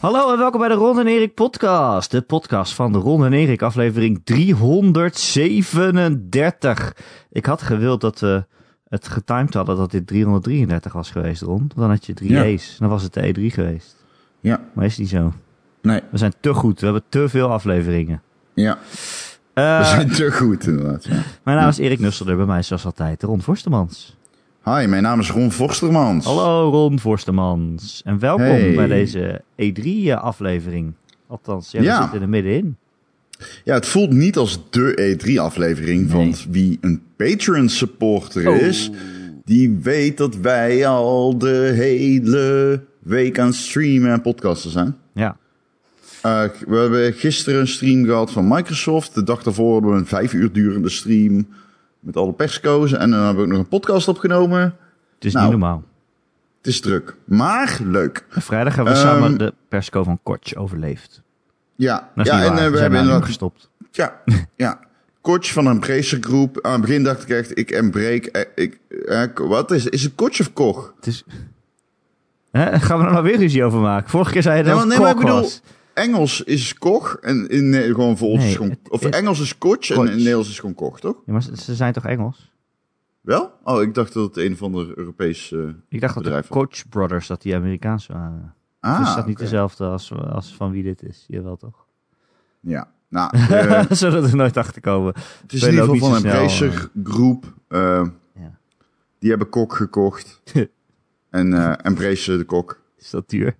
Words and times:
Hallo 0.00 0.32
en 0.32 0.38
welkom 0.38 0.60
bij 0.60 0.68
de 0.68 0.74
Ron 0.74 0.98
en 0.98 1.06
Erik 1.06 1.34
podcast. 1.34 2.10
De 2.10 2.20
podcast 2.22 2.74
van 2.74 2.92
de 2.92 2.98
Ron 2.98 3.24
en 3.24 3.32
Erik, 3.32 3.62
aflevering 3.62 4.20
337. 4.24 6.96
Ik 7.30 7.46
had 7.46 7.62
gewild 7.62 8.00
dat 8.00 8.20
we 8.20 8.44
het 8.88 9.08
getimed 9.08 9.54
hadden 9.54 9.76
dat 9.76 9.90
dit 9.90 10.06
333 10.06 10.92
was 10.92 11.10
geweest, 11.10 11.42
Ron. 11.42 11.70
Dan 11.76 11.90
had 11.90 12.06
je 12.06 12.14
drie 12.14 12.30
Ja. 12.30 12.44
E's. 12.44 12.76
Dan 12.78 12.88
was 12.88 13.02
het 13.02 13.12
de 13.14 13.34
E3 13.34 13.40
geweest. 13.54 13.96
Ja, 14.40 14.60
Maar 14.74 14.84
is 14.84 14.98
niet 14.98 15.08
zo. 15.08 15.32
nee, 15.82 16.00
We 16.10 16.18
zijn 16.18 16.32
te 16.40 16.54
goed. 16.54 16.78
We 16.80 16.84
hebben 16.84 17.04
te 17.08 17.28
veel 17.28 17.50
afleveringen. 17.50 18.22
ja. 18.54 18.78
Eh, 19.54 19.78
We 19.78 19.84
zijn 19.84 20.10
te 20.10 20.32
goed 20.32 20.66
inderdaad. 20.66 21.04
Ja. 21.04 21.22
Mijn 21.42 21.58
naam 21.58 21.68
is 21.68 21.78
Erik 21.78 21.98
Nusselder, 22.00 22.36
bij 22.36 22.46
mij 22.46 22.62
zoals 22.62 22.84
altijd 22.84 23.22
Ron 23.22 23.42
Forstemans. 23.42 24.16
Hi, 24.64 24.86
mijn 24.86 25.02
naam 25.02 25.20
is 25.20 25.30
Ron 25.30 25.52
Forstermans. 25.52 26.24
Hallo 26.24 26.70
Ron 26.70 27.00
Forstemans. 27.00 28.02
En 28.04 28.18
welkom 28.18 28.44
Hey. 28.44 28.74
bij 28.74 28.86
deze 28.86 29.42
E3-aflevering. 29.56 30.92
Althans, 31.26 31.70
ja, 31.70 31.78
we 31.78 31.84
Ja. 31.84 32.02
zitten 32.02 32.20
er 32.22 32.28
middenin. 32.28 32.76
Ja, 33.64 33.74
het 33.74 33.86
voelt 33.86 34.10
niet 34.12 34.36
als 34.36 34.60
de 34.70 34.92
E3-aflevering, 34.96 36.06
Nee. 36.06 36.16
want 36.16 36.46
wie 36.50 36.78
een 36.80 37.02
Patreon-supporter 37.16 38.48
Oh. 38.48 38.56
is, 38.56 38.90
die 39.44 39.78
weet 39.82 40.16
dat 40.16 40.36
wij 40.36 40.86
al 40.86 41.38
de 41.38 41.72
hele 41.74 42.80
week 42.98 43.38
aan 43.38 43.52
streamen 43.52 44.10
en 44.12 44.20
podcasten 44.20 44.70
zijn. 44.70 44.96
Ja. 45.14 45.36
Eh, 46.22 46.42
we 46.66 46.76
hebben 46.76 47.12
gisteren 47.12 47.60
een 47.60 47.68
stream 47.68 48.04
gehad 48.04 48.30
van 48.32 48.48
Microsoft. 48.48 49.14
De 49.14 49.22
dag 49.22 49.42
daarvoor 49.42 49.72
hadden 49.72 49.90
we 49.90 49.96
een 49.96 50.06
vijf 50.06 50.32
uur 50.32 50.52
durende 50.52 50.88
stream 50.88 51.46
met 52.00 52.16
alle 52.16 52.32
persco's. 52.32 52.92
En 52.92 53.10
dan 53.10 53.20
hebben 53.20 53.36
we 53.36 53.42
ook 53.42 53.48
nog 53.48 53.58
een 53.58 53.68
podcast 53.68 54.08
opgenomen. 54.08 54.60
Het 55.14 55.24
is 55.24 55.32
Nou. 55.32 55.44
niet 55.50 55.58
normaal. 55.58 55.82
Het 56.58 56.66
is 56.66 56.80
druk, 56.80 57.16
maar 57.24 57.78
leuk. 57.84 58.24
En 58.30 58.42
Vrijdag 58.42 58.74
hebben 58.74 58.92
we 58.94 58.98
Ehm, 59.00 59.08
samen 59.08 59.38
de 59.38 59.54
persco 59.68 60.02
van 60.02 60.18
Kortsch 60.22 60.54
overleefd. 60.56 61.22
Ja, 61.74 62.08
ja 62.14 62.22
en 62.24 62.24
eh, 62.24 62.44
we 62.44 62.58
zijn 62.60 62.72
hebben 62.80 62.98
inderdaad 63.00 63.24
gestopt. 63.24 63.70
Ja, 63.90 64.20
ja. 64.56 64.78
Coach 65.20 65.52
van 65.52 65.66
een 65.66 65.78
Bracer 65.80 66.18
Groep. 66.20 66.58
Aan 66.62 66.72
het 66.72 66.80
begin 66.80 67.02
dacht 67.04 67.22
ik 67.22 67.28
echt, 67.28 67.58
ik 67.58 67.70
embrace... 67.70 68.30
eh, 68.30 68.64
Ik, 68.64 68.78
eh, 69.06 69.22
wat 69.34 69.70
is 69.70 69.86
Is 69.86 70.02
het 70.02 70.14
coach 70.14 70.40
of 70.40 70.52
Koch? 70.52 70.92
Het 70.96 71.06
is... 71.06 71.24
Hè? 72.50 72.78
Gaan 72.80 72.98
we 72.98 73.04
er 73.04 73.10
nou 73.12 73.24
weer 73.24 73.36
ruzie 73.36 73.64
over 73.64 73.80
maken? 73.80 74.10
Vorige 74.10 74.32
keer 74.32 74.42
zei 74.42 74.56
je 74.56 74.62
dat 74.62 74.76
maar- 74.76 74.86
nee, 74.86 74.98
maar 74.98 75.10
ik 75.10 75.16
bedoel- 75.16 75.40
was. 75.40 75.62
Engels 75.98 76.42
is 76.42 76.74
Koch. 76.74 77.14
En 77.14 77.48
in, 77.48 77.74
eh, 77.74 77.84
gewoon 77.94 78.16
voor 78.16 78.28
ons 78.28 78.38
Nee, 78.38 78.48
is 78.48 78.54
gewoon... 78.56 78.70
het- 78.70 78.90
Of 78.90 79.02
het- 79.02 79.14
Engels 79.14 79.40
is 79.40 79.58
coach 79.58 79.90
en 79.90 79.96
Coach. 79.96 80.08
in 80.10 80.16
Nederlands 80.16 80.48
is 80.48 80.58
gewoon 80.58 80.74
Koch, 80.74 81.00
toch? 81.00 81.16
Ja, 81.26 81.32
maar 81.32 81.42
ze, 81.42 81.56
ze 81.56 81.74
zijn 81.74 81.92
toch 81.92 82.04
Engels? 82.06 82.52
Wel? 83.20 83.52
Oh, 83.64 83.82
ik 83.82 83.94
dacht 83.94 84.12
dat 84.12 84.34
het 84.34 84.44
een 84.44 84.52
of 84.52 84.62
ander 84.62 84.98
Europees... 84.98 85.52
eh, 85.52 85.60
Ik 85.88 86.00
dacht 86.00 86.14
dat 86.14 86.24
de. 86.24 86.42
Koch 86.48 86.88
Brothers, 86.88 87.26
dat 87.26 87.42
die 87.42 87.54
Amerikaans 87.54 88.06
waren. 88.06 88.54
ah, 88.80 88.98
dus 88.98 89.08
is 89.08 89.14
dat 89.14 89.26
niet 89.26 89.34
oké. 89.34 89.44
dezelfde 89.44 89.84
als, 89.84 90.12
als 90.12 90.54
van 90.54 90.70
wie 90.70 90.82
dit 90.82 91.02
is? 91.02 91.24
Jawel 91.28 91.56
toch? 91.56 91.86
Ja. 92.60 92.90
Nou, 93.08 93.30
eh, 93.36 93.84
Zullen 93.90 94.22
we 94.22 94.28
er 94.28 94.36
nooit 94.36 94.56
achter 94.56 94.80
komen. 94.80 95.12
het 95.42 95.52
is 95.52 95.62
in 95.62 95.70
ieder 95.70 95.84
geval 95.84 96.08
van 96.08 96.16
een 96.16 96.22
Bracer 96.22 96.90
Groep. 97.04 97.54
eh, 97.68 98.06
Ja. 98.34 98.58
Die 99.18 99.30
hebben 99.30 99.48
Kok 99.48 99.74
gekocht. 99.74 100.42
en 101.30 101.52
eh 101.52 101.74
en 101.86 101.94
de 102.38 102.44
Kok. 102.46 102.80
Is 102.98 103.10
dat 103.10 103.28
duur? 103.30 103.56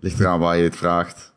Ligt 0.00 0.20
eraan 0.20 0.40
waar 0.40 0.56
je 0.56 0.62
het 0.62 0.76
vraagt. 0.76 1.32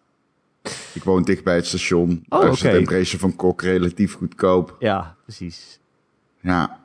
Ik 0.94 1.04
woon 1.04 1.24
dicht 1.24 1.44
bij 1.44 1.56
het 1.56 1.66
station. 1.66 2.26
Oh, 2.30 2.42
Daar 2.42 2.52
is 2.52 2.60
oké. 2.60 2.70
de 2.72 2.78
temperatuur 2.78 3.20
van 3.20 3.36
Kok 3.36 3.62
relatief 3.62 4.14
goedkoop. 4.14 4.76
Ja, 4.80 5.16
precies. 5.24 5.80
Ja. 6.40 6.80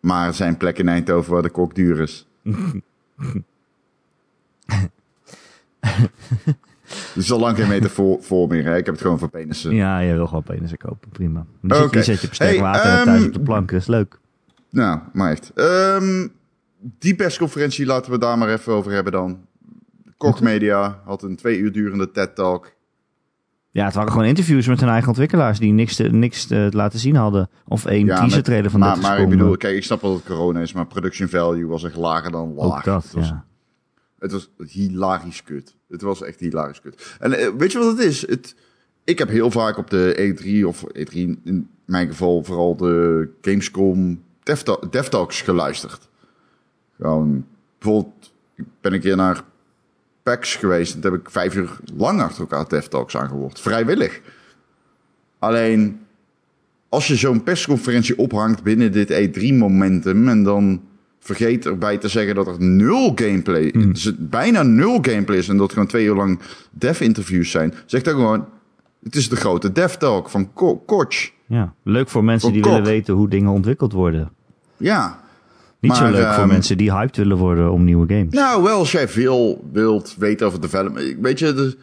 Maar 0.00 0.26
er 0.26 0.34
zijn 0.34 0.56
plekken 0.56 0.84
in 0.84 0.90
Eindhoven 0.90 1.32
waar 1.32 1.42
de 1.42 1.50
kok 1.50 1.74
duur 1.74 2.00
is. 2.00 2.26
Er 6.88 7.24
is 7.24 7.32
al 7.32 7.38
lang 7.38 7.56
geen 7.56 7.68
meter 7.68 7.90
voor, 7.90 8.22
voor 8.22 8.48
meer. 8.48 8.64
Hè? 8.64 8.76
Ik 8.76 8.84
heb 8.84 8.94
het 8.94 9.02
gewoon 9.02 9.18
voor 9.18 9.28
penissen. 9.28 9.74
Ja, 9.74 9.98
je 9.98 10.14
wil 10.14 10.26
gewoon 10.26 10.42
penissen 10.42 10.78
kopen. 10.78 11.08
Prima. 11.10 11.46
Dan 11.60 11.88
zit, 11.90 12.04
zet 12.04 12.20
je 12.20 12.26
op 12.26 12.34
sterk 12.34 12.50
Hey, 12.50 12.60
water 12.60 12.90
en 12.90 13.04
thuis 13.04 13.18
ehm, 13.18 13.26
op 13.26 13.32
de 13.32 13.40
plank. 13.40 13.70
Dat 13.70 13.80
is 13.80 13.86
leuk. 13.86 14.18
Nou, 14.70 15.00
maar 15.12 15.30
echt. 15.30 15.52
Ehm, 15.54 16.28
die 16.78 17.14
persconferentie 17.14 17.86
laten 17.86 18.12
we 18.12 18.18
daar 18.18 18.38
maar 18.38 18.48
even 18.48 18.72
over 18.72 18.92
hebben 18.92 19.12
dan. 19.12 19.46
Koch 20.18 20.40
Media 20.40 21.00
had 21.04 21.22
een 21.22 21.36
twee 21.36 21.58
uur 21.58 21.72
durende 21.72 22.10
TED-talk. 22.10 22.72
Ja, 23.70 23.84
het 23.84 23.94
waren 23.94 24.10
gewoon 24.10 24.26
interviews 24.26 24.66
met 24.66 24.80
hun 24.80 24.88
eigen 24.88 25.08
ontwikkelaars 25.08 25.58
die 25.58 25.72
niks 25.72 25.96
te, 25.96 26.02
niks 26.02 26.46
te 26.46 26.68
laten 26.70 26.98
zien 26.98 27.16
hadden. 27.16 27.50
Of 27.66 27.86
één 27.86 28.06
Ja, 28.06 28.16
teaser 28.20 28.42
trailer 28.42 28.70
van 28.70 28.80
maar, 28.80 28.94
30 28.94 29.10
maar 29.10 29.20
ik 29.20 29.28
bedoel, 29.28 29.56
kijk, 29.56 29.76
ik 29.76 29.84
snap 29.84 30.00
wel 30.00 30.10
dat 30.10 30.20
het 30.20 30.28
corona 30.28 30.60
is, 30.60 30.72
maar 30.72 30.86
production 30.86 31.28
value 31.28 31.66
was 31.66 31.84
echt 31.84 31.96
lager 31.96 32.30
dan 32.30 32.54
laag. 32.54 32.76
Ook 32.78 32.84
dat, 32.84 33.02
het 33.02 33.12
was, 33.12 33.28
ja. 33.28 33.44
Het 34.18 34.32
was 34.32 34.50
hilarisch 34.68 35.42
kut. 35.42 35.76
Het 35.88 36.02
was 36.02 36.22
echt 36.22 36.40
hilarisch 36.40 36.80
kut. 36.80 37.16
En 37.20 37.32
eh, 37.32 37.48
weet 37.58 37.72
je 37.72 37.78
wat 37.78 37.96
het 37.96 38.06
is? 38.06 38.26
Het, 38.28 38.54
ik 39.04 39.18
heb 39.18 39.28
heel 39.28 39.50
vaak 39.50 39.76
op 39.76 39.90
de 39.90 40.34
E3, 40.62 40.66
of 40.66 40.84
E3 40.86 41.12
in 41.44 41.68
mijn 41.84 42.08
geval 42.08 42.44
vooral 42.44 42.76
de 42.76 43.28
Gamescom 43.40 44.22
Devta- 44.42 44.80
DevTalks 44.90 45.40
geluisterd. 45.42 46.08
Gewoon, 46.96 47.46
bijvoorbeeld, 47.78 48.32
ik 48.54 48.64
ben 48.80 48.92
een 48.92 49.00
keer 49.00 49.16
naar 49.16 49.42
PAX 50.28 50.56
geweest 50.56 50.94
en 50.94 51.00
toen 51.00 51.12
heb 51.12 51.20
ik 51.20 51.30
vijf 51.30 51.54
uur 51.54 51.76
lang 51.96 52.20
achter 52.20 52.40
elkaar 52.40 52.68
DevTalks 52.68 53.16
aangehoord. 53.16 53.60
Vrijwillig. 53.60 54.20
Alleen, 55.38 56.00
als 56.88 57.06
je 57.06 57.16
zo'n 57.16 57.42
persconferentie 57.42 58.18
ophangt 58.18 58.62
binnen 58.62 58.92
dit 58.92 59.12
E3-momentum 59.12 60.28
en 60.28 60.42
dan 60.42 60.80
vergeet 61.18 61.66
erbij 61.66 61.98
te 61.98 62.08
zeggen 62.08 62.34
dat 62.34 62.46
er 62.46 62.60
nul 62.62 63.12
gameplay, 63.14 63.70
dus 63.70 64.04
het 64.04 64.30
bijna 64.30 64.62
nul 64.62 64.98
gameplay 65.02 65.38
is 65.38 65.48
en 65.48 65.56
dat 65.56 65.72
gewoon 65.72 65.88
twee 65.88 66.04
uur 66.06 66.14
lang 66.14 66.38
dev-interviews 66.70 67.50
zijn, 67.50 67.74
zeg 67.86 68.02
dan 68.02 68.14
gewoon, 68.14 68.44
het 69.02 69.14
is 69.14 69.28
de 69.28 69.36
grote 69.36 69.72
dev-talk 69.72 70.28
van 70.28 70.52
Ko- 70.52 70.76
Koch. 70.76 71.30
Ja, 71.46 71.74
leuk 71.82 72.08
voor 72.08 72.24
mensen 72.24 72.52
die 72.52 72.62
kok. 72.62 72.70
willen 72.72 72.86
weten 72.86 73.14
hoe 73.14 73.28
dingen 73.28 73.50
ontwikkeld 73.50 73.92
worden. 73.92 74.30
Ja. 74.76 75.20
Niet 75.80 75.94
zo 75.94 76.02
Maar, 76.02 76.12
leuk 76.12 76.32
voor 76.32 76.42
ehm, 76.42 76.48
mensen 76.48 76.76
die 76.76 76.92
hyped 76.92 77.16
willen 77.16 77.36
worden 77.36 77.72
om 77.72 77.84
nieuwe 77.84 78.06
games. 78.14 78.34
Nou, 78.34 78.62
wel 78.62 78.78
als 78.78 78.92
jij 78.92 79.08
veel 79.08 79.64
wilt 79.72 80.14
weten 80.18 80.46
over 80.46 80.60
development. 80.60 81.16
Weet 81.20 81.38
je, 81.38 81.54
de, 81.54 81.76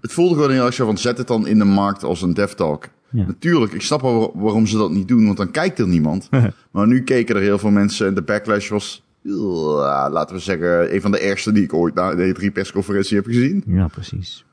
het 0.00 0.12
voelde 0.12 0.34
gewoon 0.34 0.50
heel 0.50 0.64
erg 0.66 0.74
zo 0.74 0.86
van, 0.86 0.98
zet 0.98 1.18
het 1.18 1.26
dan 1.26 1.46
in 1.46 1.58
de 1.58 1.64
markt 1.64 2.04
als 2.04 2.22
een 2.22 2.34
dev-talk. 2.34 2.88
Ja. 3.10 3.24
Natuurlijk, 3.26 3.72
ik 3.72 3.82
snap 3.82 4.00
wel 4.00 4.18
waar- 4.18 4.42
waarom 4.42 4.66
ze 4.66 4.76
dat 4.76 4.90
niet 4.90 5.08
doen, 5.08 5.24
want 5.24 5.36
dan 5.36 5.50
kijkt 5.50 5.78
er 5.78 5.88
niemand. 5.88 6.28
maar 6.70 6.86
nu 6.86 7.02
keken 7.02 7.36
er 7.36 7.42
heel 7.42 7.58
veel 7.58 7.70
mensen 7.70 8.06
en 8.06 8.14
de 8.14 8.22
backlash 8.22 8.68
was, 8.68 9.02
laten 9.22 10.36
we 10.36 10.42
zeggen, 10.42 10.94
een 10.94 11.00
van 11.00 11.10
de 11.10 11.18
ergste 11.18 11.52
die 11.52 11.62
ik 11.62 11.74
ooit 11.74 11.94
na 11.94 12.14
de 12.14 12.34
E3-persconferentie 12.34 13.16
heb 13.16 13.24
gezien. 13.24 13.62
Ja, 13.66 13.86
precies. 13.86 14.44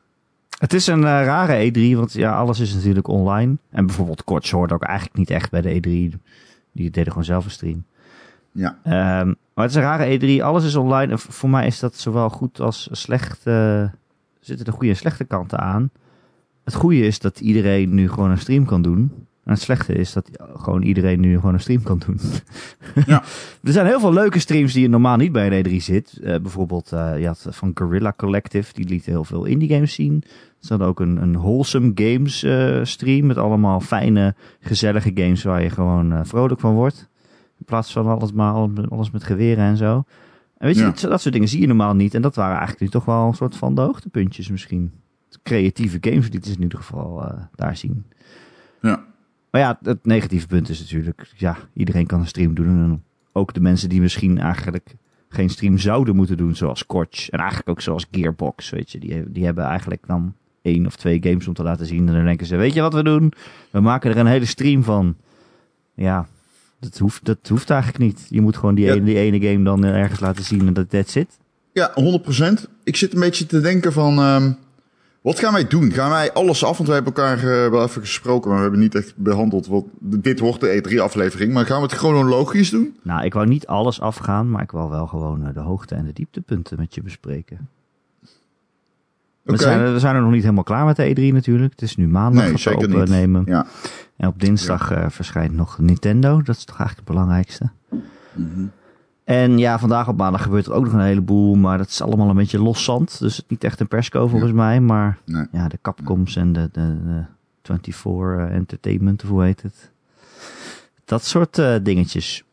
Het 0.59 0.73
is 0.73 0.87
een 0.87 1.03
eh, 1.03 1.09
rare 1.25 1.71
E3, 1.71 1.95
want 1.97 2.13
ja, 2.13 2.35
alles 2.35 2.59
is 2.59 2.73
natuurlijk 2.73 3.07
online. 3.07 3.57
En 3.69 3.85
bijvoorbeeld 3.85 4.23
Korts 4.23 4.51
hoort 4.51 4.71
ook 4.71 4.83
eigenlijk 4.83 5.17
niet 5.17 5.29
echt 5.29 5.51
bij 5.51 5.61
de 5.61 5.79
E3. 5.79 6.17
Die 6.73 6.89
deden 6.89 7.09
gewoon 7.09 7.23
zelf 7.23 7.45
een 7.45 7.51
stream. 7.51 7.83
Ja, 8.51 8.77
Ehm, 8.83 9.27
maar 9.53 9.65
het 9.65 9.69
is 9.69 9.75
een 9.75 9.81
rare 9.81 10.05
E3, 10.39 10.43
alles 10.43 10.65
is 10.65 10.75
online. 10.75 11.11
En 11.11 11.19
voor 11.19 11.49
mij 11.49 11.67
is 11.67 11.79
dat 11.79 11.95
zowel 11.95 12.29
goed 12.29 12.59
als 12.59 12.87
slecht. 12.91 13.45
er 13.45 13.93
zitten 14.39 14.65
de 14.65 14.71
goede 14.71 14.89
en 14.89 14.95
slechte 14.95 15.23
kanten 15.23 15.59
aan. 15.59 15.89
Het 16.63 16.73
goede 16.73 16.99
is 16.99 17.19
dat 17.19 17.39
iedereen 17.39 17.93
nu 17.93 18.09
gewoon 18.09 18.29
een 18.31 18.37
stream 18.37 18.65
kan 18.65 18.81
doen. 18.81 19.11
En 19.43 19.51
het 19.51 19.61
slechte 19.61 19.93
is 19.93 20.13
dat 20.13 20.29
gewoon 20.55 20.81
iedereen 20.81 21.19
nu 21.19 21.35
gewoon 21.35 21.53
een 21.53 21.59
stream 21.59 21.83
kan 21.83 21.99
doen. 22.05 22.19
Ja. 23.05 23.23
er 23.63 23.71
zijn 23.71 23.85
heel 23.85 23.99
veel 23.99 24.13
leuke 24.13 24.39
streams 24.39 24.73
die 24.73 24.81
je 24.81 24.89
normaal 24.89 25.17
niet 25.17 25.31
bij 25.31 25.51
een 25.51 25.65
E3 25.65 25.75
zit. 25.83 26.19
Eh, 26.23 26.39
bijvoorbeeld, 26.39 26.91
eh, 26.91 27.19
je 27.19 27.27
had 27.27 27.45
van 27.49 27.71
Guerrilla 27.73 28.13
Collective, 28.17 28.73
die 28.73 28.87
liet 28.87 29.05
heel 29.05 29.23
veel 29.23 29.45
indie 29.45 29.69
games 29.69 29.93
zien. 29.93 30.23
Ze 30.63 30.69
hadden 30.69 30.87
ook 30.87 30.99
een, 30.99 31.21
een 31.21 31.33
wholesome 31.37 31.91
games 31.95 32.43
eh, 32.43 32.79
stream 32.83 33.25
met 33.25 33.37
allemaal 33.37 33.79
fijne, 33.79 34.35
gezellige 34.59 35.11
games 35.13 35.43
waar 35.43 35.61
je 35.63 35.69
gewoon 35.69 36.13
eh, 36.13 36.19
vrolijk 36.23 36.59
van 36.59 36.73
wordt. 36.73 37.09
In 37.59 37.65
plaats 37.65 37.91
van 37.91 38.07
alles, 38.07 38.31
maar 38.31 38.53
alles, 38.53 38.89
alles 38.89 39.11
met 39.11 39.23
geweren 39.23 39.63
en 39.65 39.77
zo. 39.77 40.03
En 40.57 40.67
weet 40.67 40.75
je, 40.75 40.81
Ja. 40.81 40.87
dat, 40.89 40.99
dat 40.99 41.21
soort 41.21 41.33
dingen 41.33 41.49
zie 41.49 41.61
je 41.61 41.67
normaal 41.67 41.95
niet. 41.95 42.13
En 42.13 42.21
dat 42.21 42.35
waren 42.35 42.51
eigenlijk 42.57 42.81
nu 42.81 42.87
toch 42.89 43.05
wel 43.05 43.27
een 43.27 43.33
soort 43.33 43.55
van 43.55 43.75
de 43.75 43.81
hoogtepuntjes 43.81 44.49
misschien. 44.49 44.91
Creatieve 45.43 45.97
games 46.01 46.29
lieten 46.29 46.51
ze 46.51 46.55
in 46.57 46.63
ieder 46.63 46.77
geval 46.79 47.23
eh, 47.23 47.37
daar 47.55 47.77
zien. 47.77 48.05
ja. 48.81 49.03
Maar 49.51 49.61
ja, 49.61 49.79
het 49.81 50.05
negatieve 50.05 50.47
punt 50.47 50.69
is 50.69 50.79
natuurlijk, 50.79 51.33
ja, 51.37 51.57
iedereen 51.73 52.05
kan 52.05 52.19
een 52.19 52.27
stream 52.27 52.53
doen. 52.53 52.67
En 52.67 53.03
ook 53.31 53.53
de 53.53 53.59
mensen 53.59 53.89
die 53.89 54.01
misschien 54.01 54.37
eigenlijk 54.39 54.95
geen 55.29 55.49
stream 55.49 55.77
zouden 55.77 56.15
moeten 56.15 56.37
doen, 56.37 56.55
zoals 56.55 56.85
Korch. 56.85 57.29
En 57.29 57.39
eigenlijk 57.39 57.69
ook 57.69 57.81
zoals 57.81 58.05
Gearbox, 58.11 58.69
weet 58.69 58.91
je. 58.91 58.99
Die, 58.99 59.31
die 59.31 59.45
hebben 59.45 59.63
eigenlijk 59.63 60.03
dan 60.07 60.33
één 60.63 60.85
of 60.85 60.95
twee 60.95 61.19
games 61.23 61.47
om 61.47 61.53
te 61.53 61.63
laten 61.63 61.85
zien. 61.85 62.07
En 62.07 62.13
dan 62.13 62.25
denken 62.25 62.45
ze, 62.45 62.55
weet 62.55 62.73
je 62.73 62.81
wat 62.81 62.93
we 62.93 63.03
doen? 63.03 63.33
We 63.71 63.79
maken 63.79 64.11
er 64.11 64.17
een 64.17 64.25
hele 64.25 64.45
stream 64.45 64.83
van. 64.83 65.15
Ja, 65.93 66.27
dat 66.79 66.97
hoeft, 66.97 67.25
dat 67.25 67.37
hoeft 67.49 67.69
eigenlijk 67.69 68.03
niet. 68.03 68.25
Je 68.29 68.41
moet 68.41 68.57
gewoon 68.57 68.75
die, 68.75 68.85
Ja. 68.85 68.93
ene, 68.93 69.03
die 69.05 69.17
ene 69.17 69.39
game 69.51 69.63
dan 69.63 69.83
ergens 69.83 70.19
laten 70.19 70.43
zien 70.43 70.67
en 70.67 70.73
dat 70.73 70.89
that's 70.89 71.15
it. 71.15 71.37
Ja, 71.73 71.91
100%. 71.95 72.67
Ik 72.83 72.95
zit 72.95 73.13
een 73.13 73.19
beetje 73.19 73.45
te 73.45 73.61
denken 73.61 73.93
van... 73.93 74.17
ehm, 74.19 74.51
Wat 75.21 75.39
gaan 75.39 75.53
wij 75.53 75.67
doen? 75.67 75.91
Gaan 75.91 76.09
wij 76.09 76.33
alles 76.33 76.63
af? 76.63 76.75
Want 76.77 76.89
wij 76.89 76.97
hebben 76.97 77.13
elkaar 77.15 77.37
eh, 77.37 77.69
wel 77.71 77.83
even 77.83 78.01
gesproken, 78.01 78.47
maar 78.49 78.57
we 78.57 78.63
hebben 78.63 78.81
niet 78.81 78.95
echt 78.95 79.13
behandeld. 79.17 79.67
Wat, 79.67 79.85
dit 79.99 80.39
wordt 80.39 80.59
de 80.61 80.83
E3-aflevering, 80.83 81.53
maar 81.53 81.65
gaan 81.65 81.77
we 81.81 81.83
het 81.87 81.95
chronologisch 81.95 82.69
doen? 82.69 82.95
Nou, 83.01 83.25
ik 83.25 83.33
wou 83.33 83.47
niet 83.47 83.67
alles 83.67 84.01
afgaan, 84.01 84.49
maar 84.49 84.61
ik 84.61 84.71
wou 84.71 84.89
wel 84.89 85.07
gewoon 85.07 85.47
eh, 85.47 85.53
de 85.53 85.59
hoogte- 85.59 85.95
en 85.95 86.05
de 86.05 86.13
dieptepunten 86.13 86.77
met 86.79 86.95
je 86.95 87.01
bespreken. 87.01 87.69
We, 89.43 89.57
zijn, 89.57 89.93
we 89.93 89.99
zijn 89.99 90.15
er 90.15 90.21
nog 90.21 90.31
niet 90.31 90.41
helemaal 90.41 90.63
klaar 90.63 90.85
met 90.85 90.95
de 90.95 91.09
E3 91.09 91.33
natuurlijk. 91.33 91.71
Het 91.71 91.81
is 91.81 91.95
nu 91.95 92.07
maandag 92.07 92.43
Nee, 92.43 92.51
dat 92.51 92.63
we 92.63 93.01
opnemen. 93.01 93.43
Ja. 93.45 93.65
En 94.17 94.27
op 94.27 94.39
dinsdag 94.39 94.91
eh, 94.91 95.05
verschijnt 95.09 95.53
nog 95.53 95.79
Nintendo. 95.79 96.41
Dat 96.41 96.55
is 96.55 96.63
toch 96.65 96.79
eigenlijk 96.79 97.07
het 97.07 97.17
belangrijkste. 97.17 97.69
Mhm. 98.33 98.65
En 99.23 99.57
ja, 99.57 99.79
vandaag 99.79 100.07
op 100.07 100.17
maandag 100.17 100.43
gebeurt 100.43 100.65
er 100.65 100.73
ook 100.73 100.83
nog 100.83 100.93
een 100.93 100.99
heleboel. 100.99 101.55
Maar 101.55 101.77
dat 101.77 101.87
is 101.87 102.01
allemaal 102.01 102.29
een 102.29 102.35
beetje 102.35 102.61
los 102.61 102.83
zand. 102.83 103.19
Dus 103.19 103.43
niet 103.47 103.63
echt 103.63 103.79
een 103.79 103.87
persco 103.87 104.27
volgens 104.27 104.51
mij. 104.51 104.79
Maar 104.79 105.17
Nee. 105.25 105.45
ja, 105.51 105.67
de 105.67 105.79
Capcoms 105.81 106.35
en 106.35 106.53
de, 106.53 106.69
de, 106.71 106.97
de 107.03 107.25
24 107.61 108.49
Entertainment, 108.49 109.23
of 109.23 109.29
hoe 109.29 109.43
heet 109.43 109.61
het? 109.61 109.91
Dat 111.05 111.25
soort 111.25 111.57
eh, 111.57 111.75
dingetjes. 111.83 112.43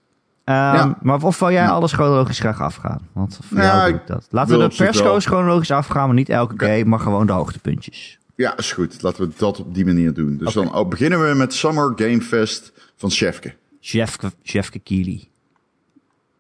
Ehm, 0.50 0.76
Ja. 0.76 0.96
Maar 1.02 1.22
of 1.22 1.38
wil 1.38 1.50
jij 1.50 1.68
alles 1.68 1.92
chronologisch 1.92 2.38
graag 2.38 2.60
afgaan? 2.60 3.08
Want 3.12 3.38
voor 3.42 3.58
Ja, 3.58 3.86
ik 3.86 4.06
dat. 4.06 4.26
Laten 4.30 4.58
we 4.58 4.68
de 4.68 4.76
persco's 4.76 5.26
chronologisch 5.26 5.70
afgaan, 5.70 6.06
maar 6.06 6.14
niet 6.14 6.28
elke 6.28 6.52
Oké. 6.52 6.64
keer, 6.64 6.88
maar 6.88 7.00
gewoon 7.00 7.26
de 7.26 7.32
hoogtepuntjes. 7.32 8.18
Ja, 8.34 8.56
is 8.56 8.72
goed. 8.72 9.02
Laten 9.02 9.28
we 9.28 9.34
dat 9.36 9.60
op 9.60 9.74
die 9.74 9.84
manier 9.84 10.14
doen. 10.14 10.36
Dus 10.36 10.52
dan 10.52 10.74
oh, 10.74 10.88
beginnen 10.88 11.28
we 11.28 11.34
met 11.34 11.54
Summer 11.54 11.92
Game 11.96 12.20
Fest 12.20 12.72
van 12.96 13.10
Chefke. 13.10 13.54
Jeffke, 13.80 14.32
Jeffke 14.42 14.78
Keely. 14.78 15.28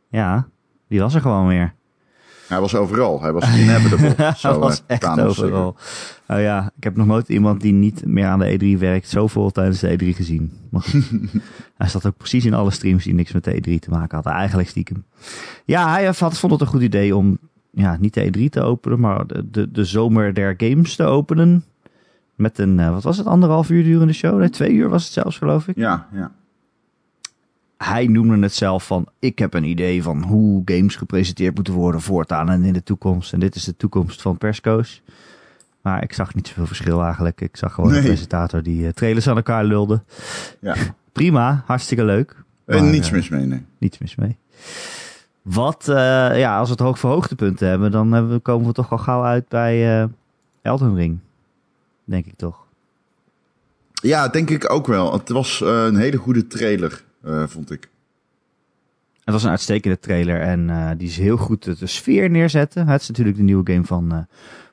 Ja, 0.08 0.48
die 0.88 1.00
was 1.00 1.14
er 1.14 1.20
gewoon 1.20 1.46
weer. 1.46 1.74
Hij 2.48 2.60
was 2.60 2.74
overal. 2.74 3.20
Hij 3.20 3.32
was 3.32 3.56
inevitable. 3.56 4.32
Zou, 4.36 4.58
was 4.58 4.82
eh, 4.86 4.96
echt 4.96 5.34
zeggen. 5.36 5.74
Nou 6.30 6.42
ja, 6.42 6.72
ik 6.76 6.84
heb 6.84 6.96
nog 6.96 7.06
nooit 7.06 7.28
iemand 7.28 7.60
die 7.60 7.72
niet 7.72 8.06
meer 8.06 8.26
aan 8.26 8.38
de 8.38 8.76
E3 8.76 8.78
werkt 8.78 9.08
zoveel 9.08 9.50
tijdens 9.50 9.80
de 9.80 9.98
E3 9.98 10.16
gezien. 10.16 10.52
Maar 10.68 10.86
hij 11.78 11.88
zat 11.88 12.06
ook 12.06 12.16
precies 12.16 12.44
in 12.44 12.54
alle 12.54 12.70
streams 12.70 13.04
die 13.04 13.14
niks 13.14 13.32
met 13.32 13.44
de 13.44 13.54
E3 13.54 13.78
te 13.78 13.90
maken 13.90 14.14
hadden. 14.14 14.32
Eigenlijk 14.32 14.68
stiekem. 14.68 15.04
Ja, 15.64 15.90
hij 15.90 16.04
had, 16.04 16.38
vond 16.38 16.52
het 16.52 16.60
een 16.60 16.66
goed 16.66 16.82
idee 16.82 17.16
om 17.16 17.38
ja, 17.70 17.96
niet 18.00 18.14
de 18.14 18.26
E3 18.26 18.48
te 18.48 18.62
openen, 18.62 19.00
maar 19.00 19.26
de, 19.26 19.50
de, 19.50 19.70
de 19.70 19.84
zomer 19.84 20.34
der 20.34 20.54
games 20.56 20.96
te 20.96 21.04
openen. 21.04 21.64
Met 22.34 22.58
een, 22.58 22.80
eh, 22.80 22.90
wat 22.90 23.02
was 23.02 23.16
het, 23.16 23.26
anderhalf 23.26 23.70
uur 23.70 23.84
durende 23.84 24.12
show? 24.12 24.38
Nee, 24.38 24.50
twee 24.50 24.72
uur 24.72 24.88
was 24.88 25.04
het 25.04 25.12
zelfs, 25.12 25.38
geloof 25.38 25.68
ik. 25.68 25.76
Ja, 25.76 26.08
ja. 26.12 26.32
Hij 27.76 28.06
noemde 28.06 28.38
het 28.38 28.54
zelf 28.54 28.86
van, 28.86 29.06
ik 29.18 29.38
heb 29.38 29.54
een 29.54 29.64
idee 29.64 30.02
van 30.02 30.22
hoe 30.22 30.62
games 30.64 30.96
gepresenteerd 30.96 31.54
moeten 31.54 31.74
worden 31.74 32.00
voortaan 32.00 32.50
en 32.50 32.64
in 32.64 32.72
de 32.72 32.82
toekomst. 32.82 33.32
En 33.32 33.40
dit 33.40 33.54
is 33.54 33.64
de 33.64 33.76
toekomst 33.76 34.22
van 34.22 34.38
persco's. 34.38 35.02
Maar 35.82 36.02
ik 36.02 36.12
zag 36.12 36.34
niet 36.34 36.48
zoveel 36.48 36.66
verschil 36.66 37.02
eigenlijk. 37.02 37.40
Ik 37.40 37.56
zag 37.56 37.72
gewoon 37.74 37.90
Nee. 37.90 37.98
een 38.00 38.04
presentator 38.06 38.62
die 38.62 38.86
eh, 38.86 38.92
trailers 38.92 39.28
aan 39.28 39.36
elkaar 39.36 39.64
lulde. 39.64 40.02
ja. 40.60 40.74
Prima, 41.12 41.62
hartstikke 41.66 42.04
leuk. 42.04 42.36
En 42.66 42.82
Maar, 42.82 42.92
niets 42.92 43.06
eh, 43.08 43.14
mis 43.14 43.28
mee, 43.28 43.46
nee. 43.46 43.64
Niets 43.78 43.98
mis 43.98 44.14
mee. 44.14 44.36
Wat, 45.42 45.88
eh, 45.88 45.94
ja, 46.38 46.58
als 46.58 46.66
we 46.68 46.72
het 46.74 46.82
hoog 46.82 46.98
voor 46.98 47.10
hoogtepunten 47.10 47.68
hebben, 47.68 47.90
dan 47.90 48.12
hebben 48.12 48.32
we, 48.32 48.38
komen 48.38 48.66
we 48.66 48.72
toch 48.72 48.90
al 48.92 48.98
gauw 48.98 49.24
uit 49.24 49.48
bij 49.48 50.00
eh 50.02 50.08
Elden 50.62 50.94
Ring. 50.94 51.18
Denk 52.04 52.26
ik 52.26 52.36
toch. 52.36 52.66
Ja, 54.02 54.28
denk 54.28 54.50
ik 54.50 54.72
ook 54.72 54.86
wel. 54.86 55.12
Het 55.12 55.28
was 55.28 55.62
eh, 55.62 55.84
een 55.84 55.96
hele 55.96 56.16
goede 56.16 56.46
trailer, 56.46 57.04
eh, 57.22 57.42
vond 57.46 57.70
ik. 57.70 57.88
Het 59.24 59.34
was 59.34 59.44
een 59.44 59.50
uitstekende 59.50 59.98
trailer 59.98 60.40
en 60.40 60.70
eh, 60.70 60.90
die 60.96 61.08
is 61.08 61.16
heel 61.16 61.36
goed 61.36 61.62
de, 61.64 61.76
de 61.78 61.86
sfeer 61.86 62.30
neerzetten. 62.30 62.86
Het 62.88 63.00
is 63.00 63.08
natuurlijk 63.08 63.36
de 63.36 63.42
nieuwe 63.42 63.72
game 63.72 63.84
van 63.84 64.12
eh 64.12 64.18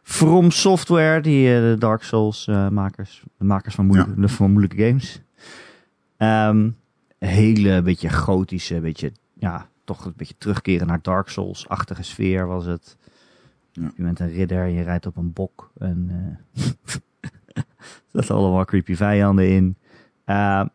From 0.08 0.52
Software, 0.52 1.22
die 1.22 1.56
eh, 1.56 1.62
de 1.62 1.76
Dark 1.80 2.04
Souls 2.04 2.48
eh, 2.48 2.70
makers, 2.70 3.24
de 3.38 3.46
makers 3.46 3.76
van 3.76 3.86
moeilijke, 3.86 4.28
van 4.28 4.52
moeilijke 4.52 4.88
games. 4.88 5.22
Ehm, 6.18 6.70
hele 7.18 7.82
beetje 7.82 8.10
gotische, 8.10 8.80
beetje, 8.80 9.12
ja, 9.34 9.68
toch 9.84 10.06
een 10.06 10.14
beetje 10.16 10.38
terugkeren 10.38 10.88
naar 10.88 11.00
Dark 11.02 11.30
Souls-achtige 11.30 12.04
sfeer 12.04 12.48
was 12.48 12.66
het. 12.66 12.98
Ja. 13.72 13.92
Je 13.96 14.04
bent 14.04 14.20
een 14.20 14.32
ridder 14.32 14.68
je 14.68 14.82
rijdt 14.82 15.06
op 15.06 15.18
een 15.18 15.34
bok 15.34 15.72
en 15.78 16.10
er 17.54 17.64
zaten 18.12 18.36
allemaal 18.36 18.66
creepy 18.66 18.96
vijanden 18.96 19.50
in. 19.50 19.78
Ehm, 20.26 20.68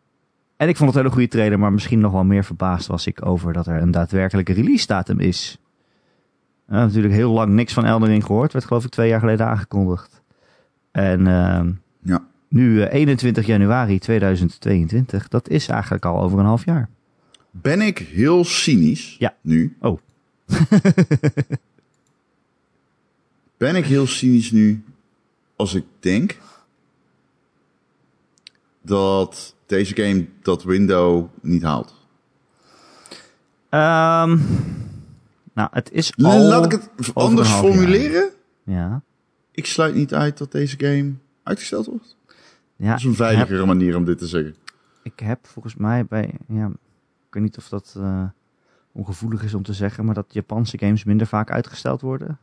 en 0.56 0.68
ik 0.68 0.76
vond 0.76 0.88
het 0.88 0.98
een 0.98 1.04
hele 1.04 1.14
goede 1.14 1.28
trailer, 1.28 1.58
maar 1.58 1.72
misschien 1.72 2.00
nog 2.00 2.12
wel 2.12 2.24
meer 2.24 2.44
verbaasd 2.44 2.86
was 2.86 3.06
ik 3.06 3.26
over 3.26 3.52
dat 3.52 3.66
er 3.66 3.82
een 3.82 3.90
daadwerkelijke 3.90 4.52
release 4.52 4.86
datum 4.86 5.20
is. 5.20 5.58
Uh, 6.70 6.76
natuurlijk 6.78 7.14
heel 7.14 7.32
lang 7.32 7.52
niks 7.52 7.72
van 7.72 7.84
Elden 7.84 8.08
Ring 8.08 8.24
gehoord. 8.24 8.52
Werd 8.52 8.64
geloof 8.64 8.84
ik 8.84 8.90
twee 8.90 9.08
jaar 9.08 9.20
geleden 9.20 9.46
aangekondigd. 9.46 10.20
En 10.90 11.26
ehm, 11.26 11.72
Ja. 12.02 12.26
nu 12.48 12.82
eh, 12.82 12.92
21 12.94 13.46
januari 13.46 13.98
2022. 13.98 15.28
Dat 15.28 15.48
is 15.48 15.68
eigenlijk 15.68 16.04
al 16.04 16.20
over 16.20 16.38
een 16.38 16.44
half 16.44 16.64
jaar. 16.64 16.88
Ben 17.50 17.80
ik 17.80 17.98
heel 17.98 18.44
cynisch 18.44 19.16
Ja. 19.18 19.34
nu? 19.40 19.76
Oh. 19.80 19.98
ben 23.56 23.76
ik 23.76 23.84
heel 23.84 24.06
cynisch 24.06 24.50
nu 24.50 24.84
als 25.56 25.74
ik 25.74 25.84
denk 26.00 26.38
dat 28.82 29.54
deze 29.66 29.94
game 29.96 30.26
dat 30.42 30.62
window 30.64 31.26
niet 31.42 31.62
haalt? 31.62 31.94
Ehm, 33.68 34.38
nou, 35.54 35.68
het 35.72 35.90
is 35.92 36.12
al... 36.16 36.38
Laat 36.38 36.64
ik 36.64 36.72
het 36.72 37.14
anders 37.14 37.48
jaar. 37.48 37.58
formuleren. 37.58 38.30
Ja. 38.64 39.02
Ik 39.50 39.66
sluit 39.66 39.94
niet 39.94 40.14
uit 40.14 40.38
dat 40.38 40.52
deze 40.52 40.76
game 40.78 41.12
uitgesteld 41.42 41.86
wordt. 41.86 42.16
ja 42.76 42.88
dat 42.90 42.98
is 42.98 43.02
een 43.04 43.08
heb- 43.10 43.18
veiligere 43.18 43.66
manier 43.66 43.96
om 43.96 44.04
dit 44.04 44.18
te 44.18 44.26
zeggen. 44.26 44.54
Ik 45.02 45.20
heb 45.20 45.46
volgens 45.46 45.74
mij 45.74 46.06
bij, 46.06 46.34
ja, 46.48 46.66
ik 47.26 47.34
weet 47.34 47.42
niet 47.42 47.56
of 47.56 47.68
dat 47.68 47.94
eh, 47.96 48.24
ongevoelig 48.92 49.42
is 49.44 49.54
om 49.54 49.62
te 49.62 49.72
zeggen, 49.72 50.04
maar 50.04 50.14
dat 50.14 50.26
Japanse 50.28 50.78
games 50.78 51.04
minder 51.04 51.26
vaak 51.26 51.50
uitgesteld 51.50 52.00
worden. 52.00 52.38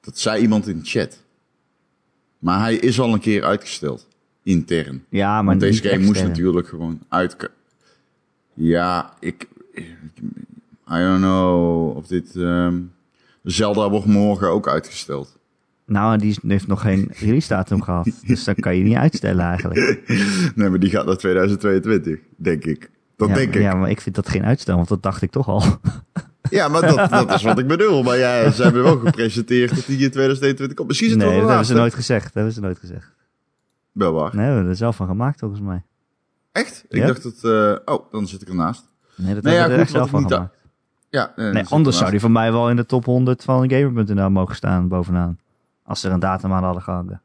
Dat 0.00 0.18
zei 0.18 0.42
iemand 0.42 0.66
in 0.68 0.78
de 0.78 0.84
chat. 0.84 1.22
Maar 2.38 2.60
hij 2.60 2.74
is 2.74 3.00
al 3.00 3.12
een 3.12 3.20
keer 3.20 3.44
uitgesteld. 3.44 4.08
Intern. 4.42 5.04
Ja, 5.08 5.34
maar 5.36 5.44
Want 5.44 5.60
deze 5.60 5.88
game 5.88 6.04
moest 6.04 6.22
natuurlijk 6.22 6.68
gewoon 6.68 7.00
uit. 7.08 7.36
Ja, 8.54 9.14
ik. 9.20 9.48
I 10.90 10.98
don't 10.98 11.18
know 11.18 11.96
of 11.96 12.06
dit. 12.06 12.36
ehm, 12.36 12.80
Zelda 13.42 13.90
wordt 13.90 14.06
morgen 14.06 14.48
ook 14.50 14.68
uitgesteld. 14.68 15.38
Nou, 15.86 16.18
die 16.18 16.38
heeft 16.46 16.66
nog 16.66 16.80
geen 16.80 17.10
release 17.12 17.48
datum 17.48 17.82
gehad, 17.82 18.08
dus 18.26 18.44
dan 18.44 18.54
kan 18.54 18.76
je 18.76 18.82
niet 18.82 18.96
uitstellen 18.96 19.44
eigenlijk. 19.44 20.02
Nee, 20.54 20.68
maar 20.68 20.78
die 20.78 20.90
gaat 20.90 21.06
naar 21.06 21.16
2022, 21.16 22.18
denk 22.36 22.64
ik. 22.64 22.90
Dat 23.16 23.28
ja, 23.28 23.34
denk 23.34 23.48
ik. 23.48 23.54
Ja, 23.54 23.60
Ja, 23.60 23.74
maar 23.74 23.90
ik 23.90 24.00
vind 24.00 24.14
dat 24.14 24.28
geen 24.28 24.44
uitstel, 24.44 24.76
want 24.76 24.88
dat 24.88 25.02
dacht 25.02 25.22
ik 25.22 25.30
toch 25.30 25.48
al. 25.48 25.62
maar 26.70 26.80
dat, 26.80 27.10
dat 27.10 27.34
is 27.34 27.42
wat 27.42 27.58
ik 27.58 27.66
bedoel. 27.66 28.02
Maar 28.02 28.16
ja, 28.18 28.50
ze 28.50 28.62
hebben 28.62 28.82
wel 28.82 28.98
gepresenteerd 28.98 29.74
dat 29.74 29.86
die 29.86 29.98
in 29.98 30.10
2022 30.10 30.76
komt. 30.76 30.88
Misschien 30.88 31.08
is 31.08 31.14
het 31.14 31.22
nee, 31.24 31.30
wel 31.32 31.40
dat 31.40 31.48
hebben 31.48 31.66
ze 31.66 31.74
nooit 31.74 31.94
gezegd. 31.94 32.24
Dat 32.24 32.32
hebben 32.34 32.52
ze 32.52 32.60
nooit 32.60 32.78
gezegd. 32.78 33.14
Wel 33.92 34.12
waar. 34.12 34.34
Nee, 34.36 34.46
we 34.46 34.52
hebben 34.52 34.70
er 34.70 34.76
zelf 34.76 34.96
van 34.96 35.06
gemaakt 35.06 35.38
volgens 35.38 35.60
mij. 35.60 35.82
Echt? 36.52 36.84
Ik 36.88 36.98
Ja. 36.98 37.06
dacht 37.06 37.22
dat... 37.22 37.34
eh, 37.42 37.94
oh, 37.94 38.12
dan 38.12 38.28
zit 38.28 38.42
ik 38.42 38.48
ernaast. 38.48 38.84
Nee, 39.14 39.34
dat 39.34 39.42
Nee, 39.42 39.52
ja, 39.54 39.58
hebben 39.58 39.76
we 39.78 39.82
er 39.84 39.88
goed, 39.88 39.96
zelf 39.96 40.10
van 40.10 40.22
gemaakt. 40.30 40.54
Ja, 41.16 41.32
eh, 41.36 41.50
Nee, 41.50 41.66
anders 41.66 41.98
zou 41.98 42.10
die 42.10 42.20
van 42.20 42.32
mij 42.32 42.52
wel 42.52 42.70
in 42.70 42.76
de 42.76 42.86
top 42.86 43.04
100 43.04 43.44
van 43.44 43.70
Gamer.nl 43.70 44.30
mogen 44.30 44.54
staan 44.54 44.88
bovenaan. 44.88 45.38
Als 45.82 46.00
ze 46.00 46.08
er 46.08 46.14
een 46.14 46.20
datum 46.20 46.52
aan 46.52 46.64
hadden 46.64 46.82
gehangen. 46.82 47.22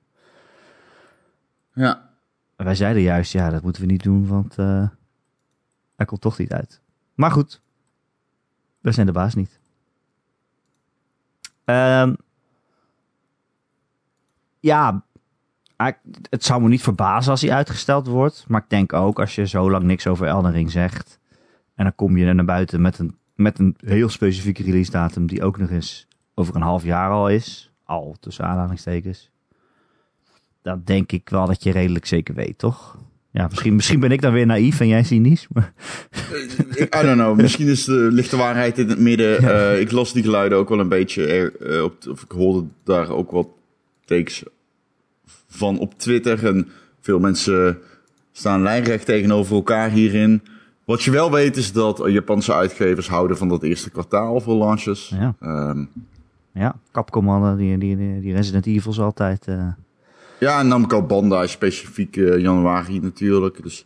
Ja. 1.74 2.10
En 2.56 2.66
wij 2.66 2.76
zeiden 2.76 3.02
juist, 3.02 3.32
ja, 3.32 3.50
dat 3.50 3.64
moeten 3.64 3.82
we 3.82 3.88
niet 3.88 4.04
doen, 4.04 4.28
want 4.28 4.58
eh 4.58 4.88
hij 5.96 6.06
komt 6.06 6.22
toch 6.22 6.38
niet 6.38 6.54
uit. 6.54 6.82
Maar 7.14 7.32
goed, 7.32 7.62
we 8.80 8.92
zijn 8.92 9.06
de 9.06 9.12
baas 9.12 9.36
niet. 9.36 9.60
Ehm, 11.66 12.14
ja, 14.60 15.04
het 16.30 16.44
zou 16.44 16.62
me 16.62 16.68
niet 16.68 16.84
verbazen 16.84 17.32
als 17.32 17.42
hij 17.42 17.52
uitgesteld 17.52 18.08
wordt. 18.08 18.46
Maar 18.48 18.62
ik 18.62 18.70
denk 18.70 18.94
ook, 18.94 19.20
als 19.20 19.36
je 19.36 19.48
zo 19.48 19.72
lang 19.72 19.84
niks 19.84 20.08
over 20.08 20.28
Elden 20.28 20.52
Ring 20.52 20.72
zegt... 20.72 21.20
en 21.76 21.84
dan 21.84 21.96
kom 21.96 22.18
je 22.18 22.26
er 22.26 22.36
naar 22.36 22.46
buiten 22.46 22.82
met 22.82 23.00
een, 23.00 23.16
met 23.42 23.60
een 23.60 23.76
heel 23.86 24.10
specifieke 24.10 24.64
release 24.64 24.92
datum... 24.92 25.28
die 25.28 25.44
ook 25.44 25.58
nog 25.58 25.70
eens 25.70 26.08
over 26.34 26.56
een 26.56 26.62
half 26.62 26.84
jaar 26.84 27.10
al 27.10 27.30
is. 27.30 27.72
Al, 27.84 28.16
tussen 28.20 28.46
aanhalingstekens 28.46 29.32
dan 30.62 30.82
denk 30.86 31.12
ik 31.12 31.30
wel 31.30 31.48
dat 31.48 31.64
je 31.64 31.72
redelijk 31.72 32.06
zeker 32.06 32.36
weet, 32.36 32.58
toch? 32.58 32.98
Ja, 33.32 33.48
misschien, 33.48 33.76
misschien 33.76 34.00
ben 34.00 34.12
ik 34.12 34.22
dan 34.22 34.34
weer 34.34 34.46
naïef 34.46 34.80
en 34.80 34.88
jij 34.88 35.04
cynisch. 35.04 35.48
Maar... 35.54 35.74
Ik- 36.76 36.96
I 36.96 37.02
don't 37.02 37.14
know. 37.18 37.36
Misschien 37.42 37.68
is 37.68 37.86
de, 37.86 38.08
ligt 38.12 38.32
de 38.32 38.38
waarheid 38.38 38.78
in 38.78 38.90
het 38.90 39.00
midden. 39.00 39.38
Eh, 39.38 39.80
ik 39.80 39.92
las 39.92 40.14
die 40.14 40.24
geluiden 40.24 40.58
ook 40.58 40.70
wel 40.70 40.80
een 40.80 40.90
beetje. 40.90 41.26
Er, 41.26 41.56
eh, 41.62 41.84
op, 41.84 42.08
of 42.10 42.24
ik 42.24 42.32
hoorde 42.32 42.68
daar 42.84 43.10
ook 43.10 43.32
wat 43.32 43.48
takes 44.06 44.44
van 45.48 45.80
op 45.80 46.00
Twitter. 46.00 46.46
En 46.46 46.68
veel 47.02 47.20
mensen 47.20 47.78
staan 48.32 48.62
lijnrecht 48.62 49.06
tegenover 49.06 49.56
elkaar 49.56 49.90
hierin. 49.90 50.42
Wat 50.86 51.04
je 51.04 51.12
wel 51.12 51.32
weet 51.32 51.58
is 51.58 51.72
dat 51.72 52.02
Japanse 52.06 52.54
uitgevers 52.54 53.08
houden 53.10 53.38
van 53.38 53.48
dat 53.48 53.64
eerste 53.64 53.90
kwartaal 53.90 54.40
voor 54.42 54.56
launches. 54.56 55.14
Ja. 55.20 55.36
Ehm, 55.40 55.84
Ja, 56.54 56.76
Capcom 56.92 57.28
hadden 57.28 57.58
die, 57.58 57.78
die, 57.78 57.98
die, 57.98 58.22
die 58.22 58.34
Resident 58.34 58.66
Evil's 58.66 59.00
altijd. 59.00 59.48
eh, 59.48 59.68
Ja, 60.40 60.60
en 60.60 60.68
Namco 60.68 61.02
Bandai 61.04 61.48
specifiek 61.48 62.18
eh, 62.18 62.38
januari 62.40 63.00
natuurlijk. 63.00 63.64
Dus 63.64 63.86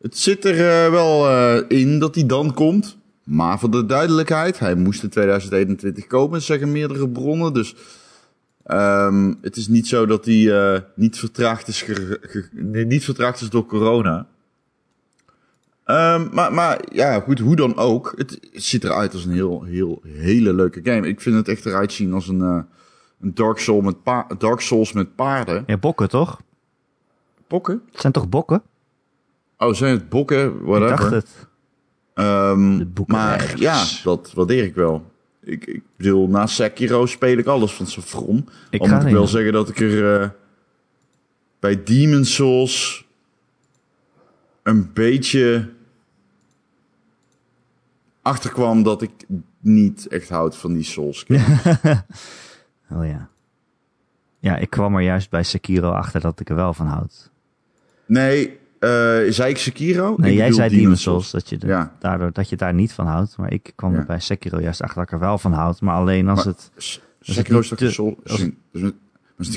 het 0.00 0.18
zit 0.18 0.44
er 0.44 0.84
eh, 0.84 0.90
wel 0.90 1.28
in 1.68 1.98
dat 1.98 2.14
hij 2.14 2.26
dan 2.26 2.54
komt. 2.54 2.96
Maar 3.24 3.58
voor 3.58 3.70
de 3.70 3.86
duidelijkheid, 3.86 4.58
hij 4.58 4.74
moest 4.74 5.02
in 5.02 5.08
2021 5.08 6.06
komen, 6.06 6.42
zeggen 6.42 6.72
meerdere 6.72 7.08
bronnen. 7.08 7.52
Dus 7.52 7.74
ehm, 8.64 9.32
het 9.40 9.56
is 9.56 9.68
niet 9.68 9.86
zo 9.88 10.06
dat 10.06 10.24
hij 10.24 10.82
niet, 10.94 11.18
vertraagd 11.18 11.68
is 11.68 11.82
ge- 11.82 12.18
ge- 12.22 12.48
nee, 12.52 12.84
niet 12.86 13.04
vertraagd 13.04 13.40
is 13.40 13.50
door 13.50 13.66
corona. 13.66 14.26
Ehm, 15.84 16.28
maar, 16.32 16.52
maar 16.52 16.80
ja, 16.92 17.20
goed, 17.20 17.38
hoe 17.38 17.56
dan 17.56 17.76
ook. 17.76 18.12
Het, 18.16 18.30
het 18.52 18.62
ziet 18.64 18.84
eruit 18.84 19.12
als 19.12 19.24
een 19.24 19.32
heel, 19.32 19.62
heel, 19.62 20.02
hele 20.06 20.52
leuke 20.54 20.80
game. 20.82 21.08
Ik 21.08 21.20
vind 21.20 21.36
het 21.36 21.48
echt 21.48 21.66
eruit 21.66 21.92
zien 21.92 22.12
als 22.12 22.28
een, 22.28 22.40
eh, 22.40 22.58
een 23.20 23.34
Dark, 23.34 23.58
Soul 23.58 23.80
met 23.80 24.02
pa- 24.02 24.26
Dark 24.38 24.60
Souls 24.60 24.92
met 24.92 25.14
paarden. 25.16 25.64
ja, 25.66 25.76
bokken 25.76 26.08
toch? 26.08 26.40
Pokken? 27.46 27.82
Het 27.90 28.00
zijn 28.00 28.12
toch 28.12 28.28
bokken? 28.28 28.62
Oh, 29.58 29.74
zijn 29.74 29.94
het 29.94 30.08
bokken? 30.08 30.44
Ik 30.46 30.52
Whatever. 30.62 30.96
dacht 30.96 31.10
het. 31.10 31.50
Boeken 32.88 33.14
maar 33.14 33.52
ja, 33.58 33.84
dat 34.04 34.32
waardeer 34.34 34.64
ik 34.64 34.74
wel. 34.74 35.10
Ik, 35.44 35.64
ik 35.66 35.82
bedoel, 35.96 36.28
na 36.28 36.46
Sekiro 36.46 37.06
speel 37.06 37.36
ik 37.38 37.46
alles 37.46 37.72
van 37.72 37.86
Saffron. 37.86 38.48
Ik 38.70 38.80
Al 38.80 38.88
moet 38.88 39.04
ik 39.04 39.12
wel 39.12 39.26
zeggen 39.26 39.52
dat 39.52 39.68
ik 39.68 39.80
er 39.80 40.20
eh, 40.20 40.28
bij 41.60 41.82
Demon 41.82 42.24
Souls 42.24 43.01
een 44.62 44.92
beetje 44.92 45.70
achterkwam 48.22 48.82
dat 48.82 49.02
ik 49.02 49.10
niet 49.60 50.06
echt 50.08 50.28
houd 50.28 50.56
van 50.56 50.72
die 50.74 50.84
Souls. 50.84 51.26
Oh 52.94 53.06
ja. 53.06 53.28
Ja, 54.38 54.56
ik 54.56 54.70
kwam 54.70 54.94
er 54.94 55.02
juist 55.02 55.30
bij 55.30 55.42
Sekiro 55.42 55.90
achter 55.90 56.20
dat 56.20 56.40
ik 56.40 56.48
er 56.48 56.54
wel 56.54 56.74
van 56.74 56.86
houd. 56.86 57.30
nee, 58.06 58.58
eh, 58.78 58.88
zei 59.28 59.44
ik 59.50 59.58
Sekiro? 59.58 60.14
Nee, 60.18 60.30
Ik 60.32 60.36
jij 60.38 60.52
zei 60.52 60.68
Demon 60.76 60.96
Souls, 60.96 61.30
dat 61.30 61.48
je, 61.48 61.58
er- 61.58 61.68
Ja. 61.68 61.96
daardoor, 61.98 62.32
dat 62.32 62.48
je 62.48 62.56
daar 62.56 62.74
niet 62.74 62.92
van 62.92 63.06
houdt. 63.06 63.36
Maar 63.36 63.52
ik 63.52 63.72
kwam 63.74 63.92
Ja. 63.92 63.98
er 63.98 64.06
bij 64.06 64.20
Sekiro 64.20 64.60
juist 64.60 64.80
achter 64.82 64.96
dat 64.96 65.06
ik 65.06 65.12
er 65.12 65.18
wel 65.18 65.38
van 65.38 65.52
houd. 65.52 65.80
Maar 65.80 65.94
alleen 65.94 66.28
als 66.28 66.44
Maar- 66.44 66.54
het 66.54 67.00
Sekiro 67.20 67.58
is 67.58 67.68
toch 67.68 67.78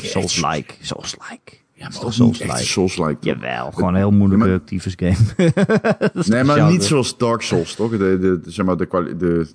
Souls-like. 0.01 0.73
Souls-like. 0.81 1.57
Ja, 1.77 1.87
Is 1.87 1.95
maar 1.97 2.05
echt 2.05 2.13
Souls-like? 2.15 2.57
Souls-like. 2.63 3.19
toch? 3.19 3.33
Jawel, 3.33 3.71
gewoon 3.71 3.89
een 3.89 3.95
heel 3.99 4.11
moeilijke 4.11 4.47
Ja, 4.49 4.59
tyfus 4.59 4.93
game. 4.95 5.15
Is 6.13 6.27
Nee, 6.27 6.43
maar 6.43 6.55
genre. 6.55 6.71
niet 6.71 6.83
zoals 6.83 7.17
Dark 7.17 7.41
Souls, 7.41 7.75
toch? 7.75 7.91
De, 7.91 7.97
de, 7.97 8.39
de, 8.39 8.51
zeg 8.51 8.65
maar, 8.65 8.77
de, 8.77 9.15
de, 9.17 9.47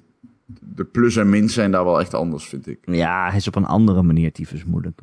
de 0.74 0.84
plus 0.84 1.16
en 1.16 1.28
min 1.30 1.48
zijn 1.48 1.70
daar 1.70 1.84
wel 1.84 2.00
echt 2.00 2.14
anders, 2.14 2.44
vind 2.48 2.66
ik. 2.66 2.78
Ja, 2.84 3.28
hij 3.28 3.36
is 3.36 3.46
op 3.48 3.56
een 3.56 3.64
andere 3.64 4.02
manier 4.02 4.32
tyfus 4.32 4.64
moeilijk. 4.64 5.00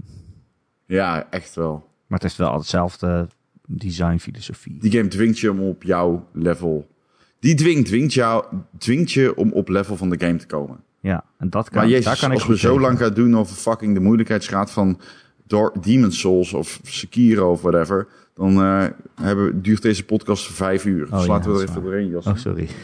Ja, 0.86 1.28
echt 1.30 1.56
wel. 1.56 1.72
Maar 2.08 2.20
het 2.20 2.22
heeft 2.22 2.38
wel 2.38 2.54
hetzelfde 2.54 3.28
designfilosofie. 3.66 4.78
Die 4.80 4.92
game 4.92 5.08
dwingt 5.08 5.40
je 5.40 5.52
om 5.52 5.62
op 5.62 5.84
jouw 5.84 6.28
level... 6.34 6.88
Die 7.40 7.56
dwingt, 7.56 7.86
dwingt, 7.86 8.14
jou, 8.14 8.46
dwingt 8.78 9.12
je 9.12 9.36
om 9.36 9.52
op 9.52 9.70
level 9.70 9.96
van 9.98 10.10
de 10.10 10.20
game 10.20 10.36
te 10.36 10.46
komen. 10.46 10.80
Ja, 11.02 11.24
en 11.38 11.50
dat 11.50 11.70
kan, 11.70 11.78
Maar 11.82 11.90
jezus, 11.90 12.06
daar 12.06 12.20
kan 12.20 12.32
ik 12.32 12.38
als 12.38 12.48
we 12.48 12.58
zo 12.58 12.80
lang 12.80 12.98
gaan 12.98 13.14
doen 13.14 13.38
over 13.38 13.56
fucking 13.56 13.94
de 13.94 14.00
moeilijkheidsgraad 14.00 14.72
van 14.72 15.00
Dark 15.48 15.84
Demon 15.84 16.12
Souls 16.12 16.54
of 16.54 16.80
Sekiro 16.84 17.52
of 17.52 17.62
whatever... 17.62 18.08
dan 18.36 18.62
eh, 18.62 18.86
hebben, 19.22 19.62
duurt 19.62 19.82
deze 19.82 20.04
podcast 20.06 20.46
vijf 20.52 20.86
uur. 20.86 21.06
Oh 21.06 21.12
dus 21.12 21.22
ja, 21.22 21.28
laten 21.28 21.54
we 21.54 21.58
er 21.62 21.70
even 21.70 21.84
doorheen 21.84 22.10
jassen. 22.10 22.32
Oh, 22.32 22.38
sorry. 22.38 22.68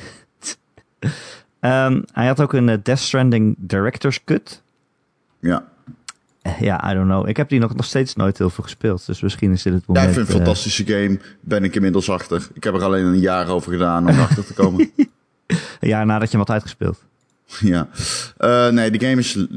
Ehm, 1.59 2.01
hij 2.11 2.27
had 2.27 2.41
ook 2.41 2.53
een 2.53 2.69
eh, 2.69 2.77
Death 2.83 2.99
Stranding 2.99 3.55
Director's 3.57 4.23
Cut. 4.23 4.61
Ja. 5.39 5.71
Ja, 6.59 6.91
I 6.91 6.93
don't 6.93 7.07
know. 7.07 7.27
Ik 7.27 7.37
heb 7.37 7.49
die 7.49 7.59
nog, 7.59 7.75
nog 7.75 7.85
steeds 7.85 8.15
nooit 8.15 8.37
heel 8.37 8.49
veel 8.49 8.63
gespeeld. 8.63 9.05
Dus 9.05 9.21
misschien 9.21 9.51
is 9.51 9.61
dit 9.63 9.73
het 9.73 9.83
Ja, 9.87 9.93
moment. 9.93 10.09
ik 10.09 10.13
vind 10.15 10.27
het 10.27 10.35
een 10.35 10.41
eh, 10.41 10.45
fantastische 10.45 10.85
game. 10.85 11.19
Ben 11.39 11.63
ik 11.63 11.75
inmiddels 11.75 12.09
achter. 12.09 12.47
Ik 12.53 12.63
heb 12.63 12.73
er 12.73 12.83
alleen 12.83 13.05
een 13.05 13.19
jaar 13.19 13.47
over 13.47 13.71
gedaan 13.71 14.07
om 14.07 14.13
erachter 14.13 14.45
te 14.45 14.53
komen. 14.53 14.91
een 15.79 15.87
jaar 15.89 16.05
nadat 16.05 16.31
je 16.31 16.37
hem 16.37 16.45
had 16.45 16.55
uitgespeeld. 16.55 17.03
ja. 17.59 17.87
Nee, 18.71 18.91
de 18.91 19.05
game 19.05 19.19
is 19.19 19.47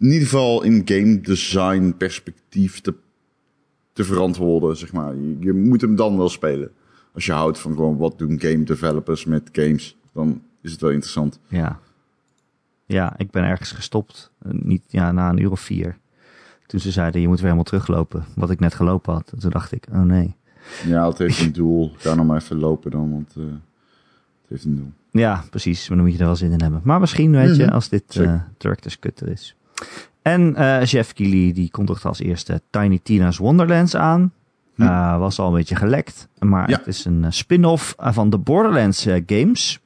in 0.00 0.06
ieder 0.06 0.28
geval 0.28 0.62
in 0.62 0.82
game 0.84 1.20
design 1.20 1.94
perspectief 1.98 2.80
te, 2.80 2.94
te 3.92 4.04
verantwoorden, 4.04 4.76
zeg 4.76 4.92
maar. 4.92 5.14
Je, 5.14 5.36
je 5.40 5.52
moet 5.52 5.80
hem 5.80 5.96
dan 5.96 6.16
wel 6.16 6.28
spelen. 6.28 6.70
Als 7.14 7.26
je 7.26 7.32
houdt 7.32 7.58
van 7.58 7.72
gewoon 7.74 7.96
wat 7.96 8.18
doen 8.18 8.40
game 8.40 8.62
developers 8.64 9.24
met 9.24 9.48
games, 9.52 9.96
dan 10.12 10.42
is 10.62 10.72
het 10.72 10.80
wel 10.80 10.90
interessant. 10.90 11.38
Ja. 11.48 11.78
Ja, 12.86 13.14
ik 13.18 13.30
ben 13.30 13.44
ergens 13.44 13.72
gestopt. 13.72 14.30
Eh, 14.42 14.52
Niet 14.52 14.82
ja, 14.88 15.12
na 15.12 15.30
een 15.30 15.42
uur 15.42 15.50
of 15.50 15.60
vier. 15.60 15.96
Toen 16.66 16.80
ze 16.80 16.90
zeiden, 16.90 17.20
je 17.20 17.26
moet 17.26 17.36
weer 17.36 17.44
helemaal 17.44 17.64
teruglopen. 17.64 18.24
Wat 18.34 18.50
ik 18.50 18.60
net 18.60 18.74
gelopen 18.74 19.12
had. 19.12 19.30
En 19.32 19.38
toen 19.38 19.50
dacht 19.50 19.72
ik, 19.72 19.86
oh 19.92 20.02
nee. 20.02 20.36
Ja, 20.86 21.08
het 21.08 21.18
heeft 21.18 21.40
een 21.40 21.52
doel. 21.52 21.92
Ga 21.96 22.14
nog 22.14 22.26
maar 22.26 22.40
even 22.40 22.58
lopen 22.58 22.90
dan, 22.90 23.10
want 23.12 23.32
eh, 23.36 23.42
het 23.44 24.48
heeft 24.48 24.64
een 24.64 24.76
doel. 24.76 24.92
Ja, 25.10 25.44
precies. 25.50 25.88
Maar 25.88 25.96
dan 25.96 26.06
moet 26.06 26.14
je 26.16 26.20
er 26.20 26.26
wel 26.28 26.36
zin 26.36 26.52
in 26.52 26.60
hebben. 26.60 26.80
Maar 26.84 27.00
misschien, 27.00 27.30
weet 27.32 27.56
je, 27.56 27.64
Mhm. 27.64 27.72
als 27.72 27.88
dit 27.88 28.02
Zeker. 28.08 28.32
eh 28.32 28.40
Director's 28.58 28.98
Cut 28.98 29.22
is. 29.22 29.56
En 30.22 30.56
eh, 30.56 30.84
Jeff 30.84 31.12
Keighley, 31.12 31.52
die 31.52 31.70
kondigde 31.70 32.08
als 32.08 32.20
eerste 32.20 32.62
Tiny 32.70 33.00
Tina's 33.02 33.36
Wonderlands 33.36 33.96
aan. 33.96 34.32
Hm. 34.74 34.82
Eh, 34.82 35.18
was 35.18 35.38
al 35.38 35.46
een 35.48 35.54
beetje 35.54 35.76
gelekt. 35.76 36.28
Maar 36.38 36.70
Ja. 36.70 36.76
het 36.76 36.86
is 36.86 37.04
een 37.04 37.24
eh, 37.24 37.30
spin-off 37.30 37.94
van 37.98 38.30
de 38.30 38.38
Borderlands 38.38 39.06
games. 39.26 39.80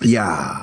Ja. 0.00 0.60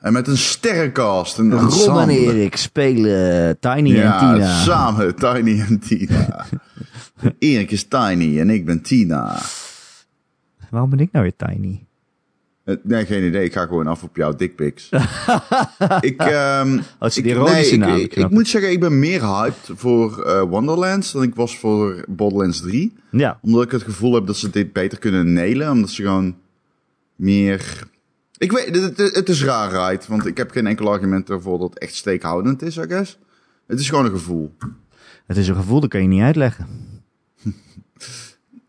En 0.00 0.12
met 0.12 0.28
een 0.28 0.36
sterrencast. 0.36 1.38
Een 1.38 1.52
Ron 1.52 2.00
en. 2.00 2.08
Erik 2.08 2.56
spelen 2.56 3.58
Tiny 3.58 4.00
en 4.00 4.18
Tina. 4.18 4.46
samen, 4.62 5.14
Tiny 5.14 5.60
en 5.60 5.78
Tina. 5.78 6.46
Erik 7.38 7.70
is 7.70 7.84
Tiny 7.84 8.40
en 8.40 8.50
ik 8.50 8.64
ben 8.64 8.82
Tina. 8.82 9.38
Waarom 10.70 10.90
ben 10.90 10.98
ik 10.98 11.12
nou 11.12 11.24
weer 11.24 11.48
Tiny? 11.48 11.86
Eh, 12.70 12.76
Nee, 12.82 13.06
geen 13.06 13.24
idee. 13.24 13.44
Ik 13.44 13.52
ga 13.52 13.66
gewoon 13.66 13.86
af 13.86 14.02
op 14.02 14.16
jouw 14.16 14.34
dickpics. 14.34 14.88
ik, 16.00 16.20
ehm 16.20 16.72
Oh, 16.76 16.84
het 16.98 17.10
is 17.10 17.16
ik, 17.16 17.24
ik, 17.24 17.78
naam. 17.78 17.96
ik, 17.96 18.14
ik 18.16 18.30
moet 18.30 18.48
zeggen, 18.48 18.70
ik 18.70 18.80
ben 18.80 18.98
meer 18.98 19.22
hyped 19.36 19.70
voor 19.74 20.22
eh, 20.22 20.42
Wonderlands 20.42 21.12
dan 21.12 21.22
ik 21.22 21.34
was 21.34 21.58
voor 21.58 22.04
Borderlands 22.08 22.60
3. 22.60 22.92
het. 23.10 23.20
Ja, 23.20 23.38
Omdat 23.42 23.62
ik 23.64 23.70
het 23.70 23.82
gevoel 23.82 24.14
heb 24.14 24.26
dat 24.26 24.36
ze 24.36 24.50
dit 24.50 24.72
beter 24.72 24.98
kunnen 24.98 25.32
nailen. 25.32 25.70
Omdat 25.70 25.90
ze 25.90 26.02
gewoon 26.02 26.36
meer... 27.16 27.88
Ik 28.38 28.52
weet, 28.52 28.74
het, 28.76 28.96
het- 28.96 29.14
het 29.14 29.28
is 29.28 29.44
raar, 29.44 29.70
right? 29.70 30.06
Want 30.06 30.26
ik 30.26 30.36
heb 30.36 30.50
geen 30.50 30.66
enkel 30.66 30.90
argument 30.90 31.30
ervoor 31.30 31.58
dat 31.58 31.68
het 31.70 31.78
echt 31.78 31.94
steekhoudend 31.94 32.62
is, 32.62 32.76
I 32.76 32.82
guess. 32.88 33.18
Het 33.66 33.80
is 33.80 33.88
gewoon 33.88 34.04
een 34.04 34.10
gevoel. 34.10 34.54
het 35.26 35.36
is 35.36 35.48
een 35.48 35.54
gevoel, 35.54 35.80
dat 35.80 35.90
kan 35.90 36.02
je 36.02 36.08
niet 36.08 36.22
uitleggen. 36.22 36.66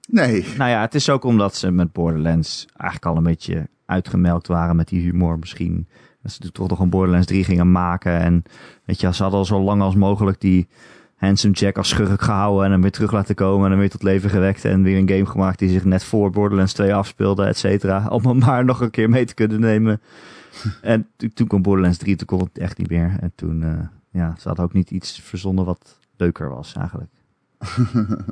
Nee. 0.08 0.46
Nou 0.58 0.70
ja, 0.70 0.82
het 0.82 0.96
is 0.96 1.10
ook 1.10 1.24
omdat 1.24 1.56
ze 1.56 1.72
met 1.72 1.92
Borderlands 1.92 2.66
eigenlijk 2.78 3.06
al 3.06 3.18
een 3.18 3.24
beetje 3.24 3.68
uitgemelkt 3.92 4.48
waren 4.48 4.76
met 4.76 4.88
die 4.88 5.02
humor 5.02 5.40
misschien. 5.40 5.88
Dat 6.22 6.32
ze 6.32 6.52
toch 6.52 6.70
nog 6.70 6.80
een 6.80 6.90
Borderlands 6.90 7.28
3 7.28 7.44
gingen 7.44 7.72
maken. 7.72 8.20
En 8.20 8.44
weet 8.86 9.02
je, 9.02 9.14
ze 9.14 9.22
hadden 9.22 9.40
al 9.40 9.46
zo 9.46 9.62
lang 9.62 9.82
als 9.82 9.96
mogelijk 9.96 10.40
die 10.42 10.68
Handsome 11.16 11.54
Jack 11.54 11.78
als 11.78 11.90
schurk 11.90 12.22
gehouden. 12.22 12.66
En 12.66 12.72
hem 12.72 12.82
weer 12.82 12.92
terug 12.92 13.12
laten 13.12 13.36
komen 13.36 13.66
en 13.66 13.72
hem 13.72 13.80
weer 13.80 13.90
tot 13.90 14.04
leven 14.04 14.30
gewekt. 14.30 14.66
En 14.66 14.84
weer 14.84 14.98
een 14.98 15.10
game 15.10 15.26
gemaakt 15.26 15.60
die 15.60 15.70
zich 15.70 15.86
net 15.86 16.04
voor 16.04 16.30
Borderlands 16.32 16.74
2 16.74 16.94
afspeelde, 16.94 17.46
et 17.46 17.58
cetera. 17.58 18.08
Om 18.18 18.26
hem 18.26 18.38
maar 18.38 18.66
nog 18.66 18.82
een 18.82 18.90
keer 18.92 19.10
mee 19.10 19.26
te 19.26 19.34
kunnen 19.34 19.60
nemen. 19.60 20.02
en 20.82 21.08
toen- 21.16 21.34
toen 21.34 21.48
kwam 21.48 21.62
Borderlands 21.62 21.98
3, 21.98 22.16
toen 22.16 22.28
kon 22.28 22.40
het 22.40 22.58
echt 22.58 22.78
niet 22.78 22.90
meer. 22.90 23.18
En 23.20 23.32
toen, 23.36 23.64
eh, 23.64 23.80
ja, 24.12 24.36
ze 24.40 24.48
hadden 24.48 24.66
ook 24.66 24.74
niet 24.74 24.92
iets 24.92 25.20
verzonnen 25.22 25.66
wat 25.66 26.00
leuker 26.18 26.50
was 26.50 26.74
eigenlijk. 26.74 27.12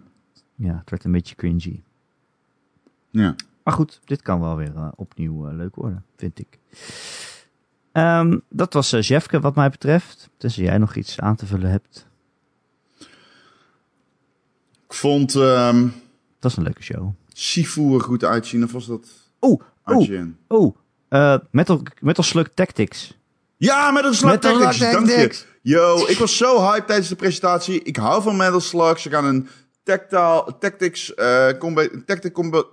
ja, 0.56 0.78
het 0.78 0.89
werd 0.89 1.04
een 1.04 1.12
beetje 1.12 1.36
cringy. 1.36 1.82
Ja. 3.10 3.36
Maar 3.63 3.74
goed, 3.74 4.00
dit 4.06 4.22
kan 4.22 4.39
wel 4.39 4.56
weer 4.56 4.75
eh, 4.75 4.88
opnieuw 4.96 5.48
eh, 5.48 5.54
leuk 5.56 5.75
worden, 5.75 6.06
vind 6.18 6.39
ik. 6.39 6.60
Ehm, 7.92 8.38
dat 8.50 8.74
was 8.74 8.94
uh, 8.94 9.01
Jefke 9.01 9.39
wat 9.39 9.56
mij 9.56 9.70
betreft. 9.70 10.30
Tenzij 10.38 10.63
jij 10.63 10.78
nog 10.78 10.96
iets 10.96 11.20
aan 11.20 11.36
te 11.36 11.46
vullen 11.46 11.70
hebt. 11.70 12.08
Ik 14.88 14.94
vond 14.96 15.36
ehm 15.36 15.88
Dat 16.39 16.51
is 16.51 16.58
een 16.58 16.63
leuke 16.63 16.84
show. 16.84 17.10
Sifu 17.34 17.94
er 17.94 18.01
goed 18.01 18.24
uitzien. 18.24 18.63
Of 18.63 18.72
was 18.72 18.86
dat 18.86 19.08
Oeh, 19.42 19.62
oeh, 19.86 20.10
IGN? 20.10 20.38
oeh. 20.50 20.75
eh, 21.10 21.38
Metal, 21.51 21.82
Metal 22.01 22.24
Slug 22.24 22.50
Tactics. 22.54 23.18
Ja, 23.58 23.92
met 23.92 24.04
een 24.04 24.13
slag 24.13 24.32
Metal 24.32 24.51
Tactics, 24.60 24.75
Slug 24.78 24.92
dank 24.92 25.08
je. 25.08 25.44
Yo, 25.62 26.06
ik 26.08 26.18
was 26.18 26.38
zo 26.38 26.62
hyped 26.62 26.88
tijdens 26.88 27.10
de 27.10 27.16
presentatie. 27.16 27.84
Ik 27.84 27.96
hou 27.98 28.22
van 28.22 28.38
Metal 28.38 28.60
Slug. 28.60 29.00
Ze 29.00 29.10
gaan 29.10 29.25
een 29.25 29.48
tactile, 29.84 30.56
tactics, 30.60 31.13
eh 31.13 31.48
combat, 31.58 31.89
tactic 32.06 32.34
combat... 32.34 32.68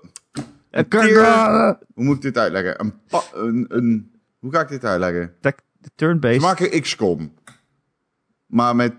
Tier- 0.84 1.78
Hoe 1.94 2.04
moet 2.04 2.16
ik 2.16 2.22
dit 2.22 2.38
uitleggen? 2.38 2.80
Een, 2.80 2.94
pa, 3.08 3.22
een, 3.34 3.64
een, 3.68 4.10
hoe 4.38 4.52
ga 4.52 4.60
ik 4.60 4.68
dit 4.68 4.84
uitleggen? 4.84 5.34
Ze 5.42 5.90
Turn-based. 5.94 6.40
maken 6.40 6.80
XCOM. 6.80 7.34
Maar 8.46 8.76
met 8.76 8.94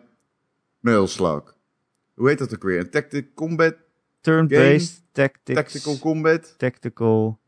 Metal 0.80 1.08
Slug. 1.08 1.56
Hoe 2.14 2.28
heet 2.30 2.38
dat 2.38 2.54
ook 2.54 2.64
weer? 2.64 2.80
Een 2.80 2.90
tactic 2.90 3.34
combat, 3.36 3.76
Turn-based 4.22 5.02
tactics. 5.12 5.60
tactical 5.60 5.98
combat, 6.00 6.54
Tactical. 6.58 7.40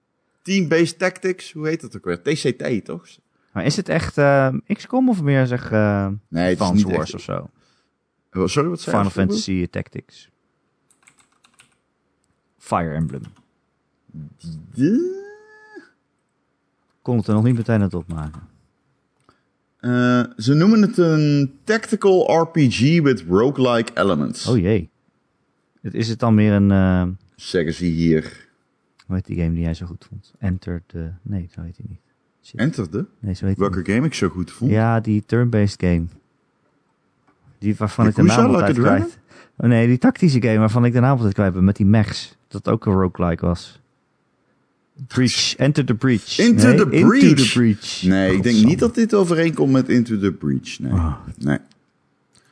team-based 0.42 1.00
tactics. 1.00 1.52
Hoe 1.52 1.68
heet 1.68 1.82
dat 1.82 1.96
ook 1.96 2.06
weer? 2.06 2.22
TCT, 2.22 2.86
toch? 2.86 3.08
Maar 3.54 3.66
is 3.66 3.76
het 3.76 3.90
echt 3.90 4.18
eh, 4.18 4.54
XCOM 4.66 5.10
of 5.10 5.22
meer 5.22 5.46
zeg 5.46 5.72
eh 5.72 6.08
Nee, 6.28 6.50
het 6.56 6.60
is 6.62 6.72
niet 6.72 6.84
Wars 6.84 7.00
echt... 7.00 7.14
of 7.14 7.22
zo? 7.22 7.50
Oh, 8.42 8.48
Sorry, 8.48 8.70
wat 8.70 8.82
zei 8.82 8.96
je? 8.96 9.02
Final 9.04 9.26
Fantasy 9.26 9.68
Tactics. 9.68 10.30
Fire 12.58 12.94
Emblem. 12.94 13.22
Kon 17.02 17.18
het 17.18 17.28
er 17.28 17.34
nog 17.34 17.44
niet 17.44 17.56
meteen 17.56 17.82
het 17.82 17.94
opmaken. 17.94 18.42
Eh, 19.80 20.24
ze 20.38 20.54
noemen 20.54 20.82
het 20.82 20.98
een 20.98 21.54
tactical 21.64 22.42
RPG 22.42 22.80
with 23.02 23.24
roguelike 23.30 23.92
elements. 23.96 24.48
Oh 24.48 24.58
jee. 24.58 24.90
Is 25.82 26.08
het 26.10 26.20
dan 26.20 26.36
meer 26.36 26.54
een... 26.54 26.72
eh, 26.72 27.08
Zeggen 27.36 27.74
ze 27.74 27.86
hier. 27.86 28.48
hoe 29.06 29.16
heet 29.16 29.26
die 29.26 29.38
game 29.38 29.54
die 29.54 29.64
jij 29.64 29.74
zo 29.74 29.86
goed 29.86 30.06
vond? 30.10 30.34
Enter 30.40 30.82
the... 30.88 31.10
Nee, 31.22 31.50
zo 31.54 31.62
heet 31.62 31.78
hij 31.78 31.86
niet. 31.90 32.00
Shit. 32.44 32.60
Enter 32.60 32.92
de? 32.92 33.06
Nee, 33.20 33.34
zo 33.34 33.46
heet 33.46 33.58
hij 33.58 33.70
Welke 33.70 33.92
game 33.92 34.06
ik 34.06 34.14
zo 34.14 34.30
goed 34.30 34.52
vond. 34.52 34.72
Ja, 34.72 35.00
die 35.00 35.24
turn-based 35.26 35.82
game. 35.84 36.06
Die 37.58 37.76
waarvan 37.76 38.08
ik 38.08 38.16
de 38.16 38.24
naam 38.24 38.46
Like 38.46 38.54
altijd 38.62 38.78
kwijt. 38.78 39.20
Oh 39.58 39.68
nee, 39.70 39.88
die 39.88 39.98
tactische 39.98 40.42
game 40.42 40.58
waarvan 40.58 40.86
ik 40.86 40.94
de 40.94 41.00
naam 41.00 41.16
altijd 41.16 41.34
kwijt 41.34 41.54
ben. 41.54 41.64
Met 41.64 41.76
die 41.76 41.86
mechs. 41.86 42.38
Dat 42.48 42.70
ook 42.70 42.86
een 42.86 42.94
roguelike 42.94 43.46
was. 43.46 43.82
Breach. 45.08 45.56
Enter 45.58 45.86
the 45.86 45.94
Breach. 45.94 46.38
Into 46.40 46.68
Nee, 46.68 46.76
the 46.76 46.90
Into 46.90 47.08
Breach. 47.08 47.36
the 47.36 47.52
Breach. 47.54 48.02
Nee, 48.04 48.34
ik 48.36 48.44
denk 48.44 48.66
niet 48.66 48.80
dat 48.80 48.96
dit 48.96 49.14
overeenkomt 49.14 49.72
met 49.72 49.90
Into 49.90 50.20
the 50.20 50.32
Breach. 50.32 50.80
Nee. 50.80 50.92
Ah. 50.92 51.14
nee. 51.38 51.58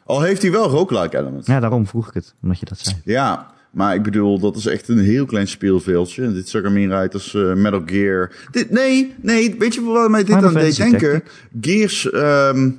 Al 0.06 0.22
heeft 0.22 0.42
hij 0.42 0.52
wel 0.52 0.70
roguelike 0.70 1.18
elements. 1.18 1.48
Ja, 1.48 1.60
daarom 1.60 1.88
vroeg 1.88 2.08
ik 2.08 2.14
het. 2.14 2.36
Omdat 2.42 2.60
je 2.60 2.66
dat 2.66 2.80
zei. 2.80 2.96
Ja, 3.04 3.52
maar 3.72 3.96
ik 3.96 4.04
bedoel, 4.04 4.40
dat 4.40 4.56
is 4.56 4.66
echt 4.66 4.88
een 4.88 5.00
heel 5.00 5.26
klein 5.26 5.48
speelveldje. 5.48 6.24
En 6.24 6.34
Dit 6.34 6.50
zag 6.50 6.64
er 6.64 6.72
meer 6.72 6.94
uit 6.94 7.14
als 7.14 7.34
eh, 7.34 7.54
Metal 7.54 7.82
Gear. 7.86 8.32
Dit, 8.52 8.70
nee, 8.70 9.14
nee, 9.22 9.56
weet 9.58 9.74
je 9.74 9.82
wat 9.82 10.10
mij 10.10 10.24
dit 10.24 10.36
aan 10.36 10.54
deed 10.54 10.76
denken? 10.76 11.24
Gears 11.62 12.10
ehm, 12.12 12.70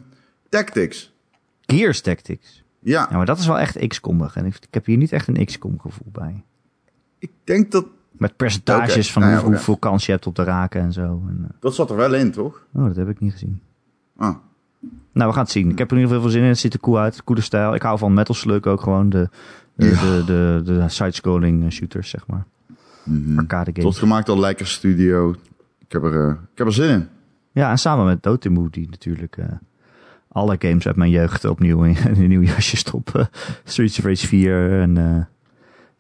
Tactics. 0.48 1.12
Gears 1.66 2.00
Tactics. 2.00 2.62
Ja, 2.80 3.06
Ja, 3.10 3.16
maar 3.16 3.26
dat 3.26 3.38
is 3.38 3.46
wel 3.46 3.58
echt 3.58 3.86
XCOM-ig. 3.86 4.36
En 4.36 4.44
ik, 4.44 4.54
ik 4.54 4.68
heb 4.74 4.86
hier 4.86 4.96
niet 4.96 5.12
echt 5.12 5.28
een 5.28 5.44
XCOM 5.44 5.78
gevoel 5.80 6.10
bij. 6.12 6.42
ik 7.18 7.30
denk 7.44 7.70
dat... 7.72 7.86
Met 8.10 8.36
percentages 8.36 9.12
van 9.12 9.34
hoeveel, 9.36 9.76
kans 9.76 10.06
je 10.06 10.12
hebt 10.12 10.26
op 10.26 10.34
te 10.34 10.42
raken 10.44 10.80
en 10.80 10.92
zo. 10.92 11.22
En, 11.28 11.38
eh, 11.42 11.50
Dat 11.60 11.74
zat 11.74 11.90
er 11.90 11.96
wel 11.96 12.14
in, 12.14 12.30
toch? 12.32 12.62
oh, 12.74 12.84
dat 12.86 12.96
heb 12.96 13.08
ik 13.08 13.20
niet 13.20 13.32
gezien. 13.32 13.60
Ah. 14.16 14.34
Nou, 15.12 15.28
we 15.28 15.32
gaan 15.34 15.42
het 15.42 15.52
zien. 15.52 15.70
Ik 15.70 15.78
heb 15.78 15.90
er 15.90 15.96
in 15.96 16.02
ieder 16.02 16.14
geval 16.16 16.30
veel 16.30 16.38
zin 16.38 16.42
in. 16.42 16.48
Het 16.48 16.58
ziet 16.58 16.74
er 16.74 16.80
cool 16.80 16.98
uit. 16.98 17.24
Coole 17.24 17.40
stijl. 17.40 17.74
Ik 17.74 17.82
hou 17.82 17.98
van 17.98 18.14
Metal 18.14 18.34
Slug 18.34 18.64
ook 18.64 18.80
gewoon. 18.80 19.08
De, 19.08 19.28
de, 19.74 19.86
Ja. 19.86 20.00
de, 20.00 20.22
de, 20.26 20.60
de 20.64 20.88
side-scrolling 20.88 21.64
eh, 21.64 21.70
shooters, 21.70 22.10
zeg 22.10 22.26
maar. 22.26 22.44
Mhm. 23.02 23.38
Arcade 23.38 23.70
games. 23.74 23.84
Tot 23.84 23.96
gemaakt 23.98 24.28
al 24.28 24.38
Lekker 24.38 24.66
Studio. 24.66 25.30
Ik 25.78 25.92
heb, 25.92 26.02
er, 26.02 26.26
eh, 26.26 26.30
ik 26.52 26.58
heb 26.58 26.66
er 26.66 26.72
zin 26.72 26.90
in. 26.90 27.08
Ja, 27.52 27.70
en 27.70 27.78
samen 27.78 28.04
met 28.04 28.22
Dotemu, 28.22 28.68
die 28.70 28.88
natuurlijk 28.90 29.36
alle 30.28 30.56
games 30.58 30.86
uit 30.86 30.96
mijn 30.96 31.10
jeugd 31.10 31.44
opnieuw 31.44 31.82
in, 31.82 31.96
in 32.14 32.22
een 32.22 32.28
nieuw 32.28 32.42
jasje 32.42 32.76
stoppen. 32.76 33.28
Streets 33.64 33.98
of 33.98 34.04
Rage 34.04 34.26
4 34.26 34.80
en 34.80 35.28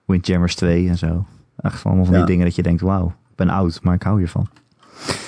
Windjammers 0.04 0.54
2 0.54 0.88
en 0.88 0.98
zo. 0.98 1.26
Echt 1.60 1.80
van 1.80 1.90
allemaal 1.90 2.06
van 2.06 2.16
die 2.16 2.24
dingen 2.24 2.44
dat 2.44 2.54
je 2.54 2.62
denkt, 2.62 2.80
wauw, 2.80 3.06
ik 3.06 3.34
ben 3.36 3.48
oud, 3.48 3.82
maar 3.82 3.94
ik 3.94 4.02
hou 4.02 4.18
hiervan. 4.18 4.48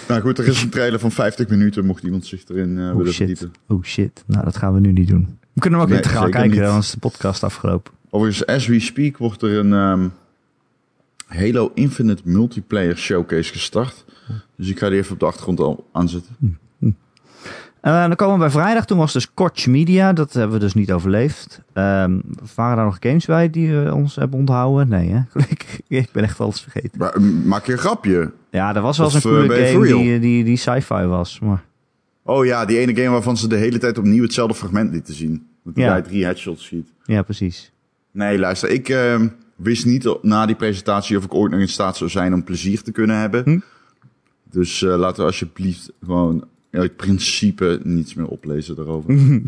Nou 0.08 0.20
goed, 0.20 0.38
er 0.38 0.46
is 0.46 0.62
een 0.62 0.68
trailer 0.70 0.98
van 0.98 1.10
50 1.12 1.48
minuten, 1.48 1.84
mocht 1.86 2.02
iemand 2.02 2.26
zich 2.26 2.48
erin 2.48 2.78
eh 2.78 2.88
Oh 2.90 2.96
willen 2.96 3.12
shit, 3.12 3.26
verdiepen. 3.38 3.60
oh 3.76 3.82
shit. 3.84 4.24
Nou, 4.26 4.44
dat 4.44 4.56
gaan 4.56 4.74
we 4.74 4.80
nu 4.80 4.92
niet 4.92 5.08
doen. 5.08 5.38
We 5.52 5.60
kunnen 5.60 5.78
hem 5.80 5.88
ook 5.88 5.94
Nee, 5.94 6.04
niet 6.04 6.12
gaan 6.14 6.30
kijken, 6.30 6.62
dan 6.62 6.78
is 6.78 6.90
de 6.90 6.98
podcast 6.98 7.42
afgelopen. 7.44 7.92
Overigens, 8.10 8.46
as 8.46 8.66
we 8.66 8.80
speak 8.80 9.16
wordt 9.16 9.42
er 9.42 9.58
een 9.58 9.72
ehm, 9.72 10.08
Halo 11.26 11.70
Infinite 11.74 12.22
multiplayer 12.24 12.96
showcase 12.96 13.52
gestart. 13.52 14.04
Dus 14.56 14.68
ik 14.68 14.78
ga 14.78 14.88
die 14.88 14.98
even 14.98 15.12
op 15.12 15.18
de 15.20 15.26
achtergrond 15.26 15.60
al 15.60 15.88
aanzetten. 15.92 16.36
Eh, 17.80 18.00
dan 18.06 18.16
komen 18.16 18.34
we 18.34 18.40
bij 18.40 18.50
vrijdag. 18.50 18.84
Toen 18.84 18.98
was 18.98 19.12
dus 19.12 19.34
Koch 19.34 19.66
Media. 19.66 20.12
Dat 20.12 20.32
hebben 20.32 20.52
we 20.52 20.58
dus 20.64 20.74
niet 20.74 20.92
overleefd. 20.92 21.60
Ehm, 21.72 22.18
waren 22.54 22.76
daar 22.76 22.84
nog 22.84 22.96
games 23.00 23.26
bij 23.26 23.50
die 23.50 23.72
we 23.76 23.94
ons 23.94 24.16
hebben 24.16 24.38
onthouden? 24.38 24.88
Nee, 24.88 25.08
hè? 25.08 25.20
ik, 25.48 25.80
ik 25.88 26.08
ben 26.12 26.22
echt 26.22 26.40
alles 26.40 26.60
vergeten. 26.60 26.98
Maar, 26.98 27.14
eh, 27.14 27.22
maak 27.44 27.66
je 27.66 27.72
een 27.72 27.78
grapje? 27.78 28.30
Ja, 28.50 28.74
er 28.74 28.82
was 28.82 28.98
wel 28.98 29.06
eens 29.06 29.24
een 29.24 29.30
eh, 29.30 29.36
coole 29.36 29.54
je 29.56 29.72
game 29.72 29.86
die, 30.02 30.18
die, 30.18 30.44
die 30.44 30.56
sci-fi 30.56 31.04
was. 31.04 31.38
Maar 31.40 31.62
Oh 32.22 32.44
ja, 32.44 32.64
die 32.64 32.78
ene 32.78 32.94
game 32.94 33.08
waarvan 33.08 33.36
ze 33.36 33.48
de 33.48 33.56
hele 33.56 33.78
tijd 33.78 33.98
opnieuw 33.98 34.22
hetzelfde 34.22 34.54
fragment 34.54 34.90
lieten 34.92 35.14
zien. 35.14 35.46
Dat 35.64 35.74
die 35.74 35.84
Ja. 35.84 36.00
drie 36.00 36.24
headshots 36.24 36.64
schiet. 36.64 36.92
ja, 37.04 37.22
precies. 37.22 37.72
Nee, 38.12 38.38
luister, 38.38 38.70
ik 38.70 38.88
ehm, 38.88 39.28
wist 39.56 39.86
niet 39.86 40.16
na 40.22 40.46
die 40.46 40.54
presentatie 40.56 41.16
of 41.16 41.24
ik 41.24 41.34
ooit 41.34 41.50
nog 41.52 41.60
in 41.60 41.68
staat 41.68 41.96
zou 41.96 42.10
zijn 42.10 42.34
om 42.34 42.44
plezier 42.44 42.82
te 42.82 42.92
kunnen 42.92 43.16
hebben. 43.16 43.42
Hm? 43.44 43.58
Dus 44.50 44.82
eh, 44.82 44.96
laten 44.96 45.20
we 45.20 45.26
alsjeblieft 45.26 45.92
gewoon 46.04 46.44
uit 46.70 46.96
principe 46.96 47.80
niets 47.82 48.14
meer 48.14 48.26
oplezen 48.26 48.76
daarover. 48.76 49.14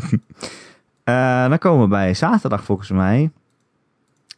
Eh, 1.03 1.49
dan 1.49 1.57
komen 1.57 1.81
we 1.81 1.87
bij 1.87 2.13
zaterdag 2.13 2.63
volgens 2.63 2.89
mij. 2.89 3.31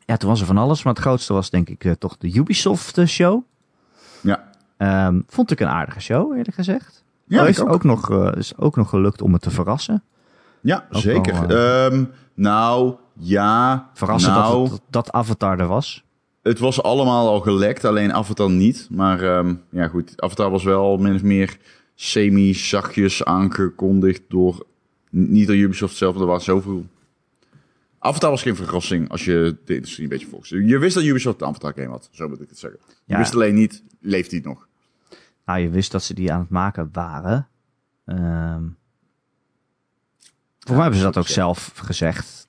Ja, 0.05 0.17
toen 0.17 0.29
was 0.29 0.39
er 0.39 0.45
van 0.45 0.57
alles. 0.57 0.83
Maar 0.83 0.93
het 0.93 1.01
grootste 1.01 1.33
was 1.33 1.49
denk 1.49 1.69
ik 1.69 1.83
eh, 1.83 1.91
toch 1.91 2.17
de 2.17 2.33
Ubisoft 2.35 2.97
eh, 2.97 3.05
show. 3.05 3.41
Ja. 4.21 4.49
Ehm, 4.77 5.21
vond 5.27 5.51
ik 5.51 5.59
een 5.59 5.67
aardige 5.67 5.99
show, 5.99 6.31
eerlijk 6.37 6.55
gezegd. 6.55 7.03
Ja, 7.27 7.41
Oh, 7.43 7.47
is, 7.49 7.59
ook. 7.61 7.73
ook 7.73 7.83
nog, 7.83 8.31
is 8.35 8.57
ook 8.57 8.75
nog 8.75 8.89
gelukt 8.89 9.21
om 9.21 9.33
het 9.33 9.41
te 9.41 9.51
verrassen. 9.51 10.03
Ja, 10.61 10.85
Ook 10.91 11.01
zeker. 11.01 11.47
wel, 11.47 11.57
Ehm, 11.57 12.03
nou, 12.33 12.93
ja. 13.13 13.89
Verrassen 13.93 14.31
nou, 14.33 14.63
dat, 14.63 14.71
het- 14.71 14.81
dat 14.89 15.11
Avatar 15.11 15.59
er 15.59 15.67
was. 15.67 16.03
Het 16.41 16.59
was 16.59 16.83
allemaal 16.83 17.27
al 17.27 17.39
gelekt, 17.39 17.85
alleen 17.85 18.13
Avatar 18.13 18.49
niet. 18.49 18.87
Maar 18.91 19.21
ehm, 19.37 19.55
ja 19.69 19.87
goed, 19.87 20.21
Avatar 20.21 20.49
was 20.51 20.63
wel 20.63 20.97
min 20.97 21.15
of 21.15 21.23
meer 21.23 21.57
semi-zachtjes 21.95 23.23
aangekondigd 23.23 24.21
door... 24.27 24.65
Niet 25.09 25.47
door 25.47 25.55
Ubisoft 25.55 25.95
zelf, 25.95 26.15
er 26.15 26.25
was 26.25 26.43
zoveel... 26.43 26.85
Avatar 27.99 28.29
was 28.29 28.41
geen 28.41 28.55
verrassing 28.55 29.09
als 29.09 29.25
je 29.25 29.57
de 29.65 29.75
industrie 29.75 30.03
een 30.03 30.09
beetje 30.09 30.27
volgt. 30.27 30.47
Je 30.49 30.77
wist 30.77 30.95
dat 30.95 31.03
Ubisoft 31.03 31.41
een 31.41 31.47
Avatar 31.47 31.73
game 31.73 31.87
had, 31.87 32.09
zo 32.11 32.27
moet 32.27 32.41
ik 32.41 32.49
het 32.49 32.59
zeggen. 32.59 32.79
Je 32.85 33.13
Ja. 33.13 33.17
wist 33.17 33.33
alleen 33.33 33.55
niet, 33.55 33.83
leeft 33.99 34.31
hij 34.31 34.39
nog? 34.43 34.67
Nou, 35.45 35.59
je 35.59 35.69
wist 35.69 35.91
dat 35.91 36.03
ze 36.03 36.13
die 36.13 36.31
aan 36.31 36.39
het 36.39 36.49
maken 36.49 36.89
waren. 36.91 37.47
Ehm 38.05 38.63
voor 40.65 40.75
mij 40.75 40.83
hebben 40.83 40.99
ze 40.99 41.05
dat 41.05 41.17
ook 41.17 41.27
zelf 41.27 41.71
gezegd. 41.75 42.44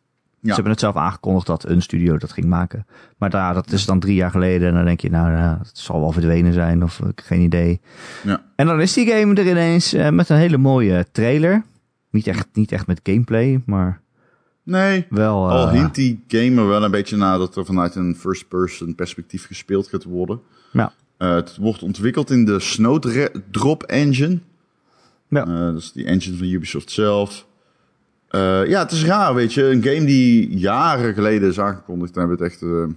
Ze 0.46 0.54
hebben 0.54 0.72
het 0.72 0.80
zelf 0.80 0.96
aangekondigd 0.96 1.46
dat 1.46 1.64
een 1.64 1.82
studio 1.82 2.16
dat 2.16 2.32
ging 2.32 2.46
maken. 2.46 2.86
Maar 3.16 3.30
daar, 3.30 3.54
dat 3.54 3.72
is 3.72 3.86
dan 3.86 4.00
drie 4.00 4.14
jaar 4.14 4.30
geleden. 4.30 4.68
En 4.68 4.74
dan 4.74 4.84
denk 4.84 5.00
je, 5.00 5.10
nou, 5.10 5.32
ja, 5.32 5.58
het 5.62 5.78
zal 5.78 6.00
wel 6.00 6.12
verdwenen 6.12 6.52
zijn 6.52 6.82
of 6.82 7.00
ik 7.00 7.20
geen 7.20 7.40
idee. 7.40 7.80
Ja. 8.24 8.42
En 8.56 8.66
dan 8.66 8.80
is 8.80 8.92
die 8.92 9.06
game 9.06 9.34
er 9.34 9.46
ineens 9.46 9.92
eh, 9.92 10.08
met 10.08 10.28
een 10.28 10.36
hele 10.36 10.58
mooie 10.58 11.06
trailer. 11.12 11.64
Niet 12.10 12.26
echt, 12.26 12.46
niet 12.52 12.72
echt 12.72 12.86
met 12.86 13.00
gameplay, 13.02 13.62
maar 13.66 14.00
Nee, 14.66 15.06
wel... 15.10 15.50
al 15.50 15.66
eh, 15.66 15.72
hint 15.72 15.94
die 15.94 16.24
game 16.28 16.60
er 16.60 16.68
wel 16.68 16.84
een 16.84 16.90
beetje 16.90 17.16
naar 17.16 17.38
dat 17.38 17.56
er 17.56 17.64
vanuit 17.64 17.94
een 17.94 18.16
first-person 18.16 18.94
perspectief 18.94 19.46
gespeeld 19.46 19.88
gaat 19.88 20.04
worden. 20.04 20.40
Ja. 20.72 20.92
Eh, 21.16 21.34
het 21.34 21.56
wordt 21.56 21.82
ontwikkeld 21.82 22.30
in 22.30 22.44
de 22.44 22.60
Snowdrop 22.60 23.82
Engine. 23.82 24.38
Ja. 25.28 25.44
Dat 25.44 25.82
is 25.82 25.92
die 25.92 26.04
engine 26.04 26.36
van 26.36 26.46
Ubisoft 26.46 26.90
zelf. 26.90 27.46
Eh, 28.28 28.66
ja, 28.66 28.80
het 28.80 28.90
is 28.90 29.04
raar, 29.04 29.34
weet 29.34 29.54
je. 29.54 29.64
Een 29.70 29.82
game 29.82 30.04
die 30.04 30.58
jaren 30.58 31.14
geleden 31.14 31.48
is 31.48 31.60
aangekondigd. 31.60 32.14
Dan 32.14 32.28
hebben 32.28 32.38
we 32.38 32.44
het 32.44 32.52
echt 32.52 32.62
eh 32.62 32.94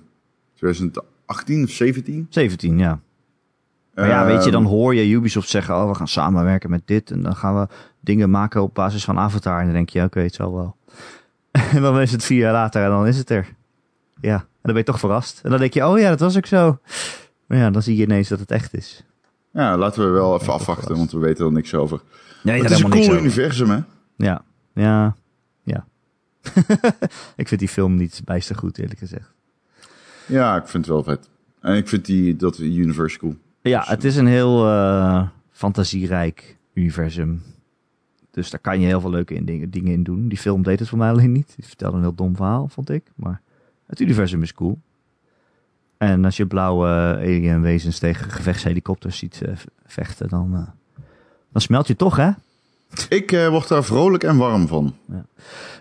2018 0.56 1.64
of 1.64 1.70
17. 1.70 2.28
17, 2.30 2.78
ja. 2.78 3.00
Maar 3.96 4.08
ja, 4.08 4.26
weet 4.26 4.38
je, 4.38 4.42
Ehm, 4.42 4.52
dan 4.52 4.64
hoor 4.64 4.96
je 4.96 5.10
Ubisoft 5.10 5.50
zeggen, 5.50 5.76
oh, 5.76 5.90
we 5.90 5.96
gaan 5.96 6.08
samenwerken 6.08 6.70
met 6.70 6.82
dit. 6.86 7.12
En 7.12 7.22
dan 7.22 7.36
gaan 7.36 7.60
we 7.60 7.68
dingen 8.00 8.30
maken 8.30 8.62
op 8.62 8.74
basis 8.74 9.04
van 9.04 9.20
Avatar. 9.20 9.60
En 9.60 9.66
dan 9.66 9.74
denk 9.74 9.90
je, 9.90 10.04
oké, 10.04 10.20
het 10.20 10.34
zal 10.34 10.54
wel. 10.54 10.76
en 11.76 11.82
dan 11.82 12.00
is 12.00 12.12
het 12.12 12.24
vier 12.24 12.40
jaar 12.40 12.54
later 12.54 12.84
en 12.84 12.90
dan 12.90 13.08
is 13.08 13.18
het 13.18 13.30
er. 13.30 13.56
Ja, 14.22 14.36
en 14.36 14.48
dan 14.62 14.74
ben 14.74 14.78
je 14.78 14.84
toch 14.84 15.00
verrast. 15.00 15.40
En 15.44 15.50
dan 15.50 15.60
denk 15.60 15.74
je, 15.74 15.88
oh 15.88 16.00
ja, 16.00 16.10
dat 16.10 16.20
was 16.20 16.38
ook 16.38 16.46
zo. 16.46 16.80
Maar 17.46 17.58
ja, 17.58 17.70
dan 17.70 17.82
zie 17.82 17.96
je 17.96 18.04
ineens 18.04 18.28
dat 18.28 18.40
het 18.40 18.52
echt 18.52 18.74
is. 18.74 19.04
Ja, 19.54 19.78
laten 19.78 20.04
we 20.04 20.10
wel 20.10 20.40
even 20.40 20.54
afwachten, 20.54 20.96
want 20.96 21.12
we 21.12 21.20
weten 21.20 21.46
er 21.46 21.52
niks 21.52 21.74
over. 21.76 22.02
Nee, 22.44 22.62
het 22.62 22.72
is 22.72 22.80
een 22.80 22.90
cool 22.90 23.18
universum, 23.18 23.70
hè? 23.70 23.80
Ja, 24.16 24.44
ja, 24.74 25.16
ja. 25.64 25.86
ik 27.36 27.48
vind 27.48 27.60
die 27.60 27.70
film 27.70 27.96
niet 27.96 28.22
bijster 28.26 28.56
goed, 28.56 28.78
eerlijk 28.78 29.00
gezegd. 29.00 29.34
Ja, 30.26 30.56
ik 30.56 30.68
vind 30.68 30.86
het 30.86 30.94
wel 30.94 31.04
vet. 31.04 31.30
En 31.62 31.76
ik 31.76 31.88
vind 31.88 32.06
die, 32.06 32.36
dat 32.36 32.60
universe 32.60 33.18
cool. 33.18 33.36
Ja, 33.62 33.84
het 33.88 34.04
is 34.04 34.16
een 34.16 34.28
heel 34.28 34.68
eh, 34.68 35.28
fantasierijk 35.52 36.58
universum. 36.74 37.42
Dus 38.32 38.50
daar 38.50 38.60
kan 38.60 38.80
je 38.80 38.86
heel 38.86 39.02
veel 39.02 39.10
leuke 39.10 39.34
in 39.34 39.46
dingen, 39.46 39.70
dingen 39.70 39.94
in 39.94 40.04
doen. 40.04 40.28
Die 40.28 40.38
film 40.38 40.64
deed 40.64 40.80
het 40.80 40.90
voor 40.90 40.98
mij 40.98 41.10
alleen 41.10 41.32
niet. 41.32 41.54
Die 41.56 41.66
vertelde 41.66 41.98
een 41.98 42.04
heel 42.04 42.16
dom 42.16 42.36
verhaal, 42.36 42.68
vond 42.68 42.90
ik. 42.90 43.12
Maar 43.16 43.42
het 43.88 44.00
universum 44.00 44.42
is 44.42 44.54
cool. 44.54 44.80
En 45.98 46.26
als 46.26 46.38
je 46.38 46.46
blauwe 46.46 46.88
alien 47.18 47.62
wezens 47.62 48.00
tegen 48.00 48.32
gevechtshelikopters 48.32 49.18
ziet 49.18 49.42
eh, 49.42 49.54
vechten, 49.86 50.30
dan, 50.30 50.56
eh, 50.56 50.68
dan 51.52 51.62
smelt 51.62 51.88
je 51.88 51.96
toch, 51.96 52.16
hè? 52.16 52.32
Ik 53.10 53.32
eh, 53.32 53.48
word 53.48 53.68
daar 53.68 53.84
vrolijk 53.84 54.24
en 54.24 54.38
warm 54.38 54.68
van. 54.68 54.96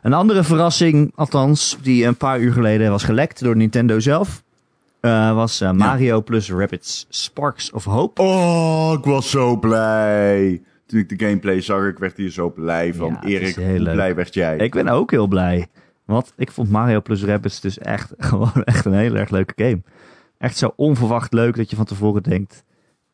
Een 0.03 0.13
andere 0.13 0.45
verrassing, 0.45 1.13
althans, 1.15 1.79
die 1.83 2.05
een 2.05 2.17
paar 2.17 2.41
uur 2.41 2.53
geleden 2.53 2.91
was 2.91 3.05
gelekt 3.05 3.43
door 3.43 3.57
Nintendo 3.57 4.01
zelf, 4.01 4.43
eh, 5.01 5.35
was 5.35 5.61
eh, 5.61 5.73
Mario 5.73 6.23
plus 6.23 6.51
Rabbids 6.51 7.07
Sparks 7.09 7.71
of 7.71 7.85
Hope. 7.85 8.23
Oh, 8.23 8.95
ik 8.99 9.05
was 9.05 9.31
zo 9.31 9.57
blij. 9.57 10.63
toen 10.87 10.99
ik 11.01 11.09
de 11.09 11.27
gameplay 11.27 11.61
zag, 11.61 11.87
ik 11.87 11.99
werd 11.99 12.17
hier 12.17 12.31
zo 12.31 12.51
blij 12.51 12.95
van. 12.95 13.09
Ja, 13.09 13.15
het 13.15 13.25
is 13.25 13.33
Erik, 13.35 13.55
heel 13.57 13.69
hoe 13.69 13.81
leuk. 13.81 13.95
blij 13.95 14.15
werd 14.15 14.35
jij? 14.35 14.57
Ik 14.57 14.73
ben 14.73 14.89
ook 14.89 15.11
heel 15.11 15.27
blij. 15.27 15.67
Want 16.05 16.33
ik 16.37 16.51
vond 16.51 16.71
Mario 16.71 17.01
plus 17.01 17.25
Rabbids 17.25 17.61
dus 17.61 17.79
echt 17.79 18.13
gewoon 18.29 18.65
echt 18.65 18.85
een 18.85 18.93
heel 18.93 19.15
erg 19.15 19.31
leuke 19.31 19.53
game. 19.57 19.83
Echt 20.39 20.57
zo 20.57 20.73
onverwacht 20.77 21.33
leuk 21.33 21.57
dat 21.57 21.71
je 21.71 21.77
van 21.77 21.85
tevoren 21.85 22.23
denkt... 22.23 22.65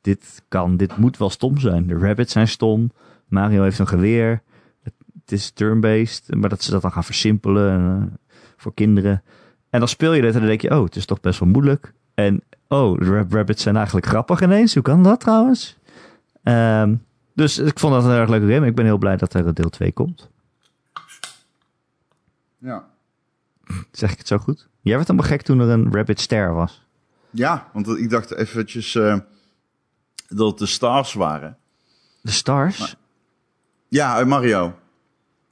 Dit 0.00 0.42
kan, 0.48 0.76
dit 0.76 0.96
moet 0.96 1.18
wel 1.18 1.30
stom 1.30 1.58
zijn. 1.58 1.86
De 1.86 1.98
Rabbids 1.98 2.32
zijn 2.32 2.48
stom. 2.48 2.90
Mario 3.34 3.62
heeft 3.62 3.78
een 3.78 3.88
geweer. 3.88 4.42
Het, 4.82 5.32
is 5.32 5.50
turn-based. 5.50 6.34
Maar 6.34 6.48
dat 6.48 6.62
ze 6.62 6.70
dat 6.70 6.82
dan 6.82 6.92
gaan 6.92 7.04
versimpelen 7.04 8.00
eh, 8.00 8.36
voor 8.56 8.74
kinderen. 8.74 9.22
En 9.70 9.78
dan 9.78 9.88
speel 9.88 10.12
je 10.12 10.20
dit 10.22 10.32
en 10.34 10.38
dan 10.38 10.48
denk 10.48 10.60
je... 10.60 10.70
Oh, 10.70 10.84
het 10.84 10.96
is 10.96 11.06
toch 11.06 11.20
best 11.20 11.38
wel 11.38 11.48
moeilijk. 11.48 11.92
En 12.14 12.42
oh, 12.68 12.98
de 12.98 13.04
Rab- 13.04 13.32
Rabbids 13.32 13.62
zijn 13.62 13.76
eigenlijk 13.76 14.06
grappig 14.06 14.40
ineens. 14.42 14.74
Hoe 14.74 14.82
kan 14.82 15.02
dat 15.02 15.20
trouwens? 15.20 15.78
Ehm, 16.42 16.94
dus 17.34 17.58
ik 17.58 17.78
vond 17.78 17.94
dat 17.94 18.04
een 18.04 18.10
erg 18.10 18.28
leuke 18.28 18.52
game. 18.52 18.66
Ik 18.66 18.74
ben 18.74 18.84
heel 18.84 18.98
blij 18.98 19.16
dat 19.16 19.34
er 19.34 19.54
deel 19.54 19.70
2 19.70 19.92
komt. 19.92 20.30
Ja. 22.58 22.84
Zeg 23.92 24.12
ik 24.12 24.18
het 24.18 24.26
zo 24.26 24.38
goed? 24.38 24.68
Jij 24.80 24.96
werd 24.96 25.08
helemaal 25.08 25.30
gek 25.30 25.42
toen 25.42 25.60
er 25.60 25.68
een 25.68 25.92
Rabbit 25.92 26.20
Star 26.20 26.54
was. 26.54 26.86
ja, 27.30 27.70
want 27.72 27.88
ik 27.88 28.10
dacht 28.10 28.34
eventjes 28.34 28.94
eh, 28.94 29.18
dat 30.28 30.48
het 30.48 30.58
de 30.58 30.66
stars 30.66 31.12
waren. 31.12 31.56
De 32.20 32.30
Stars? 32.30 32.96
Ja, 33.94 34.14
uit 34.14 34.26
Mario. 34.26 34.72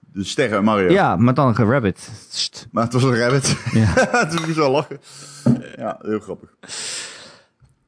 De 0.00 0.24
sterren 0.24 0.56
uit 0.56 0.64
Mario. 0.64 0.90
Ja, 0.90 1.16
maar 1.16 1.34
dan 1.34 1.48
een 1.48 1.70
Rabbit. 1.70 2.10
St. 2.30 2.68
Maar 2.70 2.84
het 2.84 2.92
was 2.92 3.02
een 3.02 3.16
rabbit. 3.18 3.56
Ja. 3.72 3.94
Toen 4.26 4.34
moest 4.38 4.48
ik 4.48 4.54
wel 4.54 4.70
lachen. 4.70 4.98
Ja, 5.76 5.98
heel 6.02 6.20
grappig. 6.20 6.54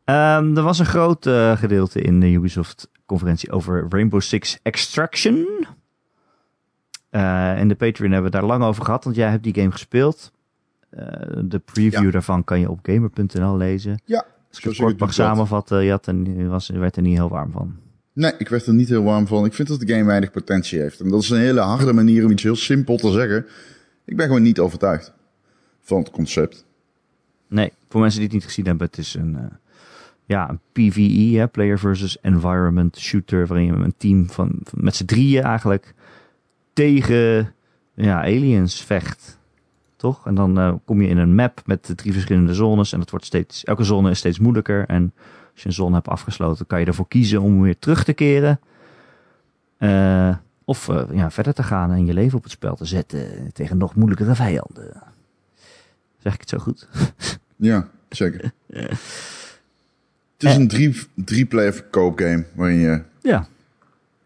Ehm, 0.04 0.56
er 0.56 0.62
was 0.62 0.78
een 0.78 0.86
groot 0.86 1.26
eh, 1.26 1.56
gedeelte 1.56 2.00
in 2.00 2.20
de 2.20 2.30
Ubisoft-conferentie 2.32 3.50
over 3.52 3.86
Rainbow 3.88 4.20
Six 4.20 4.58
Extraction. 4.62 5.66
Eh 7.10 7.58
in 7.58 7.68
de 7.68 7.74
Patreon 7.74 8.10
hebben 8.12 8.30
we 8.30 8.36
daar 8.38 8.46
lang 8.46 8.62
over 8.64 8.84
gehad, 8.84 9.04
want 9.04 9.16
jij 9.16 9.30
hebt 9.30 9.42
die 9.42 9.54
game 9.54 9.70
gespeeld. 9.70 10.32
Eh, 10.90 11.06
de 11.44 11.58
preview 11.58 12.04
Ja. 12.04 12.10
daarvan 12.10 12.44
kan 12.44 12.60
je 12.60 12.70
op 12.70 12.78
gamer.nl 12.82 13.56
lezen. 13.56 14.00
Ja, 14.04 14.24
Als 14.48 14.58
ik 14.58 14.64
het 14.64 14.76
kort 14.76 14.90
het 14.90 15.00
mag 15.00 15.12
samenvatten, 15.12 15.84
je 15.84 15.90
had 15.90 16.06
er, 16.06 16.14
je 16.16 16.46
was, 16.48 16.66
je 16.66 16.78
werd 16.78 16.96
er 16.96 17.02
niet 17.02 17.16
heel 17.16 17.28
warm 17.28 17.50
van. 17.52 17.76
Nee, 18.14 18.32
ik 18.38 18.48
werd 18.48 18.66
er 18.66 18.74
niet 18.74 18.88
heel 18.88 19.02
warm 19.02 19.26
van. 19.26 19.44
Ik 19.44 19.54
vind 19.54 19.68
dat 19.68 19.80
de 19.80 19.92
game 19.92 20.04
weinig 20.04 20.30
potentie 20.30 20.80
heeft. 20.80 21.00
En 21.00 21.08
dat 21.08 21.22
is 21.22 21.30
een 21.30 21.38
hele 21.38 21.60
harde 21.60 21.92
manier 21.92 22.24
om 22.24 22.30
iets 22.30 22.42
heel 22.42 22.56
simpel 22.56 22.96
te 22.96 23.10
zeggen. 23.10 23.46
Ik 24.04 24.16
ben 24.16 24.26
gewoon 24.26 24.42
niet 24.42 24.58
overtuigd 24.58 25.12
van 25.80 25.98
het 25.98 26.10
concept. 26.10 26.64
Nee, 27.48 27.72
voor 27.88 28.00
mensen 28.00 28.18
die 28.18 28.28
het 28.28 28.36
niet 28.36 28.46
gezien 28.46 28.66
hebben, 28.66 28.86
het 28.86 28.98
is 28.98 29.14
een, 29.14 29.36
eh, 29.36 29.44
ja, 30.24 30.50
een 30.50 30.60
PvE, 30.72 31.38
hè, 31.38 31.48
Player 31.48 31.78
versus 31.78 32.20
Environment 32.20 32.98
shooter, 32.98 33.46
waarin 33.46 33.66
je 33.66 33.72
een 33.72 33.94
team 33.96 34.30
van, 34.30 34.62
met 34.74 34.96
z'n 34.96 35.04
drieën 35.04 35.42
eigenlijk 35.42 35.94
tegen 36.72 37.54
ja, 37.94 38.22
aliens 38.22 38.84
vecht. 38.84 39.38
Toch? 39.96 40.26
En 40.26 40.34
dan 40.34 40.58
eh, 40.58 40.74
kom 40.84 41.02
je 41.02 41.08
in 41.08 41.18
een 41.18 41.34
map 41.34 41.62
met 41.66 41.92
drie 41.96 42.12
verschillende 42.12 42.54
zones 42.54 42.92
en 42.92 43.00
het 43.00 43.10
wordt 43.10 43.26
steeds, 43.26 43.64
elke 43.64 43.84
zone 43.84 44.10
is 44.10 44.18
steeds 44.18 44.38
moeilijker. 44.38 44.86
En 44.86 45.12
als 45.54 45.62
je 45.62 45.68
een 45.68 45.74
zone 45.74 45.94
hebt 45.94 46.08
afgesloten, 46.08 46.66
kan 46.66 46.80
je 46.80 46.86
ervoor 46.86 47.08
kiezen 47.08 47.40
om 47.40 47.60
weer 47.60 47.78
terug 47.78 48.04
te 48.04 48.12
keren. 48.12 48.60
Eh, 49.78 50.36
of 50.64 50.88
eh, 50.88 51.02
ja, 51.12 51.30
verder 51.30 51.54
te 51.54 51.62
gaan 51.62 51.90
en 51.90 52.06
je 52.06 52.14
leven 52.14 52.36
op 52.36 52.42
het 52.42 52.52
spel 52.52 52.76
te 52.76 52.84
zetten 52.84 53.52
tegen 53.52 53.76
nog 53.76 53.94
moeilijkere 53.94 54.34
vijanden. 54.34 55.02
Zeg 56.18 56.34
ik 56.34 56.40
het 56.40 56.48
zo 56.48 56.58
goed? 56.58 56.88
Ja, 57.56 57.88
zeker. 58.08 58.52
Het 58.66 58.92
is 60.38 60.56
een 60.56 60.68
drie, 60.68 61.02
drie-player 61.14 61.82
koopgame 61.82 62.44
waarin 62.54 62.76
je 62.76 63.02
Ja, 63.22 63.46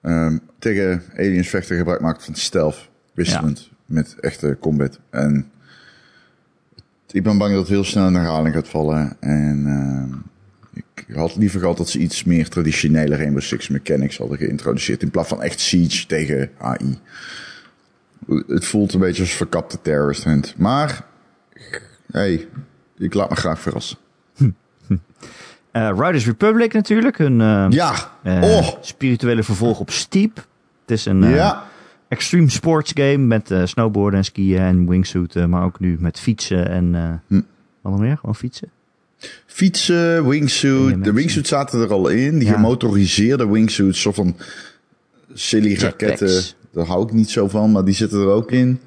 ehm, 0.00 0.38
tegen 0.58 1.02
aliens 1.16 1.48
vechten 1.48 1.76
gebruik 1.76 2.00
maakt 2.00 2.24
van 2.24 2.34
stealth. 2.34 2.88
Wisselend 3.14 3.70
met 3.86 4.16
echte 4.20 4.56
combat. 4.60 4.98
En 5.10 5.50
ik 7.10 7.22
ben 7.22 7.38
bang 7.38 7.50
dat 7.50 7.60
het 7.60 7.68
heel 7.68 7.84
snel 7.84 8.06
in 8.06 8.14
herhaling 8.14 8.54
gaat 8.54 8.68
vallen. 8.68 9.16
En 9.20 9.66
ehm, 9.66 10.18
ik 10.94 11.14
had 11.14 11.36
liever 11.36 11.60
gehad 11.60 11.76
dat 11.76 11.88
ze 11.88 11.98
iets 11.98 12.24
meer 12.24 12.48
traditionele 12.48 13.16
Rainbow 13.16 13.42
Six 13.42 13.68
mechanics 13.68 14.16
hadden 14.18 14.38
geïntroduceerd. 14.38 15.02
In 15.02 15.10
plaats 15.10 15.28
van 15.28 15.42
echt 15.42 15.60
Siege 15.60 16.06
tegen 16.06 16.50
AI. 16.58 16.98
Het 18.46 18.64
voelt 18.64 18.92
een 18.92 19.00
beetje 19.00 19.22
als 19.22 19.32
verkapte 19.32 19.78
terrorist. 19.82 20.54
Maar, 20.56 21.04
hey, 22.12 22.48
ik 22.98 23.14
laat 23.14 23.30
me 23.30 23.36
graag 23.36 23.60
verrassen. 23.60 23.98
Eh, 25.70 25.90
Riders 25.96 26.26
Republic 26.26 26.72
natuurlijk, 26.72 27.18
hun 27.18 27.40
eh, 27.40 27.66
Ja, 27.68 27.94
eh, 28.22 28.42
oh, 28.42 28.68
spirituele 28.80 29.42
vervolg 29.42 29.80
op 29.80 29.90
Steep. 29.90 30.36
Het 30.80 30.90
is 30.90 31.04
een 31.04 31.28
ja. 31.28 31.64
extreme 32.08 32.50
sports 32.50 32.92
game 32.94 33.16
met 33.18 33.54
snowboarden 33.64 34.18
en 34.18 34.24
skiën 34.24 34.58
en 34.58 34.88
wingsuiten, 34.88 35.50
maar 35.50 35.64
ook 35.64 35.80
nu 35.80 35.96
met 36.00 36.20
fietsen 36.20 36.68
en 36.68 37.20
Hm. 37.26 37.40
wat 37.80 37.92
nog 37.92 38.00
meer? 38.00 38.16
Gewoon 38.16 38.34
fietsen. 38.34 38.70
Fietsen, 39.46 40.28
wingsuit. 40.28 41.04
De 41.04 41.12
wingsuits 41.12 41.48
zaten 41.48 41.80
er 41.80 41.92
al 41.92 42.08
in. 42.08 42.38
Die 42.38 42.48
Ja. 42.48 42.54
gemotoriseerde 42.54 43.48
wingsuits, 43.48 44.00
soort 44.00 44.14
van 44.14 44.36
silly 45.34 45.68
Jetpacks. 45.70 45.82
raketten. 46.02 46.42
Daar 46.72 46.86
hou 46.86 47.02
ik 47.04 47.12
niet 47.12 47.30
zo 47.30 47.48
van, 47.48 47.72
maar 47.72 47.84
die 47.84 47.94
zitten 47.94 48.20
er 48.20 48.26
ook 48.28 48.50
in. 48.52 48.80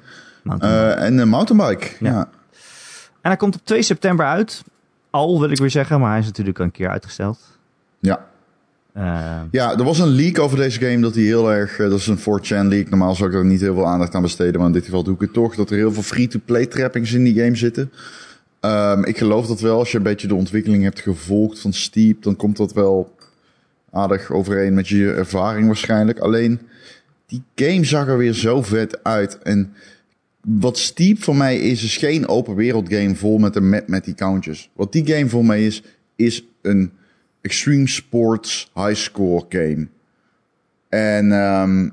Eh, 0.58 1.02
en 1.02 1.18
een 1.18 1.28
mountainbike. 1.28 1.86
Ja. 2.00 2.10
Ja. 2.10 2.28
en 3.20 3.28
hij 3.30 3.36
komt 3.36 3.54
op 3.54 3.60
2 3.64 3.82
september 3.82 4.26
uit. 4.26 4.62
Al 5.10 5.40
wil 5.40 5.50
ik 5.50 5.58
weer 5.58 5.70
zeggen, 5.70 6.00
maar 6.00 6.10
hij 6.10 6.18
is 6.20 6.26
natuurlijk 6.26 6.58
al 6.58 6.64
een 6.64 6.70
keer 6.70 6.88
uitgesteld. 6.88 7.38
Ja. 8.00 8.26
Eh, 8.92 9.40
ja, 9.50 9.76
er 9.78 9.84
was 9.84 9.98
een 9.98 10.08
leak 10.08 10.38
over 10.38 10.56
deze 10.56 10.80
game 10.80 11.00
dat 11.00 11.14
hij 11.14 11.24
heel 11.24 11.52
erg... 11.52 11.78
eh, 11.78 11.88
dat 11.90 11.98
is 11.98 12.06
een 12.06 12.18
4chan 12.18 12.66
leak. 12.68 12.88
Normaal 12.90 13.14
zou 13.14 13.30
ik 13.30 13.36
er 13.36 13.44
niet 13.44 13.60
heel 13.60 13.74
veel 13.74 13.86
aandacht 13.86 14.14
aan 14.14 14.22
besteden, 14.22 14.58
maar 14.58 14.66
in 14.66 14.72
dit 14.74 14.84
geval 14.84 15.02
doe 15.02 15.14
ik 15.14 15.20
het 15.20 15.32
toch. 15.32 15.54
Dat 15.54 15.70
er 15.70 15.76
heel 15.76 15.92
veel 15.92 16.02
free-to-play 16.02 16.66
trappings 16.66 17.12
in 17.12 17.24
die 17.24 17.42
game 17.42 17.56
zitten. 17.56 17.92
Ehm, 18.62 19.04
ik 19.04 19.18
geloof 19.18 19.46
dat 19.46 19.60
wel. 19.60 19.78
Als 19.78 19.90
je 19.90 19.96
een 19.96 20.02
beetje 20.02 20.26
de 20.26 20.34
ontwikkeling 20.34 20.82
hebt 20.82 21.00
gevolgd 21.00 21.60
van 21.60 21.72
Steep, 21.72 22.22
dan 22.22 22.36
komt 22.36 22.56
dat 22.56 22.72
wel 22.72 23.14
aardig 23.90 24.30
overeen 24.30 24.74
met 24.74 24.88
je 24.88 25.12
ervaring 25.12 25.66
waarschijnlijk. 25.66 26.18
Alleen, 26.18 26.60
die 27.26 27.42
game 27.54 27.84
zag 27.84 28.06
er 28.06 28.18
weer 28.18 28.32
zo 28.32 28.62
vet 28.62 29.04
uit. 29.04 29.38
En 29.38 29.72
wat 30.40 30.78
Steep 30.78 31.22
voor 31.22 31.36
mij 31.36 31.58
is, 31.58 31.84
is 31.84 31.96
geen 31.96 32.28
open 32.28 32.54
wereld 32.54 32.92
game 32.92 33.14
vol 33.14 33.38
met 33.38 33.56
een 33.56 33.68
map 33.68 33.88
met 33.88 34.04
die 34.04 34.14
countjes. 34.14 34.70
Wat 34.72 34.92
die 34.92 35.06
game 35.06 35.28
voor 35.28 35.44
mij 35.44 35.66
is, 35.66 35.82
is 36.16 36.44
een 36.62 36.92
extreme 37.40 37.88
sports 37.88 38.70
high 38.74 38.94
score 38.94 39.44
game. 39.48 39.88
En 40.88 41.32
ehm, 41.32 41.88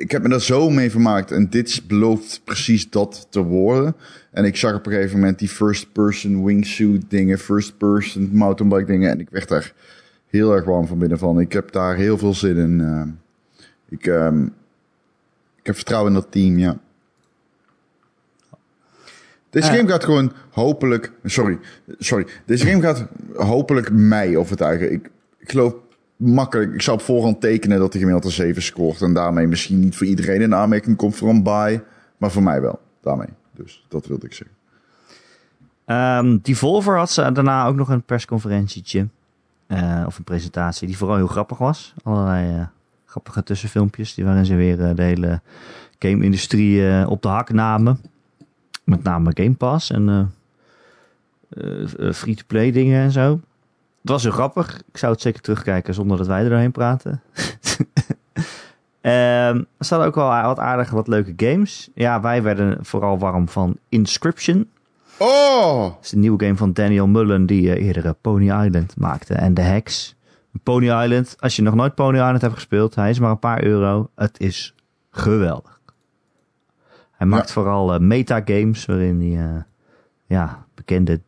ik 0.00 0.10
heb 0.10 0.22
me 0.22 0.28
daar 0.28 0.40
zo 0.40 0.70
mee 0.70 0.90
vermaakt. 0.90 1.30
En 1.30 1.50
dit 1.50 1.82
belooft 1.86 2.40
precies 2.44 2.90
dat 2.90 3.26
te 3.30 3.42
worden. 3.42 3.94
En 4.30 4.44
ik 4.44 4.56
zag 4.56 4.74
op 4.74 4.86
een 4.86 4.92
gegeven 4.92 5.18
moment 5.18 5.38
die 5.38 5.48
first 5.48 5.92
person 5.92 6.44
wingsuit 6.44 7.04
dingen, 7.10 7.38
first 7.38 7.78
person 7.78 8.30
mountainbike 8.32 8.84
dingen. 8.86 9.10
En 9.10 9.20
ik 9.20 9.30
werd 9.30 9.48
daar 9.48 9.72
heel 10.26 10.52
erg 10.54 10.64
warm 10.64 10.86
van 10.86 10.98
binnen 10.98 11.18
van. 11.18 11.40
Ik 11.40 11.52
heb 11.52 11.72
daar 11.72 11.96
heel 11.96 12.18
veel 12.18 12.34
zin 12.34 12.56
in. 12.56 12.80
ehm. 12.80 13.08
ik, 13.88 14.06
ehm, 14.06 14.42
ik 15.56 15.66
heb 15.66 15.74
vertrouwen 15.74 16.12
in 16.12 16.18
dat 16.20 16.32
team, 16.32 16.58
ja. 16.58 16.78
Deze 19.50 19.68
Eh. 19.70 19.76
game 19.76 19.88
gaat 19.88 20.04
gewoon 20.04 20.32
hopelijk. 20.50 21.12
Sorry, 21.24 21.58
sorry. 21.98 22.26
Deze 22.46 22.66
game 22.66 22.82
gaat 22.82 23.06
hopelijk 23.34 23.90
mij 23.92 24.36
overtuigen. 24.36 24.92
Ik, 24.92 25.10
ik 25.38 25.50
geloof 25.50 25.74
makkelijk. 26.20 26.74
Ik 26.74 26.82
zou 26.82 26.96
op 26.98 27.04
voorhand 27.04 27.40
tekenen 27.40 27.78
dat 27.78 27.92
de 27.92 27.98
gemiddelde 27.98 28.30
7 28.30 28.62
scoort. 28.62 29.02
En 29.02 29.14
daarmee 29.14 29.46
misschien 29.46 29.80
niet 29.80 29.96
voor 29.96 30.06
iedereen 30.06 30.40
in 30.40 30.54
aanmerking 30.54 30.96
komt 30.96 31.16
voor 31.16 31.28
een. 31.28 31.42
Maar 32.16 32.30
voor 32.30 32.42
mij 32.42 32.60
wel. 32.60 32.80
Daarmee. 33.00 33.28
Dus 33.54 33.84
dat 33.88 34.06
wilde 34.06 34.26
ik 34.26 34.32
zeggen. 34.32 34.56
Ehm 35.84 36.38
Devolver 36.42 36.98
had 36.98 37.10
ze 37.10 37.32
daarna 37.32 37.66
ook 37.66 37.76
nog 37.76 37.88
een 37.88 38.02
persconferentietje. 38.02 39.08
eh, 39.66 40.02
of 40.06 40.18
een 40.18 40.24
presentatie 40.24 40.86
die 40.86 40.96
vooral 40.96 41.16
heel 41.16 41.26
grappig 41.26 41.58
was. 41.58 41.94
Allerlei 42.02 42.56
eh, 42.56 42.66
grappige 43.04 43.42
tussenfilmpjes. 43.42 44.14
Die 44.14 44.24
waarin 44.24 44.46
ze 44.46 44.54
weer 44.54 44.84
eh, 44.84 44.94
de 44.94 45.02
hele 45.02 45.40
game-industrie 45.98 47.06
op 47.08 47.22
de 47.22 47.28
hak 47.28 47.52
namen. 47.52 48.00
Met 48.84 49.02
name 49.02 49.30
Game 49.34 49.54
Pass 49.54 49.90
en 49.90 50.34
free-to-play 52.12 52.70
dingen 52.72 53.00
en 53.00 53.10
zo. 53.10 53.40
Het 54.00 54.10
was 54.10 54.22
heel 54.22 54.32
grappig. 54.32 54.80
Ik 54.88 54.96
zou 54.96 55.12
het 55.12 55.20
zeker 55.20 55.40
terugkijken 55.40 55.94
zonder 55.94 56.16
dat 56.16 56.26
wij 56.26 56.42
er 56.42 56.48
doorheen 56.48 56.72
praten. 56.72 57.22
Ehm, 59.00 59.56
er 59.56 59.84
staan 59.84 60.02
ook 60.02 60.14
wel 60.14 60.28
wat 60.42 60.58
aardige, 60.58 60.94
wat 60.94 61.08
leuke 61.08 61.32
games. 61.36 61.90
Ja, 61.94 62.20
wij 62.20 62.42
werden 62.42 62.84
vooral 62.84 63.18
warm 63.18 63.48
van 63.48 63.76
Inscription. 63.88 64.68
Oh! 65.18 65.84
Het 65.96 66.04
is 66.04 66.12
een 66.12 66.20
nieuwe 66.20 66.44
game 66.44 66.56
van 66.56 66.72
Daniel 66.72 67.06
Mullen 67.06 67.46
die 67.46 67.72
eh, 67.74 67.86
eerder 67.86 68.06
eh, 68.06 68.10
Pony 68.20 68.44
Island 68.64 68.96
maakte. 68.96 69.34
En 69.34 69.54
The 69.54 69.60
Hex. 69.60 70.16
Pony 70.62 70.84
Island, 71.02 71.36
als 71.38 71.56
je 71.56 71.62
nog 71.62 71.74
nooit 71.74 71.94
Pony 71.94 72.16
Island 72.16 72.40
hebt 72.40 72.54
gespeeld, 72.54 72.94
hij 72.94 73.10
is 73.10 73.18
maar 73.18 73.30
een 73.30 73.38
paar 73.38 73.62
euro. 73.64 74.10
Het 74.14 74.40
is 74.40 74.74
geweldig. 75.10 75.80
Hij 77.10 77.26
maakt 77.26 77.46
Ja. 77.46 77.52
vooral 77.52 77.94
eh, 77.94 78.00
metagames 78.00 78.86
waarin 78.86 79.20
hij 79.34 79.64
ja, 80.26 80.64
bekende 80.74 81.20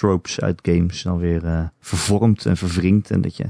tropes 0.00 0.40
uit 0.40 0.58
games 0.62 1.02
dan 1.02 1.18
weer 1.18 1.70
vervormt 1.80 2.46
en 2.46 2.56
verwringt. 2.56 3.10
En 3.10 3.20
dat 3.20 3.36
je 3.36 3.44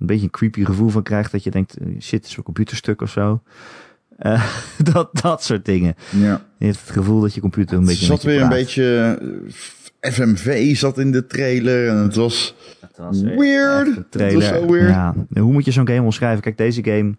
een 0.00 0.06
beetje 0.06 0.24
een 0.24 0.30
creepy 0.30 0.64
gevoel 0.64 0.88
van 0.88 1.02
krijgt. 1.02 1.32
Dat 1.32 1.44
je 1.44 1.50
denkt, 1.50 1.76
eh, 1.76 1.86
shit, 2.00 2.26
is 2.26 2.36
een 2.36 2.42
computerstuk 2.42 3.02
of 3.02 3.10
zo. 3.10 3.42
Eh, 4.18 4.44
dat, 4.92 5.08
dat 5.22 5.42
soort 5.42 5.64
dingen. 5.64 5.94
Ja. 6.10 6.42
Je 6.58 6.66
hebt 6.66 6.80
het 6.80 6.90
gevoel 6.90 7.20
dat 7.20 7.34
je 7.34 7.40
computer 7.40 7.76
een 7.76 7.82
Er 7.82 7.88
beetje 7.88 8.06
zat 8.06 8.22
weer 8.22 8.40
een 8.40 8.48
beetje... 8.48 9.18
FMV 10.00 10.76
zat 10.76 10.98
in 10.98 11.12
de 11.12 11.26
trailer 11.26 11.88
en 11.88 11.96
het 11.96 12.14
was... 12.14 12.54
Het 12.80 12.98
was 12.98 13.20
weer 13.20 13.36
Weird. 13.36 13.96
Het 14.10 14.34
was 14.34 14.46
zo 14.46 14.66
weird. 14.66 14.88
Ja. 14.88 15.14
Hoe 15.32 15.52
moet 15.52 15.64
je 15.64 15.70
zo'n 15.70 15.88
game 15.88 16.02
omschrijven? 16.02 16.42
Kijk, 16.42 16.56
deze 16.56 16.84
game 16.84 17.16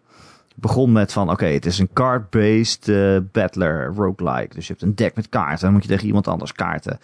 begon 0.55 0.91
met 0.91 1.11
van... 1.11 1.29
Oké, 1.29 1.45
het 1.45 1.65
is 1.65 1.79
een 1.79 1.89
card-based 1.93 2.91
battler, 3.31 3.93
roguelike. 3.95 4.55
Dus 4.55 4.67
je 4.67 4.73
hebt 4.73 4.85
een 4.85 4.95
deck 4.95 5.15
met 5.15 5.29
kaarten. 5.29 5.63
Dan 5.63 5.73
moet 5.73 5.83
je 5.83 5.89
tegen 5.89 6.07
iemand 6.07 6.27
anders 6.27 6.53
kaarten. 6.53 6.99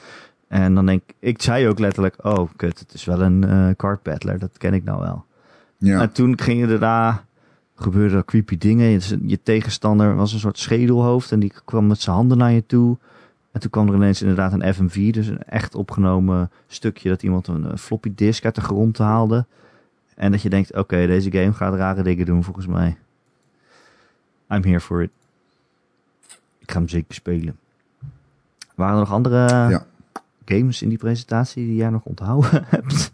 En 0.48 0.76
dan 0.76 0.86
denk 0.86 1.02
ik... 1.06 1.16
Ik 1.20 1.42
zei 1.42 1.68
ook 1.68 1.80
letterlijk... 1.80 2.26
Oh, 2.26 2.50
kut, 2.56 2.80
het 2.80 2.94
is 2.94 3.06
wel 3.06 3.22
een 3.22 3.44
eh 3.44 3.70
card 3.76 4.04
battler. 4.04 4.40
Dat 4.40 4.58
ken 4.58 4.74
ik 4.74 4.84
nou 4.84 5.02
wel. 5.02 5.26
Ja. 5.78 6.02
En 6.02 6.12
toen 6.12 6.40
gingen 6.40 6.70
er 6.70 6.80
daar... 6.80 7.26
Gebeurden 7.76 8.18
er 8.18 8.26
creepy 8.26 8.58
dingen. 8.58 8.90
Je, 8.90 9.20
je 9.26 9.44
tegenstander 9.44 10.16
was 10.16 10.34
een 10.34 10.40
soort 10.40 10.58
schedelhoofd. 10.58 11.32
En 11.32 11.40
die 11.40 11.54
kwam 11.66 11.88
met 11.88 12.02
zijn 12.02 12.16
handen 12.16 12.38
naar 12.38 12.52
je 12.52 12.66
toe. 12.66 12.98
En 13.52 13.60
toen 13.60 13.70
kwam 13.70 13.88
er 13.88 13.96
ineens 13.96 14.22
inderdaad 14.22 14.54
een 14.54 14.74
FMV. 14.74 15.12
Dus 15.14 15.28
een 15.28 15.44
echt 15.44 15.76
opgenomen 15.76 16.52
stukje 16.68 17.10
dat 17.10 17.24
iemand 17.24 17.48
een, 17.48 17.78
floppy 17.78 18.12
disk 18.16 18.46
uit 18.46 18.56
de 18.56 18.62
grond 18.62 18.98
haalde. 18.98 19.46
En 20.16 20.32
dat 20.32 20.42
je 20.42 20.50
denkt, 20.50 20.76
oké, 20.76 21.08
deze 21.08 21.32
game 21.32 21.54
gaat 21.54 21.76
rare 21.76 22.04
dingen 22.04 22.26
doen 22.26 22.44
volgens 22.44 22.68
mij. 22.68 22.98
I'm 24.50 24.64
here 24.64 24.80
for 24.80 25.02
it. 25.02 25.12
Ik 26.60 26.72
ga 26.72 26.78
hem 26.78 26.90
zeker 26.90 27.14
spelen. 27.14 27.58
Waren 28.76 28.94
er 28.94 29.00
nog 29.00 29.12
andere 29.12 29.70
Ja. 29.70 29.86
Games 30.48 30.82
in 30.82 30.90
die 30.90 30.98
presentatie 30.98 31.66
die 31.66 31.76
jij 31.76 31.90
nog 31.90 32.04
onthouden 32.04 32.50
hebt? 32.70 33.12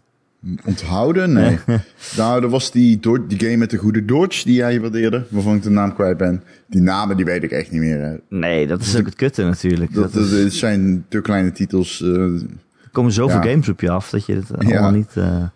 Onthouden? 0.64 1.32
Nee. 1.32 1.58
nou, 2.16 2.42
er 2.42 2.48
was 2.48 2.70
die, 2.70 3.00
die 3.26 3.38
game 3.38 3.56
met 3.56 3.70
de 3.70 3.76
goede 3.76 4.04
Dodge 4.04 4.44
die 4.44 4.54
jij 4.54 4.80
waardeerde, 4.80 5.24
waarvan 5.28 5.56
ik 5.56 5.62
de 5.62 5.70
naam 5.70 5.94
kwijt 5.94 6.16
ben. 6.16 6.42
Die 6.66 6.80
namen 6.80 7.16
die 7.16 7.24
weet 7.24 7.42
ik 7.42 7.50
echt 7.50 7.70
niet 7.70 7.80
meer. 7.80 8.00
hè. 8.00 8.16
Nee, 8.28 8.66
dat 8.66 8.80
is 8.80 8.96
ook 8.96 9.04
het 9.04 9.14
kutte 9.14 9.44
natuurlijk. 9.44 9.94
Dat, 9.94 10.12
Dat 10.12 10.26
is- 10.30 10.58
zijn 10.58 11.04
te 11.08 11.20
kleine 11.20 11.52
titels. 11.52 12.02
eh, 12.02 12.08
er 12.82 12.90
komen 12.92 13.12
zoveel 13.12 13.42
ja. 13.42 13.50
games 13.50 13.68
op 13.68 13.80
je 13.80 13.90
af 13.90 14.10
dat 14.10 14.26
je 14.26 14.34
het 14.34 14.48
Ja. 14.48 14.56
allemaal 14.70 14.90
niet 14.90 15.10
eh 15.16 15.24
er 15.24 15.50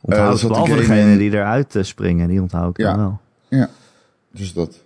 onthoudt. 0.00 0.38
zat 0.40 0.42
een 0.50 0.56
Behalve 0.56 0.72
game 0.72 0.86
degene 0.86 1.12
in- 1.12 1.18
die 1.18 1.30
eruit 1.32 1.76
eh, 1.76 1.82
springen, 1.82 2.28
die 2.28 2.40
onthoud 2.42 2.78
ik 2.78 2.84
Ja. 2.86 2.96
dan 2.96 3.18
wel. 3.50 3.68
dus 4.32 4.52
dat. 4.52 4.84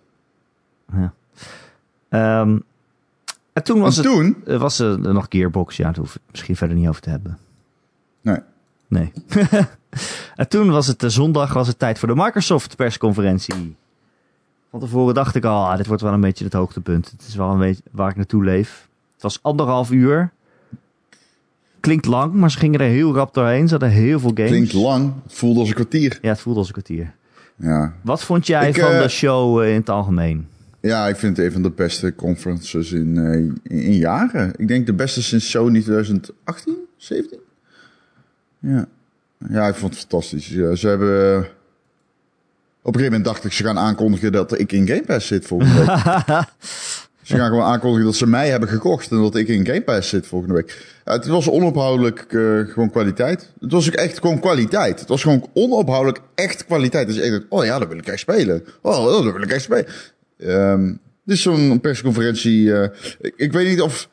Ehm, 2.09 2.59
en 3.55 3.63
toen 3.65 3.81
was 3.81 3.99
en 3.99 4.05
het 4.05 4.13
toen? 4.13 4.37
eh, 4.47 4.57
was 4.61 4.79
er 4.79 4.99
nog 4.99 5.27
Gearbox. 5.29 5.77
Ja, 5.77 5.85
daar 5.85 5.97
hoef 5.99 6.09
ik 6.15 6.21
het 6.23 6.31
misschien 6.31 6.57
verder 6.57 6.77
niet 6.77 6.89
over 6.89 7.01
te 7.03 7.11
hebben. 7.11 7.39
Nee. 8.21 8.39
Nee. 8.89 9.13
en 10.37 10.49
toen 10.49 10.71
was 10.71 10.87
het 10.87 11.03
eh, 11.03 11.09
zondag, 11.11 11.53
was 11.53 11.67
het 11.67 11.79
tijd 11.79 11.99
voor 11.99 12.09
de 12.09 12.15
Microsoft 12.17 12.77
persconferentie. 12.77 13.77
Van 14.71 14.81
tevoren 14.81 15.15
dacht 15.15 15.35
ik 15.35 15.45
al, 15.45 15.71
ah, 15.71 15.77
dit 15.77 15.87
wordt 15.87 16.03
wel 16.03 16.13
een 16.13 16.21
beetje 16.21 16.45
het 16.45 16.53
hoogtepunt. 16.53 17.11
Het 17.11 17.25
is 17.29 17.35
wel 17.35 17.51
een 17.51 17.59
beetje 17.59 17.83
waar 17.91 18.11
ik 18.11 18.17
naartoe 18.17 18.45
leef. 18.45 18.89
Het 19.13 19.23
was 19.23 19.39
anderhalf 19.43 19.91
uur. 19.91 20.33
Klinkt 21.81 22.07
lang, 22.07 22.33
maar 22.33 22.51
ze 22.51 22.59
gingen 22.59 22.81
er 22.81 22.87
heel 22.89 23.15
rap 23.15 23.35
doorheen. 23.35 23.65
Ze 23.65 23.71
hadden 23.71 23.91
heel 23.91 24.21
veel 24.21 24.31
games. 24.35 24.51
Klinkt 24.51 24.73
lang. 24.73 25.13
Het 25.23 25.35
voelde 25.35 25.61
als 25.61 25.69
een 25.69 25.75
kwartier. 25.75 26.19
Ja, 26.23 26.29
het 26.29 26.41
voelde 26.41 26.59
als 26.59 26.69
een 26.69 26.73
kwartier. 26.75 27.15
Ja. 27.57 27.93
Wat 28.03 28.23
vond 28.25 28.47
jij 28.47 28.69
Ik, 28.69 28.81
van 28.81 28.99
de 28.99 29.09
show 29.09 29.63
eh, 29.63 29.69
in 29.69 29.75
het 29.75 29.91
algemeen? 29.91 30.49
Ja, 30.85 31.09
ik 31.09 31.17
vind 31.17 31.37
het 31.37 31.47
een 31.47 31.53
van 31.53 31.63
de 31.63 31.71
beste 31.71 32.15
conferences 32.15 32.93
in, 32.93 33.19
eh, 33.19 33.33
in, 33.33 33.61
in 33.63 33.97
jaren. 33.97 34.53
Ik 34.57 34.69
denk 34.69 34.87
de 34.87 34.93
beste 34.93 35.23
sinds 35.23 35.51
Sony 35.51 35.81
2018, 35.81 36.77
17. 36.97 37.39
Ja. 38.59 38.87
Ja, 39.49 39.69
ik 39.69 39.75
vond 39.75 39.93
het 39.93 40.01
fantastisch. 40.01 40.49
Ja, 40.49 40.75
ze 40.75 40.89
hebben... 40.89 41.39
Op 42.83 42.95
een 42.95 43.01
gegeven 43.01 43.05
moment 43.05 43.25
dacht 43.25 43.45
ik, 43.45 43.53
ze 43.53 43.65
gaan 43.65 43.79
aankondigen 43.79 44.33
dat 44.33 44.59
ik 44.59 44.73
in 44.73 44.87
Game 44.87 45.03
Pass 45.03 45.27
zit 45.27 45.47
volgende 45.47 45.75
week. 45.75 45.87
ze 47.23 47.37
gaan 47.37 47.49
gewoon 47.49 47.65
aankondigen 47.65 48.05
dat 48.05 48.15
ze 48.15 48.27
mij 48.27 48.49
hebben 48.49 48.69
gekocht 48.69 49.11
en 49.11 49.17
dat 49.17 49.37
ik 49.37 49.49
in 49.49 49.67
Game 49.67 49.83
Pass 49.83 50.09
zit 50.09 50.27
volgende 50.27 50.55
week. 50.55 50.87
Ja, 51.05 51.13
het 51.13 51.27
was 51.27 51.51
onophoudelijk 51.51 52.21
eh, 52.21 52.73
gewoon 52.73 52.91
kwaliteit. 52.91 53.53
Het 53.61 53.73
was 53.73 53.89
ook 53.89 53.95
echt 53.95 54.19
gewoon 54.19 54.41
kwaliteit. 54.41 55.01
Het 55.01 55.09
was 55.09 55.23
gewoon 55.23 55.49
onophoudelijk 55.53 56.21
echt 56.35 56.65
kwaliteit. 56.65 57.07
Dus 57.07 57.17
ik 57.17 57.31
dacht, 57.31 57.45
oh 57.49 57.65
ja, 57.65 57.79
dat 57.79 57.89
wil 57.89 57.99
ik 57.99 58.07
echt 58.07 58.19
spelen. 58.19 58.65
Oh, 58.81 59.05
dat 59.05 59.33
wil 59.33 59.43
ik 59.43 59.51
echt 59.51 59.63
spelen. 59.63 59.87
Ehm 60.39 60.93
dit 61.25 61.37
is 61.37 61.43
zo'n 61.43 61.81
persconferentie. 61.81 62.75
eh, 62.75 62.89
ik, 63.21 63.35
ik 63.37 63.53
weet 63.53 63.69
niet 63.69 63.81
of, 63.81 64.09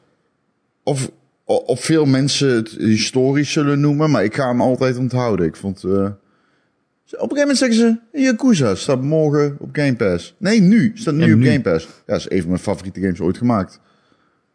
of, 0.84 1.10
of 1.46 1.84
veel 1.84 2.06
mensen 2.06 2.50
het 2.56 2.70
historisch 2.70 3.52
zullen 3.52 3.80
noemen, 3.80 4.12
maar 4.12 4.24
ik 4.24 4.36
ga 4.36 4.48
hem 4.48 4.62
altijd 4.62 4.98
onthouden. 4.98 5.46
Ik 5.46 5.56
vond. 5.56 5.84
eh, 5.84 5.90
op 5.92 7.32
een 7.32 7.38
gegeven 7.38 7.38
moment 7.38 7.58
zeggen 7.58 7.78
ze: 7.78 8.20
Yakuza 8.22 8.76
staat 8.76 9.02
morgen 9.02 9.56
op 9.60 9.70
Game 9.72 9.96
Pass. 9.96 10.36
Nee, 10.38 10.62
nu 10.62 10.92
staat 10.94 11.14
nu 11.14 11.34
op 11.34 11.40
nu. 11.40 11.46
Game 11.46 11.62
Pass. 11.62 11.86
Ja, 11.86 11.92
dat 12.06 12.18
is 12.20 12.30
een 12.30 12.40
van 12.40 12.50
mijn 12.50 12.62
favoriete 12.62 13.00
games 13.02 13.20
ooit 13.20 13.38
gemaakt. 13.38 13.80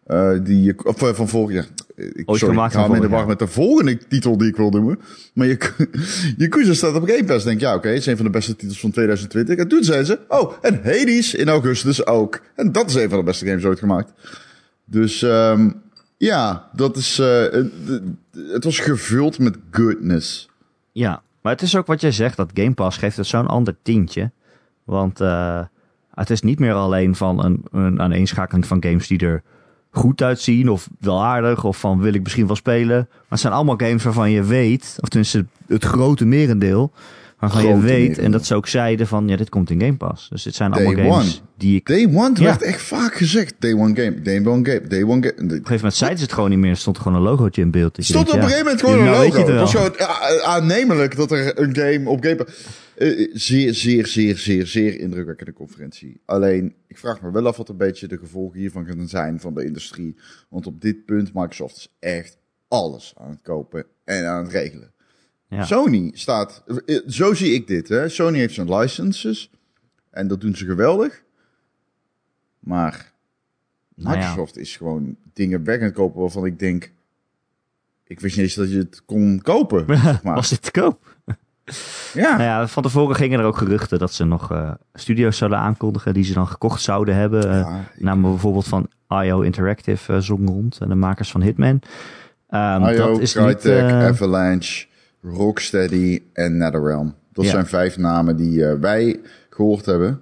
Eh, 0.07 0.33
die, 0.43 0.87
of 0.87 0.99
van 0.99 1.29
vorig 1.29 1.55
jaar. 1.55 1.67
Ik, 1.97 2.23
Ooit 2.31 2.39
sorry, 2.39 2.55
gemaakt 2.55 2.75
ik 2.75 2.81
hem 2.81 2.95
in 2.95 3.01
de 3.01 3.09
war 3.09 3.27
met 3.27 3.39
de 3.39 3.47
volgende 3.47 3.99
titel 4.09 4.37
die 4.39 4.49
ik 4.49 4.57
wil 4.57 4.71
noemen. 4.71 4.99
Maar 5.35 5.47
Yaku- 5.47 5.91
Yakuza 6.37 6.75
staat 6.75 6.95
op 6.95 7.09
Game 7.09 7.25
Pass. 7.25 7.45
Denk 7.45 7.61
ja, 7.61 7.75
oké, 7.75 7.89
het 7.89 7.97
is 7.99 8.07
een 8.07 8.17
van 8.17 8.25
de 8.25 8.31
beste 8.31 8.57
titels 8.57 8.81
van 8.81 8.91
2020. 8.91 9.57
En 9.57 9.69
toen 9.69 9.85
zeiden 9.85 10.07
ze, 10.07 10.19
oh, 10.29 10.53
en 10.63 10.75
Hades 10.75 11.35
in 11.35 11.49
augustus 11.49 12.07
ook. 12.07 12.41
En 12.55 12.73
dat 12.73 12.89
is 12.89 12.95
een 12.95 13.09
van 13.09 13.19
de 13.19 13.25
beste 13.25 13.47
games 13.47 13.65
ooit 13.65 13.79
gemaakt. 13.79 14.13
Dus 14.85 15.23
ehm, 15.23 15.71
ja, 16.17 16.69
dat 16.73 16.97
is. 16.97 17.19
eh, 17.19 17.43
het, 17.43 17.71
het 18.53 18.65
was 18.65 18.79
gevuld 18.79 19.39
met 19.39 19.57
goodness. 19.71 20.49
Ja, 20.93 21.23
maar 21.43 21.53
het 21.53 21.63
is 21.63 21.77
ook 21.77 21.87
wat 21.87 22.01
jij 22.01 22.13
zegt, 22.13 22.37
dat 22.37 22.51
Game 22.55 22.75
Pass 22.75 22.99
geeft 22.99 23.17
het 23.17 23.27
zo'n 23.27 23.47
ander 23.47 23.77
tintje. 23.83 24.31
Want 24.85 25.21
eh, 25.21 25.61
het 26.15 26.31
is 26.31 26.41
niet 26.43 26.59
meer 26.59 26.73
alleen 26.75 27.15
van 27.15 27.45
een, 27.45 27.65
een 27.71 28.01
aaneenschakeling 28.01 28.67
van 28.67 28.83
games 28.83 29.07
die 29.07 29.19
er 29.19 29.43
goed 29.97 30.23
uitzien 30.23 30.69
of 30.69 30.89
wel 31.01 31.25
aardig 31.25 31.65
of 31.65 31.79
van 31.79 32.01
wil 32.01 32.15
ik 32.15 32.23
misschien 32.23 32.47
wel 32.47 32.57
spelen. 32.57 33.07
Maar 33.09 33.25
het 33.29 33.41
zijn 33.41 33.53
allemaal 33.53 33.77
games 33.77 34.05
waarvan 34.05 34.31
je 34.31 34.43
weet, 34.43 34.97
of 35.01 35.09
tenminste 35.09 35.47
het 35.67 35.85
grote 35.85 36.25
merendeel, 36.25 36.93
waarvan 37.39 37.67
je 37.67 37.79
weet, 37.79 38.19
en 38.19 38.31
dat 38.31 38.47
ze 38.47 38.55
ook 38.55 38.67
zeiden 38.67 39.07
van 39.07 39.29
ja, 39.29 39.37
dit 39.37 39.49
komt 39.49 39.71
in 39.71 39.81
Game 39.81 39.97
Pass. 39.97 40.29
Dus 40.29 40.43
dit 40.43 40.55
zijn 40.55 40.73
allemaal 40.73 40.93
games 40.93 41.25
one. 41.25 41.33
die 41.57 41.77
ik... 41.77 41.87
Day 41.87 42.09
One, 42.15 42.31
Ja. 42.35 42.43
werd 42.43 42.63
echt 42.63 42.83
vaak 42.83 43.15
gezegd. 43.15 43.55
Day 43.59 43.73
One 43.73 43.95
game, 43.95 44.23
Day 44.23 44.47
One 44.47 44.71
game, 44.71 44.87
Day 44.89 45.03
One 45.03 45.23
game. 45.23 45.33
Op 45.33 45.41
een 45.41 45.49
gegeven 45.49 45.75
moment 45.75 45.95
zeiden 45.95 46.19
ze 46.19 46.25
het 46.25 46.35
gewoon 46.35 46.51
niet 46.51 46.59
meer. 46.59 46.71
Er 46.71 46.77
stond 46.77 46.99
gewoon 46.99 47.15
een 47.15 47.25
logootje 47.25 47.63
in 47.63 47.71
beeld. 47.71 47.97
Dat 47.97 48.05
stond 48.05 48.29
op 48.29 48.35
een 48.35 48.43
gegeven 48.43 48.65
moment 48.65 48.81
gewoon 48.81 48.99
een 48.99 49.11
logo. 49.11 49.47
het 49.47 49.59
was 49.59 49.75
gewoon 49.75 49.95
ja, 49.99 50.43
aannemelijk 50.45 51.17
dat 51.17 51.31
er 51.31 51.61
een 51.61 51.77
game 51.77 52.09
op 52.09 52.23
Game 52.25 52.37
Pass... 52.37 52.85
Eh, 52.97 53.31
zeer, 53.33 53.75
zeer, 53.75 54.07
zeer, 54.07 54.39
zeer, 54.39 54.67
zeer 54.67 55.01
indrukwekkende 55.01 55.53
conferentie. 55.53 56.21
Alleen, 56.25 56.75
ik 56.87 56.99
vraag 56.99 57.23
me 57.23 57.31
wel 57.31 57.47
af 57.47 57.57
wat 57.57 57.69
een 57.69 57.77
beetje 57.77 58.09
de 58.09 58.19
gevolgen 58.19 58.59
hiervan 58.59 58.87
gaan 58.87 59.09
zijn 59.09 59.41
van 59.41 59.55
de 59.55 59.65
industrie. 59.65 60.17
Want 60.49 60.67
op 60.67 60.81
dit 60.81 61.05
punt, 61.05 61.35
Microsoft 61.35 61.77
is 61.77 61.89
echt 61.99 62.39
alles 62.69 63.15
aan 63.17 63.31
het 63.31 63.43
kopen 63.43 63.87
en 64.05 64.27
aan 64.27 64.43
het 64.45 64.53
regelen. 64.53 64.93
Ja. 65.49 65.65
Sony 65.65 66.11
staat, 66.15 66.63
eh, 66.87 66.99
zo 67.07 67.35
zie 67.35 67.53
ik 67.55 67.67
dit. 67.67 67.89
Hè. 67.89 68.09
Sony 68.09 68.39
heeft 68.39 68.55
zijn 68.55 68.75
licenses 68.75 69.51
en 70.11 70.29
dat 70.29 70.41
doen 70.41 70.55
ze 70.55 70.65
geweldig. 70.65 71.25
Maar 72.59 73.15
Nou 73.95 74.17
ja. 74.17 74.21
Microsoft 74.21 74.57
is 74.57 74.77
gewoon 74.77 75.17
dingen 75.33 75.65
weg 75.65 75.79
aan 75.79 75.85
het 75.85 75.95
kopen 75.95 76.21
waarvan 76.21 76.47
ik 76.47 76.59
denk... 76.59 76.93
Ik 78.05 78.21
wist 78.21 78.37
niet 78.37 78.45
eens 78.45 78.55
dat 78.55 78.71
je 78.71 78.79
het 78.79 79.05
kon 79.05 79.41
kopen. 79.43 79.85
zeg 80.03 80.23
maar. 80.23 80.35
Was 80.35 80.49
dit 80.49 80.63
te 80.63 80.71
koop? 80.71 81.16
Ja, 82.15 82.31
Nou 82.31 82.43
ja, 82.43 82.69
van 82.69 82.83
tevoren 82.83 83.17
gingen 83.17 83.39
er 83.41 83.45
ook 83.45 83.57
geruchten 83.57 83.99
dat 83.99 84.13
ze 84.13 84.25
nog 84.25 84.51
eh, 84.53 84.71
studio's 84.95 85.37
zouden 85.37 85.59
aankondigen 85.59 86.15
die 86.15 86.25
ze 86.25 86.33
dan 86.33 86.47
gekocht 86.49 86.83
zouden 86.83 87.15
hebben. 87.15 87.51
Eh 87.51 87.59
Ja, 87.61 87.81
ik- 87.95 88.03
namen 88.03 88.31
bijvoorbeeld 88.31 88.67
van 88.69 88.89
IO 89.09 89.41
Interactive 89.41 90.13
eh 90.13 90.19
zong 90.21 90.49
rond 90.49 90.79
en 90.81 90.89
de 90.89 90.95
makers 90.95 91.31
van 91.31 91.43
Hitman. 91.43 91.81
Ehm, 92.49 92.85
IO, 92.85 92.97
dat 93.13 93.21
is 93.21 93.35
niet. 93.35 93.45
Crytek, 93.45 93.81
eh, 93.91 94.05
Avalanche, 94.07 94.87
Rocksteady 95.23 96.23
en 96.33 96.57
NetherRealm. 96.57 97.15
Dat 97.33 97.45
Ja. 97.45 97.51
zijn 97.51 97.67
vijf 97.67 97.97
namen 97.97 98.37
die 98.37 98.67
eh, 98.67 98.79
wij 98.81 99.21
gehoord 99.51 99.87
hebben. 99.87 100.21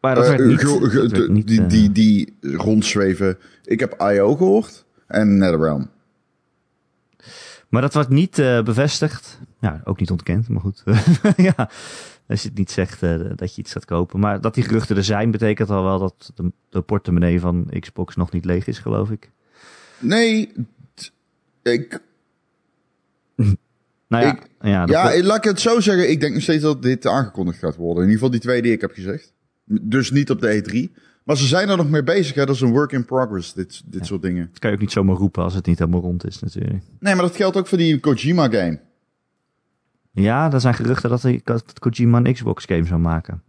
maar 0.00 0.14
dat 0.14 0.24
Eh, 0.24 0.30
werd 0.30 0.44
niet. 0.44 0.60
ge- 0.60 0.66
ge- 0.66 0.80
dat 1.00 1.10
werd 1.10 1.14
de- 1.26 1.32
niet, 1.32 1.46
die, 1.46 1.60
eh, 1.62 1.68
die, 1.68 1.92
die 1.92 2.36
rondzweven. 2.40 3.38
Ik 3.64 3.80
heb 3.80 3.94
IO 4.12 4.36
gehoord 4.36 4.84
en 5.06 5.38
NetherRealm. 5.38 5.90
Maar 7.68 7.82
dat 7.82 7.94
wordt 7.94 8.08
niet 8.08 8.38
eh, 8.38 8.62
bevestigd. 8.62 9.38
Ja, 9.60 9.80
ook 9.84 10.00
niet 10.00 10.10
ontkend, 10.10 10.48
maar 10.48 10.60
goed. 10.60 10.82
ja, 11.36 11.70
als 12.28 12.42
je 12.42 12.48
het 12.48 12.58
niet 12.58 12.70
zegt 12.70 13.02
eh, 13.02 13.20
dat 13.36 13.54
je 13.54 13.60
iets 13.60 13.72
gaat 13.72 13.84
kopen. 13.84 14.20
Maar 14.20 14.40
dat 14.40 14.54
die 14.54 14.64
geruchten 14.64 14.96
er 14.96 15.04
zijn, 15.04 15.30
betekent 15.30 15.70
al 15.70 15.84
wel 15.84 15.98
dat 15.98 16.32
de, 16.34 16.52
de 16.68 16.80
portemonnee 16.80 17.40
van 17.40 17.70
Xbox 17.80 18.16
nog 18.16 18.32
niet 18.32 18.44
leeg 18.44 18.66
is, 18.66 18.78
geloof 18.78 19.10
ik. 19.10 19.30
Nee, 19.98 20.52
ik, 21.62 22.00
Nou 24.08 24.24
ja, 24.24 24.32
Ik- 24.36 24.48
ja, 24.60 24.84
ja, 24.86 25.22
laat 25.22 25.36
ik 25.36 25.44
het 25.44 25.60
zo 25.60 25.80
zeggen. 25.80 26.10
Ik 26.10 26.20
denk 26.20 26.32
nog 26.34 26.42
steeds 26.42 26.62
dat 26.62 26.82
dit 26.82 27.06
aangekondigd 27.06 27.58
gaat 27.58 27.76
worden. 27.76 28.02
In 28.04 28.08
ieder 28.10 28.14
geval 28.14 28.30
die 28.30 28.40
twee 28.40 28.62
die 28.62 28.72
ik 28.72 28.80
heb 28.80 28.92
gezegd. 28.92 29.32
Dus 29.64 30.10
niet 30.10 30.30
op 30.30 30.40
de 30.40 30.62
E3. 30.92 31.02
Maar 31.24 31.36
ze 31.36 31.46
zijn 31.46 31.68
er 31.68 31.76
nog 31.76 31.90
mee 31.90 32.02
bezig. 32.02 32.34
Hè? 32.34 32.46
Dat 32.46 32.54
is 32.54 32.60
een 32.60 32.70
work 32.70 32.92
in 32.92 33.04
progress, 33.04 33.52
dit, 33.54 33.82
dit 33.86 34.06
soort 34.06 34.22
dingen. 34.22 34.48
dat 34.50 34.58
kan 34.58 34.70
je 34.70 34.76
ook 34.76 34.82
niet 34.82 34.92
zomaar 34.92 35.16
roepen 35.16 35.42
als 35.42 35.54
het 35.54 35.66
niet 35.66 35.78
helemaal 35.78 36.00
rond 36.00 36.26
is, 36.26 36.38
natuurlijk. 36.38 36.82
Nee, 37.00 37.14
maar 37.14 37.24
dat 37.24 37.36
geldt 37.36 37.56
ook 37.56 37.66
voor 37.66 37.78
die 37.78 38.00
Kojima 38.00 38.48
game. 38.48 38.80
Ja, 40.22 40.52
er 40.52 40.60
zijn 40.60 40.74
geruchten 40.74 41.10
dat, 41.10 41.22
hij, 41.22 41.40
dat 41.44 41.78
Kojima 41.78 42.18
een 42.18 42.32
Xbox 42.32 42.64
game 42.64 42.84
zou 42.84 43.00
maken. 43.00 43.42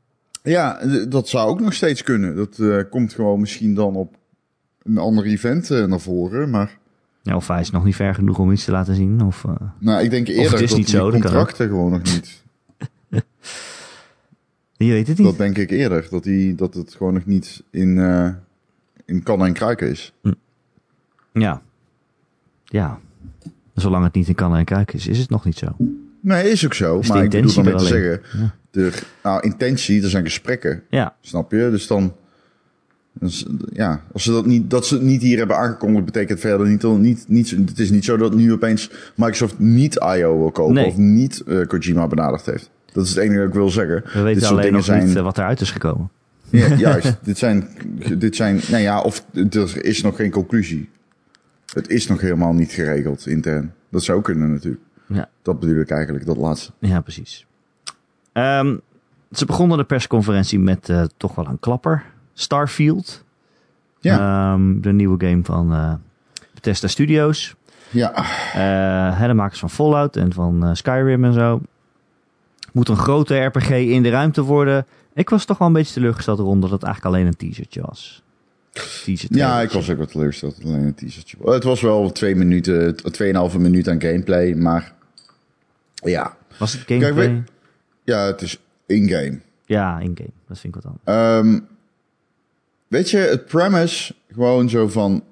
Ja, 0.43 0.79
dat 1.10 1.27
zou 1.27 1.49
ook 1.49 1.60
nog 1.60 1.73
steeds 1.73 2.03
kunnen. 2.03 2.36
Dat 2.36 2.60
eh, 2.60 2.77
komt 2.89 3.13
gewoon 3.13 3.39
misschien 3.39 3.73
dan 3.73 3.95
op 3.95 4.15
een 4.84 4.97
ander 4.97 5.25
event 5.25 5.71
eh, 5.71 5.86
naar 5.86 5.99
voren. 5.99 6.49
Maar 6.49 6.77
Ja, 7.21 7.36
of 7.36 7.47
hij 7.47 7.60
is 7.60 7.69
nog 7.69 7.86
niet 7.86 7.95
ver 7.95 8.15
genoeg 8.15 8.39
om 8.39 8.51
iets 8.51 8.65
te 8.65 8.71
laten 8.71 8.95
zien. 8.95 9.21
Of, 9.21 9.45
eh, 9.45 9.55
nou, 9.79 10.03
ik 10.03 10.10
denk 10.10 10.27
het 10.27 10.36
eerder 10.36 10.62
is 10.62 10.69
dat 10.69 10.77
niet 10.77 10.88
die 10.88 10.95
zo, 10.95 11.10
kan 11.10 11.21
contracten 11.21 11.67
gewoon 11.67 11.91
nog 11.91 12.03
niet. 12.03 12.43
je 14.77 14.91
weet 14.91 15.08
het 15.08 15.17
niet. 15.17 15.27
Dat 15.27 15.38
denk 15.38 15.58
ik 15.58 15.69
eerder. 15.69 16.08
Dat, 16.10 16.23
die, 16.23 16.55
dat 16.55 16.73
het 16.73 16.95
gewoon 16.95 17.13
nog 17.13 17.25
niet 17.25 17.63
in, 17.69 17.97
in 19.05 19.23
kan 19.23 19.45
en 19.45 19.53
kruiken 19.53 19.89
is. 19.89 20.13
Ja. 21.32 21.62
Ja. 22.65 22.99
Zolang 23.73 24.03
het 24.03 24.13
niet 24.13 24.27
in 24.27 24.36
kannen 24.36 24.60
en 24.60 24.65
kruiken 24.65 24.95
is, 24.95 25.08
is 25.08 25.19
het 25.19 25.29
nog 25.29 25.45
niet 25.45 25.58
zo. 25.58 25.75
Nee, 26.21 26.49
is 26.51 26.65
ook 26.65 26.73
zo. 26.73 26.99
Is 26.99 27.08
maar 27.08 27.23
ik 27.23 27.29
bedoel 27.29 27.63
met 27.63 27.77
te 27.77 27.86
zeggen, 27.86 28.21
de, 28.71 28.91
nou, 29.23 29.41
intentie, 29.43 30.03
er 30.03 30.10
zijn 30.10 30.23
gesprekken. 30.23 30.84
Ja. 30.89 31.15
Snap 31.21 31.51
je? 31.51 31.67
Dus 31.71 31.88
dan, 31.88 32.15
dus, 33.13 33.45
ja, 33.73 34.01
als 34.13 34.23
ze 34.23 34.32
dat 34.32 34.45
niet, 34.45 34.69
dat 34.69 34.86
ze 34.86 34.93
het 34.93 35.03
niet 35.03 35.21
hier 35.21 35.38
hebben 35.38 35.58
aangekondigd, 35.58 36.05
betekent 36.05 36.39
verder 36.39 36.67
niet, 36.67 36.84
niet, 36.84 37.25
niet, 37.27 37.49
het 37.49 37.79
is 37.79 37.89
niet 37.89 38.05
zo 38.05 38.17
dat 38.17 38.34
nu 38.36 38.51
opeens 38.53 38.91
Microsoft 39.15 39.60
niet 39.60 39.95
IO 39.95 40.38
wil 40.39 40.51
kopen 40.51 40.73
Nee. 40.73 40.86
of 40.86 40.97
niet 40.97 41.43
eh, 41.47 41.62
Kojima 41.67 42.08
benaderd 42.08 42.45
heeft. 42.45 42.69
Dat 42.93 43.03
is 43.03 43.10
het 43.10 43.19
enige 43.19 43.39
dat 43.39 43.47
ik 43.47 43.53
wil 43.53 43.69
zeggen. 43.69 44.03
We 44.13 44.21
weten 44.21 44.47
alleen 44.47 44.73
nog 44.73 44.84
zijn- 44.84 45.05
niet 45.05 45.15
eh, 45.15 45.23
wat 45.23 45.38
eruit 45.38 45.62
is 45.62 45.71
gekomen. 45.71 46.10
Ja, 46.49 46.73
juist. 46.88 47.17
dit 47.23 47.38
zijn, 47.38 47.67
dit 48.17 48.36
zijn, 48.36 48.60
nou 48.69 48.84
ja, 48.84 49.01
of 49.01 49.25
er 49.51 49.86
is 49.86 50.01
nog 50.01 50.15
geen 50.15 50.32
conclusie. 50.32 50.89
Het 51.73 51.89
is 51.89 52.08
nog 52.08 52.21
helemaal 52.21 52.53
niet 52.53 52.71
geregeld 52.71 53.27
intern. 53.27 53.73
Dat 53.91 54.03
zou 54.03 54.21
kunnen 54.21 54.51
natuurlijk. 54.51 54.82
Ja. 55.10 55.30
Dat 55.41 55.60
bedoel 55.60 55.80
ik 55.80 55.91
eigenlijk, 55.91 56.26
dat 56.26 56.38
laatste. 56.38 56.72
Ja, 56.80 57.02
precies. 57.02 57.45
Ehm, 58.32 58.78
ze 59.32 59.45
begonnen 59.45 59.78
de 59.78 59.84
persconferentie 59.84 60.60
met 60.60 60.89
eh, 60.89 61.04
toch 61.17 61.36
wel 61.36 61.48
een 61.48 61.60
klapper. 61.60 62.06
Starfield. 62.34 63.24
Ja. 64.00 64.54
Ehm, 64.54 64.82
de 64.82 64.91
nieuwe 64.91 65.26
game 65.26 65.43
van 65.43 65.74
eh 65.74 65.93
Bethesda 66.54 66.88
Studios. 66.88 67.56
Ja, 67.89 68.13
Eh, 68.54 69.19
hè, 69.19 69.28
de 69.28 69.34
makers 69.34 69.60
van 69.60 69.69
Fallout 69.69 70.15
en 70.15 70.34
van 70.34 70.63
eh, 70.63 70.69
Skyrim 70.74 71.24
en 71.24 71.34
zo. 71.34 71.62
Moet 72.74 72.89
een 72.89 72.98
grote 72.98 73.39
RPG 73.39 73.69
in 73.69 74.04
de 74.04 74.10
ruimte 74.10 74.41
worden. 74.41 74.86
Ik 75.13 75.30
was 75.30 75.45
toch 75.45 75.58
wel 75.58 75.67
een 75.67 75.74
beetje 75.74 75.93
teleurgesteld 75.93 76.39
rond 76.39 76.62
dat 76.62 76.72
het 76.72 76.84
eigenlijk 76.84 77.15
alleen 77.15 77.28
een 77.28 77.36
teasertje 77.36 77.82
was. 77.82 78.24
Teaser 79.04 79.36
ja, 79.36 79.62
ik 79.62 79.72
was 79.72 79.89
ook 79.89 79.98
wat 79.98 80.12
teleurgesteld. 80.12 80.56
dat 80.56 80.63
het 80.63 80.72
Alleen 80.74 80.86
een 80.86 80.95
teasertje. 80.95 81.38
Het 81.43 81.63
was 81.63 81.82
wel 81.82 82.12
twee 82.12 82.36
minuten, 82.36 82.95
tweeënhalve 82.95 83.60
minuut 83.60 83.88
aan 83.88 84.02
gameplay, 84.02 84.54
maar 84.54 84.93
ja. 86.03 86.38
Was 86.57 86.73
het 86.73 86.81
gameplay? 86.81 87.13
Kijk, 87.13 87.27
weet- 87.33 87.51
Ja, 88.03 88.25
het 88.25 88.41
is 88.41 88.59
in-game. 88.85 89.39
Ja, 89.65 89.99
in-game. 89.99 90.29
Dat 90.47 90.59
vind 90.59 90.75
ik 90.75 90.81
wat 90.81 90.91
anders. 90.91 91.03
Ehm, 91.03 91.59
weet 92.88 93.09
je, 93.09 93.17
het 93.17 93.45
premise 93.45 94.15
gewoon 94.31 94.69
zo 94.69 94.88
van... 94.88 95.23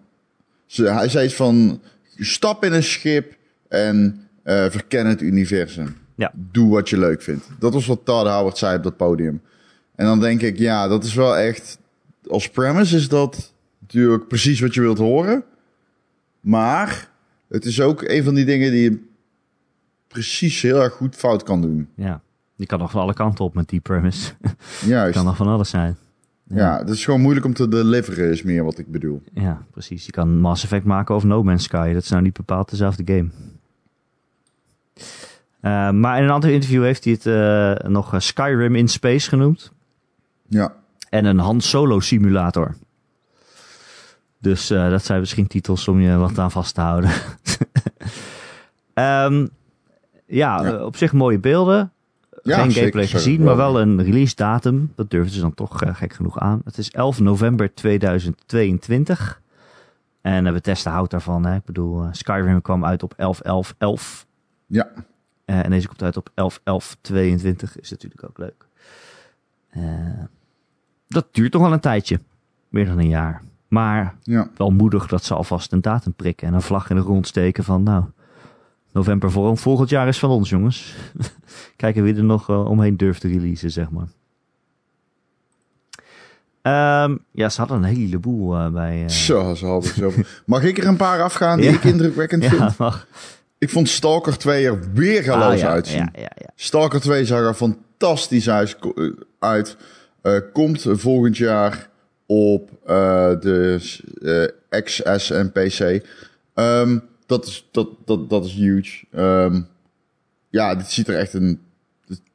Ze, 0.66 0.84
hij 0.92 1.10
zei 1.10 1.26
iets 1.26 1.36
van, 1.36 1.82
stap 2.18 2.64
in 2.64 2.74
een 2.74 2.84
schip 2.84 3.36
en 3.68 4.22
eh, 4.44 4.70
verken 4.70 5.06
het 5.06 5.22
universum. 5.22 5.98
Ja. 6.16 6.32
Doe 6.36 6.70
wat 6.70 6.90
je 6.90 6.98
leuk 6.98 7.22
vindt. 7.22 7.48
Dat 7.60 7.74
was 7.74 7.86
wat 7.86 8.06
Todd 8.06 8.28
Howard 8.28 8.58
zei 8.58 8.78
op 8.78 8.84
dat 8.84 8.98
podium. 8.98 9.42
En 9.96 10.06
dan 10.06 10.20
denk 10.20 10.42
ik, 10.42 10.58
ja, 10.58 10.88
dat 10.88 11.04
is 11.04 11.14
wel 11.14 11.38
echt... 11.38 11.78
Als 12.28 12.50
premise 12.50 12.96
is 12.96 13.08
dat 13.10 13.54
natuurlijk 13.80 14.28
precies 14.28 14.60
wat 14.60 14.74
je 14.74 14.82
wilt 14.82 14.98
horen. 14.98 15.44
Maar 16.40 17.10
het 17.50 17.66
is 17.66 17.82
ook 17.82 18.02
een 18.02 18.24
van 18.24 18.34
die 18.34 18.46
dingen 18.46 18.72
die 18.72 18.84
je 18.92 19.06
precies 20.18 20.62
heel 20.62 20.82
erg 20.82 20.94
goed 20.94 21.16
fout 21.16 21.44
kan 21.44 21.62
doen. 21.62 21.90
Ja. 21.96 22.22
Die 22.56 22.68
kan 22.68 22.80
nog 22.80 22.92
van 22.92 23.02
alle 23.02 23.14
kanten 23.14 23.46
op 23.46 23.54
met 23.54 23.70
die 23.70 23.80
premise. 23.80 24.34
Juist. 24.86 25.16
kan 25.16 25.26
nog 25.26 25.36
van 25.36 25.48
alles 25.48 25.70
zijn. 25.70 25.98
Ja, 26.44 26.78
het 26.78 26.90
is 26.90 27.06
gewoon 27.06 27.22
moeilijk 27.22 27.46
om 27.46 27.54
te 27.54 27.68
deliveren, 27.68 28.32
is 28.32 28.44
meer 28.44 28.64
wat 28.64 28.78
ik 28.78 28.92
bedoel. 28.92 29.22
Ja, 29.34 29.66
precies. 29.72 30.06
Je 30.06 30.12
kan 30.12 30.40
Mass 30.40 30.64
Effect 30.64 30.86
maken 30.86 31.16
of 31.16 31.24
No 31.24 31.44
Man's 31.44 31.64
Sky. 31.64 31.94
Dat 31.94 32.04
is 32.04 32.10
nou 32.10 32.22
niet 32.22 32.34
bepaald 32.34 32.70
dezelfde 32.70 33.04
game. 33.06 33.30
Eh, 35.60 35.92
maar 35.92 36.18
in 36.18 36.24
een 36.24 36.30
ander 36.30 36.50
interview 36.50 36.84
heeft 36.84 37.04
hij 37.04 37.14
het 37.14 37.26
eh, 37.26 37.90
nog 37.90 38.14
eh, 38.14 38.20
Skyrim 38.20 38.76
in 38.76 38.88
Space 38.88 39.30
genoemd. 39.30 39.72
Ja, 40.48 40.74
En 41.10 41.26
een 41.26 41.40
Han 41.40 41.62
Solo 41.62 42.00
simulator. 42.00 42.76
Dus 44.40 44.68
dat 44.68 45.06
zijn 45.06 45.20
misschien 45.20 45.48
titels 45.48 45.88
om 45.88 46.00
je 46.00 46.18
wat 46.18 46.40
aan 46.40 46.52
vast 46.52 46.76
te 46.76 46.82
houden. 46.82 47.12
Ehm, 48.94 49.46
ja, 50.28 50.64
Ja. 50.64 50.74
eh, 50.78 50.86
op 50.86 50.96
zich 50.96 51.14
mooie 51.14 51.40
beelden. 51.40 51.92
Ja, 52.44 52.58
Geen 52.62 52.72
gameplay 52.72 53.04
zeker. 53.06 53.20
gezien, 53.20 53.44
maar 53.44 53.56
wel 53.56 53.80
een 53.82 54.04
release 54.04 54.36
datum. 54.36 54.92
Dat 54.96 55.10
durven 55.10 55.32
ze 55.32 55.42
dan 55.42 55.54
toch 55.54 55.82
eh, 55.84 55.96
gek 55.96 56.14
genoeg 56.14 56.40
aan. 56.40 56.62
Het 56.64 56.78
is 56.78 56.92
11 56.92 57.20
november 57.20 57.74
2022. 57.74 59.42
En 60.22 60.46
uh, 60.46 60.52
Bethesda 60.54 60.92
houdt 60.92 61.12
daarvan. 61.12 61.46
Hè. 61.46 61.56
Ik 61.56 61.66
bedoel, 61.66 62.02
eh, 62.04 62.08
Skyrim 62.12 62.62
kwam 62.62 62.86
uit 62.86 63.04
op 63.04 63.14
11-11-11. 63.18 64.26
ja, 64.66 64.88
Eh, 65.46 65.64
en 65.66 65.70
deze 65.70 65.88
komt 65.88 66.04
uit 66.04 66.18
op 66.18 66.30
11-11-22. 66.36 67.80
Is 67.80 67.90
natuurlijk 67.90 68.24
ook 68.24 68.38
leuk. 68.38 68.66
Eh, 69.70 69.82
dat 71.08 71.28
duurt 71.32 71.52
toch 71.52 71.62
wel 71.62 71.74
een 71.74 71.80
tijdje. 71.80 72.20
Meer 72.70 72.86
dan 72.86 72.98
een 73.00 73.08
jaar. 73.10 73.42
Maar 73.68 74.16
ja. 74.22 74.50
wel 74.58 74.70
moedig 74.70 75.08
dat 75.08 75.24
ze 75.24 75.34
alvast 75.34 75.72
een 75.72 75.82
datum 75.82 76.14
prikken. 76.14 76.48
En 76.48 76.54
een 76.54 76.62
vlag 76.62 76.90
in 76.90 76.96
de 76.96 77.02
grond 77.02 77.28
steken 77.28 77.64
van 77.64 77.84
nou... 77.84 78.04
November 78.92 79.32
voor 79.32 79.58
volgend 79.58 79.90
jaar 79.90 80.08
is 80.08 80.20
van 80.20 80.30
ons, 80.30 80.50
jongens. 80.50 80.96
Kijken 81.76 82.04
wie 82.04 82.16
er 82.16 82.24
nog 82.24 82.50
eh, 82.50 82.66
omheen 82.66 82.98
durft 82.98 83.22
te 83.22 83.28
releasen, 83.28 83.72
zeg 83.72 83.90
maar. 83.90 84.08
Ehm, 86.62 87.16
ja, 87.32 87.50
ze 87.50 87.60
hadden 87.60 87.78
een 87.78 87.84
heleboel 87.96 88.56
eh, 88.56 88.70
bij... 88.70 89.04
eh, 89.04 89.10
Zo, 89.10 89.54
ze 89.56 89.66
hadden 89.66 89.94
zo. 89.94 90.12
Mag 90.46 90.64
ik 90.64 90.78
er 90.78 90.86
een 90.88 90.98
paar 90.98 91.22
afgaan 91.22 91.60
die 91.60 91.70
Ja. 91.70 91.76
ik 91.76 91.84
indrukwekkend 91.84 92.44
ja, 92.44 92.50
vind? 92.50 92.78
mag. 92.78 93.08
Ik 93.58 93.70
vond 93.70 93.90
Stalker 93.90 94.38
2 94.38 94.66
er 94.66 94.80
weer 94.94 95.24
galoos 95.24 95.54
Ah, 95.54 95.58
ja, 95.60 95.70
uitzien. 95.70 95.98
Ja, 96.00 96.10
ja, 96.14 96.32
ja. 96.36 96.50
Stalker 96.56 97.02
2 97.02 97.26
zag 97.26 97.40
er 97.40 97.54
fantastisch 97.54 98.50
uit. 99.40 99.78
Eh, 100.22 100.34
komt 100.54 100.86
volgend 100.90 101.38
jaar 101.38 101.90
op 102.26 102.70
de 103.42 104.54
XS 104.84 105.30
en 105.32 105.52
PC. 105.52 106.06
Ehm, 106.54 106.98
dat, 107.28 107.46
is, 107.46 107.68
dat, 107.72 107.90
dat, 108.06 108.30
dat 108.30 108.46
is 108.46 108.54
huge. 108.54 109.06
Ehm, 109.12 109.62
ja, 110.50 110.76
dit 110.76 110.92
ziet 110.92 111.08
er 111.08 111.16
echt 111.18 111.34
een. 111.34 111.60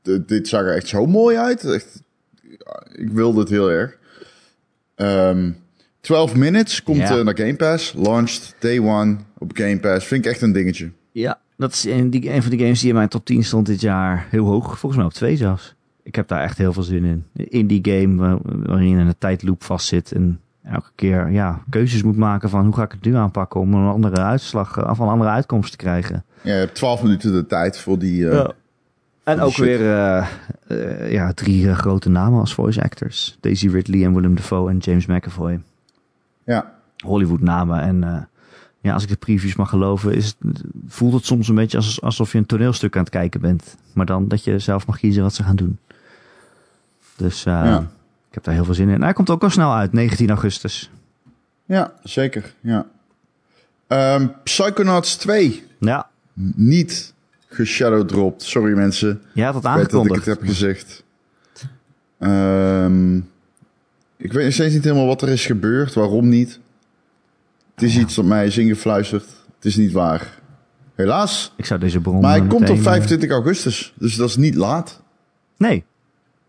Dit, 0.03 0.29
dit 0.29 0.49
zag 0.49 0.61
er 0.61 0.75
echt 0.75 0.89
zo 0.89 1.07
mooi 1.07 1.37
uit. 1.37 1.65
Echt, 1.65 2.03
ik 2.93 3.11
wilde 3.11 3.41
het 3.41 3.49
heel 3.49 3.71
erg. 3.71 3.99
Ehm 4.95 5.51
12 6.01 6.35
Minutes 6.35 6.83
komt 6.83 6.97
Ja. 6.99 7.19
eh, 7.19 7.25
naar 7.25 7.37
Game 7.37 7.57
Pass. 7.57 7.93
Launched 7.97 8.55
day 8.59 8.79
one 8.79 9.17
op 9.39 9.51
Game 9.55 9.81
Pass. 9.81 10.07
Vind 10.07 10.25
ik 10.25 10.31
echt 10.33 10.43
een 10.43 10.53
dingetje. 10.53 10.91
Ja, 11.13 11.41
dat 11.57 11.73
is 11.73 11.85
een, 11.85 12.11
die, 12.11 12.31
een 12.33 12.43
van 12.43 12.51
die 12.51 12.61
games 12.61 12.81
die 12.81 12.89
in 12.89 12.95
mijn 12.95 13.09
top 13.09 13.25
10 13.25 13.45
stond 13.45 13.67
dit 13.67 13.81
jaar 13.81 14.27
heel 14.31 14.45
hoog. 14.47 14.79
Volgens 14.79 14.97
mij 14.97 15.05
op 15.05 15.13
2 15.13 15.37
zelfs. 15.37 15.75
Ik 16.03 16.15
heb 16.15 16.29
daar 16.29 16.43
echt 16.43 16.59
heel 16.59 16.73
veel 16.73 16.83
zin 16.83 17.05
in. 17.05 17.25
Een 17.35 17.49
Indie 17.51 17.81
game 17.83 18.17
waar- 18.17 18.39
waarin 18.43 18.89
je 18.89 18.97
in 18.99 19.07
een 19.07 19.19
tijdloop 19.19 19.63
vastzit. 19.65 20.13
En 20.13 20.41
elke 20.65 20.91
keer 20.95 21.31
ja, 21.31 21.63
keuzes 21.71 22.03
moet 22.03 22.17
maken 22.17 22.49
van 22.51 22.65
hoe 22.65 22.75
ga 22.75 22.83
ik 22.83 22.93
het 22.93 23.05
nu 23.05 23.15
aanpakken 23.17 23.61
om 23.61 23.75
een 23.75 23.89
andere 23.93 24.21
uitslag, 24.21 24.77
eh, 24.77 24.91
of 24.91 24.99
een 24.99 25.09
andere 25.09 25.31
uitkomst 25.31 25.71
te 25.71 25.77
krijgen. 25.77 26.25
Ja, 26.43 26.53
je 26.53 26.59
hebt 26.59 26.75
12 26.75 27.03
minuten 27.03 27.33
de 27.33 27.47
tijd 27.47 27.79
voor 27.79 27.99
die. 27.99 28.29
eh, 28.29 28.49
En 29.25 29.41
ook 29.41 29.51
shit. 29.53 29.65
weer 29.65 29.81
eh, 30.67 31.13
ja, 31.13 31.33
drie 31.33 31.75
grote 31.75 32.09
namen 32.09 32.41
als 32.41 32.55
voice 32.55 32.83
actors. 32.83 33.37
Daisy 33.41 33.69
Ridley 33.69 34.05
en 34.05 34.15
Willem 34.15 34.35
Dafoe 34.35 34.71
en 34.71 34.79
James 34.79 35.07
McAvoy. 35.07 35.61
Ja, 36.45 36.73
Hollywood 37.05 37.41
namen. 37.41 37.81
En 37.81 38.29
ja, 38.81 38.93
als 38.93 39.03
ik 39.03 39.09
de 39.09 39.17
previews 39.17 39.57
mag 39.57 39.69
geloven, 39.69 40.15
is 40.15 40.27
het, 40.27 40.63
voelt 40.87 41.13
het 41.13 41.25
soms 41.25 41.49
een 41.49 41.55
beetje 41.55 41.77
als, 41.77 42.01
alsof 42.01 42.33
je 42.33 42.39
een 42.39 42.47
toneelstuk 42.47 42.97
aan 42.97 43.03
het 43.03 43.11
kijken 43.13 43.41
bent. 43.41 43.77
Maar 43.93 44.07
dan 44.07 44.29
dat 44.29 44.45
je 44.45 44.59
zelf 44.59 44.87
mag 44.87 44.99
kiezen 44.99 45.23
wat 45.23 45.35
ze 45.35 45.43
gaan 45.43 45.57
doen. 45.57 45.79
Dus 47.17 47.43
Ja. 47.43 47.87
Ik 48.33 48.39
heb 48.39 48.45
daar 48.45 48.55
heel 48.55 48.65
veel 48.65 48.75
zin 48.75 48.89
in. 48.89 49.03
Hij 49.03 49.13
komt 49.13 49.31
ook 49.31 49.43
al 49.43 49.51
snel 49.51 49.75
uit, 49.75 49.93
19 49.93 50.29
augustus. 50.29 50.91
ja 51.65 51.93
zeker. 52.03 52.55
Ja. 52.61 52.87
Ehm, 53.87 54.27
Psychonauts 54.45 55.17
2. 55.17 55.65
Ja, 55.81 56.11
Niet 56.55 57.15
geshadowdropt. 57.49 58.43
Sorry 58.43 58.77
mensen. 58.77 59.23
jij 59.35 59.45
had 59.45 59.55
het 59.55 59.65
Ik 59.65 59.71
weet 59.71 59.77
dat 59.79 59.89
ik 59.91 59.97
aangekondigd. 59.97 60.27
het 60.27 60.39
heb 60.39 60.49
gezegd. 60.49 61.05
Ehm, 62.19 63.17
ik 64.17 64.33
weet 64.33 64.45
nog 64.45 64.53
steeds 64.53 64.75
niet 64.75 64.85
helemaal 64.85 65.07
wat 65.07 65.23
er 65.23 65.29
is 65.29 65.47
gebeurd. 65.47 65.95
Waarom 65.95 66.29
niet? 66.29 66.61
Het 67.75 67.83
is 67.85 67.95
Ja. 67.95 68.01
iets 68.01 68.15
dat 68.15 68.25
mij 68.25 68.47
is 68.47 68.59
ingefluisterd. 68.59 69.25
Het 69.57 69.65
is 69.65 69.77
niet 69.77 69.93
waar. 69.93 70.41
Helaas. 70.95 71.53
Ik 71.57 71.65
zou 71.67 71.81
deze 71.81 72.01
bron... 72.01 72.21
Maar 72.21 72.31
hij 72.31 72.41
komt 72.41 72.53
op 72.53 72.61
meteen, 72.61 72.77
eh, 72.77 72.83
25 72.83 73.31
augustus. 73.31 73.95
Dus 73.99 74.17
dat 74.17 74.29
is 74.29 74.37
niet 74.37 74.55
laat. 74.55 75.03
Nee. 75.57 75.85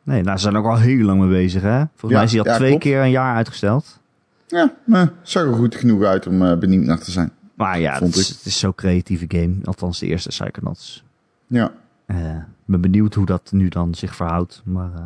Nee, 0.04 0.22
nou, 0.24 0.38
ze 0.38 0.43
zijn 0.43 0.56
ook 0.58 0.66
al 0.66 0.78
heel 0.78 1.06
lang 1.06 1.20
mee 1.20 1.30
bezig, 1.30 1.62
hè? 1.62 1.84
Volgens 1.95 2.12
Ja, 2.12 2.16
mij 2.18 2.24
is 2.24 2.32
hij 2.32 2.39
al 2.41 2.45
ja, 2.47 2.56
twee 2.56 2.70
klopt. 2.70 2.84
keer 2.84 3.01
een 3.01 3.10
jaar 3.12 3.36
uitgesteld. 3.36 3.99
Ja, 4.47 4.74
maar 4.84 5.12
zag 5.22 5.43
er 5.43 5.54
goed 5.54 5.76
genoeg 5.76 6.04
uit 6.04 6.28
om 6.28 6.45
eh, 6.45 6.58
benieuwd 6.58 6.86
naar 6.86 6.99
te 6.99 7.12
zijn. 7.12 7.32
Maar 7.54 7.80
ja, 7.80 7.99
het 7.99 8.16
is, 8.16 8.30
het 8.30 8.45
is 8.45 8.60
zo'n 8.60 8.76
creatieve 8.76 9.26
game. 9.28 9.54
Althans, 9.64 9.99
de 9.99 10.06
eerste 10.06 10.30
Psychonauts. 10.30 11.04
Ja. 11.47 11.72
Eh, 12.06 12.36
Ik 12.36 12.43
ben 12.66 12.82
benieuwd 12.82 13.14
hoe 13.14 13.26
dat 13.26 13.51
nu 13.51 13.70
dan 13.70 13.95
zich 13.95 14.16
verhoudt. 14.16 14.62
Maar 14.66 14.93
eh, 14.95 15.01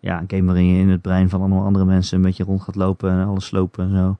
ja, 0.00 0.18
een 0.20 0.24
game 0.28 0.44
waarin 0.46 0.66
je 0.66 0.80
in 0.80 0.88
het 0.88 1.00
brein 1.02 1.28
van 1.28 1.40
allemaal 1.40 1.64
andere 1.64 1.84
mensen 1.84 2.16
een 2.16 2.22
beetje 2.22 2.44
rond 2.44 2.62
gaat 2.62 2.74
lopen 2.74 3.10
en 3.10 3.26
alles 3.26 3.44
slopen 3.46 3.84
en 3.84 3.96
zo. 3.96 4.16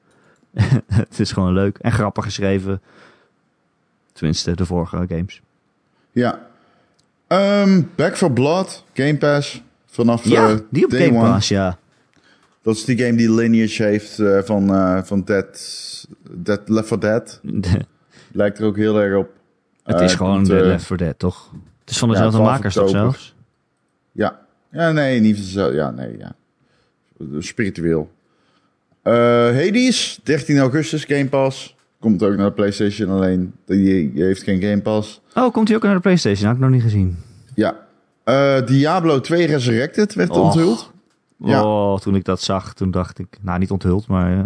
het 1.00 1.20
is 1.20 1.32
gewoon 1.32 1.52
leuk 1.52 1.78
en 1.78 1.92
grappig 1.92 2.24
geschreven. 2.24 2.80
Tenminste, 4.12 4.54
de 4.56 4.66
vorige 4.66 5.04
games. 5.08 5.40
Ja. 6.12 6.40
Ehm, 7.26 7.82
Back 7.96 8.16
for 8.16 8.32
Blood, 8.32 8.84
Game 8.94 9.16
Pass. 9.16 9.62
Vanaf 9.90 10.24
Ja, 10.24 10.48
eh, 10.48 10.56
die 10.70 10.84
op 10.84 10.90
Game. 10.90 11.12
Pass, 11.12 11.48
ja. 11.48 11.78
Dat 12.62 12.76
is 12.76 12.84
die 12.84 12.98
game 12.98 13.16
die 13.16 13.34
lineage 13.34 13.82
heeft 13.82 14.18
eh, 14.18 14.38
van, 14.42 14.74
eh, 14.74 15.02
van 15.02 15.24
Dead, 15.24 16.06
Dead 16.30 16.68
Left 16.68 16.88
4 16.88 17.00
Dead. 17.00 17.40
Lijkt 18.32 18.58
er 18.58 18.64
ook 18.64 18.76
heel 18.76 19.00
erg 19.00 19.16
op. 19.16 19.28
het 19.84 20.00
is 20.00 20.14
gewoon 20.14 20.34
komt, 20.34 20.46
de 20.46 20.54
Left 20.54 20.84
4 20.84 20.96
Dead, 20.96 21.18
toch? 21.18 21.50
Het 21.80 21.90
is 21.90 21.98
van 21.98 22.08
dezelfde 22.08 22.36
12 22.36 22.50
makers 22.50 22.74
toch 22.74 22.90
zelfs? 22.90 23.34
Ja. 24.12 24.40
Ja, 24.72 24.92
nee, 24.92 25.20
niet 25.20 25.38
zo. 25.38 25.72
Ja, 25.72 25.90
nee, 25.90 26.18
ja. 26.18 26.32
Spiritueel. 27.38 28.10
Hades, 29.02 30.20
13 30.22 30.58
augustus, 30.58 31.04
Game 31.04 31.28
Pass. 31.28 31.76
Komt 32.00 32.22
ook 32.22 32.36
naar 32.36 32.46
de 32.46 32.52
PlayStation, 32.52 33.10
alleen 33.10 33.52
die, 33.64 34.12
die 34.12 34.24
heeft 34.24 34.42
geen 34.42 34.62
Game 34.62 34.80
Pass. 34.80 35.20
Oh, 35.34 35.52
komt 35.52 35.68
hij 35.68 35.76
ook 35.76 35.82
naar 35.82 35.94
de 35.94 36.00
PlayStation? 36.00 36.46
Had 36.46 36.54
ik 36.54 36.62
nog 36.62 36.70
niet 36.70 36.82
gezien. 36.82 37.16
Ja. 37.54 37.88
Eh, 38.24 38.66
Diablo 38.66 39.20
2 39.20 39.46
Resurrected 39.46 40.14
werd 40.14 40.30
onthuld. 40.30 40.90
Ja. 41.36 41.64
Oh, 41.64 41.98
toen 41.98 42.14
ik 42.14 42.24
dat 42.24 42.40
zag, 42.40 42.74
toen 42.74 42.90
dacht 42.90 43.18
ik... 43.18 43.38
Nou, 43.40 43.58
niet 43.58 43.70
onthuld, 43.70 44.06
maar... 44.06 44.38
eh, 44.38 44.44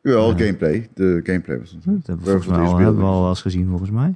Wel, 0.00 0.28
gameplay. 0.28 0.88
De 0.94 1.20
gameplay 1.24 1.58
was 1.58 1.72
onthuld. 1.74 2.06
dat 2.06 2.06
hebben 2.06 2.24
we 2.24 2.30
volgens 2.30 2.46
mij 2.56 2.64
Voor 2.66 2.74
al, 2.74 2.80
hebben 2.80 3.02
we 3.02 3.08
al 3.10 3.28
eens 3.28 3.40
gezien, 3.42 3.68
volgens 3.68 3.90
mij. 3.90 4.14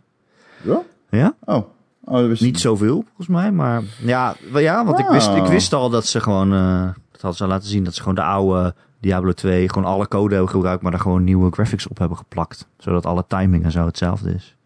Ja? 0.63 0.83
Ja? 1.11 1.35
Oh. 1.45 1.65
oh 2.05 2.31
ik 2.31 2.41
Niet 2.41 2.61
zoveel, 2.61 3.05
volgens 3.07 3.27
mij, 3.29 3.53
maar... 3.53 3.83
Ja, 4.05 4.35
ja 4.55 4.85
want 4.85 4.99
ik, 4.99 5.07
wist, 5.07 5.29
ik 5.31 5.43
Oh. 5.43 5.49
wist 5.49 5.73
al 5.73 5.91
dat 5.91 6.07
ze 6.07 6.21
gewoon... 6.21 6.53
eh, 6.53 6.83
dat 7.11 7.21
hadden 7.21 7.35
ze 7.39 7.47
laten 7.47 7.69
zien, 7.69 7.85
dat 7.85 7.95
ze 7.95 8.01
gewoon 8.01 8.15
de 8.15 8.23
oude 8.23 8.75
Diablo 9.01 9.33
2... 9.33 9.69
gewoon 9.69 9.89
alle 9.89 10.09
code 10.09 10.35
hebben 10.35 10.51
gebruikt, 10.53 10.83
maar 10.83 10.91
daar 10.91 11.01
gewoon 11.01 11.25
nieuwe 11.25 11.51
graphics 11.53 11.87
op 11.89 11.99
hebben 11.99 12.17
geplakt. 12.17 12.67
Zodat 12.79 13.07
alle 13.07 13.25
timing 13.29 13.65
en 13.65 13.71
zo 13.73 13.87
hetzelfde 13.87 14.35
is. 14.35 14.57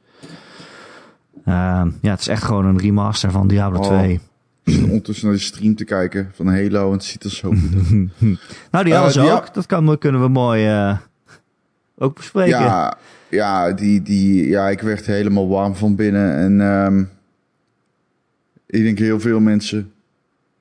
Ehm, 1.45 1.91
ja, 2.01 2.11
het 2.11 2.20
is 2.20 2.28
echt 2.28 2.43
gewoon 2.43 2.64
een 2.64 2.78
remaster 2.78 3.30
van 3.30 3.49
Diablo 3.49 3.78
Oh. 3.78 3.87
2. 3.87 4.20
Ik 4.64 4.72
zit 4.72 4.82
ondertussen 4.84 5.26
naar 5.26 5.37
de 5.37 5.43
stream 5.43 5.74
te 5.74 5.84
kijken 5.84 6.30
van 6.34 6.47
Halo 6.49 6.87
en 6.87 6.93
het 6.93 7.05
ziet 7.05 7.24
er 7.24 7.30
zo 7.30 7.49
goed 7.51 7.74
uit. 7.74 8.11
Nou, 8.70 8.84
die 8.84 8.93
Eh, 8.93 8.99
hadden 9.01 9.12
ze 9.12 9.20
die- 9.20 9.30
ook. 9.30 9.55
Dat 9.55 9.66
kan, 9.66 9.99
kunnen 9.99 10.20
we 10.22 10.28
mooi 10.28 10.66
eh, 10.66 10.97
ook 11.99 12.14
bespreken. 12.14 12.59
Ja, 12.59 12.97
ja, 13.30 13.72
die, 13.72 14.03
die, 14.03 14.49
ja, 14.49 14.68
ik 14.68 14.80
werd 14.80 15.07
helemaal 15.07 15.49
warm 15.49 15.74
van 15.74 15.95
binnen. 15.95 16.37
En 16.37 16.61
ehm, 16.61 17.01
ik 18.66 18.82
denk 18.82 18.99
heel 18.99 19.20
veel 19.20 19.41
mensen, 19.41 19.93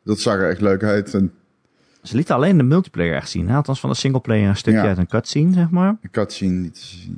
dat 0.04 0.20
zag 0.20 0.36
er 0.36 0.50
echt 0.50 0.62
leuk 0.62 0.84
uit. 0.84 1.14
En 1.14 1.32
Ze 2.04 2.16
lieten 2.16 2.36
alleen 2.36 2.58
de 2.58 2.64
multiplayer 2.64 3.16
echt 3.16 3.30
zien. 3.30 3.50
Hè? 3.50 3.56
Althans 3.56 3.80
van 3.80 3.90
de 3.90 3.96
singleplayer 3.96 4.50
een 4.50 4.56
stukje 4.56 4.80
Ja. 4.80 4.88
uit 4.88 4.98
een 4.98 5.08
cutscene, 5.08 5.54
zeg 5.54 5.70
maar. 5.70 5.98
had 6.12 6.34
zien 6.34 6.62
niet 6.62 6.74
te 6.74 6.86
zien. 6.86 7.18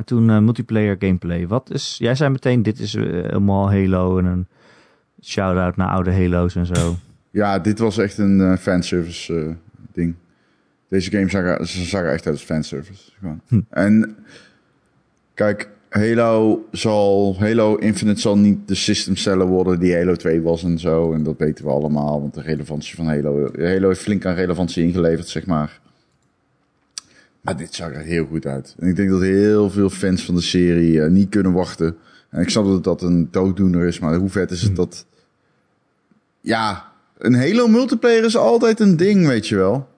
En 0.00 0.06
toen 0.06 0.30
eh, 0.30 0.38
multiplayer 0.38 0.96
gameplay. 0.98 1.46
Wat 1.46 1.70
is... 1.72 1.96
Jij 1.98 2.14
zei 2.14 2.30
meteen, 2.30 2.62
dit 2.62 2.78
is 2.78 2.94
eh, 2.94 3.02
helemaal 3.04 3.70
Halo 3.70 4.18
en 4.18 4.24
een 4.24 4.46
shout-out 5.22 5.76
naar 5.76 5.88
oude 5.88 6.12
Halo's 6.12 6.56
en 6.56 6.66
zo. 6.66 6.94
Ja, 7.32 7.58
dit 7.58 7.78
was 7.78 7.98
echt 7.98 8.18
een 8.18 8.40
eh, 8.40 8.56
fanservice 8.56 9.56
ding. 9.92 10.14
Deze 10.88 11.10
game 11.10 11.28
zag 11.28 11.42
er, 11.42 11.66
ze 11.66 11.84
zag 11.84 12.00
er 12.00 12.12
echt 12.12 12.26
uit 12.26 12.34
als 12.34 12.44
fanservice. 12.44 13.10
Gewoon. 13.18 13.40
Hm. 13.48 13.60
En 13.70 14.16
kijk, 15.34 15.68
Halo 15.88 16.66
zal, 16.72 17.36
Halo 17.38 17.74
Infinite 17.74 18.20
zal 18.20 18.38
niet 18.38 18.68
de 18.68 18.74
system 18.74 19.16
seller 19.16 19.46
worden 19.46 19.80
die 19.80 19.96
Halo 19.96 20.14
2 20.14 20.42
was 20.42 20.62
en 20.64 20.78
zo. 20.78 21.12
En 21.12 21.22
dat 21.22 21.38
weten 21.38 21.64
we 21.64 21.70
allemaal, 21.70 22.20
want 22.20 22.34
de 22.34 22.42
relevantie 22.42 22.94
van 22.94 23.06
Halo, 23.06 23.50
Halo 23.58 23.88
heeft 23.88 24.00
flink 24.00 24.26
aan 24.26 24.34
relevantie 24.34 24.84
ingeleverd, 24.84 25.28
zeg 25.28 25.46
maar. 25.46 25.80
Maar 27.40 27.56
dit 27.56 27.74
zag 27.74 27.92
er 27.92 28.00
heel 28.02 28.26
goed 28.26 28.46
uit. 28.46 28.74
En 28.78 28.88
ik 28.88 28.96
denk 28.96 29.10
dat 29.10 29.20
heel 29.20 29.70
veel 29.70 29.90
fans 29.90 30.24
van 30.24 30.34
de 30.34 30.40
serie 30.40 31.02
eh, 31.02 31.10
niet 31.10 31.28
kunnen 31.28 31.52
wachten. 31.52 31.96
En 32.30 32.40
ik 32.40 32.48
snap 32.50 32.64
dat 32.64 32.84
dat 32.84 33.02
een 33.02 33.28
dooddoener 33.30 33.86
is, 33.86 33.98
maar 33.98 34.14
hoe 34.14 34.28
vet 34.28 34.50
is 34.50 34.62
het 34.62 34.76
dat... 34.76 35.06
Ja, 36.40 36.92
een 37.18 37.34
Halo 37.34 37.66
multiplayer 37.68 38.24
is 38.24 38.36
altijd 38.36 38.80
een 38.80 38.96
ding, 38.96 39.26
weet 39.26 39.48
je 39.48 39.56
wel. 39.56 39.88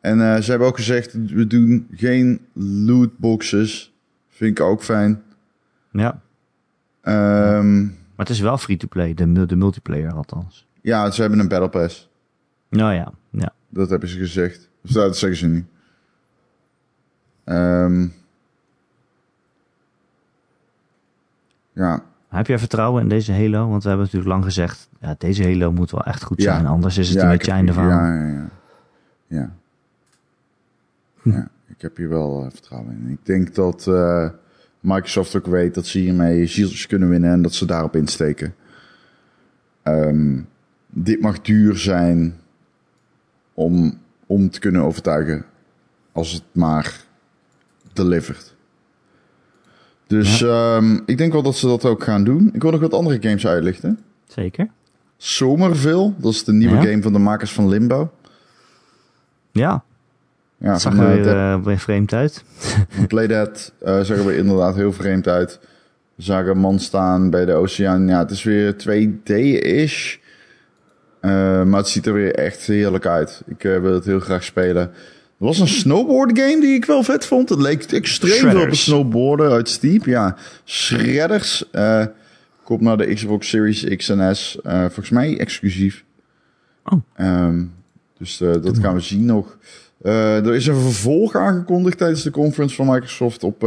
En 0.00 0.20
eh, 0.20 0.40
ze 0.40 0.50
hebben 0.50 0.68
ook 0.68 0.76
gezegd, 0.76 1.12
we 1.12 1.46
doen 1.46 1.86
geen 1.94 2.40
lootboxes. 2.52 3.92
Vind 4.28 4.58
ik 4.58 4.64
ook 4.64 4.82
fijn. 4.82 5.22
Ja. 5.92 6.20
Ehm, 7.00 7.82
Maar 7.82 7.92
het 8.26 8.28
is 8.28 8.40
wel 8.40 8.58
free-to-play. 8.58 9.14
De, 9.14 9.46
de 9.46 9.56
multiplayer 9.56 10.12
althans. 10.12 10.66
ja, 10.80 11.10
ze 11.10 11.20
hebben 11.20 11.38
een 11.38 11.48
battle 11.48 11.68
pass. 11.68 12.08
Nou 12.68 12.94
ja, 12.94 13.12
ja. 13.30 13.52
Dat 13.68 13.90
hebben 13.90 14.08
ze 14.08 14.18
gezegd. 14.18 14.68
Dat 14.92 15.40
nu. 15.40 15.66
Ehm, 17.44 18.06
ja, 21.72 22.02
Heb 22.28 22.46
jij 22.46 22.58
vertrouwen 22.58 23.02
in 23.02 23.08
deze 23.08 23.32
Halo? 23.32 23.68
Want 23.68 23.82
we 23.82 23.88
hebben 23.88 24.06
natuurlijk 24.06 24.32
lang 24.32 24.44
gezegd, 24.44 24.88
ja, 25.00 25.14
deze 25.18 25.42
Halo 25.42 25.72
moet 25.72 25.90
wel 25.90 26.04
echt 26.04 26.22
goed 26.22 26.42
Ja. 26.42 26.54
zijn. 26.54 26.66
Anders 26.66 26.98
is 26.98 27.08
het 27.08 27.16
ja, 27.18 27.22
een 27.24 27.30
beetje 27.36 27.52
einde 27.52 27.72
van. 27.72 27.86
Ja, 27.88 28.14
ja, 28.14 28.26
ja. 28.26 28.50
Ja. 29.26 29.50
ja, 31.22 31.48
ik 31.66 31.80
heb 31.82 31.96
hier 31.96 32.08
wel 32.08 32.44
eh, 32.44 32.50
vertrouwen 32.50 32.92
in. 32.92 33.10
Ik 33.10 33.26
denk 33.26 33.54
dat 33.54 33.86
eh, 33.86 34.28
Microsoft 34.80 35.36
ook 35.36 35.46
weet 35.46 35.74
dat 35.74 35.86
ze 35.86 35.98
hiermee 35.98 36.46
zieltjes 36.46 36.86
kunnen 36.86 37.08
winnen 37.08 37.30
en 37.32 37.42
dat 37.42 37.54
ze 37.54 37.66
daarop 37.66 37.96
insteken. 37.96 38.54
Ehm, 39.82 40.40
dit 40.86 41.20
mag 41.20 41.40
duur 41.40 41.76
zijn 41.76 42.34
om, 43.54 43.98
om 44.28 44.50
te 44.50 44.60
kunnen 44.60 44.82
overtuigen 44.82 45.44
als 46.12 46.32
het 46.32 46.42
maar 46.52 47.00
delivert. 47.92 48.54
Dus 50.06 50.42
ehm, 50.42 50.98
ik 51.06 51.18
denk 51.18 51.32
wel 51.32 51.42
dat 51.42 51.56
ze 51.56 51.66
dat 51.66 51.84
ook 51.84 52.02
gaan 52.04 52.24
doen. 52.24 52.50
Ik 52.52 52.62
wil 52.62 52.70
nog 52.70 52.80
wat 52.80 52.94
andere 52.94 53.18
games 53.20 53.46
uitlichten. 53.46 53.98
Zeker. 54.28 54.68
Somerville, 55.16 56.12
dat 56.18 56.32
is 56.32 56.44
de 56.44 56.52
nieuwe 56.52 56.74
Ja. 56.76 56.82
game 56.82 57.02
van 57.02 57.12
de 57.12 57.18
makers 57.18 57.52
van 57.52 57.68
Limbo. 57.68 58.10
Ja, 59.52 59.82
Ja, 60.60 60.72
het 60.72 60.80
zag 60.80 60.94
van, 60.94 61.04
er 61.04 61.18
eh, 61.18 61.24
weer, 61.24 61.36
eh, 61.36 61.64
weer 61.64 61.78
vreemd 61.78 62.12
uit. 62.12 62.44
Playdead 63.08 63.72
eh 63.80 64.00
zag 64.00 64.16
er 64.16 64.24
weer 64.24 64.36
inderdaad 64.36 64.74
heel 64.74 64.92
vreemd 64.92 65.28
uit. 65.28 65.60
Zagen 66.16 66.50
een 66.50 66.58
man 66.58 66.78
staan 66.78 67.30
bij 67.30 67.44
de 67.44 67.52
oceaan. 67.52 68.06
Ja, 68.08 68.18
het 68.18 68.30
is 68.30 68.42
weer 68.42 68.72
2D-ish. 68.76 70.16
Eh, 71.20 71.62
maar 71.64 71.78
het 71.80 71.88
ziet 71.88 72.06
er 72.06 72.12
weer 72.12 72.34
echt 72.34 72.60
heerlijk 72.60 73.06
uit. 73.06 73.42
Ik 73.46 73.64
eh, 73.64 73.80
wil 73.80 73.92
het 73.94 74.04
heel 74.04 74.20
graag 74.20 74.44
spelen. 74.44 74.82
Er 74.82 75.44
was 75.44 75.58
een 75.58 75.68
snowboard 75.68 76.38
game 76.38 76.60
die 76.60 76.74
ik 76.74 76.84
wel 76.84 77.02
vet 77.02 77.26
vond. 77.26 77.48
Het 77.48 77.60
leek 77.60 77.92
extreem 77.92 78.32
veel 78.32 78.40
op 78.40 78.52
een 78.52 78.56
Shredders. 78.58 78.84
snowboarden 78.84 79.50
uit 79.50 79.68
Steep. 79.68 80.04
Ja, 80.04 80.36
Shredders. 80.64 81.70
eh 81.70 82.04
komt 82.64 82.80
naar 82.80 82.96
de 82.96 83.14
Xbox 83.14 83.48
Series 83.48 83.84
X 83.96 84.08
en 84.08 84.36
S. 84.36 84.58
Volgens 84.62 85.10
mij 85.10 85.38
exclusief. 85.38 86.04
Oh. 86.84 87.00
Ehm, 87.14 87.64
dus 88.18 88.38
dat 88.38 88.78
gaan 88.78 88.94
we 88.94 89.00
zien 89.00 89.24
nog. 89.24 89.58
Er 90.02 90.54
is 90.54 90.66
een 90.66 90.76
vervolg 90.80 91.34
aangekondigd 91.34 91.98
tijdens 91.98 92.22
de 92.22 92.30
conference 92.30 92.74
van 92.74 92.86
Microsoft 92.86 93.44
op 93.44 93.64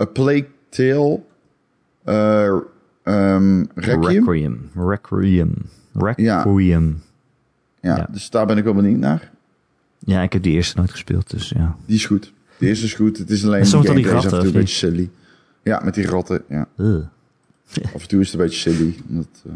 A 0.00 0.04
Plague 0.12 0.46
Tale. 0.68 1.20
eh 2.04 2.56
ehm, 3.02 3.64
Requiem. 3.74 4.26
Requiem. 4.26 4.70
Requiem. 4.76 5.54
Requiem. 5.98 7.02
Ja, 7.80 7.96
Ja. 7.96 8.08
dus 8.10 8.30
daar 8.30 8.46
ben 8.46 8.56
ik 8.56 8.64
wel 8.64 8.74
benieuwd 8.74 8.98
naar. 8.98 9.30
Ja, 9.98 10.22
ik 10.22 10.32
heb 10.32 10.42
die 10.42 10.52
eerste 10.54 10.76
nooit 10.76 10.90
gespeeld, 10.90 11.30
dus 11.30 11.48
ja. 11.48 11.76
Die 11.86 11.96
is 11.96 12.06
goed. 12.06 12.32
De 12.58 12.66
eerste 12.66 12.84
is 12.84 12.94
goed. 12.94 13.18
Het 13.18 13.30
is 13.30 13.44
alleen 13.44 13.60
En 13.60 13.66
soms 13.66 13.86
die 13.86 13.98
is 13.98 14.06
af 14.06 14.12
en 14.14 14.20
toe 14.20 14.30
ratten, 14.30 14.46
een 14.46 14.52
beetje 14.52 14.74
silly. 14.74 15.10
Ja, 15.62 15.80
met 15.84 15.94
die 15.94 16.06
ratten. 16.06 16.42
Ja. 16.48 16.68
Af 17.94 18.02
en 18.02 18.08
toe 18.08 18.20
is 18.20 18.32
het 18.32 18.40
een 18.40 18.46
beetje 18.46 18.70
silly. 18.70 18.94
Omdat, 19.08 19.28
eh, 19.46 19.52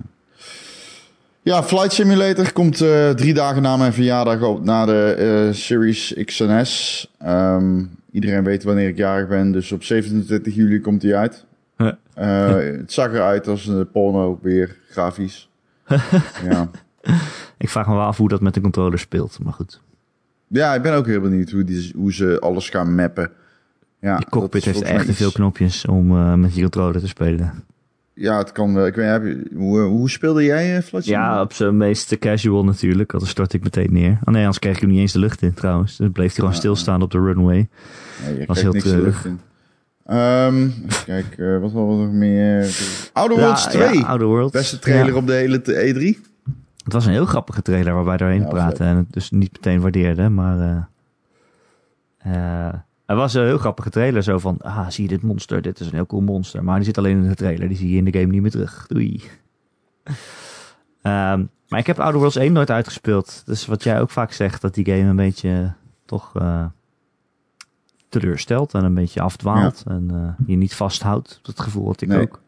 Ja, 1.42 1.62
Flight 1.62 1.92
Simulator 1.92 2.52
komt 2.52 2.80
eh, 2.80 3.10
drie 3.10 3.34
dagen 3.34 3.62
na 3.62 3.76
mijn 3.76 3.92
verjaardag 3.92 4.42
op 4.42 4.64
naar 4.64 4.86
de 4.86 5.14
eh, 5.48 5.54
Series 5.54 6.14
X 6.24 6.40
en 6.40 6.66
S. 6.66 7.08
Ehm, 7.18 7.84
iedereen 8.12 8.44
weet 8.44 8.62
wanneer 8.62 8.88
ik 8.88 8.96
jarig 8.96 9.28
ben, 9.28 9.52
dus 9.52 9.72
op 9.72 9.82
27 9.84 10.54
juli 10.54 10.80
komt 10.80 11.00
die 11.00 11.14
uit. 11.16 11.44
Het 12.14 12.92
zag 12.92 13.12
eruit 13.12 13.48
als 13.48 13.66
een 13.66 13.90
porno 13.90 14.38
weer, 14.42 14.76
grafisch. 14.90 15.49
ja. 16.50 16.70
Ik 17.58 17.68
vraag 17.68 17.86
me 17.86 17.94
wel 17.94 18.04
af 18.04 18.16
hoe 18.16 18.28
dat 18.28 18.40
met 18.40 18.54
de 18.54 18.60
controller 18.60 18.98
speelt, 18.98 19.38
maar 19.42 19.52
goed. 19.52 19.80
ja, 20.48 20.74
ik 20.74 20.82
ben 20.82 20.94
ook 20.94 21.06
heel 21.06 21.20
benieuwd 21.20 21.50
hoe, 21.50 21.64
die, 21.64 21.92
hoe 21.96 22.12
ze 22.12 22.38
alles 22.40 22.68
gaan 22.68 22.94
mappen. 22.94 23.30
Ja, 24.00 24.16
Die 24.16 24.28
cockpit 24.28 24.64
heeft 24.64 24.82
echt 24.82 25.06
te 25.06 25.14
veel 25.14 25.32
knopjes 25.32 25.84
om 25.86 26.10
eh, 26.10 26.34
met 26.34 26.52
die 26.52 26.62
controller 26.62 27.00
te 27.00 27.08
spelen. 27.08 27.64
Ja, 28.14 28.38
het 28.38 28.52
kan 28.52 28.74
wel. 28.74 28.86
Ik 28.86 28.94
weet, 28.94 29.06
heb 29.10 29.22
je, 29.24 29.50
hoe, 29.54 29.80
hoe 29.80 30.10
speelde 30.10 30.44
jij 30.44 30.76
uh, 30.76 31.00
Ja, 31.00 31.40
op 31.40 31.52
zijn 31.52 31.76
meest 31.76 32.18
casual 32.18 32.64
natuurlijk. 32.64 33.12
Anders 33.12 33.30
stort 33.30 33.52
ik 33.52 33.62
meteen 33.62 33.92
neer. 33.92 34.10
Oh 34.24 34.32
nee, 34.32 34.38
anders 34.40 34.58
kreeg 34.58 34.74
ik 34.74 34.80
hem 34.80 34.90
niet 34.90 34.98
eens 34.98 35.12
de 35.12 35.18
lucht 35.18 35.42
in 35.42 35.54
trouwens. 35.54 35.96
Dan 35.96 36.12
bleef 36.12 36.26
hij 36.26 36.34
gewoon 36.34 36.50
Ja. 36.50 36.56
stilstaan 36.56 37.02
op 37.02 37.10
de 37.10 37.18
runway. 37.18 37.68
Je 38.38 38.44
was 38.46 38.60
heel 38.60 38.72
niks 38.72 38.84
de 38.84 38.90
treurig. 38.90 39.12
lucht 39.12 39.24
in. 39.24 39.40
Ehm 40.10 40.64
even 40.64 41.04
kijken, 41.04 41.54
eh, 41.54 41.60
wat 41.60 41.72
hadden 41.72 41.96
we 41.98 42.04
nog 42.04 42.12
meer? 42.12 42.60
Outer 43.12 43.36
Ja, 43.38 43.42
Worlds 43.44 43.66
2. 43.66 43.98
Ja, 43.98 44.06
Outer 44.06 44.26
Worlds. 44.26 44.52
Beste 44.52 44.78
trailer 44.78 45.12
Ja. 45.12 45.14
op 45.18 45.26
de 45.26 45.32
hele 45.32 45.60
te- 45.62 45.82
E 45.86 45.92
E3. 45.92 46.18
Het 46.84 46.92
was 46.92 47.06
een 47.06 47.12
heel 47.12 47.26
grappige 47.26 47.62
trailer 47.62 47.94
waar 47.94 48.04
wij 48.04 48.16
doorheen 48.16 48.48
praten 48.48 48.86
en 48.86 48.96
het 48.96 49.12
dus 49.12 49.30
niet 49.30 49.52
meteen 49.52 49.80
waardeerden, 49.80 50.34
maar 50.34 50.88
eh, 52.18 52.68
het 53.06 53.16
was 53.16 53.34
een 53.34 53.44
heel 53.44 53.58
grappige 53.58 53.90
trailer 53.90 54.22
zo 54.22 54.38
van, 54.38 54.56
ah, 54.60 54.88
zie 54.88 55.02
je 55.02 55.08
dit 55.10 55.22
monster? 55.22 55.62
Dit 55.62 55.80
is 55.80 55.86
een 55.86 55.94
heel 55.94 56.06
cool 56.06 56.22
monster, 56.22 56.64
maar 56.64 56.76
die 56.76 56.84
zit 56.84 56.98
alleen 56.98 57.22
in 57.22 57.28
de 57.28 57.34
trailer, 57.34 57.68
die 57.68 57.76
zie 57.76 57.90
je 57.90 57.96
in 57.96 58.04
de 58.04 58.12
game 58.18 58.32
niet 58.32 58.42
meer 58.42 58.50
terug. 58.50 58.84
Doei. 58.88 59.20
Ehm, 61.02 61.44
maar 61.68 61.78
ik 61.78 61.86
heb 61.86 61.98
Outer 62.00 62.18
Worlds 62.18 62.36
1 62.36 62.52
nooit 62.52 62.70
uitgespeeld, 62.70 63.42
dus 63.46 63.66
wat 63.66 63.82
jij 63.82 64.00
ook 64.00 64.10
vaak 64.10 64.32
zegt, 64.32 64.60
dat 64.60 64.74
die 64.74 64.84
game 64.84 65.08
een 65.08 65.16
beetje 65.16 65.72
toch 66.06 66.32
teleurstelt 68.10 68.74
en 68.74 68.84
een 68.84 68.94
beetje 68.94 69.20
afdwaalt 69.20 69.82
en 69.86 70.08
eh, 70.10 70.46
je 70.46 70.56
niet 70.56 70.74
vasthoudt. 70.74 71.40
Dat 71.42 71.60
gevoel 71.60 71.86
had 71.86 72.00
ik 72.00 72.08
Nee. 72.08 72.20
ook. 72.20 72.40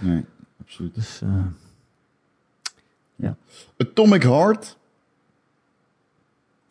Nee, 0.00 0.24
absoluut. 0.60 0.94
Dus 0.94 1.20
eh, 1.22 1.28
Atomic 3.78 4.22
Heart. 4.22 4.76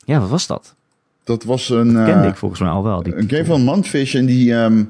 ja, 0.06 0.20
wat 0.20 0.30
was 0.30 0.48
dat? 0.48 0.76
Dat 1.24 1.44
was 1.44 1.70
een, 1.70 1.94
Kende 1.94 2.12
eh, 2.12 2.28
ik 2.28 2.36
volgens 2.36 2.62
mij 2.62 2.70
al 2.70 2.84
wel. 2.84 3.04
Die 3.04 3.16
een 3.16 3.30
game 3.30 3.46
van 3.46 3.62
Manfish. 3.64 4.16
En 4.16 4.26
die 4.26 4.54
ehm, 4.56 4.84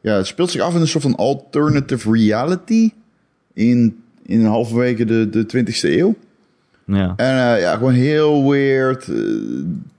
ja, 0.00 0.14
het 0.14 0.26
speelt 0.26 0.50
zich 0.50 0.60
af 0.60 0.74
in 0.74 0.80
een 0.80 0.88
soort 0.88 1.02
van 1.02 1.16
alternative 1.16 2.12
reality. 2.12 2.90
In, 3.52 4.02
in 4.22 4.44
halverwege 4.44 5.04
de, 5.04 5.28
de 5.30 5.64
20e 5.66 5.80
eeuw. 5.82 6.14
Ja. 6.84 7.12
En 7.16 7.60
ja, 7.60 7.72
gewoon 7.76 7.92
heel 7.92 8.50
weird. 8.50 9.10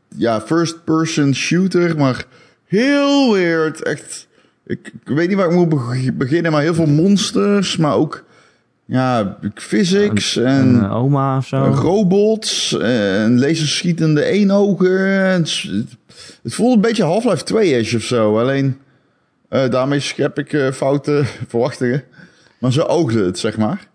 ja, 0.07 0.41
first 0.41 0.83
person 0.83 1.35
shooter, 1.35 1.97
maar 1.97 2.25
heel 2.69 3.33
weird. 3.33 3.83
Echt. 3.83 4.27
Ik, 4.65 4.87
ik 5.05 5.15
weet 5.15 5.27
niet 5.27 5.37
waar 5.37 5.49
ik 5.49 5.55
moet 5.55 5.69
beg- 5.69 6.13
beginnen, 6.13 6.51
maar 6.51 6.61
heel 6.61 6.73
veel 6.73 6.85
monsters, 6.85 7.77
maar 7.77 7.93
ook 7.95 8.25
ja, 8.85 9.37
physics 9.53 10.35
en, 10.37 10.67
Een 10.75 10.83
eh, 10.83 10.95
oma 10.95 11.37
of 11.37 11.47
zo. 11.47 11.57
robots 11.63 12.77
en 12.79 13.39
laserschietende 13.39 14.23
eenogen. 14.23 14.99
Het, 15.31 15.63
het 16.43 16.53
voelt 16.53 16.75
een 16.75 16.81
beetje 16.81 17.03
Half-Life 17.03 17.43
2-ish 17.53 17.95
of 17.95 18.01
zo. 18.01 18.39
Alleen 18.39 18.77
eh, 19.49 19.69
daarmee 19.69 19.99
schep 19.99 20.39
ik 20.39 20.53
eh, 20.53 20.71
foute 20.71 21.23
verwachtingen. 21.47 22.03
Maar 22.59 22.71
zo 22.71 22.81
oogde 22.81 23.23
het, 23.25 23.39
zeg 23.39 23.57
maar. 23.57 23.87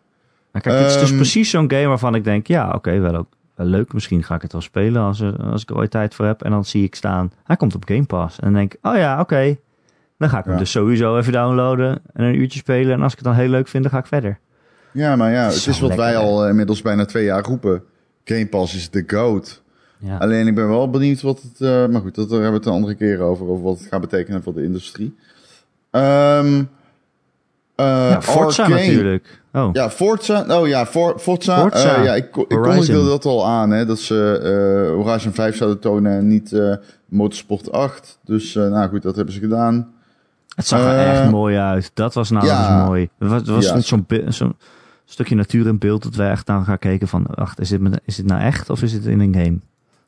Nou, 0.53 0.65
kijk, 0.65 0.79
het 0.79 0.91
is 0.91 0.99
dus 0.99 1.09
Ehm, 1.09 1.17
precies 1.17 1.51
zo'n 1.51 1.71
game 1.71 1.87
waarvan 1.87 2.15
ik 2.15 2.25
denk, 2.25 2.47
ja, 2.47 2.71
oké, 2.75 2.99
wel 2.99 3.17
ook 3.17 3.29
leuk. 3.55 3.93
Misschien 3.93 4.23
ga 4.23 4.35
ik 4.35 4.43
het 4.43 4.53
wel 4.53 4.61
spelen 4.61 5.03
als, 5.03 5.21
er- 5.21 5.43
als 5.43 5.63
ik 5.63 5.71
er 5.71 5.77
ooit 5.77 5.91
tijd 5.91 6.15
voor 6.15 6.27
heb. 6.27 6.43
En 6.43 6.51
dan 6.51 6.65
zie 6.65 6.85
ik 6.85 6.95
staan, 6.95 7.33
hij 7.45 7.57
komt 7.57 7.75
op 7.75 7.85
Game 7.85 8.05
Pass. 8.05 8.39
En 8.39 8.45
dan 8.45 8.55
denk 8.55 8.75
ik, 8.75 8.79
oh 8.87 8.97
ja, 8.97 9.21
oké. 9.21 9.57
Dan 10.19 10.29
ga 10.29 10.39
ik 10.39 10.45
hem 10.45 10.57
dus 10.57 10.71
sowieso 10.71 11.19
even 11.19 11.33
downloaden 11.33 12.03
en 12.13 12.25
een 12.25 12.35
uurtje 12.41 12.59
spelen. 12.59 12.93
En 12.93 13.03
als 13.03 13.13
ik 13.13 13.19
het 13.19 13.27
dan 13.27 13.37
heel 13.37 13.49
leuk 13.49 13.69
vind, 13.69 13.83
dan 13.83 13.93
ga 13.93 13.99
ik 13.99 14.07
verder. 14.07 14.39
Ja, 14.93 15.17
maar 15.17 15.33
ja, 15.33 15.45
het 15.45 15.67
is 15.67 15.81
wat 15.81 15.95
wij 15.95 16.13
lekker, 16.13 16.23
al 16.23 16.43
eh, 16.45 16.49
inmiddels 16.51 16.83
bijna 16.83 17.05
twee 17.05 17.25
jaar 17.25 17.43
roepen. 17.45 17.83
Game 18.25 18.47
Pass 18.47 18.75
is 18.75 18.91
de 18.91 19.05
goat. 19.07 19.63
Ja. 19.99 20.17
Alleen 20.17 20.47
ik 20.47 20.55
ben 20.55 20.69
wel 20.69 20.91
benieuwd 20.91 21.21
wat 21.23 21.43
het... 21.43 21.61
eh, 21.61 21.87
maar 21.87 22.01
goed, 22.01 22.15
dat, 22.15 22.29
daar 22.31 22.41
hebben 22.41 22.51
we 22.51 22.57
het 22.57 22.67
een 22.67 22.73
andere 22.73 22.95
keer 22.95 23.21
over. 23.21 23.47
Over 23.47 23.65
wat 23.65 23.79
het 23.79 23.87
gaat 23.89 24.01
betekenen 24.01 24.43
voor 24.43 24.55
de 24.55 24.63
industrie. 24.63 25.17
Ehm 25.91 26.63
ja, 27.77 28.23
Forza 28.23 28.63
Arcane. 28.63 28.87
natuurlijk. 28.87 29.43
Oh, 29.53 29.69
Ja, 29.73 29.91
Forza. 29.91 30.61
Oh 30.61 30.67
ja, 30.69 30.87
For, 30.87 31.19
Forza. 31.19 31.61
Forza. 31.61 31.97
eh, 31.97 32.05
ja, 32.05 32.15
ik, 32.15 32.37
ik 32.37 32.49
kondigde 32.49 33.05
dat 33.05 33.25
al 33.25 33.47
aan, 33.47 33.71
hè, 33.71 33.87
dat 33.87 33.99
ze 33.99 34.39
eh 34.39 34.95
Horizon 35.05 35.33
5 35.33 35.57
zouden 35.57 35.81
tonen 35.81 36.13
en 36.13 36.29
niet 36.29 36.61
Motorsport 37.09 37.73
8. 37.73 38.19
Dus 38.25 38.55
nou 38.55 38.89
goed, 38.89 39.03
dat 39.03 39.17
hebben 39.17 39.35
ze 39.35 39.41
gedaan. 39.41 39.93
het 40.57 40.67
zag 40.67 40.81
er 40.81 40.99
echt 40.99 41.31
mooi 41.31 41.57
uit. 41.57 41.91
Dat 41.95 42.15
was 42.15 42.31
nou 42.31 42.47
ja. 42.47 42.59
eens 42.79 42.87
mooi. 42.87 43.09
Het 43.19 43.29
was, 43.29 43.39
het 43.41 43.49
was 43.49 43.65
Ja. 43.67 43.75
niet 43.75 43.85
zo'n 44.35 44.57
stukje 45.05 45.35
natuur 45.35 45.67
in 45.67 45.79
beeld 45.79 46.03
dat 46.03 46.15
we 46.15 46.23
echt 46.25 46.49
aan 46.51 46.65
gaan 46.65 46.79
kijken 46.79 47.09
van, 47.09 47.27
wacht, 47.35 47.61
is 47.61 47.69
dit, 47.69 47.81
is 48.05 48.17
dit 48.17 48.27
nou 48.27 48.41
echt 48.41 48.71
of 48.71 48.83
is 48.83 48.93
dit 48.93 49.07
in 49.07 49.21
een 49.21 49.35
game? 49.35 49.59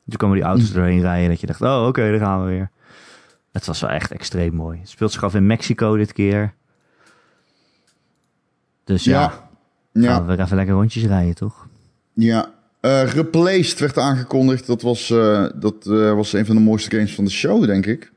Toen 0.08 0.16
kwamen 0.18 0.36
die 0.36 0.44
auto's 0.46 0.68
Hm. 0.68 0.74
doorheen 0.74 1.00
rijden 1.00 1.28
dat 1.28 1.40
je 1.40 1.46
dacht, 1.46 1.60
oh 1.62 1.86
oké, 1.86 2.10
daar 2.10 2.18
gaan 2.20 2.42
we 2.44 2.48
weer. 2.50 2.70
Het 3.52 3.66
was 3.66 3.80
wel 3.80 3.90
echt 3.90 4.12
extreem 4.12 4.54
mooi. 4.54 4.78
Het 4.80 4.88
speelt 4.88 5.12
zich 5.12 5.24
af 5.24 5.34
in 5.34 5.46
Mexico 5.46 5.96
dit 5.96 6.12
keer. 6.12 6.54
Dus 8.86 9.04
ja, 9.04 9.20
Ja. 9.92 10.02
Ja. 10.02 10.12
gaan 10.14 10.26
we 10.26 10.36
weer 10.36 10.44
even 10.44 10.56
lekker 10.56 10.74
rondjes 10.74 11.04
rijden, 11.04 11.34
toch? 11.34 11.66
Ja, 12.14 12.50
eh, 12.80 13.02
Replaced 13.12 13.78
werd 13.78 13.98
aangekondigd. 13.98 14.66
Dat 14.66 14.82
was, 14.82 15.10
eh, 15.10 15.46
dat 15.54 15.86
eh, 15.86 16.12
was 16.14 16.32
een 16.32 16.46
van 16.46 16.54
de 16.56 16.60
mooiste 16.62 16.90
games 16.90 17.14
van 17.14 17.24
de 17.24 17.30
show, 17.30 17.66
denk 17.66 17.86
ik. 17.86 18.12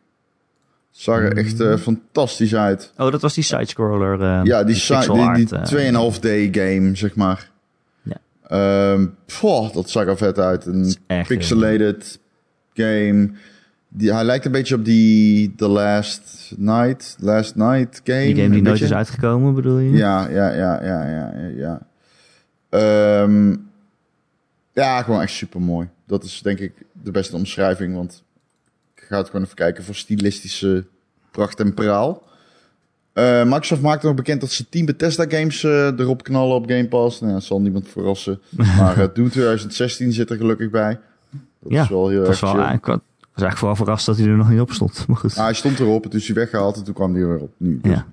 Zag 0.92 1.18
er 1.20 1.38
echt 1.38 1.60
eh, 1.60 1.76
fantastisch 1.78 2.56
uit. 2.56 2.94
Oh, 2.98 3.12
dat 3.12 3.22
was 3.22 3.34
die 3.34 3.44
sidescroller. 3.44 4.22
eh, 4.22 4.40
ja, 4.44 4.64
die, 4.64 4.76
si- 4.76 5.00
die, 5.00 5.34
die 5.46 5.56
eh. 5.58 5.64
2,5D 5.64 6.58
game, 6.58 6.96
zeg 6.96 7.16
maar. 7.16 7.50
Ja. 8.02 8.18
Ehm, 8.48 9.06
dat 9.74 9.90
zag 9.90 10.06
er 10.08 10.18
vet 10.18 10.40
uit. 10.40 10.66
Een 10.66 10.96
pixelated 11.28 12.20
game. 12.74 13.32
Die, 13.92 14.14
hij 14.14 14.24
lijkt 14.24 14.46
een 14.46 14.52
beetje 14.52 14.76
op 14.76 14.86
die 14.86 15.56
The 15.56 15.68
Last 15.68 16.54
Night, 16.58 17.16
Last 17.20 17.56
Night 17.56 18.02
game. 18.04 18.20
Die 18.26 18.36
game 18.36 18.50
die 18.50 18.62
nooit 18.62 18.82
is 18.82 18.94
uitgekomen, 18.94 19.54
bedoel 19.56 19.78
je? 19.78 19.92
Ja, 19.92 20.30
ja, 20.30 20.54
ja, 20.54 20.84
ja, 20.84 21.04
ja, 21.10 21.32
ja. 21.36 21.50
Ja, 21.56 21.88
Ehm, 22.70 23.56
ja 24.74 25.02
gewoon 25.02 25.22
echt 25.22 25.34
super 25.34 25.62
mooi. 25.62 25.88
Dat 26.08 26.24
is 26.24 26.42
denk 26.42 26.60
ik 26.60 26.74
de 27.04 27.12
beste 27.12 27.36
omschrijving, 27.36 27.96
want 27.96 28.24
ik 28.96 29.04
ga 29.08 29.18
het 29.18 29.26
gewoon 29.30 29.44
even 29.44 29.56
kijken 29.56 29.84
voor 29.84 29.96
stilistische 29.96 30.86
pracht 31.32 31.60
en 31.60 31.74
praal. 31.74 32.24
Eh, 33.14 33.44
Microsoft 33.44 33.82
maakte 33.82 34.06
nog 34.06 34.16
bekend 34.16 34.42
dat 34.42 34.52
ze 34.52 34.70
10 34.70 34.86
Bethesda 34.86 35.26
games 35.28 35.64
eh, 35.64 36.00
erop 36.00 36.24
knallen 36.24 36.56
op 36.56 36.70
Game 36.70 36.88
Pass. 36.88 37.22
Nou, 37.22 37.34
dat 37.34 37.44
zal 37.44 37.62
niemand 37.62 37.88
verrassen. 37.88 38.40
Maar 38.78 38.98
uh, 38.98 39.08
Doom 39.14 39.30
2016 39.30 40.12
zit 40.14 40.30
er 40.30 40.38
gelukkig 40.38 40.70
bij. 40.70 41.00
Dat 41.60 41.72
Ja, 41.72 41.84
is 41.84 41.90
wel 41.90 42.08
heel 42.10 42.20
Dat 42.24 42.30
erg 42.30 42.40
wel, 42.52 42.70
ik 42.70 43.00
was 43.40 43.50
eigenlijk 43.50 43.58
vooral 43.58 43.76
verrast 43.76 44.06
dat 44.06 44.18
hij 44.18 44.28
er 44.28 44.38
nog 44.38 44.50
niet 44.50 44.60
op 44.60 44.72
stond. 44.72 45.04
Maar 45.08 45.18
goed. 45.18 45.38
Ah, 45.38 45.44
hij 45.44 45.54
stond 45.54 45.80
erop, 45.80 46.04
toen 46.06 46.20
is 46.20 46.26
hij 46.26 46.36
weggehaald 46.36 46.78
en 46.78 46.84
toen 46.84 46.94
kwam 46.94 47.14
hij 47.16 47.26
weer 47.26 47.38
op. 47.40 47.52
Nu. 47.58 47.80
Dus. 47.82 47.92
ja. 47.92 48.06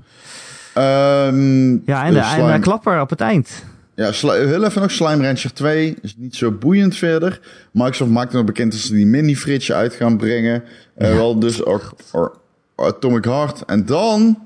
Ehm, 0.75 1.71
ja, 1.71 1.77
en 1.77 1.79
de, 1.87 1.95
eh, 1.95 2.05
en 2.07 2.15
de 2.15 2.23
Slime- 2.25 2.59
klapper 2.59 3.01
op 3.01 3.11
het 3.11 3.21
eind. 3.21 3.65
Ja, 3.95 4.11
heel 4.11 4.65
even 4.65 4.83
nog 4.83 4.91
Slime 4.91 5.23
Rancher 5.25 5.53
2. 5.53 5.97
Is 6.03 6.15
niet 6.19 6.37
zo 6.37 6.51
boeiend 6.53 6.97
verder. 6.97 7.41
Microsoft 7.73 8.11
maakt 8.11 8.33
nog 8.33 8.45
bekend 8.45 8.73
dat 8.73 8.81
ze 8.81 8.93
die 8.95 9.07
mini-fridge 9.07 9.75
uit 9.75 9.95
gaan 9.95 10.17
brengen. 10.17 10.63
Eh, 10.95 11.09
Ja. 11.11 11.15
wel 11.17 11.39
dus 11.39 11.65
Ar- 11.65 12.33
Atomic 12.77 13.25
Heart. 13.25 13.65
En 13.65 13.87
dan 13.87 14.39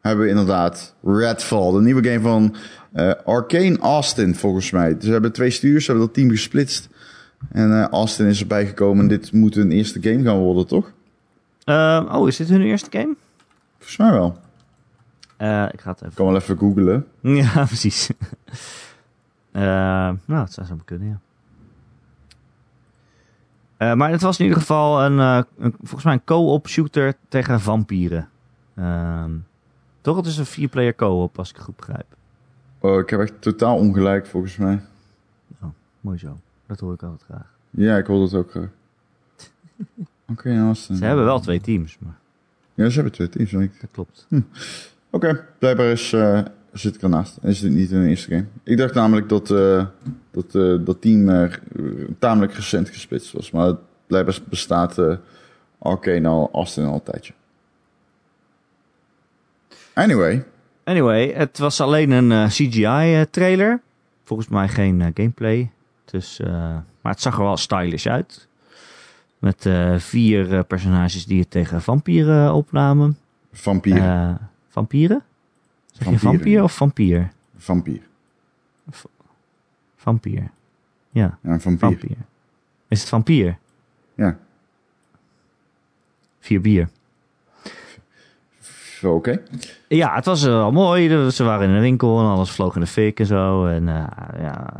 hebben 0.00 0.24
we 0.24 0.30
inderdaad 0.30 0.94
Redfall. 1.04 1.72
De 1.72 1.80
nieuwe 1.80 2.04
game 2.08 2.20
van 2.20 2.54
eh, 2.92 3.10
Arcane 3.24 3.78
Austin, 3.78 4.34
volgens 4.34 4.70
mij. 4.70 4.94
Dus 4.94 5.04
ze 5.04 5.10
hebben 5.12 5.32
twee 5.32 5.50
stuurs, 5.50 5.84
ze 5.84 5.90
hebben 5.90 6.06
dat 6.08 6.16
team 6.16 6.30
gesplitst. 6.30 6.88
En 7.48 7.72
eh, 7.82 7.88
Austin 7.88 8.26
is 8.26 8.40
erbij 8.40 8.66
gekomen. 8.66 9.08
Dit 9.08 9.32
moet 9.32 9.56
een 9.56 9.70
eerste 9.72 10.02
game 10.02 10.22
gaan 10.24 10.38
worden, 10.38 10.66
toch? 10.66 10.92
Eh, 11.64 12.08
oh, 12.12 12.28
is 12.28 12.36
dit 12.36 12.48
hun 12.48 12.60
eerste 12.62 12.90
game? 12.98 13.14
Volgens 13.76 13.96
mij 13.96 14.10
wel. 14.12 14.36
Eh, 15.36 15.66
ik 15.72 15.80
ga 15.80 15.90
het 15.90 15.96
even... 15.98 16.08
Ik 16.10 16.14
kan 16.14 16.26
wel 16.26 16.36
even 16.36 16.58
googlen. 16.58 17.06
Ja, 17.42 17.64
precies. 17.64 18.10
Eh, 19.52 19.62
nou, 20.24 20.42
het 20.44 20.52
zou 20.52 20.66
zo 20.66 20.78
kunnen, 20.84 21.08
ja. 21.08 21.18
Maar 23.94 24.10
het 24.10 24.20
was 24.20 24.38
in 24.38 24.44
ieder 24.44 24.60
geval 24.60 25.02
een, 25.04 25.18
een- 25.18 25.74
volgens 25.78 26.04
mij 26.04 26.12
een 26.12 26.24
co-op 26.24 26.68
shooter 26.68 27.14
tegen 27.28 27.60
vampieren. 27.60 28.28
Ehm, 28.74 29.30
toch? 30.00 30.16
Het 30.16 30.26
is 30.26 30.38
een 30.38 30.46
vier-player 30.46 30.94
co-op, 30.94 31.38
als 31.38 31.50
ik 31.50 31.56
het 31.56 31.64
goed 31.64 31.76
begrijp. 31.76 32.06
Oh, 32.78 32.98
ik 32.98 33.10
heb 33.10 33.20
echt 33.20 33.32
totaal 33.42 33.76
ongelijk, 33.76 34.26
volgens 34.26 34.56
mij. 34.56 34.80
Mooi 36.00 36.18
zo. 36.18 36.36
Dat 36.70 36.80
hoor 36.80 36.94
ik 36.94 37.02
altijd 37.02 37.22
graag. 37.22 37.54
Ja, 37.70 37.96
ik 37.96 38.06
hoor 38.06 38.20
dat 38.20 38.34
ook 38.34 38.50
graag. 38.50 38.68
Oké, 40.32 40.58
Austin. 40.58 40.96
Ze 40.96 41.04
hebben 41.04 41.24
wel 41.24 41.40
twee 41.40 41.60
teams, 41.60 41.98
maar 41.98 42.18
Ja, 42.74 42.88
ze 42.88 42.94
hebben 42.94 43.12
twee 43.12 43.28
teams. 43.28 43.52
ik. 43.52 43.80
dat 43.80 43.90
klopt. 43.92 44.26
Oké, 45.10 45.46
blijkbaar 45.58 45.86
is, 45.86 46.12
eh, 46.12 46.40
zit 46.72 46.94
ik 46.94 47.02
ernaast. 47.02 47.38
Is 47.42 47.60
dit 47.60 47.72
niet 47.72 47.90
een 47.90 48.06
eerste 48.06 48.28
game? 48.30 48.44
Ik 48.62 48.76
dacht 48.76 48.94
namelijk 48.94 49.28
dat 49.28 49.50
eh, 49.50 49.86
dat, 50.30 50.54
eh, 50.54 50.76
dat 50.84 51.00
team 51.00 51.50
tamelijk 52.18 52.52
recent 52.54 52.88
gesplitst 52.88 53.32
was. 53.32 53.50
Maar 53.50 53.74
blijkbaar 54.06 54.38
bestaat 54.48 54.98
eh 54.98 55.16
Arcane 55.78 56.28
al 56.28 56.48
Austin 56.52 56.84
al 56.84 56.94
een 56.94 57.02
tijdje. 57.02 57.32
Anyway, 59.94 60.44
Anyway, 60.84 61.32
het 61.32 61.58
was 61.58 61.80
alleen 61.80 62.10
een 62.10 62.48
CGI-trailer. 62.48 63.80
Volgens 64.24 64.48
mij 64.48 64.68
geen 64.68 65.00
gameplay. 65.14 65.70
Dus, 66.10 66.40
eh, 66.40 66.50
maar 67.00 67.12
het 67.12 67.20
zag 67.20 67.36
er 67.38 67.42
wel 67.44 67.56
stylish 67.56 68.06
uit. 68.06 68.48
Met 69.38 69.66
eh, 69.66 69.98
vier 69.98 70.54
eh, 70.54 70.60
personages 70.68 71.26
die 71.26 71.40
het 71.40 71.50
tegen 71.50 71.82
vampieren 71.82 72.52
opnamen. 72.54 73.18
vampier. 73.52 73.96
Eh, 74.02 74.34
vampieren? 74.68 75.22
Zeg 75.86 75.98
je 75.98 76.04
Vampieren. 76.04 76.30
vampier 76.38 76.62
of 76.62 76.72
vampier? 76.74 77.30
vampier. 77.56 78.00
Vampier. 79.96 80.50
Ja, 81.10 81.38
Ja, 81.42 81.50
een 81.50 81.60
vampier. 81.60 81.88
vampier. 81.88 82.16
Is 82.88 83.00
het 83.00 83.08
vampier? 83.08 83.58
Ja. 84.14 84.38
Vier 86.40 86.60
bier. 86.60 86.88
oké. 89.02 89.42
Ja, 89.88 90.14
het 90.14 90.24
was 90.24 90.42
wel 90.42 90.72
mooi. 90.72 91.30
Ze 91.30 91.44
waren 91.44 91.68
in 91.68 91.74
een 91.74 91.80
winkel 91.80 92.18
en 92.18 92.24
alles 92.26 92.50
vloog 92.50 92.74
in 92.74 92.80
de 92.80 92.86
fik 92.86 93.20
en 93.20 93.26
zo. 93.26 93.66
En 93.66 93.84
ja, 94.40 94.72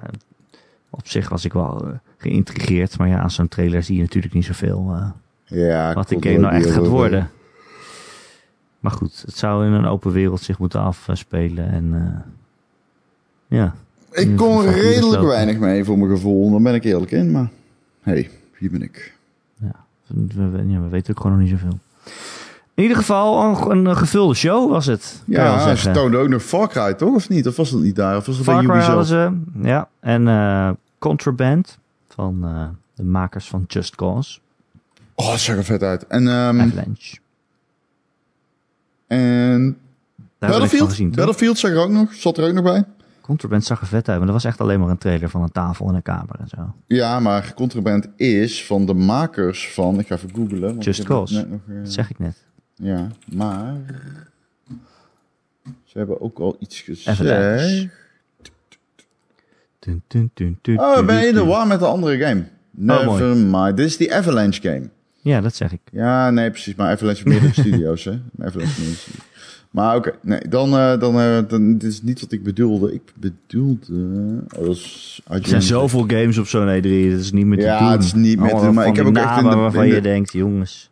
op 0.90 1.08
zich 1.08 1.28
was 1.28 1.44
ik 1.44 1.52
wel 1.52 1.86
eh, 1.86 1.92
geïntrigeerd. 2.16 2.98
Maar 2.98 3.08
ja, 3.08 3.18
aan 3.18 3.30
zo'n 3.30 3.48
trailer 3.48 3.82
zie 3.82 3.96
je 3.96 4.02
natuurlijk 4.02 4.34
niet 4.34 4.44
zoveel 4.44 4.90
eh, 4.94 5.10
Ja, 5.44 5.94
wat 5.94 6.08
de 6.08 6.16
game 6.20 6.38
nou 6.38 6.54
echt 6.54 6.70
gaat 6.70 6.82
we- 6.82 6.88
worden. 6.88 7.30
Maar 8.80 8.92
goed, 8.92 9.22
het 9.26 9.36
zou 9.36 9.66
in 9.66 9.72
een 9.72 9.86
open 9.86 10.12
wereld 10.12 10.40
zich 10.40 10.58
moeten 10.58 10.80
afspelen. 10.80 11.70
En 11.70 11.94
eh, 11.94 13.58
ja, 13.58 13.74
Ik 14.10 14.36
kon 14.36 14.62
redelijk 14.70 15.22
weinig 15.22 15.58
mee 15.58 15.84
voor 15.84 15.98
mijn 15.98 16.10
gevoel. 16.10 16.50
Daar 16.50 16.60
ben 16.62 16.74
ik 16.74 16.84
eerlijk 16.84 17.10
in. 17.10 17.30
Maar 17.30 17.50
hey, 18.00 18.30
hier 18.58 18.70
ben 18.70 18.82
ik. 18.82 19.14
we, 20.06 20.48
we- 20.50 20.64
ja, 20.66 20.80
we 20.80 20.88
weten 20.88 21.14
ook 21.14 21.20
gewoon 21.22 21.38
nog 21.38 21.48
niet 21.48 21.58
zoveel. 21.60 21.78
In 22.74 22.82
ieder 22.82 22.96
geval, 22.98 23.42
een, 23.70 23.84
een 23.86 23.96
gevulde 23.96 24.34
show 24.34 24.70
was 24.70 24.86
het. 24.86 25.22
kan 25.32 25.44
Ja, 25.44 25.74
ze 25.76 25.90
toonden 25.90 26.20
ook 26.20 26.28
nog 26.28 26.42
Far 26.42 26.68
Cry, 26.68 26.94
toch? 26.94 27.14
Of 27.14 27.28
niet? 27.28 27.46
Of 27.46 27.56
was 27.56 27.70
dat 27.70 27.80
niet 27.80 27.96
daar? 27.96 28.16
Of 28.16 28.26
was 28.26 28.36
dat 28.36 28.44
bij 28.46 28.54
Far 28.54 28.64
Cry 28.64 28.80
hadden 28.80 29.04
ze, 29.06 29.30
ja. 29.62 29.88
En 30.00 30.28
eh, 30.28 30.70
Contraband 30.98 31.78
van 32.08 32.38
eh, 32.44 32.68
de 32.94 33.02
makers 33.04 33.48
van 33.48 33.64
Just 33.66 33.94
Cause, 33.96 34.38
Oh, 35.14 35.30
dat 35.30 35.38
zag 35.38 35.56
er 35.56 35.64
vet 35.64 35.82
uit. 35.82 36.06
En, 36.06 36.28
ehm, 36.28 36.60
Avalanche. 36.60 37.16
en 39.06 39.76
Daar 40.38 40.50
Battlefield? 40.50 40.88
gezien? 40.88 41.10
Battlefield 41.10 41.58
zag 41.58 41.70
er 41.70 41.78
ook 41.82 41.90
nog, 41.90 42.14
zat 42.14 42.38
er 42.38 42.48
ook 42.48 42.54
nog 42.54 42.62
bij. 42.64 42.84
Contraband 43.20 43.64
zag 43.64 43.80
er 43.80 43.86
vet 43.86 44.08
uit, 44.08 44.16
maar 44.18 44.26
dat 44.26 44.34
was 44.34 44.44
echt 44.44 44.60
alleen 44.60 44.80
maar 44.80 44.88
een 44.88 44.98
trailer 44.98 45.28
van 45.30 45.42
een 45.42 45.52
tafel 45.52 45.88
en 45.88 45.94
een 45.94 46.02
kamer 46.02 46.36
en 46.40 46.48
zo. 46.48 46.74
Ja, 46.86 47.20
maar 47.20 47.54
Contraband 47.54 48.08
is 48.16 48.66
van 48.66 48.86
de 48.86 48.94
makers 48.94 49.72
van... 49.72 49.98
Ik 49.98 50.06
ga 50.06 50.14
even 50.14 50.30
googlen. 50.34 50.60
want 50.60 50.84
Just 50.84 51.02
Cause. 51.02 51.46
nog, 51.48 51.60
eh, 51.68 51.74
Dat 51.82 51.92
zeg 51.92 52.10
ik 52.10 52.18
net. 52.18 52.44
Ja, 52.80 53.08
maar... 53.32 53.74
Ze 55.84 55.98
hebben 55.98 56.20
ook 56.20 56.38
al 56.38 56.56
iets 56.58 56.80
gezegd. 56.80 57.18
Dun, 59.78 60.02
dun, 60.06 60.30
dun, 60.34 60.58
dun, 60.62 60.78
Oh, 60.80 61.06
ben 61.06 61.20
je 61.20 61.26
in 61.26 61.34
de 61.34 61.44
war 61.44 61.66
met 61.66 61.78
de 61.78 61.86
andere 61.86 62.18
game? 62.18 62.44
Never 62.70 63.08
Oh, 63.08 63.18
mooi. 63.18 63.34
mind. 63.34 63.76
Dit 63.76 63.86
is 63.86 63.96
die 63.96 64.14
Avalanche 64.14 64.60
game. 64.60 64.88
Ja, 65.22 65.40
dat 65.40 65.54
zeg 65.54 65.72
ik. 65.72 65.80
Ja, 65.92 66.30
nee, 66.30 66.50
precies. 66.50 66.74
Maar 66.74 66.90
Avalanche 66.92 67.22
heeft 67.28 67.40
meerdere 67.40 67.60
studio's, 67.70 68.04
hè. 68.04 68.18
Avalanche. 68.40 69.10
Maar 69.70 69.96
oké, 69.96 70.12
nee, 70.22 70.40
dan, 70.48 70.76
eh, 70.76 70.98
dan, 71.00 71.18
eh, 71.20 71.38
dan, 71.48 71.72
dit 71.78 71.82
is 71.90 72.02
niet 72.02 72.20
wat 72.20 72.32
ik 72.32 72.42
bedoelde. 72.42 72.92
Ik 72.94 73.12
bedoelde... 73.16 73.94
Oh, 74.58 74.64
dat 74.66 74.76
is 74.76 75.20
Er 75.28 75.46
zijn 75.46 75.62
zoveel 75.62 76.04
games 76.06 76.38
op 76.38 76.46
zo'n 76.46 76.68
E3, 76.68 76.82
dat 77.10 77.20
is 77.20 77.32
niet 77.32 77.46
meer 77.46 77.58
te 77.58 77.64
Ja, 77.64 77.78
doen. 77.78 77.90
het 77.90 78.02
is 78.04 78.14
niet 78.14 78.38
meer 78.38 78.54
te 78.54 78.54
doen, 78.64 78.74
maar 78.74 78.84
van 78.84 78.92
ik 78.92 78.98
heb 78.98 79.06
ook 79.06 79.16
echt 79.16 79.34
de- 79.72 79.78
in 79.78 79.88
de- 79.88 79.94
je 79.94 80.00
denkt, 80.00 80.32
jongens. 80.32 80.89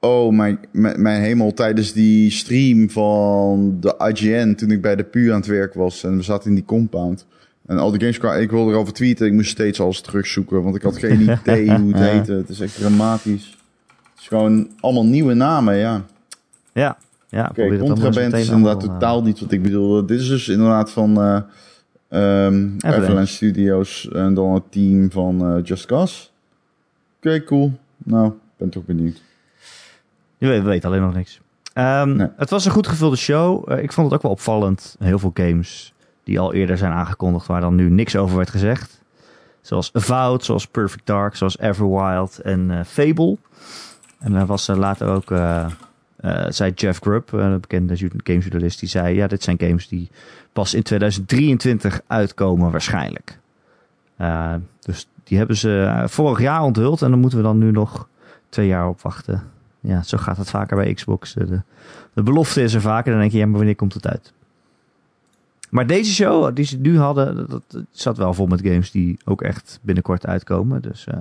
Oh, 0.00 0.32
mijn, 0.32 0.58
mijn, 0.72 1.02
mijn 1.02 1.22
hemel. 1.22 1.52
Tijdens 1.52 1.92
die 1.92 2.30
stream 2.30 2.90
van 2.90 3.76
de 3.80 3.94
IGN, 4.14 4.54
toen 4.54 4.70
ik 4.70 4.80
bij 4.80 4.96
de 4.96 5.04
PU 5.04 5.30
aan 5.30 5.38
het 5.38 5.46
werk 5.46 5.74
was 5.74 6.04
en 6.04 6.16
we 6.16 6.22
zaten 6.22 6.48
in 6.48 6.54
die 6.54 6.64
compound. 6.64 7.26
En 7.66 7.78
al 7.78 7.90
die 7.90 8.00
games 8.00 8.18
kwamen, 8.18 8.40
ik 8.40 8.50
wilde 8.50 8.72
erover 8.72 8.92
tweeten, 8.92 9.26
ik 9.26 9.32
moest 9.32 9.50
steeds 9.50 9.80
alles 9.80 10.00
terugzoeken, 10.00 10.62
want 10.62 10.76
ik 10.76 10.82
had 10.82 10.98
geen 10.98 11.20
idee 11.40 11.78
hoe 11.78 11.92
het 11.92 12.10
heette. 12.10 12.32
Het 12.32 12.48
is 12.48 12.60
echt 12.60 12.78
dramatisch. 12.78 13.56
Het 13.86 14.20
is 14.20 14.28
gewoon 14.28 14.70
allemaal 14.80 15.06
nieuwe 15.06 15.34
namen, 15.34 15.76
ja. 15.76 16.04
Ja, 16.72 16.98
ja 17.28 17.52
eens 17.54 17.78
Contraband 17.78 18.32
is 18.32 18.48
inderdaad 18.48 18.52
allemaal, 18.52 18.94
eh, 18.94 19.00
totaal 19.00 19.22
niet 19.22 19.40
wat 19.40 19.52
ik 19.52 19.62
bedoelde. 19.62 20.04
Dit 20.04 20.20
is 20.20 20.28
dus 20.28 20.48
inderdaad 20.48 20.90
van 20.90 21.18
Avalanche. 22.08 22.86
Avalanche 22.86 23.32
Studios 23.32 24.08
en 24.12 24.34
dan 24.34 24.54
het 24.54 24.72
team 24.72 25.10
van 25.10 25.44
eh, 25.44 25.64
Just 25.64 25.86
Cause. 25.86 26.28
Oké, 27.16 27.44
cool. 27.44 27.72
Nou, 27.96 28.32
ben 28.56 28.68
toch 28.68 28.84
benieuwd. 28.84 29.22
Je 30.38 30.46
weet, 30.46 30.62
we 30.62 30.68
weten 30.68 30.88
alleen 30.88 31.02
nog 31.02 31.14
niks. 31.14 31.40
Ehm, 31.72 32.16
Nee. 32.16 32.28
Het 32.36 32.50
was 32.50 32.64
een 32.64 32.70
goed 32.72 32.86
gevulde 32.86 33.16
show. 33.16 33.70
Eh, 33.72 33.82
ik 33.82 33.92
vond 33.92 34.06
het 34.06 34.16
ook 34.16 34.22
wel 34.22 34.32
opvallend. 34.32 34.96
Heel 34.98 35.18
veel 35.18 35.30
games 35.34 35.92
die 36.24 36.40
al 36.40 36.52
eerder 36.54 36.78
zijn 36.78 36.92
aangekondigd, 36.92 37.46
waar 37.46 37.60
dan 37.60 37.74
nu 37.74 37.90
niks 37.90 38.16
over 38.16 38.36
werd 38.36 38.50
gezegd. 38.50 39.02
Zoals 39.60 39.90
Avowed, 39.92 40.44
zoals 40.44 40.66
Perfect 40.66 41.06
Dark, 41.06 41.36
zoals 41.36 41.58
Everwild 41.58 42.38
en 42.38 42.70
eh, 42.70 42.84
Fable. 42.84 43.36
En 44.18 44.32
daar 44.32 44.46
was 44.46 44.68
er 44.68 44.78
later 44.78 45.08
ook, 45.08 45.30
eh, 45.30 45.66
eh, 46.16 46.44
zei 46.48 46.72
Jeff 46.74 47.00
Grubb, 47.00 47.34
eh, 47.34 47.40
een 47.40 47.60
bekende 47.60 47.96
gamejournalist, 48.24 48.80
die 48.80 48.88
zei, 48.88 49.14
ja, 49.14 49.26
dit 49.26 49.42
zijn 49.42 49.58
games 49.60 49.88
die 49.88 50.10
pas 50.52 50.74
in 50.74 50.82
2023 50.82 52.00
uitkomen 52.06 52.70
waarschijnlijk. 52.70 53.38
Eh, 54.16 54.54
dus 54.80 55.08
die 55.24 55.38
hebben 55.38 55.56
ze 55.56 55.82
eh, 55.82 56.08
vorig 56.08 56.40
jaar 56.40 56.62
onthuld 56.62 57.02
en 57.02 57.10
dan 57.10 57.20
moeten 57.20 57.38
we 57.38 57.44
dan 57.44 57.58
nu 57.58 57.70
nog 57.70 58.08
twee 58.48 58.66
jaar 58.66 58.88
op 58.88 59.00
wachten. 59.00 59.42
Ja, 59.80 60.02
zo 60.02 60.18
gaat 60.18 60.36
het 60.36 60.50
vaker 60.50 60.76
bij 60.76 60.94
Xbox. 60.94 61.36
Eh, 61.36 61.46
De, 62.12 62.22
belofte 62.22 62.62
is 62.62 62.74
er 62.74 62.80
vaker. 62.80 63.10
Dan 63.10 63.20
denk 63.20 63.32
je, 63.32 63.38
ja, 63.38 63.46
maar 63.46 63.56
wanneer 63.56 63.76
komt 63.76 63.94
het 63.94 64.06
uit? 64.06 64.32
Maar 65.70 65.86
deze 65.86 66.12
show 66.12 66.54
die 66.54 66.64
ze 66.64 66.76
nu 66.78 66.98
hadden, 66.98 67.46
dat, 67.48 67.84
zat 67.90 68.16
wel 68.16 68.34
vol 68.34 68.46
met 68.46 68.60
games 68.62 68.90
die 68.90 69.18
ook 69.24 69.42
echt 69.42 69.78
binnenkort 69.82 70.26
uitkomen. 70.26 70.82
Dus 70.82 71.06
uh, 71.14 71.18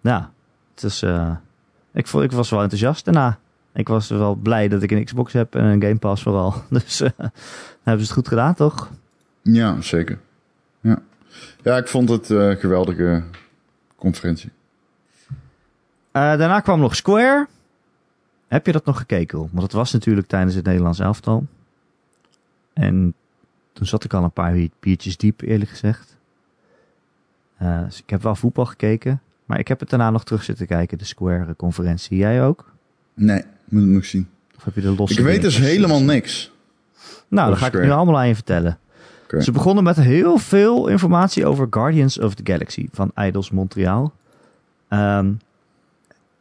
ja, 0.00 0.30
het 0.74 0.84
is, 0.84 1.02
uh, 1.02 1.30
ik, 1.92 2.06
vond, 2.06 2.24
ik 2.24 2.32
was 2.32 2.50
wel 2.50 2.62
enthousiast 2.62 3.04
daarna. 3.04 3.38
Ik 3.72 3.88
was 3.88 4.08
wel 4.08 4.34
blij 4.34 4.68
dat 4.68 4.82
ik 4.82 4.90
een 4.90 5.04
Xbox 5.04 5.32
heb 5.32 5.54
en 5.54 5.64
een 5.64 5.82
Game 5.82 5.96
Pass 5.96 6.22
vooral. 6.22 6.54
Dus 6.68 7.00
uh, 7.00 7.08
hebben 7.18 7.30
ze 7.82 7.90
het 7.90 8.10
goed 8.10 8.28
gedaan, 8.28 8.54
toch? 8.54 8.90
Ja, 9.42 9.80
zeker. 9.80 10.18
Ja, 10.80 10.98
ja 11.62 11.76
ik 11.76 11.88
vond 11.88 12.08
het 12.08 12.26
geweldige 12.58 13.22
conferentie. 13.96 14.50
Uh, 16.18 16.38
daarna 16.38 16.60
kwam 16.60 16.80
nog 16.80 16.96
Square. 16.96 17.46
Heb 18.48 18.66
je 18.66 18.72
dat 18.72 18.84
nog 18.84 18.98
gekeken? 18.98 19.38
Want 19.38 19.62
het 19.62 19.72
was 19.72 19.92
natuurlijk 19.92 20.26
tijdens 20.26 20.54
het 20.54 20.64
Nederlands 20.64 20.98
elftal. 20.98 21.46
En 22.72 23.14
toen 23.72 23.86
zat 23.86 24.04
ik 24.04 24.14
al 24.14 24.24
een 24.24 24.30
paar 24.30 24.56
biertjes 24.80 25.16
diep, 25.16 25.40
eerlijk 25.40 25.70
gezegd. 25.70 26.16
Uh, 27.62 27.84
dus 27.84 27.98
ik 27.98 28.10
heb 28.10 28.22
wel 28.22 28.34
voetbal 28.34 28.66
gekeken. 28.66 29.20
Maar 29.44 29.58
ik 29.58 29.68
heb 29.68 29.80
het 29.80 29.90
daarna 29.90 30.10
nog 30.10 30.24
terug 30.24 30.42
zitten 30.42 30.66
kijken, 30.66 30.98
de 30.98 31.04
Square-conferentie. 31.04 32.18
Jij 32.18 32.44
ook? 32.44 32.72
Nee, 33.14 33.42
moet 33.64 33.82
het 33.82 33.90
nog 33.90 34.04
zien. 34.04 34.28
Of 34.56 34.64
heb 34.64 34.74
je 34.74 34.80
de 34.80 34.94
losse 34.94 35.18
Ik 35.18 35.24
weet 35.24 35.42
dus 35.42 35.58
helemaal 35.58 36.02
niks. 36.02 36.52
Nou, 37.28 37.48
dan 37.48 37.58
ga 37.58 37.66
ik 37.66 37.72
het 37.72 37.82
nu 37.82 37.90
allemaal 37.90 38.18
aan 38.18 38.28
je 38.28 38.34
vertellen. 38.34 38.78
Okay. 39.24 39.40
Ze 39.40 39.52
begonnen 39.52 39.84
met 39.84 39.96
heel 39.96 40.38
veel 40.38 40.88
informatie 40.88 41.46
over 41.46 41.66
Guardians 41.70 42.18
of 42.18 42.34
the 42.34 42.52
Galaxy 42.52 42.88
van 42.92 43.10
Idols 43.16 43.50
Montreal. 43.50 44.12
Um, 44.90 45.38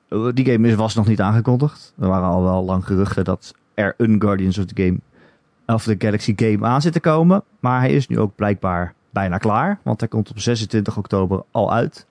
die 0.09 0.45
game 0.45 0.75
was 0.75 0.95
nog 0.95 1.07
niet 1.07 1.21
aangekondigd. 1.21 1.93
Er 1.99 2.07
waren 2.07 2.27
al 2.27 2.43
wel 2.43 2.63
lang 2.63 2.85
geruchten 2.85 3.23
dat 3.23 3.53
er 3.73 3.93
een 3.97 4.21
Guardians 4.21 4.57
of 4.57 4.65
the, 4.65 4.83
game, 4.83 4.97
of 5.65 5.83
the 5.83 5.95
Galaxy 5.97 6.33
game 6.35 6.65
aan 6.65 6.81
zit 6.81 6.93
te 6.93 6.99
komen. 6.99 7.43
Maar 7.59 7.79
hij 7.79 7.91
is 7.91 8.07
nu 8.07 8.19
ook 8.19 8.35
blijkbaar 8.35 8.93
bijna 9.09 9.37
klaar. 9.37 9.79
Want 9.83 9.99
hij 9.99 10.09
komt 10.09 10.29
op 10.29 10.39
26 10.39 10.97
oktober 10.97 11.43
al 11.51 11.73
uit. 11.73 12.05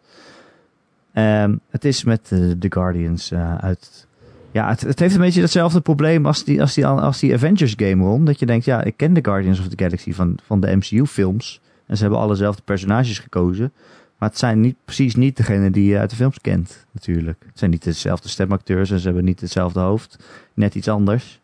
Um, 1.15 1.61
het 1.71 1.85
is 1.85 2.05
met 2.05 2.31
uh, 2.33 2.55
de 2.59 2.73
Guardians 2.73 3.33
uh, 3.33 3.55
uit... 3.57 4.07
Ja, 4.51 4.69
het, 4.69 4.81
het, 4.81 4.99
heeft 4.99 5.15
een 5.15 5.21
beetje 5.21 5.41
hetzelfde 5.41 5.81
probleem 5.81 6.27
als 6.27 6.45
die, 6.45 6.61
als, 6.61 6.75
die, 6.75 6.87
als 6.87 7.19
die 7.19 7.35
Avengers 7.35 7.75
game 7.77 8.05
rond. 8.05 8.27
Dat 8.27 8.39
je 8.39 8.47
denkt, 8.47 8.65
ja, 8.65 8.83
ik 8.83 8.97
ken 8.97 9.13
de 9.13 9.25
Guardians 9.25 9.61
of 9.61 9.69
the 9.69 9.85
Galaxy 9.85 10.13
van, 10.13 10.39
van 10.47 10.61
de 10.61 10.77
MCU 10.77 11.07
films. 11.07 11.61
En 11.87 11.97
ze 11.97 12.03
hebben 12.03 12.21
alle 12.21 12.33
dezelfde 12.33 12.63
personages 12.63 13.19
gekozen. 13.19 13.73
Maar 14.19 14.29
het 14.29 14.39
zijn 14.39 14.61
niet, 14.61 14.77
precies 14.85 15.15
niet 15.15 15.37
degene 15.37 15.71
die 15.71 15.91
je 15.91 15.99
uit 15.99 16.11
de 16.11 16.17
films 16.17 16.41
kent, 16.41 16.87
natuurlijk. 16.91 17.45
Het 17.47 17.59
zijn 17.59 17.71
niet 17.71 17.85
dezelfde 17.85 18.29
stemacteurs 18.29 18.91
en 18.91 18.99
ze 18.99 19.07
hebben 19.07 19.25
niet 19.25 19.41
hetzelfde 19.41 19.81
hoofd. 19.81 20.19
Net 20.55 20.75
iets 20.75 20.89
anders. 20.89 21.41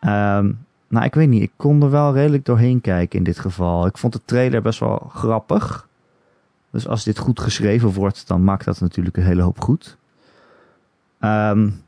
Um, 0.00 0.58
nou, 0.88 1.04
ik 1.04 1.14
weet 1.14 1.28
niet. 1.28 1.42
Ik 1.42 1.52
kon 1.56 1.82
er 1.82 1.90
wel 1.90 2.14
redelijk 2.14 2.44
doorheen 2.44 2.80
kijken 2.80 3.18
in 3.18 3.24
dit 3.24 3.38
geval. 3.38 3.86
Ik 3.86 3.98
vond 3.98 4.12
de 4.12 4.20
trailer 4.24 4.62
best 4.62 4.80
wel 4.80 5.10
grappig. 5.14 5.88
Dus 6.70 6.88
als 6.88 7.04
dit 7.04 7.18
goed 7.18 7.40
geschreven 7.40 7.92
wordt, 7.92 8.26
dan 8.26 8.44
maakt 8.44 8.64
dat 8.64 8.80
natuurlijk 8.80 9.16
een 9.16 9.22
hele 9.22 9.42
hoop 9.42 9.60
goed. 9.60 9.96
Um, 11.20 11.82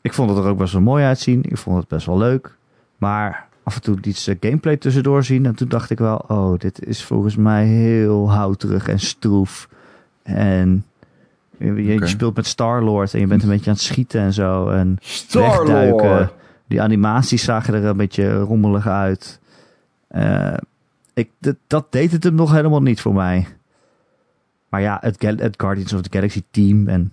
ik 0.00 0.12
vond 0.12 0.30
het 0.30 0.38
er 0.38 0.50
ook 0.50 0.58
best 0.58 0.72
wel 0.72 0.82
mooi 0.82 1.04
uitzien. 1.04 1.42
Ik 1.42 1.56
vond 1.56 1.76
het 1.76 1.88
best 1.88 2.06
wel 2.06 2.18
leuk. 2.18 2.56
Maar 2.96 3.47
af 3.68 3.74
en 3.74 3.82
toe 3.82 3.98
iets 4.02 4.30
gameplay 4.40 4.76
tussendoor 4.76 5.24
zien. 5.24 5.46
En 5.46 5.54
toen 5.54 5.68
dacht 5.68 5.90
ik 5.90 5.98
wel, 5.98 6.16
oh, 6.16 6.58
dit 6.58 6.86
is 6.86 7.04
volgens 7.04 7.36
mij 7.36 7.66
heel 7.66 8.30
houterig 8.30 8.88
en 8.88 9.00
stroef. 9.00 9.68
En 10.22 10.84
je, 11.58 11.84
je 11.84 11.94
okay. 11.94 12.08
speelt 12.08 12.36
met 12.36 12.46
Star-Lord 12.46 13.14
en 13.14 13.20
je 13.20 13.26
bent 13.26 13.42
een 13.42 13.48
beetje 13.48 13.70
aan 13.70 13.76
het 13.76 13.82
schieten 13.84 14.20
en 14.20 14.32
zo. 14.32 14.68
En 14.68 14.98
wegduiken. 15.30 16.30
Die 16.66 16.82
animaties 16.82 17.44
zagen 17.44 17.74
er 17.74 17.84
een 17.84 17.96
beetje 17.96 18.38
rommelig 18.38 18.86
uit. 18.86 19.40
Uh, 20.10 20.54
ik, 21.14 21.30
dat, 21.38 21.56
dat 21.66 21.92
deed 21.92 22.12
het 22.12 22.24
hem 22.24 22.34
nog 22.34 22.52
helemaal 22.52 22.82
niet 22.82 23.00
voor 23.00 23.14
mij. 23.14 23.46
Maar 24.68 24.80
ja, 24.80 24.98
het, 25.00 25.22
het 25.22 25.54
Guardians 25.56 25.92
of 25.92 26.00
the 26.00 26.12
Galaxy 26.12 26.42
team 26.50 26.88
en 26.88 27.12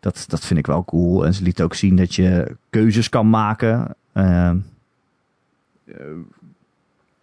dat, 0.00 0.24
dat 0.28 0.44
vind 0.44 0.58
ik 0.58 0.66
wel 0.66 0.84
cool. 0.84 1.26
En 1.26 1.34
ze 1.34 1.42
liet 1.42 1.62
ook 1.62 1.74
zien 1.74 1.96
dat 1.96 2.14
je 2.14 2.56
keuzes 2.70 3.08
kan 3.08 3.30
maken. 3.30 3.96
Uh, 4.14 4.50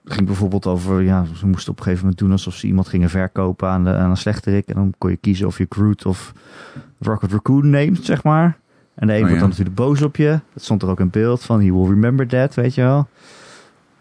het 0.04 0.14
ging 0.14 0.28
bijvoorbeeld 0.28 0.66
over, 0.66 1.02
ja, 1.02 1.26
ze 1.36 1.48
moesten 1.48 1.72
op 1.72 1.78
een 1.78 1.84
gegeven 1.84 2.04
moment 2.04 2.22
doen 2.22 2.32
alsof 2.32 2.56
ze 2.56 2.68
iemand 2.68 2.88
gingen 2.88 3.10
verkopen 3.10 3.70
aan, 3.70 3.84
de, 3.84 3.96
aan 3.96 4.10
een 4.10 4.18
slechterik. 4.18 4.68
En 4.68 4.76
dan 4.76 4.94
kon 4.98 5.10
je 5.10 5.18
kiezen 5.18 5.48
of 5.48 5.58
je 5.58 5.66
Groot 5.70 6.06
of 6.06 6.34
Rocket 7.00 7.32
Raccoon 7.32 7.70
neemt, 7.70 8.06
zeg 8.06 8.24
maar. 8.24 8.58
En 8.96 9.08
de 9.08 9.14
een 9.14 9.20
Oh, 9.20 9.20
wordt 9.20 9.34
ja. 9.34 9.40
dan 9.40 9.50
natuurlijk 9.50 9.76
boos 9.76 10.02
op 10.02 10.16
je. 10.16 10.40
Dat 10.54 10.64
stond 10.64 10.82
er 10.82 10.90
ook 10.90 11.00
in 11.00 11.10
beeld 11.10 11.44
van, 11.44 11.62
he 11.62 11.74
will 11.74 11.88
remember 11.88 12.28
that, 12.28 12.56
weet 12.56 12.76
je 12.76 12.82
wel. 12.82 13.08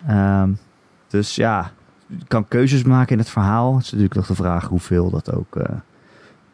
Ehm, 0.06 0.50
dus 1.08 1.34
ja, 1.34 1.72
je 2.06 2.26
kan 2.26 2.48
keuzes 2.48 2.82
maken 2.82 3.12
in 3.12 3.18
het 3.18 3.30
verhaal. 3.30 3.74
Het 3.74 3.84
is 3.84 3.90
natuurlijk 3.90 4.16
nog 4.16 4.26
de 4.26 4.34
vraag 4.34 4.68
hoeveel 4.68 5.10
dat 5.10 5.32
ook 5.34 5.56
eh, 5.56 5.76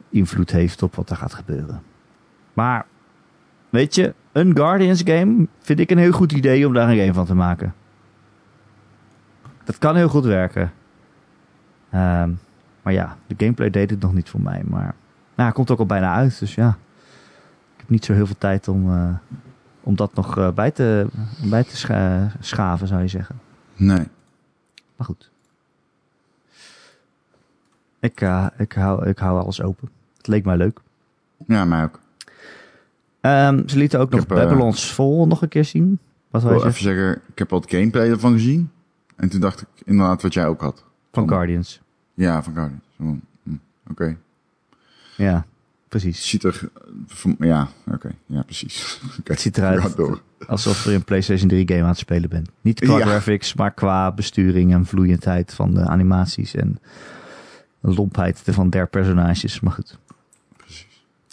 invloed 0.09 0.51
heeft 0.51 0.83
op 0.83 0.95
wat 0.95 1.11
er 1.11 1.17
gaat 1.17 1.35
gebeuren. 1.35 1.83
Maar, 2.53 2.87
weet 3.71 3.95
je, 3.95 4.15
een 4.33 4.57
Guardians 4.57 5.03
game 5.05 5.47
vind 5.61 5.81
ik 5.81 5.91
een 5.91 5.99
heel 5.99 6.13
goed 6.13 6.33
idee 6.33 6.67
om 6.67 6.73
daar 6.73 6.89
een 6.89 6.99
game 6.99 7.15
van 7.15 7.27
te 7.27 7.35
maken. 7.35 7.75
Dat 9.65 9.79
kan 9.79 9.97
heel 9.97 10.09
goed 10.09 10.25
werken. 10.25 10.73
Ehm, 11.91 12.31
maar 12.83 12.93
ja, 12.93 13.17
de 13.27 13.35
gameplay 13.39 13.71
deed 13.71 13.91
het 13.91 14.01
nog 14.01 14.13
niet 14.13 14.29
voor 14.29 14.41
mij. 14.41 14.63
Maar 14.67 14.83
nou, 15.35 15.49
hij 15.49 15.53
komt 15.53 15.71
ook 15.71 15.79
al 15.79 15.87
bijna 15.87 16.15
uit, 16.15 16.39
dus 16.39 16.55
ja. 16.55 16.69
Ik 17.75 17.81
heb 17.81 17.89
niet 17.89 18.05
zo 18.05 18.13
heel 18.13 18.27
veel 18.27 18.39
tijd 18.39 18.69
om, 18.69 18.91
eh, 18.93 19.15
om 19.81 19.97
dat 19.97 20.15
nog 20.15 20.39
eh, 20.39 20.51
bij 20.53 20.71
te, 20.71 21.07
bij 21.45 21.65
te 21.65 21.77
scha- 21.77 22.33
schaven, 22.41 22.87
zou 22.87 23.01
je 23.01 23.09
zeggen. 23.09 23.39
Nee. 23.77 24.07
Maar 24.97 25.07
goed. 25.07 25.31
Ik, 28.01 28.21
eh, 28.21 28.47
ik, 28.59 28.73
hou, 28.73 29.09
ik 29.09 29.19
hou 29.19 29.41
alles 29.41 29.63
open. 29.63 29.91
Het 30.17 30.27
leek 30.27 30.45
mij 30.45 30.57
leuk. 30.57 30.81
Ja, 31.47 31.65
mij 31.65 31.85
ook. 31.85 32.01
Ehm, 33.21 33.69
ze 33.69 33.79
lieten 33.79 34.01
ook 34.01 34.11
nog 34.11 34.21
heb, 34.21 34.29
Babylon's 34.29 34.93
Vol 34.93 35.27
nog 35.27 35.43
een 35.43 35.49
keer 35.49 35.65
zien. 35.65 35.99
Wat 36.31 36.43
wil 36.43 36.53
je 36.53 36.59
even 36.67 36.83
zeggen, 36.83 37.21
ik 37.27 37.39
heb 37.39 37.51
wat 37.51 37.71
gameplay 37.71 38.11
ervan 38.11 38.33
gezien. 38.33 38.71
En 39.17 39.29
toen 39.29 39.41
dacht 39.41 39.61
ik 39.61 39.67
inderdaad 39.85 40.23
wat 40.23 40.35
jij 40.35 40.47
ook 40.47 40.61
had. 40.61 40.85
Van 41.13 41.29
Guardians. 41.29 41.81
Ja, 42.15 42.43
van 42.43 42.53
Guardians. 42.55 42.83
Hm, 42.97 43.15
Oké. 43.91 44.17
Ja, 45.17 45.47
precies. 45.89 46.29
Ziet 46.29 46.43
er... 46.45 46.61
Ja, 47.39 47.69
oké. 47.91 48.11
Ja, 48.27 48.43
precies. 48.43 49.01
Het 49.25 49.41
ziet 49.41 49.59
eruit 49.59 49.97
door. 49.97 50.21
alsof 50.47 50.85
je 50.85 50.91
een 50.93 51.05
PlayStation 51.05 51.49
3 51.49 51.69
game 51.69 51.83
aan 51.83 51.89
het 51.89 51.99
spelen 51.99 52.29
bent. 52.29 52.49
Niet 52.61 52.81
qua 52.81 52.99
Ja. 52.99 53.05
graphics, 53.07 53.55
maar 53.55 53.71
qua 53.75 54.13
besturing 54.13 54.73
en 54.73 54.87
vloeiendheid 54.87 55.55
van 55.55 55.75
de 55.75 55.81
animaties 55.87 56.55
en 56.55 56.79
lompheid 57.81 58.43
van 58.45 58.71
der 58.71 58.89
personages. 58.89 59.61
Maar 59.61 59.73
goed. 59.73 59.99
Precies. 60.57 60.87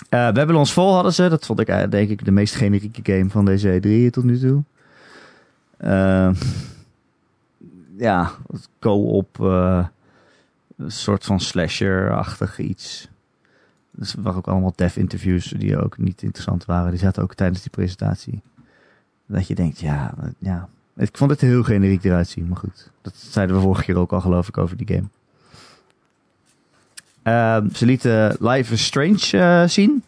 Eh 0.10 0.32
Babylon's 0.32 0.74
Vol 0.74 0.94
hadden 0.94 1.14
ze. 1.14 1.30
Dat 1.30 1.46
vond 1.46 1.60
ik 1.60 1.68
eh, 1.68 1.90
denk 1.90 2.10
ik 2.10 2.26
de 2.26 2.32
meest 2.32 2.56
generieke 2.56 3.14
game 3.14 3.30
van 3.30 3.46
deze 3.46 3.80
E3 3.80 4.10
tot 4.12 4.24
nu 4.24 4.40
toe. 4.40 4.64
Eh, 5.78 6.32
ja, 8.02 8.32
co-op, 8.80 9.42
eh, 9.42 9.86
een 10.78 10.92
soort 10.92 11.26
van 11.26 11.40
slasher-achtig 11.40 12.60
iets. 12.60 13.10
Dus 13.92 14.14
er 14.14 14.22
waren 14.22 14.38
ook 14.38 14.48
allemaal 14.48 14.74
dev-interviews 14.76 15.46
die 15.58 15.78
ook 15.78 15.98
niet 15.98 16.22
interessant 16.22 16.66
waren. 16.66 16.90
Die 16.92 17.00
zaten 17.00 17.24
ook 17.24 17.36
tijdens 17.36 17.62
die 17.62 17.72
presentatie. 17.72 18.42
Dat 19.26 19.48
je 19.48 19.56
denkt, 19.56 19.80
ja, 19.80 20.14
ja. 20.38 20.70
Ik 20.96 21.18
vond 21.18 21.32
het 21.32 21.42
heel 21.42 21.64
generiek 21.64 22.04
eruit 22.04 22.28
zien, 22.28 22.48
maar 22.48 22.58
goed. 22.58 22.92
Dat 23.02 23.16
zeiden 23.16 23.56
we 23.56 23.62
vorige 23.62 23.84
keer 23.84 23.98
ook 23.98 24.14
al, 24.14 24.22
geloof 24.22 24.48
ik, 24.48 24.58
over 24.58 24.78
die 24.78 24.88
game. 24.88 25.08
Ehm, 27.24 27.74
ze 27.74 27.86
lieten 27.86 28.36
Life 28.40 28.74
is 28.74 28.86
Strange 28.86 29.30
eh, 29.32 29.68
zien. 29.68 30.04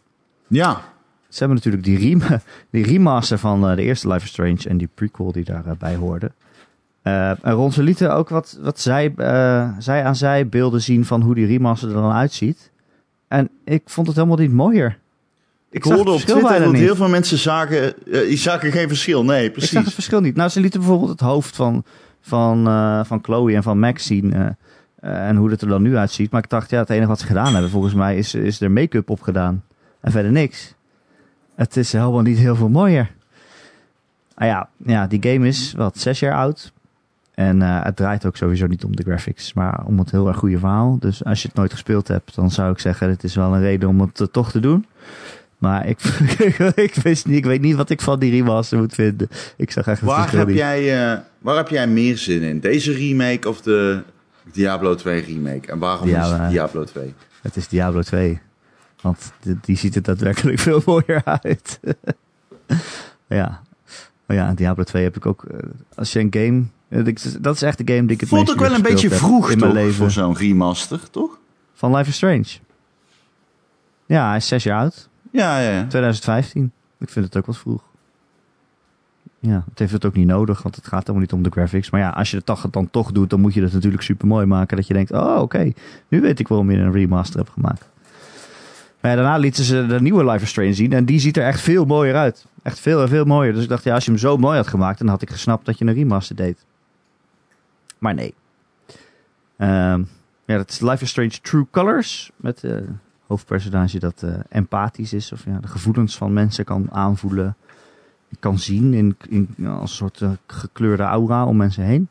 Ja. 0.48 0.82
Ze 1.28 1.40
hebben 1.40 1.58
natuurlijk 1.58 1.84
die, 1.84 1.98
rem 1.98 2.22
die 2.70 2.84
remaster 2.84 3.38
van 3.38 3.70
eh, 3.70 3.76
de 3.76 3.82
eerste 3.82 4.08
Life 4.08 4.24
is 4.24 4.30
Strange 4.30 4.70
en 4.70 4.78
die 4.78 4.90
prequel 4.94 5.32
die 5.32 5.44
daarbij 5.44 5.96
hoorde. 5.96 6.32
Eh, 7.04 7.30
en 7.30 7.52
Ron, 7.54 7.72
ze 7.72 7.84
lieten 7.84 8.14
ook 8.16 8.30
wat, 8.30 8.58
wat 8.62 8.80
zij, 8.80 9.14
eh, 9.18 9.70
zij 9.80 10.04
aan 10.04 10.16
zij 10.16 10.48
beelden 10.48 10.82
zien 10.82 11.06
van 11.06 11.22
hoe 11.22 11.36
die 11.36 11.46
remaster 11.46 11.88
er 11.90 11.94
dan 11.96 12.12
uitziet. 12.12 12.72
En 13.28 13.50
ik 13.66 13.82
vond 13.86 14.08
het 14.08 14.16
helemaal 14.16 14.38
niet 14.38 14.52
mooier. 14.52 14.98
Ik 15.70 15.84
hoorde 15.84 16.12
op 16.12 16.20
Twitter 16.20 16.60
dat 16.60 16.72
niet. 16.72 16.82
heel 16.82 16.96
veel 16.96 17.08
mensen 17.10 17.38
zagen... 17.38 18.06
eh, 18.12 18.20
die 18.28 18.38
zagen 18.38 18.72
geen 18.72 18.88
verschil. 18.88 19.24
Nee, 19.24 19.46
Ik 19.46 19.54
zag 19.54 19.62
het 19.62 19.72
precies. 19.72 19.94
verschil 19.94 20.20
niet. 20.22 20.36
Nou, 20.36 20.50
ze 20.50 20.60
lieten 20.60 20.80
bijvoorbeeld 20.80 21.10
het 21.10 21.20
hoofd 21.20 21.56
van, 21.56 21.84
van, 22.22 22.64
van 23.06 23.20
Chloe 23.22 23.54
en 23.56 23.64
van 23.64 23.80
Max 23.80 24.06
zien. 24.06 24.56
en 25.00 25.36
hoe 25.36 25.50
het 25.52 25.62
er 25.62 25.68
dan 25.68 25.82
nu 25.82 25.98
uitziet. 25.98 26.32
Maar 26.32 26.44
ik 26.44 26.50
dacht, 26.50 26.70
ja, 26.70 26.80
het 26.80 26.90
enige 26.90 27.08
wat 27.08 27.20
ze 27.20 27.26
gedaan 27.26 27.54
hebben 27.54 27.72
volgens 27.72 27.94
mij 27.94 28.18
is, 28.18 28.34
is 28.34 28.62
er 28.62 28.72
make-up 28.72 29.10
op 29.10 29.22
gedaan. 29.22 29.64
En 30.02 30.12
verder 30.12 30.32
niks. 30.32 30.74
Het 31.56 31.78
is 31.78 31.92
helemaal 31.92 32.22
niet 32.22 32.38
heel 32.38 32.56
veel 32.56 32.70
mooier. 32.70 33.12
Ah 34.36 34.48
ja, 34.48 34.70
ja, 34.86 35.08
die 35.08 35.32
game 35.32 35.48
is 35.48 35.74
wat 35.78 35.98
zes 35.98 36.20
jaar 36.20 36.36
oud. 36.36 36.72
En 37.34 37.62
eh, 37.62 37.84
het 37.84 37.96
draait 37.96 38.26
ook 38.26 38.38
sowieso 38.38 38.68
niet 38.68 38.84
om 38.84 38.96
de 38.96 39.04
graphics, 39.04 39.54
maar 39.54 39.86
om 39.86 40.00
het 40.00 40.12
heel 40.12 40.28
erg 40.28 40.38
goede 40.38 40.60
verhaal. 40.60 40.98
Dus 41.00 41.24
als 41.24 41.42
je 41.42 41.48
het 41.48 41.58
nooit 41.58 41.72
gespeeld 41.72 42.08
hebt, 42.08 42.36
dan 42.36 42.52
zou 42.52 42.72
ik 42.72 42.80
zeggen, 42.80 43.08
dit 43.08 43.24
is 43.24 43.36
wel 43.36 43.54
een 43.54 43.62
reden 43.62 43.90
om 43.90 44.02
het 44.02 44.22
eh, 44.22 44.28
toch 44.28 44.52
te 44.52 44.60
doen. 44.60 44.86
Maar 45.58 45.88
ik, 45.88 46.00
ik, 46.76 46.96
wist 46.96 47.26
niet, 47.26 47.38
ik 47.38 47.46
weet 47.46 47.62
niet 47.62 47.76
wat 47.76 47.90
ik 47.90 48.02
van 48.02 48.20
die 48.20 48.32
remaster 48.32 48.78
moet 48.78 48.94
vinden. 48.94 49.30
Ik 49.58 49.72
zag 49.72 49.88
echt 49.88 50.00
het 50.00 50.10
Waar 50.10 50.32
heb, 50.32 50.50
jij, 50.50 51.12
eh, 51.12 51.20
waar 51.40 51.56
heb 51.56 51.70
jij 51.70 51.88
meer 51.88 52.18
zin 52.18 52.42
in? 52.42 52.60
Deze 52.60 52.94
remake 52.94 53.50
of 53.50 53.62
de 53.62 54.02
Diablo 54.52 54.96
2 54.96 55.22
remake? 55.22 55.72
En 55.72 55.80
waarom 55.80 56.10
Ja, 56.10 56.24
is 56.24 56.32
het 56.32 56.50
Diablo 56.50 56.84
2? 56.84 57.14
Het 57.42 57.56
is 57.56 57.68
Diablo 57.68 58.02
2. 58.02 58.42
Want 59.02 59.32
die, 59.40 59.58
die 59.62 59.78
ziet 59.78 59.96
er 59.96 60.02
daadwerkelijk 60.02 60.60
veel 60.70 60.82
mooier 60.86 61.22
uit. 61.24 61.80
ja. 63.28 63.62
Maar 64.36 64.46
ja, 64.46 64.54
Diablo 64.54 64.84
2 64.84 65.04
heb 65.04 65.16
ik 65.16 65.26
ook... 65.26 65.44
eh, 65.44 65.58
Als 65.96 66.14
je 66.14 66.20
een 66.20 66.28
game... 66.34 66.64
eh, 66.90 67.16
Dat 67.42 67.56
is 67.56 67.62
echt 67.62 67.78
de 67.88 67.94
game 67.94 68.06
die 68.06 68.16
ik 68.16 68.20
het 68.20 68.30
Voelt 68.30 68.52
ook 68.52 68.60
wel 68.60 68.74
een 68.74 68.82
beetje 68.82 69.10
vroeg 69.10 69.52
in 69.52 69.58
toch, 69.58 69.74
mijn 69.74 69.86
leven. 69.86 69.98
voor 69.98 70.12
zo'n 70.12 70.36
remaster, 70.38 71.10
toch? 71.10 71.38
Van 71.74 71.96
Life 71.96 72.10
is 72.10 72.16
Strange. 72.16 72.46
Ja, 74.06 74.28
hij 74.28 74.38
is 74.38 74.48
zes 74.48 74.64
jaar 74.64 74.80
oud. 74.80 75.10
Ja, 75.32 75.60
ja, 75.60 75.70
ja. 75.70 75.86
2015. 75.88 76.72
Ik 77.00 77.10
vind 77.10 77.26
het 77.26 77.38
ook 77.38 77.46
wat 77.46 77.58
vroeg. 77.58 77.82
Ja, 79.40 79.64
het 79.70 79.80
heeft 79.80 79.92
het 79.92 80.06
ook 80.06 80.14
niet 80.16 80.28
nodig, 80.28 80.62
want 80.62 80.76
het 80.76 80.88
gaat 80.88 81.00
helemaal 81.00 81.22
niet 81.22 81.34
om 81.34 81.44
de 81.44 81.50
graphics. 81.50 81.90
Maar 81.90 82.02
ja, 82.02 82.10
als 82.10 82.32
je 82.32 82.38
het 82.38 82.46
toch, 82.46 82.70
dan 82.70 82.90
toch 82.92 83.12
doet, 83.12 83.30
dan 83.30 83.40
moet 83.42 83.54
je 83.54 83.62
het 83.64 83.74
natuurlijk 83.74 84.04
super 84.04 84.28
mooi 84.28 84.46
maken. 84.46 84.78
Dat 84.78 84.88
je 84.88 84.94
denkt, 84.94 85.12
oh 85.12 85.38
oké, 85.42 85.72
nu 86.08 86.22
weet 86.22 86.40
ik 86.40 86.48
waarom 86.48 86.72
je 86.72 86.78
een 86.78 86.92
remaster 86.92 87.40
hebt 87.40 87.52
gemaakt. 87.52 87.90
Maar 89.04 89.12
ja, 89.12 89.18
daarna 89.18 89.38
lieten 89.38 89.64
ze 89.64 89.86
de 89.86 90.02
nieuwe 90.02 90.26
Life 90.26 90.44
is 90.44 90.50
Strange 90.50 90.74
zien 90.74 90.94
en 90.94 91.06
die 91.06 91.20
ziet 91.20 91.38
er 91.38 91.44
echt 91.44 91.62
veel 91.62 91.86
mooier 91.86 92.16
uit. 92.16 92.46
Echt 92.62 92.80
veel 92.80 93.02
en 93.02 93.08
veel 93.08 93.26
mooier. 93.26 93.54
Dus 93.54 93.64
ik 93.64 93.70
dacht, 93.70 93.84
ja, 93.84 93.94
als 93.94 94.06
je 94.06 94.12
hem 94.12 94.20
zo 94.20 94.38
mooi 94.38 94.58
had 94.58 94.68
gemaakt, 94.68 95.00
dan 95.00 95.08
had 95.08 95.22
ik 95.22 95.30
gesnapt 95.30 95.66
dat 95.66 95.78
je 95.78 95.86
een 95.86 95.94
remaster 95.94 96.36
deed. 96.36 96.66
Maar 97.98 98.14
nee. 98.14 98.34
Ehm, 99.58 100.04
ja, 100.46 100.58
dat 100.58 100.70
is 100.70 100.80
Life 100.80 101.04
is 101.04 101.10
Strange 101.10 101.40
True 101.42 101.68
Colors. 101.72 102.32
Met 102.36 102.64
eh 102.64 102.78
hoofdpersonage 103.28 104.00
dat 104.00 104.24
eh, 104.24 104.34
empathisch 104.50 105.14
is. 105.14 105.32
Of 105.32 105.46
ja, 105.46 105.60
de 105.60 105.68
gevoelens 105.68 106.18
van 106.18 106.34
mensen 106.34 106.66
kan 106.66 106.92
aanvoelen. 106.92 107.56
Kan 108.40 108.60
zien 108.60 108.94
in, 108.94 109.18
in, 109.30 109.68
als 109.68 109.90
een 109.90 109.96
soort 109.96 110.22
eh, 110.22 110.32
gekleurde 110.48 111.04
aura 111.04 111.46
om 111.46 111.58
mensen 111.58 111.84
heen. 111.84 112.08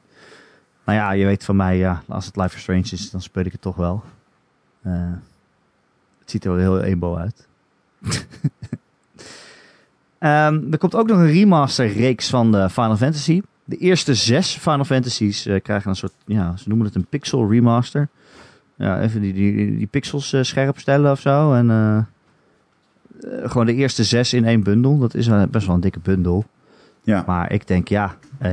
Nou 0.84 0.99
ja, 0.99 1.11
je 1.11 1.24
weet 1.24 1.45
van 1.45 1.57
mij, 1.57 1.76
ja, 1.76 2.03
als 2.09 2.26
het 2.26 2.36
Life 2.36 2.57
is 2.57 2.62
Strange 2.62 2.88
is, 2.90 3.11
dan 3.11 3.22
speel 3.22 3.45
ik 3.45 3.53
het 3.53 3.61
toch 3.61 3.76
wel. 3.76 4.03
Eh, 4.82 5.12
ziet 6.32 6.44
er 6.44 6.50
wel 6.56 6.60
heel 6.60 6.80
emo 6.80 7.16
uit. 7.16 7.46
Ehm, 10.18 10.60
er 10.72 10.78
komt 10.78 10.94
ook 10.94 11.06
nog 11.06 11.18
een 11.18 11.30
remaster 11.32 11.92
reeks 11.92 12.28
van 12.30 12.52
de 12.52 12.70
Final 12.70 12.96
Fantasy. 12.96 13.42
De 13.64 13.76
eerste 13.76 14.14
zes 14.14 14.56
Final 14.56 14.84
Fantasies 14.84 15.46
eh, 15.46 15.62
krijgen 15.62 15.90
een 15.90 15.96
soort, 15.96 16.12
ja, 16.26 16.56
ze 16.56 16.68
noemen 16.68 16.86
het 16.86 16.94
een 16.94 17.06
pixel 17.06 17.50
remaster. 17.50 18.08
Ja, 18.76 19.00
even 19.00 19.20
die, 19.20 19.32
die, 19.32 19.76
die 19.76 19.86
pixels 19.86 20.32
eh, 20.32 20.42
scherp 20.42 20.78
stellen 20.78 21.10
of 21.10 21.20
zo. 21.20 21.52
En 21.54 21.70
eh, 21.70 21.96
eh, 21.96 23.50
gewoon 23.50 23.66
de 23.66 23.74
eerste 23.74 24.04
zes 24.04 24.32
in 24.32 24.44
één 24.44 24.62
bundel. 24.62 24.98
Dat 24.98 25.14
is 25.14 25.28
best 25.50 25.66
wel 25.66 25.74
een 25.74 25.80
dikke 25.80 26.00
bundel. 26.02 26.44
Ja. 27.02 27.24
Maar 27.26 27.52
ik 27.52 27.66
denk, 27.66 27.88
ja, 27.88 28.14
eh, 28.38 28.52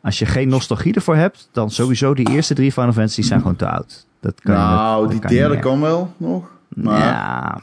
als 0.00 0.18
je 0.18 0.26
geen 0.26 0.48
nostalgie 0.48 0.94
ervoor 0.94 1.16
hebt, 1.16 1.48
dan 1.52 1.70
sowieso 1.70 2.14
die 2.14 2.30
eerste 2.30 2.54
drie 2.54 2.72
Final 2.72 2.92
Fantasies 2.92 3.26
zijn 3.26 3.40
gewoon 3.40 3.56
te 3.56 3.68
oud. 3.68 4.06
Dat 4.20 4.40
kan 4.40 4.54
je- 4.54 4.60
Nou, 4.60 5.02
dat 5.02 5.10
die 5.10 5.20
kan 5.20 5.30
derde 5.30 5.58
kan 5.58 5.80
wel 5.80 6.12
nog. 6.16 6.50
Maar 6.74 6.98
Ja, 6.98 7.60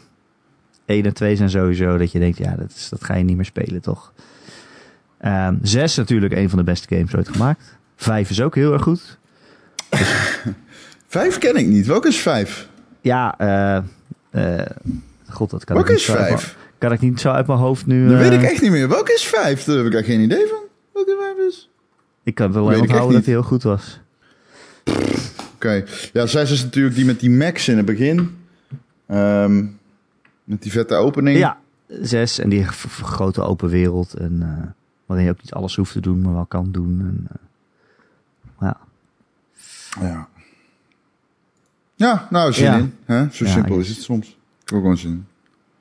1 0.86 1.06
en 1.06 1.14
2 1.14 1.36
zijn 1.36 1.50
sowieso 1.50 1.98
dat 1.98 2.12
je 2.12 2.20
denkt, 2.20 2.38
ja, 2.38 2.56
dat, 2.56 2.70
is, 2.76 2.90
dat 2.90 3.04
ga 3.04 3.16
je 3.16 3.24
niet 3.24 3.36
meer 3.36 3.46
spelen, 3.46 3.82
toch? 3.82 4.14
Ehm 5.18 5.56
zes 5.62 5.96
natuurlijk 5.96 6.34
een 6.34 6.50
van 6.50 6.58
de 6.60 6.64
beste 6.66 6.96
games 6.96 7.16
ooit 7.16 7.30
gemaakt. 7.30 7.78
Vijf 7.96 8.30
is 8.30 8.42
ook 8.42 8.56
heel 8.56 8.74
erg 8.74 8.82
goed. 8.84 9.18
vijf 11.08 11.38
ken 11.38 11.56
ik 11.56 11.68
niet. 11.68 11.86
Welke 11.86 12.08
is 12.08 12.18
vijf? 12.18 12.68
Ja, 13.02 13.38
eh 13.38 13.84
eh, 14.30 14.66
god, 15.30 15.50
dat 15.50 15.64
kan 15.64 15.76
Welke 15.76 15.92
ik 15.92 15.98
niet 15.98 16.08
is 16.08 16.12
zo 16.14 16.18
uit 16.20 16.28
mijn- 16.28 16.40
vijf? 16.40 16.58
Kan 16.78 16.92
ik 16.92 17.00
niet 17.02 17.20
zo 17.20 17.30
uit 17.30 17.48
mijn 17.48 17.60
hoofd 17.60 17.86
nu... 17.86 18.04
Dat 18.08 18.14
eh, 18.22 18.30
weet 18.30 18.44
ik 18.44 18.50
echt 18.50 18.62
niet 18.62 18.72
meer. 18.72 18.90
Welke 18.90 19.14
is 19.14 19.24
vijf? 19.28 19.64
Daar 19.64 19.78
heb 19.78 19.86
ik 19.86 19.94
echt 19.94 20.06
geen 20.06 20.20
idee 20.20 20.48
van. 20.48 20.60
Welke 20.94 21.18
vijf 21.20 21.48
is? 21.48 21.70
Ik 22.24 22.36
kan 22.36 22.52
wel 22.52 22.64
onthouden 22.64 22.98
echt 23.00 23.12
dat 23.14 23.26
hij 23.26 23.34
heel 23.34 23.44
goed 23.44 23.64
was. 23.64 24.00
Oké. 25.56 25.84
Ja, 26.14 26.26
zes 26.26 26.52
is 26.52 26.64
natuurlijk 26.64 26.96
die 26.96 27.06
met 27.06 27.20
die 27.20 27.30
Max 27.30 27.68
in 27.68 27.78
het 27.78 27.86
begin. 27.86 28.38
Ehm, 29.10 29.66
met 30.44 30.62
die 30.62 30.72
vette 30.72 30.96
opening. 30.96 31.38
Ja, 31.38 31.58
zes 31.88 32.40
en 32.40 32.50
die 32.50 32.64
grote 32.64 33.42
open 33.42 33.70
wereld. 33.70 34.14
En, 34.14 34.42
eh, 34.42 34.68
waarin 35.06 35.26
je 35.26 35.32
ook 35.32 35.42
niet 35.42 35.54
alles 35.54 35.76
hoeft 35.76 35.92
te 35.92 36.00
doen, 36.00 36.22
maar 36.22 36.34
wel 36.34 36.46
kan 36.46 36.72
doen. 36.72 37.00
En, 37.00 37.28
eh, 37.30 37.38
ja. 38.60 38.78
Ja. 40.02 40.28
Ja, 41.96 42.28
nou, 42.30 42.54
zin 42.54 42.66
Ja. 42.66 42.78
in. 42.78 42.96
Hè? 43.06 43.28
Zo 43.32 43.46
Ja, 43.46 43.52
simpel 43.52 43.80
is 43.80 43.90
het 43.90 44.02
soms. 44.02 44.28
Ik 44.64 44.74
ook 44.74 44.80
gewoon 44.82 44.98
zin 44.98 45.12
in. 45.12 45.26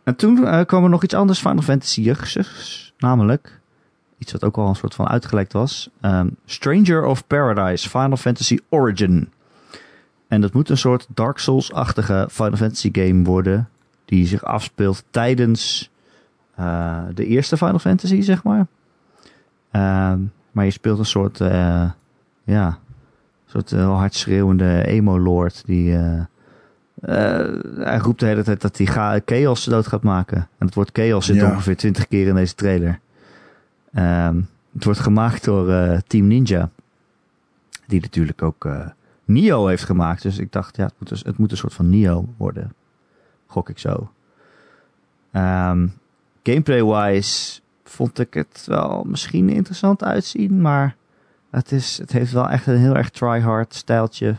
En 0.03 0.17
toen 0.17 0.47
eh, 0.47 0.65
kwam 0.65 0.83
er 0.85 0.91
nog 0.91 1.03
iets 1.05 1.15
anders 1.15 1.39
Final 1.39 1.63
Fantasy 1.63 2.15
namelijk 2.99 3.61
iets 4.19 4.33
wat 4.33 4.45
ook 4.45 4.57
al 4.57 4.69
een 4.69 4.75
soort 4.77 4.95
van 4.95 5.09
uitgelekt 5.09 5.53
was. 5.53 5.91
Ehm, 6.01 6.29
Stranger 6.45 7.05
of 7.05 7.27
Paradise 7.27 7.89
Final 7.89 8.17
Fantasy 8.17 8.59
Origin. 8.69 9.29
En 10.29 10.41
dat 10.41 10.53
moet 10.53 10.69
een 10.69 10.79
soort 10.79 11.07
Dark 11.15 11.39
Souls-achtige 11.39 12.27
Final 12.31 12.57
Fantasy 12.57 12.91
game 12.93 13.25
worden. 13.25 13.69
Die 14.05 14.27
zich 14.27 14.45
afspeelt 14.45 15.05
tijdens 15.11 15.91
eh, 16.55 17.03
de 17.15 17.27
eerste 17.27 17.57
Final 17.57 17.79
Fantasy, 17.79 18.21
zeg 18.21 18.43
maar. 18.43 18.67
Ehm, 19.71 20.21
maar 20.53 20.65
je 20.65 20.71
speelt 20.71 20.99
een 20.99 21.05
soort, 21.05 21.41
uh, 21.41 21.91
ja, 22.45 22.67
een 22.67 22.77
soort 23.47 23.71
heel 23.71 23.93
hard 23.93 24.15
schreeuwende 24.15 24.87
emo-lord. 24.87 25.63
Die, 25.67 25.97
hij 27.01 27.99
roept 27.99 28.21
de 28.21 28.27
hele 28.27 28.43
tijd 28.43 28.61
dat 28.61 28.79
hij 28.79 29.23
Chaos 29.25 29.65
dood 29.65 29.87
gaat 29.87 30.03
maken. 30.03 30.37
En 30.37 30.67
het 30.67 30.75
woord 30.75 30.91
Chaos 30.93 31.27
zit 31.27 31.43
ongeveer 31.43 31.77
twintig 31.77 32.09
keer 32.09 32.27
in 32.27 32.35
deze 32.35 32.55
trailer. 32.55 33.01
Um, 33.95 34.49
het 34.73 34.85
wordt 34.85 35.01
gemaakt 35.01 35.45
door 35.45 36.01
Team 36.07 36.27
Ninja. 36.27 36.71
Die 37.87 38.01
natuurlijk 38.01 38.43
ook 38.43 38.69
Nio 39.29 39.67
heeft 39.67 39.85
gemaakt. 39.85 40.23
Dus 40.23 40.39
ik 40.39 40.53
dacht, 40.53 40.77
ja, 40.77 40.85
het 40.85 40.95
moet, 40.99 41.25
het 41.25 41.39
moet 41.39 41.51
een 41.51 41.57
soort 41.57 41.75
van 41.75 41.89
Nio 41.89 42.29
worden. 42.37 42.73
Gok 43.47 43.69
ik 43.69 43.79
zo. 43.79 44.11
Um, 45.33 45.93
Gameplay-wise 46.43 47.61
vond 47.85 48.19
ik 48.19 48.35
het 48.35 48.63
wel 48.67 49.05
misschien 49.07 49.49
interessant 49.49 50.05
uitzien, 50.05 50.61
maar 50.61 50.97
het, 51.51 51.73
is, 51.73 51.99
het 51.99 52.13
heeft 52.13 52.33
wel 52.33 52.49
echt 52.49 52.67
een 52.67 52.77
heel 52.77 52.97
erg 52.97 53.11
try-hard 53.11 53.75
stijltje 53.75 54.35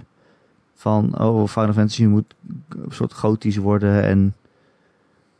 van, 0.75 1.19
oh, 1.19 1.47
Final 1.47 1.73
Fantasy 1.73 2.05
moet 2.05 2.35
een 2.69 2.91
soort 2.91 3.13
gotisch 3.13 3.57
worden 3.57 4.03
en 4.03 4.33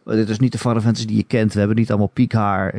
dit 0.04 0.30
is 0.30 0.40
niet 0.40 0.52
de 0.52 0.58
Final 0.58 0.82
Fantasy 0.82 1.06
die 1.06 1.18
je 1.18 1.24
kent. 1.24 1.54
We 1.54 1.60
hebben 1.60 1.78
niet 1.78 1.90
allemaal 1.90 2.08
piekhaar. 2.08 2.74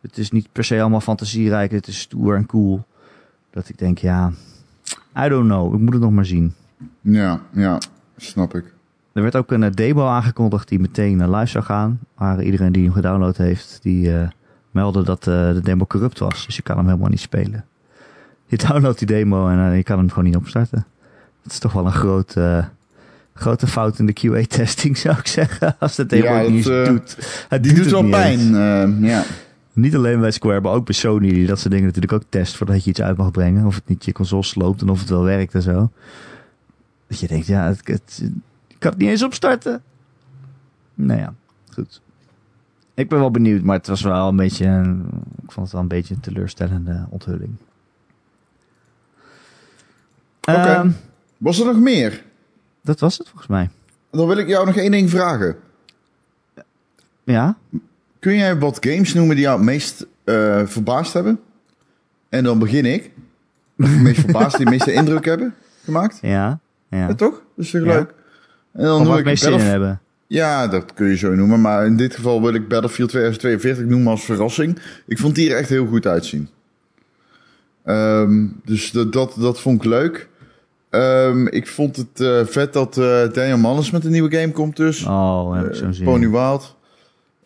Het 0.00 0.18
is 0.18 0.30
niet 0.30 0.48
per 0.52 0.64
se 0.64 0.80
allemaal 0.80 1.00
fantasierijk. 1.00 1.70
Het 1.70 1.86
is 1.86 2.00
stoer 2.00 2.36
en 2.36 2.46
cool. 2.46 2.84
Dat 3.50 3.68
ik 3.68 3.78
denk, 3.78 3.98
ja, 3.98 4.32
I 5.24 5.28
don't 5.28 5.46
know. 5.46 5.74
Ik 5.74 5.80
moet 5.80 5.92
het 5.92 6.02
nog 6.02 6.10
maar 6.10 6.26
zien. 6.26 6.54
Ja, 7.00 7.40
ja, 7.52 7.78
snap 8.16 8.54
ik. 8.54 8.74
Er 9.12 9.22
werd 9.22 9.36
ook 9.36 9.50
een 9.50 9.62
eh, 9.62 9.70
demo 9.74 10.06
aangekondigd 10.06 10.68
die 10.68 10.78
meteen 10.78 11.20
uh, 11.20 11.28
live 11.28 11.46
zou 11.46 11.64
gaan. 11.64 11.98
Maar 12.16 12.42
iedereen 12.42 12.72
die 12.72 12.84
hem 12.84 12.92
gedownload 12.92 13.36
heeft, 13.36 13.78
die 13.82 14.08
uh, 14.08 14.28
meldde 14.70 15.02
dat 15.02 15.24
de 15.24 15.60
demo 15.62 15.86
corrupt 15.86 16.18
was. 16.18 16.46
Dus 16.46 16.56
je 16.56 16.62
kan 16.62 16.76
hem 16.76 16.86
helemaal 16.86 17.08
niet 17.08 17.20
spelen. 17.20 17.64
Je 18.46 18.56
downloadt 18.66 18.98
die 18.98 19.06
demo 19.06 19.48
en 19.48 19.76
je 19.76 19.82
kan 19.82 19.98
hem 19.98 20.08
gewoon 20.08 20.24
niet 20.24 20.36
opstarten. 20.36 20.86
Dat 21.42 21.52
is 21.52 21.58
toch 21.58 21.72
wel 21.72 21.86
een 21.86 21.92
grote, 21.92 22.68
grote 23.34 23.66
fout 23.66 23.98
in 23.98 24.06
de 24.06 24.12
QA-testing, 24.12 24.96
zou 25.06 25.18
ik 25.18 25.26
zeggen. 25.26 25.76
Als 25.78 25.94
de 25.94 26.06
demo 26.06 26.24
ja, 26.24 26.38
het 26.38 26.50
niet 26.50 26.64
doet. 26.64 27.16
Het 27.48 27.62
die 27.62 27.74
doet, 27.74 27.90
wel 27.90 28.08
pijn, 28.08 28.40
ja. 29.04 29.22
Niet 29.76 29.94
alleen 29.94 30.20
bij 30.20 30.30
Square, 30.30 30.60
maar 30.60 30.72
ook 30.72 30.84
bij 30.84 30.94
Sony, 30.94 31.28
die 31.28 31.46
dat 31.46 31.58
soort 31.58 31.70
dingen 31.70 31.86
natuurlijk 31.86 32.12
ook 32.12 32.22
test 32.28 32.56
voordat 32.56 32.84
je 32.84 32.90
iets 32.90 33.00
uit 33.00 33.16
mag 33.16 33.30
brengen. 33.30 33.66
Of 33.66 33.74
het 33.74 33.88
niet 33.88 34.04
je 34.04 34.12
console 34.12 34.42
sloopt 34.42 34.80
en 34.80 34.88
of 34.88 35.00
het 35.00 35.08
wel 35.08 35.22
werkt 35.22 35.54
en 35.54 35.62
zo. 35.62 35.90
Dat 37.06 37.20
je 37.20 37.26
denkt, 37.26 37.46
ja, 37.46 37.66
het, 37.66 37.80
het, 37.84 38.30
ik 38.66 38.76
kan 38.78 38.90
het 38.90 39.00
niet 39.00 39.08
eens 39.08 39.22
opstarten. 39.22 39.82
Nou 40.94 41.20
ja, 41.20 41.34
goed. 41.72 42.00
Ik 42.94 43.08
ben 43.08 43.18
wel 43.18 43.30
benieuwd, 43.30 43.62
maar 43.62 43.76
het 43.76 43.86
was 43.86 44.02
wel 44.02 44.28
een 44.28 44.36
beetje, 44.36 44.96
ik 45.42 45.52
vond 45.52 45.66
het 45.66 45.72
wel 45.72 45.80
een 45.80 45.88
beetje 45.88 46.14
een 46.14 46.20
teleurstellende 46.20 47.06
onthulling. 47.08 47.56
Oké. 50.40 50.52
Ehm, 50.52 50.90
was 51.38 51.60
er 51.60 51.66
nog 51.66 51.78
meer? 51.78 52.24
Dat 52.80 53.00
was 53.00 53.18
het 53.18 53.28
volgens 53.28 53.48
mij. 53.50 53.70
Dan 54.10 54.26
wil 54.26 54.36
ik 54.36 54.48
jou 54.48 54.66
nog 54.66 54.76
één 54.76 54.90
ding 54.90 55.10
vragen. 55.10 55.56
Ja? 57.24 57.56
Kun 58.26 58.36
jij 58.36 58.58
wat 58.58 58.78
games 58.80 59.14
noemen 59.14 59.36
die 59.36 59.44
jou 59.44 59.56
het 59.56 59.66
meest 59.66 60.06
uh, 60.24 60.62
verbaasd 60.64 61.12
hebben? 61.12 61.40
En 62.28 62.44
dan 62.44 62.58
begin 62.58 62.84
ik. 62.84 63.10
De 63.76 63.88
meest 63.88 64.20
verbaasd, 64.20 64.56
die 64.56 64.68
meeste 64.68 64.92
indruk 65.00 65.24
hebben 65.24 65.54
gemaakt? 65.84 66.18
Ja. 66.22 66.58
Ja. 66.90 66.98
ja 66.98 67.14
toch? 67.14 67.42
Dat 67.56 67.64
is 67.64 67.70
toch 67.70 67.80
leuk? 67.80 68.14
En 68.72 68.84
dan 68.84 69.04
doe 69.04 69.18
ik 69.18 69.24
meest 69.24 69.42
zin 69.42 69.52
in 69.52 69.58
hebben. 69.60 70.00
Ja, 70.26 70.68
dat 70.68 70.94
kun 70.94 71.06
je 71.06 71.16
zo 71.16 71.34
noemen. 71.34 71.60
Maar 71.60 71.86
in 71.86 71.96
dit 71.96 72.14
geval 72.14 72.42
wil 72.42 72.54
ik 72.54 72.68
Battlefield 72.68 73.08
2042 73.08 73.84
noemen 73.84 74.10
als 74.10 74.24
verrassing. 74.24 74.78
Ik 75.06 75.18
vond 75.18 75.34
die 75.34 75.50
er 75.50 75.56
echt 75.56 75.68
heel 75.68 75.86
goed 75.86 76.06
uitzien. 76.06 76.48
Um, 77.84 78.60
dus 78.64 78.90
dat, 78.90 79.12
dat, 79.12 79.34
dat 79.38 79.60
vond 79.60 79.84
ik 79.84 79.88
leuk. 79.90 80.28
Um, 80.90 81.48
ik 81.48 81.66
vond 81.66 81.96
het 81.96 82.20
uh, 82.20 82.44
vet 82.44 82.72
dat 82.72 82.96
uh, 82.96 83.04
Daniel 83.32 83.58
Mannes 83.58 83.90
met 83.90 84.04
een 84.04 84.12
nieuwe 84.12 84.36
game 84.36 84.52
komt 84.52 84.76
dus. 84.76 85.04
Oh, 85.04 85.54
heb 85.54 85.66
ik 85.66 85.74
zo 85.74 85.92
zien. 85.92 86.04
Pony 86.04 86.30
Wild. 86.30 86.75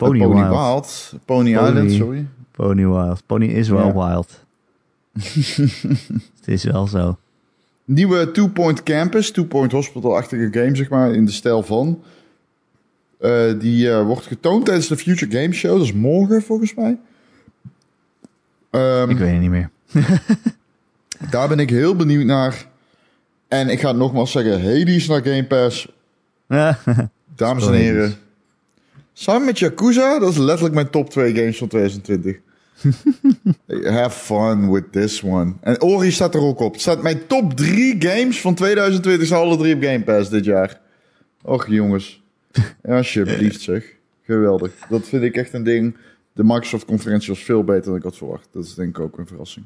Pony, 0.05 0.19
Pony 0.19 0.33
Wild. 0.33 0.49
Wild. 0.49 1.13
Pony, 1.25 1.53
Pony, 1.53 1.69
Island, 1.69 1.91
sorry. 1.91 2.27
Pony 2.51 2.85
Wild. 2.85 3.25
Pony 3.25 3.45
is 3.45 3.69
wel 3.69 3.87
ja. 3.87 3.93
wild. 3.93 4.43
het 6.39 6.45
is 6.45 6.63
wel 6.63 6.87
zo. 6.87 7.17
Nieuwe 7.85 8.31
Two 8.31 8.47
Point 8.47 8.83
Campus, 8.83 9.31
Two 9.31 9.45
Point 9.45 9.71
Hospital-achtige 9.71 10.47
game, 10.51 10.75
zeg 10.75 10.89
maar, 10.89 11.13
in 11.13 11.25
de 11.25 11.31
stijl 11.31 11.63
van. 11.63 12.03
Uh, 13.19 13.59
die 13.59 13.87
uh, 13.87 14.03
wordt 14.03 14.25
getoond 14.25 14.65
tijdens 14.65 14.87
de 14.87 14.97
Future 14.97 15.41
Game 15.41 15.53
Show. 15.53 15.71
Dat 15.71 15.81
is 15.81 15.93
morgen, 15.93 16.41
volgens 16.41 16.73
mij. 16.73 16.97
Um, 18.71 19.09
ik 19.09 19.17
weet 19.17 19.31
het 19.31 19.39
niet 19.39 19.49
meer. 19.49 19.69
daar 21.31 21.47
ben 21.47 21.59
ik 21.59 21.69
heel 21.69 21.95
benieuwd 21.95 22.25
naar. 22.25 22.65
En 23.47 23.69
ik 23.69 23.79
ga 23.79 23.91
nogmaals 23.91 24.31
zeggen, 24.31 24.61
Hades 24.61 25.07
naar 25.07 25.21
Game 25.21 25.45
Pass. 25.45 25.87
Dames 27.35 27.67
en 27.67 27.73
heren. 27.73 28.15
Samen 29.13 29.45
met 29.45 29.59
Yakuza, 29.59 30.19
dat 30.19 30.31
is 30.31 30.37
letterlijk 30.37 30.75
mijn 30.75 30.89
top 30.89 31.09
2 31.09 31.35
games 31.35 31.57
van 31.57 31.67
2020. 31.67 32.39
Have 33.97 34.19
fun 34.19 34.71
with 34.71 34.91
this 34.91 35.23
one. 35.23 35.53
En 35.61 35.81
Ori 35.81 36.11
staat 36.11 36.35
er 36.35 36.41
ook 36.41 36.59
op. 36.59 36.71
Het 36.71 36.81
staat 36.81 37.01
mijn 37.01 37.27
top 37.27 37.53
3 37.53 37.95
games 37.99 38.41
van 38.41 38.55
2020 38.55 39.27
zijn 39.27 39.41
alle 39.41 39.57
drie 39.57 39.75
op 39.75 39.83
Game 39.83 40.03
Pass 40.03 40.29
dit 40.29 40.45
jaar. 40.45 40.79
Och 41.41 41.67
jongens. 41.67 42.23
Alsjeblieft 42.83 43.61
zeg. 43.61 43.95
Geweldig. 44.21 44.71
Dat 44.89 45.07
vind 45.07 45.23
ik 45.23 45.35
echt 45.35 45.53
een 45.53 45.63
ding. 45.63 45.97
De 46.33 46.43
Microsoft 46.43 46.85
conferentie 46.85 47.29
was 47.29 47.43
veel 47.43 47.63
beter 47.63 47.85
dan 47.85 47.95
ik 47.95 48.03
had 48.03 48.17
verwacht. 48.17 48.47
Dat 48.51 48.63
is 48.63 48.73
denk 48.73 48.97
ik 48.97 49.03
ook 49.03 49.17
een 49.17 49.27
verrassing. 49.27 49.65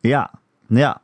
Ja, 0.00 0.30
ja. 0.66 1.00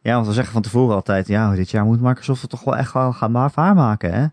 Ja, 0.00 0.14
want 0.14 0.26
we 0.26 0.32
zeggen 0.32 0.52
van 0.52 0.62
tevoren 0.62 0.94
altijd, 0.94 1.28
ja, 1.28 1.54
dit 1.54 1.70
jaar 1.70 1.84
moet 1.84 2.00
Microsoft 2.00 2.40
het 2.40 2.50
toch 2.50 2.64
wel 2.64 2.76
echt 2.76 2.92
wel 2.92 3.12
gaan 3.12 3.50
waarmaken, 3.54 4.12
hè? 4.12 4.26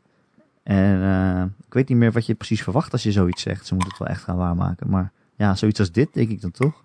En 0.63 0.99
uh, 0.99 1.43
ik 1.67 1.73
weet 1.73 1.89
niet 1.89 1.97
meer 1.97 2.11
wat 2.11 2.25
je 2.25 2.33
precies 2.35 2.63
verwacht 2.63 2.91
als 2.91 3.03
je 3.03 3.11
zoiets 3.11 3.41
zegt. 3.41 3.67
Ze 3.67 3.73
moeten 3.73 3.91
het 3.91 3.99
wel 3.99 4.15
echt 4.15 4.23
gaan 4.23 4.37
waarmaken, 4.37 4.89
maar 4.89 5.11
ja, 5.37 5.55
zoiets 5.55 5.79
als 5.79 5.91
dit, 5.91 6.07
denk 6.13 6.29
ik 6.29 6.41
dan 6.41 6.51
toch? 6.51 6.83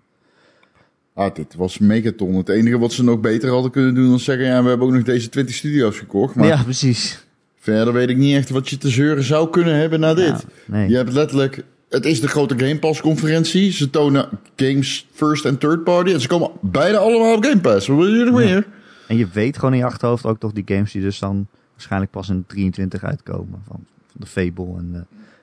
Ah, 1.13 1.35
dit 1.35 1.55
was 1.55 1.77
megaton. 1.77 2.35
Het 2.35 2.49
enige 2.49 2.77
wat 2.77 2.93
ze 2.93 3.03
nog 3.03 3.19
beter 3.19 3.49
hadden 3.49 3.71
kunnen 3.71 3.95
doen 3.95 4.09
dan 4.09 4.19
zeggen... 4.19 4.45
ja, 4.45 4.63
we 4.63 4.69
hebben 4.69 4.87
ook 4.87 4.93
nog 4.93 5.03
deze 5.03 5.29
20 5.29 5.55
studio's 5.55 5.97
gekocht. 5.97 6.35
Maar 6.35 6.47
ja, 6.47 6.63
precies. 6.63 7.25
Verder 7.59 7.93
weet 7.93 8.09
ik 8.09 8.17
niet 8.17 8.35
echt 8.35 8.49
wat 8.49 8.69
je 8.69 8.77
te 8.77 8.89
zeuren 8.89 9.23
zou 9.23 9.49
kunnen 9.49 9.75
hebben 9.75 9.99
na 9.99 10.13
dit. 10.13 10.45
nee. 10.65 10.89
Je 10.89 10.95
hebt 10.95 11.13
letterlijk... 11.13 11.63
Het 11.89 12.05
is 12.05 12.21
de 12.21 12.27
grote 12.27 12.59
Game 12.59 12.79
Pass 12.79 13.01
conferentie. 13.01 13.71
Ze 13.71 13.89
tonen 13.89 14.29
games 14.55 15.07
first 15.13 15.45
en 15.45 15.57
third 15.57 15.83
party. 15.83 16.13
En 16.13 16.21
ze 16.21 16.27
komen 16.27 16.51
beide 16.61 16.97
allemaal 16.97 17.35
op 17.35 17.43
Game 17.43 17.61
Pass. 17.61 17.87
Wat 17.87 17.97
wil 17.97 18.07
je 18.07 18.23
nog 18.23 18.35
meer? 18.35 18.67
En 19.07 19.17
je 19.17 19.27
weet 19.33 19.55
gewoon 19.55 19.73
in 19.73 19.79
je 19.79 19.85
achterhoofd 19.85 20.25
ook 20.25 20.39
toch 20.39 20.51
die 20.51 20.63
games 20.65 20.91
die 20.91 21.01
dus 21.01 21.19
dan 21.19 21.47
waarschijnlijk 21.77 22.11
pas 22.11 22.29
in 22.29 22.43
23 22.47 23.03
uitkomen. 23.03 23.61
Van, 23.63 23.85
van 24.07 24.19
de 24.19 24.25
Fable 24.25 24.77
en, 24.77 24.89
uh, 24.93 24.99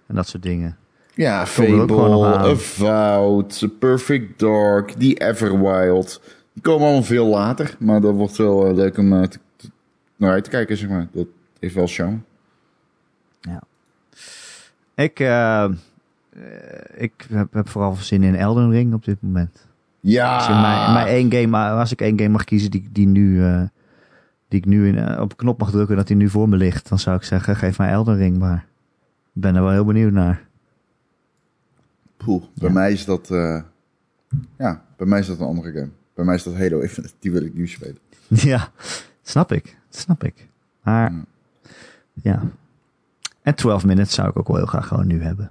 en 0.07 0.14
dat 0.14 0.28
soort 0.28 0.43
dingen. 0.43 0.76
Ja, 1.14 1.47
Fable, 1.47 2.37
Avowed, 2.37 3.68
Perfect 3.78 4.39
Dark, 4.39 4.91
The 4.91 5.14
Everwild. 5.14 6.20
Die 6.53 6.62
komen 6.62 6.82
allemaal 6.82 7.03
veel 7.03 7.26
later, 7.26 7.76
maar 7.78 8.01
dat 8.01 8.14
wordt 8.14 8.37
wel 8.37 8.68
uh, 8.68 8.74
leuk 8.74 8.99
om 8.99 9.12
uh, 9.12 9.22
te, 9.22 9.39
te, 9.57 9.70
naar 10.16 10.30
uit 10.30 10.45
te 10.45 10.51
kijken, 10.51 10.76
zeg 10.76 10.89
maar. 10.89 11.09
Dat 11.12 11.26
heeft 11.61 11.74
wel 11.74 11.87
charme. 11.87 12.18
Ja. 13.41 13.62
Ik, 14.95 15.20
uh, 15.20 15.68
ik 16.95 17.26
heb, 17.28 17.53
heb, 17.53 17.68
vooral 17.68 17.95
zin 17.95 18.22
in 18.22 18.35
Elden 18.35 18.70
Ring 18.70 18.95
op 18.95 19.05
dit 19.05 19.22
moment. 19.22 19.66
Ja. 20.01 20.35
Als, 20.35 20.49
mijn, 20.49 20.93
mijn 20.93 21.07
één 21.07 21.32
game, 21.32 21.59
als 21.59 21.93
ik 21.93 22.01
één 22.01 22.18
game 22.18 22.30
mag 22.30 22.45
kiezen 22.45 22.70
die, 22.70 22.89
die, 22.93 23.07
nu, 23.07 23.43
die 24.55 24.62
ik 24.62 24.68
nu 24.68 24.88
in, 24.88 25.20
op 25.20 25.30
een 25.30 25.36
knop 25.36 25.59
mag 25.59 25.70
drukken 25.70 25.96
dat 25.96 26.07
die 26.07 26.16
nu 26.16 26.28
voor 26.28 26.48
me 26.48 26.57
ligt, 26.57 26.88
dan 26.88 26.98
zou 26.98 27.16
ik 27.16 27.22
zeggen, 27.22 27.57
geef 27.57 27.78
mij 27.78 27.90
Elden 27.90 28.16
Ring 28.16 28.38
maar. 28.38 28.66
Ik 29.34 29.40
ben 29.40 29.55
er 29.55 29.62
wel 29.62 29.70
heel 29.70 29.84
benieuwd 29.84 30.12
naar. 30.12 30.46
Poeh, 32.16 32.44
bij 32.55 32.70
mij 32.70 32.92
is 32.92 33.05
dat... 33.05 33.30
Uh, 33.30 33.62
ja, 34.59 34.84
bij 34.96 35.07
mij 35.07 35.18
is 35.18 35.26
dat 35.26 35.40
een 35.40 35.46
andere 35.46 35.72
game. 35.72 35.88
Bij 36.14 36.24
mij 36.24 36.34
is 36.34 36.42
dat 36.42 36.55
Halo 36.55 36.80
Infinite. 36.80 37.14
Die 37.20 37.32
wil 37.32 37.42
ik 37.42 37.55
nu 37.55 37.66
spelen. 37.68 37.98
Ja, 38.28 38.68
snap 39.22 39.52
ik. 39.52 39.76
Snap 39.88 40.24
ik. 40.24 40.48
Maar, 40.82 41.11
mm. 41.11 41.24
ja. 42.12 42.42
En 43.42 43.55
12 43.55 43.84
minutes 43.84 44.14
zou 44.14 44.28
ik 44.28 44.38
ook 44.38 44.48
wel 44.48 44.57
heel 44.57 44.66
graag 44.66 44.86
gewoon 44.86 45.07
nu 45.07 45.22
hebben. 45.22 45.50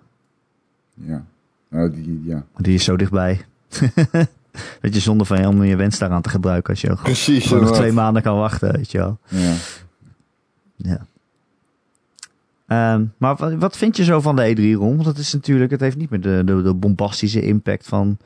Ja. 0.94 1.26
Nou, 1.68 1.92
die, 1.92 2.24
ja. 2.24 2.46
Die 2.58 2.74
is 2.74 2.84
zo 2.84 2.96
dichtbij. 2.96 3.46
dat 4.82 4.94
je 4.94 5.00
zonder 5.00 5.26
van 5.28 5.46
om 5.46 5.64
je 5.64 5.76
wens 5.76 5.98
daaraan 6.00 6.22
te 6.22 6.30
gebruiken 6.30 6.70
als 6.70 6.82
je 6.82 6.96
Precies, 7.04 7.46
gewoon 7.48 7.64
nog 7.64 7.76
twee 7.76 7.92
maanden 7.92 8.22
kan 8.22 8.38
wachten, 8.38 8.72
weet 8.74 8.92
je 8.92 8.98
wel. 8.98 9.20
Ja. 9.28 9.54
Ja. 10.76 11.06
Ehm, 12.68 13.06
maar 13.18 13.36
wat, 13.36 13.54
wat 13.54 13.78
vind 13.78 13.98
je 13.98 14.04
zo 14.04 14.22
van 14.22 14.36
de 14.36 14.56
E3 14.56 14.78
rond? 14.78 14.96
Want 14.96 15.06
het 15.06 15.18
is 15.18 15.34
natuurlijk, 15.34 15.72
het 15.72 15.80
heeft 15.80 15.98
niet 15.98 16.10
meer 16.10 16.22
de, 16.22 16.42
de, 16.46 16.62
de 16.62 16.74
bombastische 16.74 17.42
impact 17.42 17.88
van, 17.88 18.18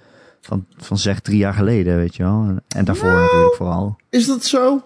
van, 0.42 0.66
van 0.78 0.98
zeg 0.98 1.20
drie 1.20 1.38
jaar 1.38 1.54
geleden, 1.54 1.96
weet 1.96 2.16
je 2.16 2.24
wel. 2.24 2.44
En, 2.48 2.64
en 2.68 2.86
daarvoor 2.86 3.10
Nou. 3.10 3.22
natuurlijk 3.22 3.56
vooral. 3.56 3.98
Is 4.10 4.28
dat 4.28 4.44
zo? 4.46 4.82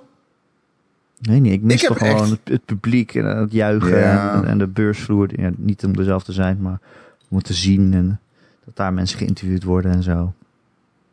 Nee, 1.21 1.39
niet. 1.39 1.53
Ik 1.53 1.61
mis 1.61 1.81
Ik 1.81 1.87
toch 1.87 1.97
gewoon 1.97 2.15
echt- 2.21 2.29
het, 2.29 2.39
het 2.43 2.65
publiek 2.65 3.15
en 3.15 3.25
het 3.25 3.51
juichen 3.51 3.99
Ja. 3.99 4.33
en, 4.33 4.45
en 4.45 4.57
de 4.57 4.67
beursvloer. 4.67 5.41
Ja, 5.41 5.49
niet 5.57 5.83
om 5.83 5.95
er 5.95 6.03
zelf 6.03 6.23
te 6.23 6.31
zijn, 6.33 6.57
maar 6.61 6.79
om 7.29 7.37
het 7.37 7.45
te 7.45 7.53
zien 7.53 7.93
en 7.93 8.19
dat 8.65 8.75
daar 8.75 8.93
mensen 8.93 9.17
geïnterviewd 9.17 9.63
worden 9.63 9.91
en 9.91 10.03
zo. 10.03 10.33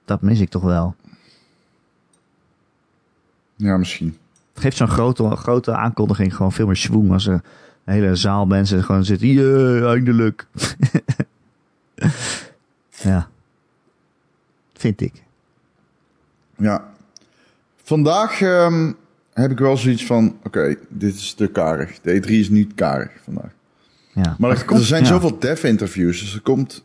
Dat 0.08 0.22
mis 0.22 0.40
ik 0.40 0.48
toch 0.48 0.62
wel. 0.62 0.94
Ja, 3.56 3.76
misschien. 3.76 4.18
Het 4.52 4.62
geeft 4.62 4.76
zo'n 4.76 4.88
grote, 4.88 5.36
grote 5.36 5.74
aankondiging 5.74 6.34
gewoon 6.34 6.52
veel 6.52 6.66
meer 6.66 6.76
schwung 6.76 7.12
als 7.12 7.26
er 7.26 7.42
een 7.84 7.92
hele 7.94 8.16
zaal 8.16 8.46
mensen 8.46 8.84
gewoon 8.84 9.04
zitten. 9.04 9.28
Yeah, 9.28 9.90
eindelijk. 9.90 10.46
ja. 13.10 13.28
Vind 14.74 15.00
ik. 15.00 15.22
Ja. 16.56 16.90
Vandaag 17.82 18.40
ehm, 18.40 18.92
heb 19.32 19.50
ik 19.50 19.58
wel 19.58 19.76
zoiets 19.76 20.06
van... 20.06 20.36
Oké, 20.44 20.76
dit 20.88 21.14
is 21.14 21.34
te 21.34 21.46
karig. 21.46 22.00
De 22.00 22.22
E3 22.22 22.28
is 22.30 22.48
niet 22.48 22.74
karig 22.74 23.10
vandaag. 23.24 23.50
Ja. 24.12 24.36
Maar 24.38 24.50
er, 24.50 24.64
komt- 24.64 24.80
er 24.80 24.86
zijn 24.86 25.02
ja. 25.02 25.08
zoveel 25.08 25.38
dev-interviews. 25.38 26.20
Dus 26.20 26.34
er 26.34 26.40
komt 26.40 26.84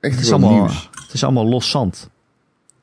echt 0.00 0.14
Het 0.14 0.24
is, 0.24 0.30
allemaal, 0.32 0.52
nieuws. 0.54 0.90
het 1.04 1.12
is 1.12 1.24
allemaal 1.24 1.46
los 1.48 1.70
zand. 1.70 2.10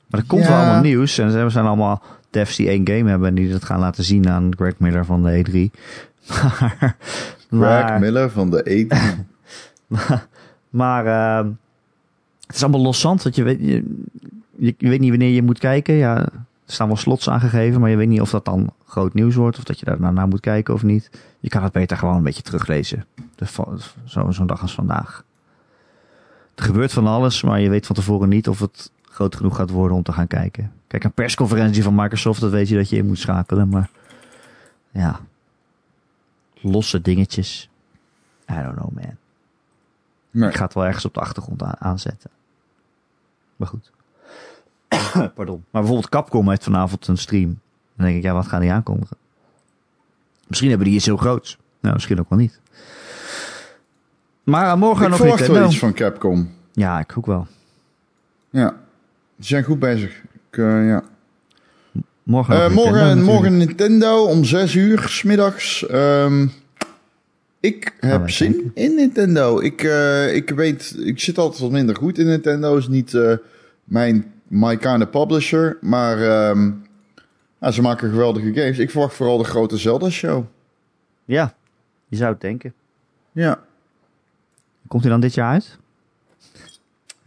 Maar 0.10 0.20
er 0.20 0.26
komt 0.28 0.44
Ja. 0.44 0.48
wel 0.50 0.58
allemaal 0.58 0.82
nieuws. 0.82 1.18
En 1.18 1.34
er 1.34 1.52
zijn 1.52 1.66
allemaal 1.66 2.04
devs 2.30 2.56
die 2.56 2.68
één 2.68 2.88
game 2.88 3.10
hebben 3.10 3.28
en 3.28 3.36
die 3.36 3.52
dat 3.52 3.64
gaan 3.64 3.80
laten 3.80 4.04
zien 4.04 4.30
aan 4.30 4.52
Greg 4.58 4.80
Miller 4.80 5.06
van 5.06 5.24
de 5.24 5.46
E3. 5.46 5.80
Maar, 7.50 7.88
Greg 7.88 8.00
Miller 8.00 8.30
van 8.30 8.50
de 8.50 8.62
E 8.72 8.86
E3. 8.88 8.98
maar 10.70 11.06
ehm, 11.06 11.50
het 12.48 12.56
is 12.56 12.62
allemaal 12.64 12.82
los 12.82 13.00
zand. 13.00 13.24
Want 13.24 13.36
je 13.36 13.44
weet, 13.44 13.60
je, 14.58 14.76
weet 14.78 15.00
niet 15.00 15.10
wanneer 15.10 15.30
je 15.34 15.44
moet 15.44 15.60
kijken. 15.60 15.94
Ja, 15.94 16.18
er 16.18 16.32
staan 16.66 16.88
wel 16.88 16.98
slots 16.98 17.30
aangegeven, 17.30 17.82
maar 17.82 17.90
je 17.90 17.96
weet 17.96 18.08
niet 18.08 18.22
of 18.22 18.30
dat 18.30 18.46
dan 18.46 18.74
groot 18.88 19.14
nieuws 19.14 19.36
wordt. 19.36 19.58
Of 19.58 19.64
dat 19.64 19.80
je 19.80 19.86
daar 19.86 20.14
naar 20.14 20.28
moet 20.28 20.40
kijken 20.40 20.74
of 20.74 20.84
niet. 20.84 21.10
Je 21.40 21.50
kan 21.50 21.64
het 21.64 21.72
beter 21.72 21.98
gewoon 21.98 22.16
een 22.16 22.24
beetje 22.24 22.42
teruglezen. 22.42 23.06
Zo- 24.06 24.32
Zo'n 24.32 24.48
dag 24.48 24.62
als 24.62 24.74
vandaag. 24.74 25.24
Er 26.56 26.64
gebeurt 26.64 26.94
van 26.94 27.08
alles, 27.08 27.44
maar 27.44 27.60
je 27.60 27.70
weet 27.70 27.86
van 27.86 27.96
tevoren 27.96 28.30
niet 28.30 28.48
of 28.48 28.60
het 28.60 28.92
groot 29.20 29.36
genoeg 29.36 29.56
gaat 29.56 29.70
worden 29.70 29.98
om 29.98 30.04
te 30.04 30.12
gaan 30.12 30.28
kijken. 30.28 30.72
Kijk, 30.88 31.04
een 31.04 31.12
persconferentie 31.12 31.84
van 31.84 31.96
Microsoft, 31.96 32.42
dat 32.42 32.52
weet 32.52 32.68
je 32.68 32.76
dat 32.76 32.90
je 32.90 32.96
in 32.98 33.06
moet 33.06 33.20
schakelen. 33.20 33.70
Maar 33.70 33.90
ja, 34.92 35.20
losse 36.62 37.02
dingetjes. 37.02 37.70
I 38.52 38.54
don't 38.54 38.76
know, 38.76 38.92
man. 38.92 39.18
Nee. 40.32 40.50
Ik 40.50 40.56
ga 40.56 40.64
het 40.64 40.74
wel 40.74 40.86
ergens 40.86 41.06
op 41.06 41.14
de 41.14 41.20
achtergrond 41.20 41.64
aan- 41.64 41.76
aanzetten. 41.80 42.30
Maar 43.56 43.68
goed. 43.68 43.92
Pardon. 45.36 45.64
Maar 45.70 45.82
bijvoorbeeld 45.82 46.10
Capcom 46.10 46.50
heeft 46.50 46.64
vanavond 46.64 47.08
een 47.08 47.18
stream. 47.18 47.60
Dan 47.96 48.06
denk 48.06 48.18
ik, 48.18 48.24
ja, 48.24 48.34
wat 48.34 48.48
gaan 48.48 48.62
die 48.62 48.72
aankondigen? 48.72 49.18
Misschien 50.48 50.70
hebben 50.70 50.88
die 50.88 50.96
iets 50.96 51.06
heel 51.06 51.18
groots. 51.18 51.58
Nou, 51.80 51.94
misschien 51.94 52.20
ook 52.20 52.30
wel 52.30 52.40
niet. 52.40 52.60
Maar 54.44 54.66
eh, 54.72 54.76
morgen 54.76 55.04
Ik 55.04 55.10
nog 55.10 55.18
verwacht 55.20 55.48
wel 55.48 55.66
iets 55.66 55.80
van 55.80 55.94
Capcom. 55.94 56.52
Ja, 56.74 57.00
ik 57.00 57.18
ook 57.18 57.26
wel. 57.26 57.48
Ja. 58.50 58.76
Ze 59.40 59.46
zijn 59.48 59.64
goed 59.64 59.80
bezig. 59.80 60.22
Ik, 60.52 60.58
eh, 60.58 60.88
ja. 60.88 61.04
Morgen, 62.24 62.56
Eh, 62.56 62.68
Nintendo 62.68 63.24
morgen, 63.24 63.58
Nintendo 63.58 64.24
om 64.26 64.44
6 64.44 64.76
uur 64.76 65.00
smiddags. 65.08 65.88
Ehm 65.88 66.48
ik 67.60 67.94
heb 68.00 68.30
zin 68.30 68.72
in 68.74 68.96
Nintendo. 68.96 69.60
Ik, 69.60 69.84
eh, 69.84 70.36
ik 70.36 70.50
weet, 70.50 70.96
ik 71.00 71.20
zit 71.20 71.38
altijd 71.38 71.62
wat 71.62 71.72
minder 71.72 71.96
goed 71.96 72.18
in 72.18 72.26
Nintendo. 72.26 72.78
Is 72.78 72.88
niet 72.88 73.18
mijn 73.84 74.32
my 74.48 74.78
kind 74.78 75.04
of 75.04 75.10
publisher. 75.10 75.78
Maar 75.82 76.22
ehm, 76.22 76.72
ja, 77.62 77.72
ze 77.72 77.82
maken 77.82 78.10
geweldige 78.10 78.54
games. 78.54 78.78
Ik 78.78 78.90
verwacht 78.90 79.16
vooral 79.16 79.38
de 79.38 79.44
grote 79.44 79.78
Zelda 79.78 80.10
show. 80.10 80.46
Ja, 81.26 81.54
je 82.08 82.16
zou 82.16 82.32
het 82.32 82.42
denken. 82.42 82.74
Ja. 83.32 83.60
Komt 84.88 85.02
hij 85.02 85.12
dan 85.12 85.22
dit 85.22 85.34
jaar 85.34 85.52
uit? 85.52 85.78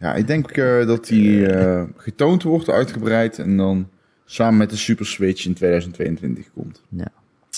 Ja, 0.03 0.13
ik 0.15 0.27
denk 0.27 0.51
eh, 0.51 0.85
dat 0.87 1.07
die 1.07 1.47
eh, 1.47 1.83
getoond 1.97 2.43
wordt, 2.43 2.69
uitgebreid. 2.69 3.39
En 3.39 3.57
dan 3.57 3.89
samen 4.25 4.57
met 4.57 4.69
de 4.69 4.75
Super 4.77 5.05
Switch 5.05 5.45
in 5.45 5.53
2022 5.53 6.45
komt. 6.53 6.81
Ja. 6.89 7.07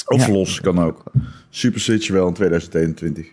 Of 0.06 0.26
Ja. 0.28 0.34
los, 0.34 0.62
kan 0.62 0.80
ook. 0.80 1.04
Super 1.50 1.80
Switch 1.80 2.10
wel 2.10 2.28
in 2.28 2.34
2021. 2.34 3.28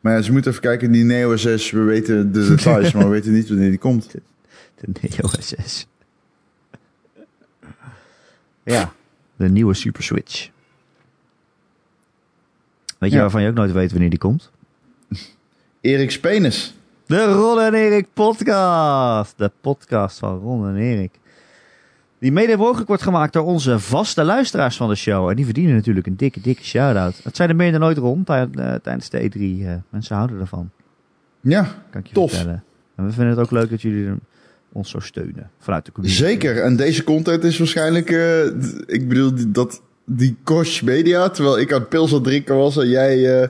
Maar 0.00 0.12
ja, 0.14 0.22
ze 0.22 0.32
moeten 0.32 0.50
even 0.50 0.62
kijken, 0.62 0.92
die 0.92 1.04
Neo 1.04 1.36
6, 1.36 1.70
we 1.70 1.80
weten 1.80 2.32
de 2.32 2.48
details, 2.48 2.92
maar 2.94 3.04
we 3.04 3.10
weten 3.10 3.32
niet 3.32 3.48
wanneer 3.48 3.68
die 3.70 3.78
komt. 3.78 4.10
De 4.74 4.88
Neo 5.00 5.28
SS. 5.38 5.86
ja, 8.62 8.92
de 9.36 9.48
nieuwe 9.48 9.74
Super 9.74 10.02
Switch. 10.02 10.50
Weet 12.98 13.10
je 13.10 13.16
Ja. 13.16 13.22
waarvan 13.22 13.42
je 13.42 13.48
ook 13.48 13.54
nooit 13.54 13.72
weet 13.72 13.90
wanneer 13.90 14.10
die 14.10 14.18
komt? 14.18 14.50
Erik 15.80 16.10
Spenis. 16.10 16.72
De 17.08 17.24
Ron 17.24 17.60
en 17.60 17.74
Erik 17.74 18.06
podcast. 18.14 19.34
De 19.38 19.50
podcast 19.60 20.18
van 20.18 20.38
Ron 20.38 20.68
en 20.68 20.76
Erik. 20.76 21.10
Die 22.18 22.32
mede 22.32 22.56
mogelijk 22.56 22.88
wordt 22.88 23.02
gemaakt 23.02 23.32
door 23.32 23.44
onze 23.44 23.78
vaste 23.78 24.24
luisteraars 24.24 24.76
van 24.76 24.88
de 24.88 24.94
show. 24.94 25.28
En 25.28 25.36
die 25.36 25.44
verdienen 25.44 25.74
natuurlijk 25.74 26.06
een 26.06 26.16
dikke, 26.16 26.40
dikke 26.40 26.64
shout-out. 26.64 27.20
Het 27.22 27.36
zijn 27.36 27.48
er 27.48 27.56
meer 27.56 27.72
dan 27.72 27.84
ooit 27.84 27.98
rond 27.98 28.26
tijdens 28.26 29.08
de 29.10 29.20
E3. 29.30 29.40
eh, 29.66 29.74
mensen 29.90 30.16
houden 30.16 30.40
ervan, 30.40 30.70
Ja, 31.40 31.68
kan 31.90 32.00
ik 32.00 32.06
je 32.06 32.14
Tof. 32.14 32.30
vertellen. 32.30 32.64
En 32.96 33.04
we 33.06 33.12
vinden 33.12 33.30
het 33.30 33.38
ook 33.44 33.50
leuk 33.50 33.70
dat 33.70 33.82
jullie 33.82 34.10
ons 34.72 34.90
zo 34.90 34.98
steunen. 35.00 35.50
Vanuit 35.58 35.84
de 35.86 35.92
community. 35.92 36.22
zeker. 36.22 36.62
En 36.62 36.76
deze 36.76 37.04
content 37.04 37.44
is 37.44 37.58
waarschijnlijk, 37.58 38.10
eh, 38.10 38.44
ik 38.86 39.08
bedoel, 39.08 39.32
dat, 39.48 39.82
die 40.04 40.36
Kosh 40.44 40.80
Media, 40.80 41.28
terwijl 41.28 41.58
ik 41.58 41.72
aan 41.72 41.80
het 41.80 41.88
pils 41.88 42.08
aan 42.08 42.14
het 42.14 42.24
drinken 42.24 42.56
was 42.56 42.76
en 42.76 42.88
jij 42.88 43.40
eh, 43.42 43.48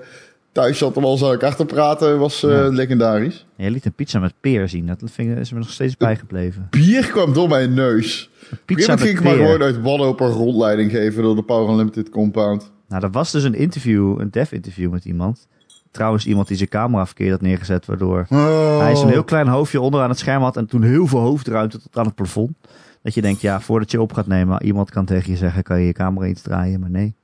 thuis 0.59 0.79
zat 0.79 0.97
om 0.97 1.05
al 1.05 1.17
zo 1.17 1.35
achter 1.37 1.67
praten, 1.67 2.19
was 2.19 2.41
Ja. 2.41 2.69
legendarisch. 2.69 3.47
En 3.57 3.65
je 3.65 3.71
liet 3.71 3.85
een 3.85 3.93
pizza 3.93 4.19
met 4.19 4.33
peer 4.41 4.69
zien. 4.69 4.87
Dat 4.87 4.99
vind 5.05 5.31
ik- 5.31 5.39
is 5.39 5.53
me 5.53 5.59
nog 5.59 5.71
steeds 5.71 5.97
bijgebleven. 5.97 6.67
Bier 6.71 7.07
kwam 7.11 7.33
door 7.33 7.49
mijn 7.49 7.75
neus. 7.75 8.31
Een 8.51 8.59
Pizza 8.65 8.93
met 8.93 9.01
ging 9.03 9.19
ik 9.19 9.25
maar 9.25 9.35
gewoon 9.35 9.63
uit 9.63 9.81
wanhoop 9.81 10.21
een 10.21 10.31
rondleiding 10.31 10.91
geven 10.91 11.23
door 11.23 11.37
de 11.37 11.43
Power 11.43 11.71
Unlimited 11.71 12.09
compound. 12.11 12.71
Nou, 12.89 13.03
er 13.05 13.11
was 13.11 13.31
dus 13.33 13.43
een 13.43 13.55
interview, 13.55 14.21
een 14.21 14.31
dev-interview 14.31 14.91
met 14.91 15.05
iemand. 15.05 15.47
Trouwens, 15.91 16.27
iemand 16.27 16.49
die 16.49 16.57
zijn 16.57 16.69
camera 16.69 17.07
verkeerd 17.07 17.31
had 17.31 17.41
neergezet, 17.41 17.87
waardoor 17.87 18.27
Oh. 18.31 18.79
hij 18.81 18.97
zo'n 18.97 19.09
heel 19.09 19.25
klein 19.25 19.49
hoofdje 19.49 19.81
onderaan 19.81 20.09
het 20.09 20.19
scherm 20.19 20.43
had 20.43 20.57
en 20.57 20.67
toen 20.67 20.83
heel 20.83 21.07
veel 21.07 21.19
hoofdruimte 21.21 21.81
tot 21.81 21.97
aan 21.99 22.05
het 22.07 22.15
plafond. 22.15 22.51
Dat 23.03 23.15
je 23.15 23.21
denkt, 23.23 23.41
ja, 23.41 23.61
voordat 23.61 23.91
je 23.91 24.01
op 24.01 24.13
gaat 24.13 24.27
nemen, 24.27 24.63
iemand 24.63 24.91
kan 24.91 25.05
tegen 25.05 25.31
je 25.31 25.37
zeggen, 25.37 25.63
kan 25.63 25.81
je 25.81 25.87
je 25.87 25.93
camera 25.93 26.27
iets 26.27 26.43
draaien, 26.43 26.81
maar 26.81 26.91
nee. 26.91 27.15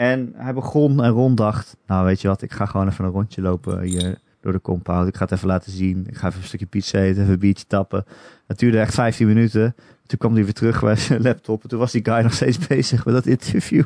En 0.00 0.32
hij 0.36 0.54
begon 0.54 1.02
en 1.02 1.10
Ron 1.10 1.34
dacht, 1.34 1.76
nou 1.86 2.04
weet 2.04 2.20
je 2.20 2.28
wat, 2.28 2.42
ik 2.42 2.52
ga 2.52 2.66
gewoon 2.66 2.88
even 2.88 3.04
een 3.04 3.10
rondje 3.10 3.42
lopen 3.42 3.80
hier 3.80 4.18
door 4.40 4.52
de 4.52 4.60
compound. 4.60 5.08
Ik 5.08 5.16
ga 5.16 5.24
het 5.24 5.32
even 5.32 5.46
laten 5.46 5.72
zien. 5.72 6.06
Ik 6.06 6.16
ga 6.16 6.28
even 6.28 6.40
een 6.40 6.46
stukje 6.46 6.66
pizza 6.66 6.98
eten, 6.98 7.22
even 7.22 7.32
een 7.32 7.38
biertje 7.38 7.66
tappen. 7.66 8.04
Het 8.46 8.58
duurde 8.58 8.78
echt 8.78 8.94
15 8.94 9.26
minuten. 9.26 9.74
Toen 10.06 10.18
kwam 10.18 10.34
hij 10.34 10.44
weer 10.44 10.52
terug 10.52 10.80
bij 10.80 10.96
zijn 10.96 11.22
laptop 11.28 11.62
en 11.62 11.68
toen 11.68 11.78
was 11.78 11.92
die 11.92 12.04
guy 12.04 12.22
nog 12.22 12.34
steeds 12.34 12.66
bezig 12.66 13.04
met 13.04 13.14
dat 13.14 13.26
interview. 13.26 13.84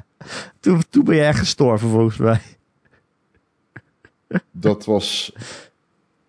Toen, 0.60 0.82
toen 0.90 1.04
ben 1.04 1.16
je 1.16 1.22
echt 1.22 1.38
gestorven 1.38 1.88
volgens 1.88 2.16
mij. 2.16 2.40
Dat 4.50 4.84
was 4.84 5.32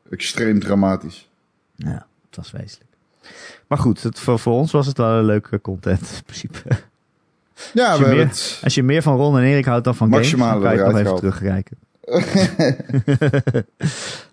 extreem 0.09 0.59
dramatisch. 0.59 1.30
Ja, 1.76 2.07
het 2.26 2.36
was 2.36 2.51
wezenlijk. 2.51 2.91
Maar 3.67 3.78
goed, 3.78 4.03
het, 4.03 4.19
voor, 4.19 4.39
voor 4.39 4.53
ons 4.53 4.71
was 4.71 4.88
het 4.88 4.97
wel 4.97 5.17
een 5.17 5.26
leuke 5.26 5.61
content 5.61 6.11
in 6.17 6.24
principe. 6.24 6.91
Ja, 7.74 7.89
Als 7.91 7.99
je 7.99 8.06
meer- 8.06 8.26
het. 8.28 8.60
Als 8.64 8.76
je 8.76 8.84
meer 8.84 9.01
van 9.01 9.16
Ron 9.18 9.38
en 9.38 9.43
Erik 9.43 9.66
houdt 9.66 9.84
dan 9.84 9.95
van 9.95 10.10
Maximale 10.10 10.62
games, 10.62 10.64
dan 10.64 10.76
kan 10.91 10.97
je 10.97 10.99
nog 10.99 10.99
even 10.99 11.16
terugkijken. 11.32 11.78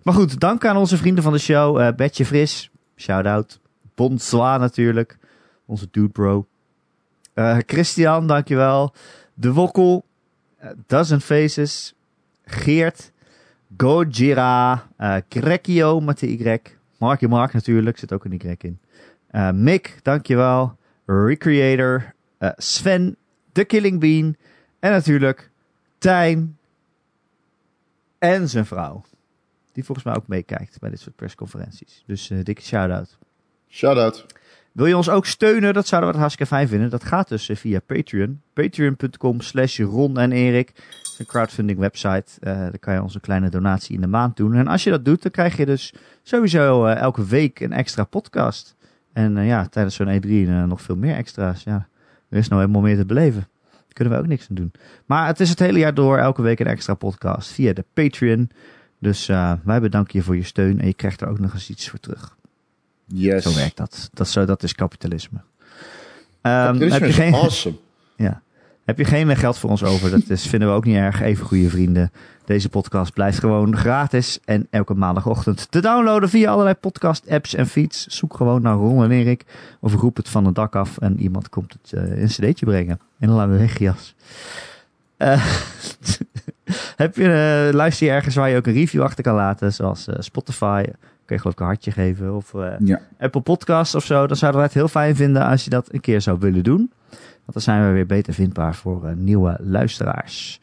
maar 0.03 0.13
goed, 0.13 0.39
dank 0.39 0.65
aan 0.65 0.77
onze 0.77 0.97
vrienden 0.97 1.23
van 1.23 1.33
de 1.33 1.39
show. 1.39 1.79
eh 1.79 1.95
Betje 1.95 2.25
Fris, 2.25 2.69
shout-out. 2.95 3.59
Bonsoir 3.95 4.59
natuurlijk, 4.59 5.17
onze 5.65 5.87
dude 5.91 6.09
bro. 6.09 6.45
Eh, 7.33 7.57
Christian, 7.65 8.27
dankjewel. 8.27 8.93
De 9.33 9.53
Wokkel, 9.53 10.05
eh, 10.57 10.69
Dozen 10.87 11.21
Faces, 11.21 11.93
Geert, 12.45 13.11
Gojira, 13.77 14.87
eh 14.97 15.15
Grekio 15.29 15.99
met 15.99 16.19
de 16.19 16.27
Y. 16.27 16.57
Marky 16.97 17.25
Mark 17.25 17.53
natuurlijk, 17.53 17.97
zit 17.97 18.13
ook 18.13 18.25
een 18.25 18.33
Y 18.33 18.55
in. 18.59 18.79
Mick, 19.63 19.99
dankjewel. 20.01 20.77
Recreator, 21.05 22.13
eh, 22.41 22.49
Sven, 22.57 23.15
The 23.51 23.63
Killing 23.63 23.99
Bean 23.99 24.35
en 24.79 24.91
natuurlijk 24.91 25.49
Tijn 25.97 26.57
en 28.17 28.49
zijn 28.49 28.65
vrouw. 28.65 29.03
Die 29.73 29.83
volgens 29.83 30.05
mij 30.05 30.15
ook 30.15 30.27
meekijkt 30.27 30.79
bij 30.79 30.89
dit 30.89 30.99
soort 30.99 31.15
persconferenties. 31.15 32.03
Dus 32.05 32.29
eh, 32.29 32.43
dikke 32.43 32.61
shout-out. 32.61 33.17
Shout-out. 33.69 34.25
Wil 34.71 34.85
je 34.85 34.97
ons 34.97 35.09
ook 35.09 35.25
steunen? 35.25 35.73
Dat 35.73 35.87
zouden 35.87 36.09
we 36.09 36.15
het 36.15 36.25
hartstikke 36.25 36.55
fijn 36.55 36.67
vinden. 36.67 36.89
Dat 36.89 37.03
gaat 37.03 37.27
dus 37.27 37.49
eh, 37.49 37.55
via 37.55 37.79
Patreon. 37.79 38.41
Patreon.com 38.53 39.41
slash 39.41 39.79
Ron 39.79 40.17
en 40.17 40.31
Erik. 40.31 40.73
een 41.17 41.25
crowdfunding 41.25 41.79
website. 41.79 42.25
Uh, 42.39 42.53
daar 42.53 42.79
kan 42.79 42.93
je 42.93 43.01
onze 43.01 43.19
kleine 43.19 43.49
donatie 43.49 43.95
in 43.95 44.01
de 44.01 44.07
maand 44.07 44.37
doen. 44.37 44.55
En 44.55 44.67
als 44.67 44.83
je 44.83 44.89
dat 44.89 45.05
doet, 45.05 45.21
dan 45.21 45.31
krijg 45.31 45.57
je 45.57 45.65
dus 45.65 45.93
sowieso 46.23 46.85
uh, 46.85 46.95
elke 46.95 47.25
week 47.25 47.59
een 47.59 47.73
extra 47.73 48.03
podcast. 48.03 48.75
En 49.13 49.37
uh, 49.37 49.47
ja, 49.47 49.67
tijdens 49.67 49.95
zo'n 49.95 50.21
E3 50.21 50.67
nog 50.67 50.81
veel 50.81 50.95
meer 50.95 51.15
extra's. 51.15 51.63
Ja, 51.63 51.87
er 52.31 52.37
is 52.37 52.47
nou 52.47 52.61
helemaal 52.61 52.81
meer 52.81 52.97
te 52.97 53.05
beleven. 53.05 53.47
Daar 53.71 53.93
kunnen 53.93 54.13
we 54.13 54.19
ook 54.19 54.27
niks 54.27 54.47
aan 54.49 54.55
doen. 54.55 54.71
Maar 55.05 55.27
het 55.27 55.39
is 55.39 55.49
het 55.49 55.59
hele 55.59 55.79
jaar 55.79 55.93
door 55.93 56.17
elke 56.17 56.41
week 56.41 56.59
een 56.59 56.67
extra 56.67 56.93
podcast 56.93 57.51
via 57.51 57.73
de 57.73 57.85
Patreon. 57.93 58.49
Dus 58.99 59.25
wij 59.63 59.79
bedanken 59.81 60.19
je 60.19 60.25
voor 60.25 60.35
je 60.35 60.43
steun 60.43 60.79
en 60.79 60.87
je 60.87 60.93
krijgt 60.93 61.21
er 61.21 61.27
ook 61.27 61.39
nog 61.39 61.53
eens 61.53 61.69
iets 61.69 61.89
voor 61.89 61.99
terug. 61.99 62.35
Yes. 63.05 63.43
Zo 63.43 63.55
werkt 63.55 63.77
dat. 63.77 64.09
Dat, 64.13 64.27
zo, 64.27 64.45
dat 64.45 64.63
is 64.63 64.75
kapitalisme. 64.75 65.37
Um, 66.41 66.81
heb 66.81 67.05
je 67.05 67.13
geen, 67.13 67.33
awesome. 67.33 67.75
Ja. 68.15 68.41
Heb 68.85 68.97
je 68.97 69.05
geen 69.05 69.37
geld 69.37 69.57
voor 69.57 69.69
ons 69.69 69.83
over, 69.83 70.09
dat 70.09 70.29
is, 70.29 70.47
vinden 70.47 70.69
we 70.69 70.73
ook 70.73 70.85
niet 70.85 70.95
erg. 70.95 71.21
Even 71.21 71.45
goede 71.45 71.69
vrienden. 71.69 72.11
Deze 72.51 72.69
podcast 72.69 73.13
blijft 73.13 73.39
gewoon 73.39 73.77
gratis 73.77 74.39
en 74.45 74.67
elke 74.69 74.93
maandagochtend 74.93 75.71
te 75.71 75.81
downloaden 75.81 76.29
via 76.29 76.51
allerlei 76.51 76.75
podcast 76.75 77.29
apps 77.29 77.55
en 77.55 77.67
feeds. 77.67 78.07
Zoek 78.07 78.35
gewoon 78.35 78.61
naar 78.61 78.75
Ron 78.75 79.03
en 79.03 79.11
Erik 79.11 79.45
of 79.79 79.93
roep 79.93 80.15
het 80.17 80.29
van 80.29 80.45
het 80.45 80.55
dak 80.55 80.75
af 80.75 80.97
en 80.97 81.19
iemand 81.19 81.49
komt 81.49 81.73
het 81.73 81.91
uh, 81.91 82.03
in 82.03 82.21
een 82.21 82.27
cd'tje 82.27 82.65
brengen. 82.65 82.99
In 83.19 83.29
een 83.29 83.35
lange 83.35 83.57
regenjas. 83.57 84.15
Uh, 85.17 85.45
heb 87.03 87.15
je, 87.15 87.67
uh, 87.67 87.73
luister 87.73 88.07
je 88.07 88.13
ergens 88.13 88.35
waar 88.35 88.49
je 88.49 88.57
ook 88.57 88.67
een 88.67 88.73
review 88.73 89.01
achter 89.01 89.23
kan 89.23 89.35
laten, 89.35 89.73
zoals 89.73 90.07
Spotify, 90.19 90.83
kun 91.25 91.35
je 91.35 91.37
geloof 91.37 91.53
ik 91.53 91.59
een 91.59 91.65
hartje 91.65 91.91
geven. 91.91 92.35
Of 92.35 92.53
uh, 92.53 92.73
ja. 92.79 93.01
Apple 93.19 93.41
Podcast 93.41 93.95
of 93.95 94.05
zo. 94.05 94.27
Dan 94.27 94.37
zouden 94.37 94.61
we 94.61 94.67
het 94.67 94.75
heel 94.75 94.87
fijn 94.87 95.15
vinden 95.15 95.45
als 95.45 95.63
je 95.63 95.69
dat 95.69 95.93
een 95.93 96.01
keer 96.01 96.21
zou 96.21 96.39
willen 96.39 96.63
doen. 96.63 96.91
Want 97.19 97.53
dan 97.53 97.61
zijn 97.61 97.87
we 97.87 97.93
weer 97.93 98.05
beter 98.05 98.33
vindbaar 98.33 98.75
voor 98.75 99.05
uh, 99.05 99.11
nieuwe 99.15 99.57
luisteraars. 99.61 100.59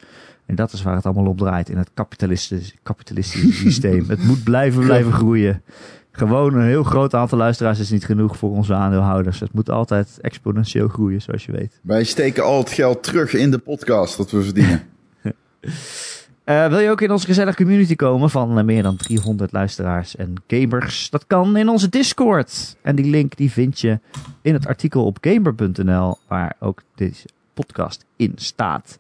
En 0.49 0.55
dat 0.55 0.73
is 0.73 0.83
waar 0.83 0.95
het 0.95 1.05
allemaal 1.05 1.27
op 1.27 1.39
draait 1.39 1.69
in 1.69 1.77
het 1.77 1.91
kapitalistische, 1.95 2.75
kapitalistische 2.83 3.53
systeem. 3.69 4.05
Het 4.09 4.25
moet 4.25 4.45
blijven, 4.45 4.85
blijven 4.85 5.13
groeien. 5.13 5.63
Gewoon 6.11 6.55
een 6.55 6.67
heel 6.67 6.83
groot 6.83 7.15
aantal 7.15 7.39
luisteraars 7.39 7.79
is 7.79 7.91
niet 7.91 8.05
genoeg 8.05 8.37
voor 8.37 8.51
onze 8.51 8.75
aandeelhouders. 8.75 9.41
Het 9.41 9.53
moet 9.53 9.71
altijd 9.71 10.19
exponentieel 10.21 10.89
groeien, 10.89 11.23
zoals 11.23 11.45
je 11.45 11.53
weet. 11.53 11.81
Wij 11.83 12.05
steken 12.05 12.45
al 12.45 12.59
het 12.59 12.71
geld 12.71 13.03
terug 13.03 13.35
in 13.35 13.51
de 13.51 13.59
podcast 13.59 14.17
dat 14.17 14.31
we 14.31 14.43
verdienen. 14.43 14.83
Uh, 16.45 16.67
wil 16.73 16.79
je 16.79 16.91
ook 16.91 17.01
in 17.01 17.11
onze 17.11 17.27
gezellige 17.27 17.57
community 17.57 17.97
komen 17.97 18.31
van 18.31 18.59
uh, 18.59 18.65
meer 18.65 18.83
dan 18.83 18.97
300 18.97 19.53
luisteraars 19.53 20.17
en 20.17 20.35
gamers? 20.47 21.11
Dat 21.11 21.27
kan 21.27 21.57
in 21.57 21.69
onze 21.69 21.89
Discord. 21.89 22.77
En 22.83 22.97
die 22.97 23.11
link 23.11 23.37
die 23.37 23.51
vind 23.51 23.81
je 23.81 24.01
in 24.43 24.55
het 24.55 24.67
artikel 24.67 25.05
op 25.05 25.19
gamer.nl, 25.21 26.19
waar 26.29 26.57
ook 26.59 26.83
deze 26.95 27.29
podcast 27.55 28.05
in 28.17 28.33
staat. 28.37 28.99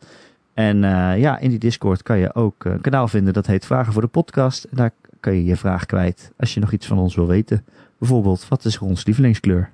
En 0.59 0.76
uh, 0.82 1.18
ja, 1.18 1.38
in 1.38 1.50
die 1.50 1.59
Discord 1.59 2.02
kan 2.02 2.18
je 2.18 2.34
ook 2.34 2.64
een 2.64 2.80
kanaal 2.80 3.09
vinden 3.09 3.32
dat 3.32 3.46
heet 3.46 3.66
Vragen 3.66 3.92
voor 3.92 4.02
de 4.02 4.09
Podcast. 4.09 4.64
En 4.64 4.76
daar 4.76 4.90
kan 5.20 5.34
je 5.34 5.44
je 5.44 5.56
vraag 5.56 5.86
kwijt 5.86 6.32
als 6.36 6.54
je 6.54 6.61
nog 6.61 6.72
iets 6.72 6.86
van 6.86 6.98
ons 6.98 7.14
wil 7.14 7.26
weten. 7.26 7.64
Bijvoorbeeld, 7.98 8.48
wat 8.48 8.64
is 8.64 8.78
ons 8.78 9.04
lievelingskleur? 9.04 9.70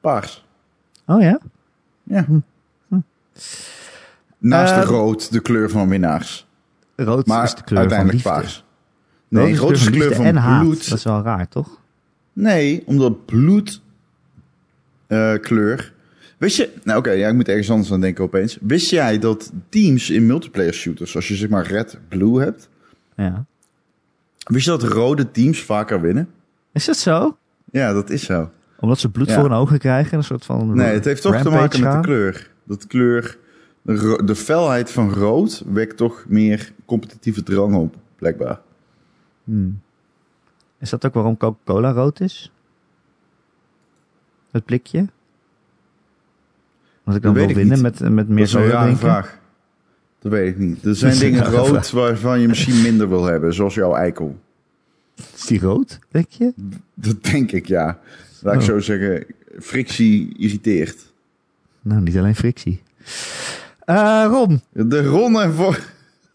Paars. 0.00 0.46
Oh 1.06 1.20
ja? 1.20 1.40
Ja. 2.02 2.24
Hm. 2.24 2.38
Hm. 2.88 3.00
Naast 4.38 4.76
uh, 4.76 4.82
rood 4.82 5.32
de 5.32 5.40
kleur 5.40 5.70
van 5.70 5.88
winnaars. 5.88 6.46
Rood 6.96 7.26
maar 7.26 7.44
is 7.44 7.54
de 7.54 7.62
kleur 7.62 7.80
uiteindelijk 7.80 8.20
van 8.20 8.32
paars. 8.32 8.64
Nee, 9.28 9.56
rood 9.56 9.70
is 9.70 9.84
de 9.84 9.90
kleur 9.90 10.14
van, 10.14 10.60
bloed. 10.60 10.88
Dat 10.88 10.98
is 10.98 11.04
wel 11.04 11.22
raar, 11.22 11.48
toch? 11.48 11.80
Nee, 12.32 12.82
omdat 12.86 13.24
bloed 13.26 13.82
uh, 15.08 15.34
kleur. 15.40 15.96
Wist 16.38 16.56
je, 16.56 16.72
nou 16.82 16.98
oké, 16.98 17.08
okay, 17.08 17.20
ja, 17.20 17.28
ik 17.28 17.34
moet 17.34 17.48
ergens 17.48 17.70
anders 17.70 17.92
aan 17.92 18.00
denken 18.00 18.24
opeens. 18.24 18.58
Wist 18.60 18.90
jij 18.90 19.18
dat 19.18 19.52
teams 19.68 20.10
in 20.10 20.26
multiplayer 20.26 20.74
shooters, 20.74 21.16
als 21.16 21.28
je 21.28 21.34
zeg 21.34 21.48
maar 21.48 21.66
red-blue 21.66 22.40
hebt, 22.40 22.68
ja. 23.16 23.44
wist 24.46 24.64
je 24.64 24.70
dat 24.70 24.82
rode 24.82 25.30
teams 25.30 25.62
vaker 25.62 26.00
winnen? 26.00 26.28
Is 26.72 26.84
dat 26.84 26.96
zo? 26.96 27.36
Ja, 27.70 27.92
dat 27.92 28.10
is 28.10 28.24
zo. 28.24 28.50
Omdat 28.80 28.98
ze 28.98 29.10
bloed 29.10 29.28
Ja. 29.28 29.34
voor 29.34 29.42
hun 29.42 29.52
ogen 29.52 29.78
krijgen, 29.78 30.18
een 30.18 30.24
soort 30.24 30.44
van. 30.44 30.74
Nee, 30.74 30.94
het 30.94 31.04
heeft 31.04 31.22
toch 31.22 31.42
te 31.42 31.50
maken 31.50 31.80
met 31.80 31.92
de 31.92 32.00
kleur. 32.00 32.50
Dat 32.64 32.86
kleur, 32.86 33.38
de 34.24 34.34
felheid 34.34 34.90
van 34.90 35.12
rood 35.12 35.62
wekt 35.66 35.96
toch 35.96 36.24
meer 36.28 36.72
competitieve 36.84 37.42
drang 37.42 37.74
op, 37.74 37.96
blijkbaar. 38.16 38.60
Hmm. 39.44 39.80
Is 40.78 40.90
dat 40.90 41.06
ook 41.06 41.14
waarom 41.14 41.36
Coca-Cola 41.36 41.90
rood 41.92 42.20
is? 42.20 42.52
Het 44.50 44.64
blikje? 44.64 45.08
Als 47.08 47.16
ik 47.16 47.22
dan 47.22 47.34
Dat 47.34 47.48
ik 47.50 47.56
winnen 47.56 47.80
met, 47.80 48.00
met 48.00 48.16
Dat 48.16 48.28
meer 48.28 48.50
rare 48.52 48.70
drinken? 48.82 48.96
vraag. 48.98 49.38
Dat 50.20 50.32
weet 50.32 50.48
ik 50.48 50.58
niet. 50.58 50.84
Er 50.84 50.94
zijn 50.96 51.18
dingen 51.18 51.44
rood 51.44 51.68
vraag. 51.68 51.90
waarvan 51.90 52.40
je 52.40 52.48
misschien 52.48 52.82
minder 52.82 53.08
wil 53.08 53.24
hebben, 53.24 53.54
zoals 53.54 53.74
jouw 53.74 53.94
eikel. 53.94 54.38
Is 55.34 55.46
die 55.46 55.60
rood, 55.60 55.98
denk 56.10 56.26
je? 56.28 56.52
Dat 56.94 57.24
denk 57.24 57.52
ik, 57.52 57.66
ja. 57.66 57.98
Laat 58.42 58.54
ik 58.54 58.60
Oh. 58.60 58.66
zo 58.66 58.78
zeggen, 58.80 59.24
frictie 59.58 60.38
irriteert. 60.38 61.12
Nou, 61.82 62.00
niet 62.00 62.16
alleen 62.18 62.34
frictie. 62.36 62.82
Eh 63.84 64.24
Ron. 64.28 64.60
De 64.72 65.04
Ron 65.06 65.40
en 65.40 65.52
voor... 65.52 65.78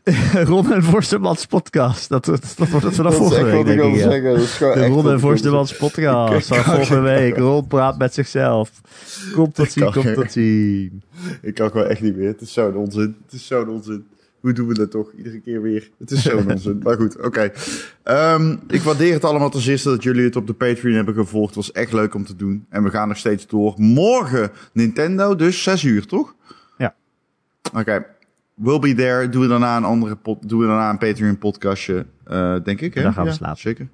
Ron 0.49 0.74
en 0.74 0.84
Forstemans 0.84 1.45
podcast. 1.45 2.10
Dat, 2.10 2.26
dat, 2.26 2.54
dat 2.58 2.70
wordt 2.70 2.86
het 2.86 2.95
vanaf 2.95 3.16
volgende 3.16 3.43
week, 3.45 3.56
wat 3.56 3.68
ik 3.68 3.78
denk 3.78 3.95
ja. 3.95 4.74
De 4.74 4.88
Ron 4.88 5.10
en 5.10 5.20
Forstemans 5.20 5.78
podcast 5.78 6.49
Ik 6.49 6.56
van 6.56 6.64
kan 6.64 6.76
volgende 6.76 7.01
week. 7.01 7.38
Ron 7.38 7.68
praat 7.68 7.97
met 7.97 8.14
zichzelf. 8.14 8.72
Komt 9.34 9.56
tot 9.56 9.72
zien, 9.72 9.91
komt 9.91 10.14
tot 10.14 10.32
zien. 10.32 11.04
Ik 11.41 11.54
kan 11.54 11.72
gewoon 11.72 11.88
echt 11.88 12.01
niet 12.01 12.16
meer. 12.16 12.28
Het 12.28 12.41
is 12.41 12.54
zo'n 12.54 12.76
onzin. 12.76 13.16
Het 13.24 13.34
is 13.34 13.47
zo'n 13.47 13.70
onzin. 13.70 14.06
Hoe 14.39 14.54
doen 14.54 14.68
we 14.68 14.74
dat 14.74 14.91
toch? 14.91 15.12
Iedere 15.18 15.39
keer 15.39 15.62
weer. 15.62 15.89
Het 15.99 16.12
is 16.12 16.22
zo'n 16.22 16.49
onzin. 16.51 16.80
Maar 16.84 16.95
goed, 16.95 17.22
oké. 17.22 17.51
Ehm, 18.04 18.56
ik 18.68 18.82
waardeer 18.82 19.14
het 19.14 19.24
allemaal 19.24 19.49
ten 19.49 19.62
zeerste 19.62 19.89
dat 19.89 20.04
jullie 20.04 20.24
het 20.24 20.36
op 20.36 20.47
de 20.47 20.54
Patreon 20.54 20.95
hebben 20.95 21.14
gevolgd. 21.14 21.56
Het 21.56 21.66
was 21.66 21.72
echt 21.72 21.93
leuk 21.93 22.14
om 22.14 22.26
te 22.26 22.36
doen. 22.36 22.66
En 22.70 22.84
we 22.84 22.89
gaan 22.89 23.08
nog 23.08 23.18
steeds 23.18 23.47
door. 23.47 23.74
Morgen 23.78 24.51
Nintendo, 24.74 25.36
dus 25.36 25.64
6 25.64 25.84
uur, 25.84 26.06
toch? 26.06 26.36
Ja. 26.78 26.95
Oké. 27.74 28.06
We'll 28.54 28.80
be 28.80 28.93
there. 28.93 29.30
Doen 29.30 29.41
we 29.41 29.47
daarna 29.47 29.78
een 29.78 29.84
andere 29.84 30.16
pod, 30.16 30.49
doen 30.49 30.60
we 30.60 30.66
daarna 30.66 30.89
een 30.89 30.97
Patreon 30.97 31.38
podcastje, 31.38 32.06
eh, 32.26 32.56
denk 32.64 32.82
ik. 32.82 32.93
Hè? 32.93 33.01
Dan 33.01 33.14
gaan 33.14 33.24
we 33.24 33.30
Ja, 33.30 33.36
slapen. 33.36 33.60
Zeker. 33.60 33.89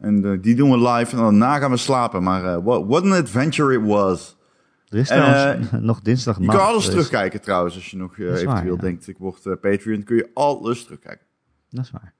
En 0.00 0.24
eh, 0.24 0.38
die 0.40 0.54
doen 0.54 0.70
we 0.70 0.88
live 0.90 1.16
en 1.16 1.22
daarna 1.22 1.58
gaan 1.58 1.70
we 1.70 1.76
slapen. 1.76 2.22
Maar 2.22 2.44
eh, 2.44 2.64
what, 2.64 2.86
what 2.86 3.02
an 3.02 3.12
adventure 3.12 3.74
it 3.74 3.86
was. 3.86 4.36
Er 4.88 4.98
is 4.98 5.08
trouwens 5.08 5.70
nog 5.80 6.00
dinsdag 6.00 6.38
Je 6.38 6.46
kan 6.46 6.60
alles 6.60 6.84
terugkijken 6.84 7.40
trouwens, 7.40 7.74
als 7.74 7.90
je 7.90 7.96
nog 7.96 8.16
waar, 8.16 8.26
eventueel 8.26 8.74
ja. 8.74 8.80
denkt, 8.80 9.08
ik 9.08 9.18
word 9.18 9.60
Patreon, 9.60 10.02
kun 10.02 10.16
je 10.16 10.30
alles 10.34 10.84
terugkijken. 10.84 11.26
Dat 11.70 11.84
is 11.84 11.90
waar. 11.90 12.14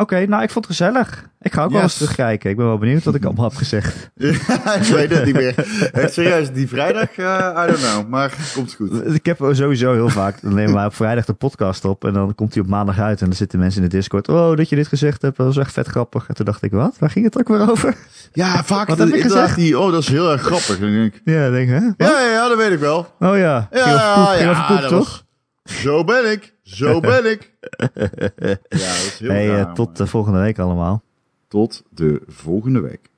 Oké, 0.00 0.26
nou, 0.26 0.42
ik 0.42 0.50
vond 0.50 0.66
het 0.66 0.76
gezellig. 0.76 1.24
Ik 1.40 1.52
ga 1.52 1.64
ook 1.64 1.70
wel 1.72 1.82
eens 1.82 1.94
terugkijken. 1.96 2.50
Ik 2.50 2.56
ben 2.56 2.66
wel 2.66 2.78
benieuwd 2.78 3.04
wat 3.04 3.14
ik 3.14 3.24
allemaal 3.24 3.44
heb 3.48 3.56
gezegd. 3.56 4.10
ik 4.80 4.82
weet 4.92 5.10
het 5.10 5.24
niet 5.24 5.34
meer. 5.34 5.54
Echt 5.92 6.12
serieus, 6.12 6.52
die 6.52 6.68
vrijdag, 6.68 7.08
eh, 7.16 7.62
I 7.64 7.66
don't 7.66 7.78
know, 7.78 8.08
maar 8.08 8.36
komt 8.54 8.74
goed. 8.74 9.14
Ik 9.14 9.26
heb 9.26 9.36
sowieso 9.52 9.92
heel 9.92 10.08
vaak, 10.08 10.40
dan 10.42 10.54
nemen 10.54 10.74
wij 10.74 10.84
op 10.84 10.94
vrijdag 10.94 11.24
de 11.24 11.32
podcast 11.32 11.84
op 11.84 12.04
en 12.04 12.12
dan 12.12 12.34
komt 12.34 12.54
hij 12.54 12.62
op 12.62 12.68
maandag 12.68 12.98
uit 12.98 13.20
en 13.20 13.26
dan 13.26 13.34
zitten 13.36 13.58
mensen 13.58 13.82
in 13.82 13.88
de 13.88 13.96
Discord. 13.96 14.28
Oh, 14.28 14.56
dat 14.56 14.68
je 14.68 14.76
dit 14.76 14.86
gezegd 14.88 15.22
hebt, 15.22 15.36
dat 15.36 15.46
was 15.46 15.56
echt 15.56 15.72
vet 15.72 15.86
grappig. 15.86 16.28
En 16.28 16.34
toen 16.34 16.44
dacht 16.46 16.62
ik, 16.62 16.70
wat? 16.72 16.96
Waar 16.98 17.10
ging 17.10 17.24
het 17.24 17.38
ook 17.38 17.48
weer 17.48 17.70
over? 17.70 17.94
Ja, 18.32 18.64
vaak 18.64 18.88
Wat 18.88 18.98
heb 18.98 19.08
ik 19.08 19.22
gezegd? 19.22 19.56
die, 19.56 19.78
oh 19.78 19.92
dat 19.92 20.02
is 20.02 20.08
heel 20.08 20.32
erg 20.32 20.40
grappig. 20.42 20.80
En 20.80 20.92
denk 20.92 21.14
ik, 21.14 21.20
Ja, 21.24 21.50
denk, 21.50 21.68
hè? 21.68 21.74
Ja, 21.76 22.20
ja, 22.20 22.30
ja, 22.32 22.48
dat 22.48 22.56
weet 22.56 22.72
ik 22.72 22.78
wel. 22.78 23.14
Oh 23.20 23.36
ja, 23.36 23.68
Ja, 23.72 24.66
poep 24.68 24.80
dat 24.80 24.88
toch? 24.88 24.98
was- 24.98 25.26
zo 25.82 26.04
ben 26.04 26.30
ik, 26.30 26.54
zo 26.78 27.00
ben 27.00 27.30
ik. 27.30 27.52
ja, 27.60 27.88
dat 28.68 28.68
is 28.68 29.18
heel 29.18 29.30
Hey, 29.30 29.60
eh, 29.60 29.72
tot 29.72 29.86
maar- 29.98 30.00
eh, 30.06 30.06
volgende 30.12 30.38
week 30.38 30.58
allemaal. 30.58 31.02
tot 31.48 31.82
de 31.90 32.22
volgende 32.26 32.80
week. 32.80 33.10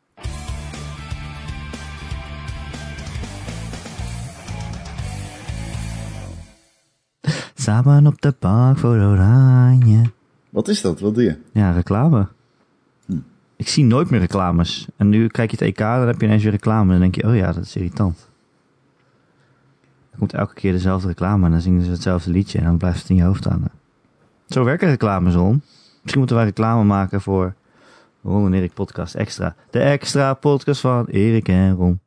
Samen 7.55 8.07
op 8.07 8.21
de 8.21 8.35
bank 8.39 8.79
voor 8.79 8.95
Oranje. 8.97 10.03
Wat 10.51 10.69
is 10.69 10.81
dat? 10.81 11.01
Wat 11.01 11.15
doe 11.15 11.23
je? 11.25 11.37
Ja, 11.53 11.71
reclame. 11.71 12.27
Hm. 13.07 13.17
Ik 13.57 13.69
zie 13.69 13.85
nooit 13.85 14.11
meer 14.11 14.21
reclames. 14.21 14.87
En 14.97 15.09
nu 15.09 15.27
kijk 15.27 15.51
je 15.51 15.57
het 15.57 15.67
EK, 15.67 15.79
dan 15.79 16.07
heb 16.07 16.21
je 16.21 16.27
ineens 16.27 16.43
weer 16.43 16.53
reclame. 16.53 16.83
En 16.95 17.01
dan 17.01 17.11
denk 17.11 17.15
je, 17.15 17.27
oh 17.29 17.37
ja, 17.37 17.53
dat 17.53 17.65
is 17.65 17.77
irritant. 17.77 18.29
Komt 20.21 20.35
elke 20.35 20.55
keer 20.55 20.73
dezelfde 20.73 21.09
reclame 21.09 21.45
en 21.45 21.51
dan 21.51 21.61
zingen 21.61 21.83
ze 21.83 21.91
hetzelfde 21.91 22.31
liedje. 22.31 22.59
En 22.59 22.65
dan 22.65 22.77
blijft 22.77 23.01
het 23.01 23.09
in 23.09 23.17
je 23.17 23.23
hoofd 23.23 23.45
hangen. 23.45 23.71
Zo 24.47 24.65
werken 24.65 24.89
reclames, 24.89 25.35
Ron. 25.35 25.63
Misschien 26.01 26.19
moeten 26.19 26.37
wij 26.37 26.45
reclame 26.45 26.85
maken 26.85 27.21
voor 27.21 27.55
Ron 28.23 28.47
en 28.47 28.53
Erik 28.53 28.73
Podcast 28.75 29.15
Extra. 29.15 29.55
De 29.71 29.79
extra 29.79 30.35
podcast 30.35 30.81
van 30.81 31.07
Erik 31.07 31.49
en 31.49 31.75
Ron. 31.75 32.01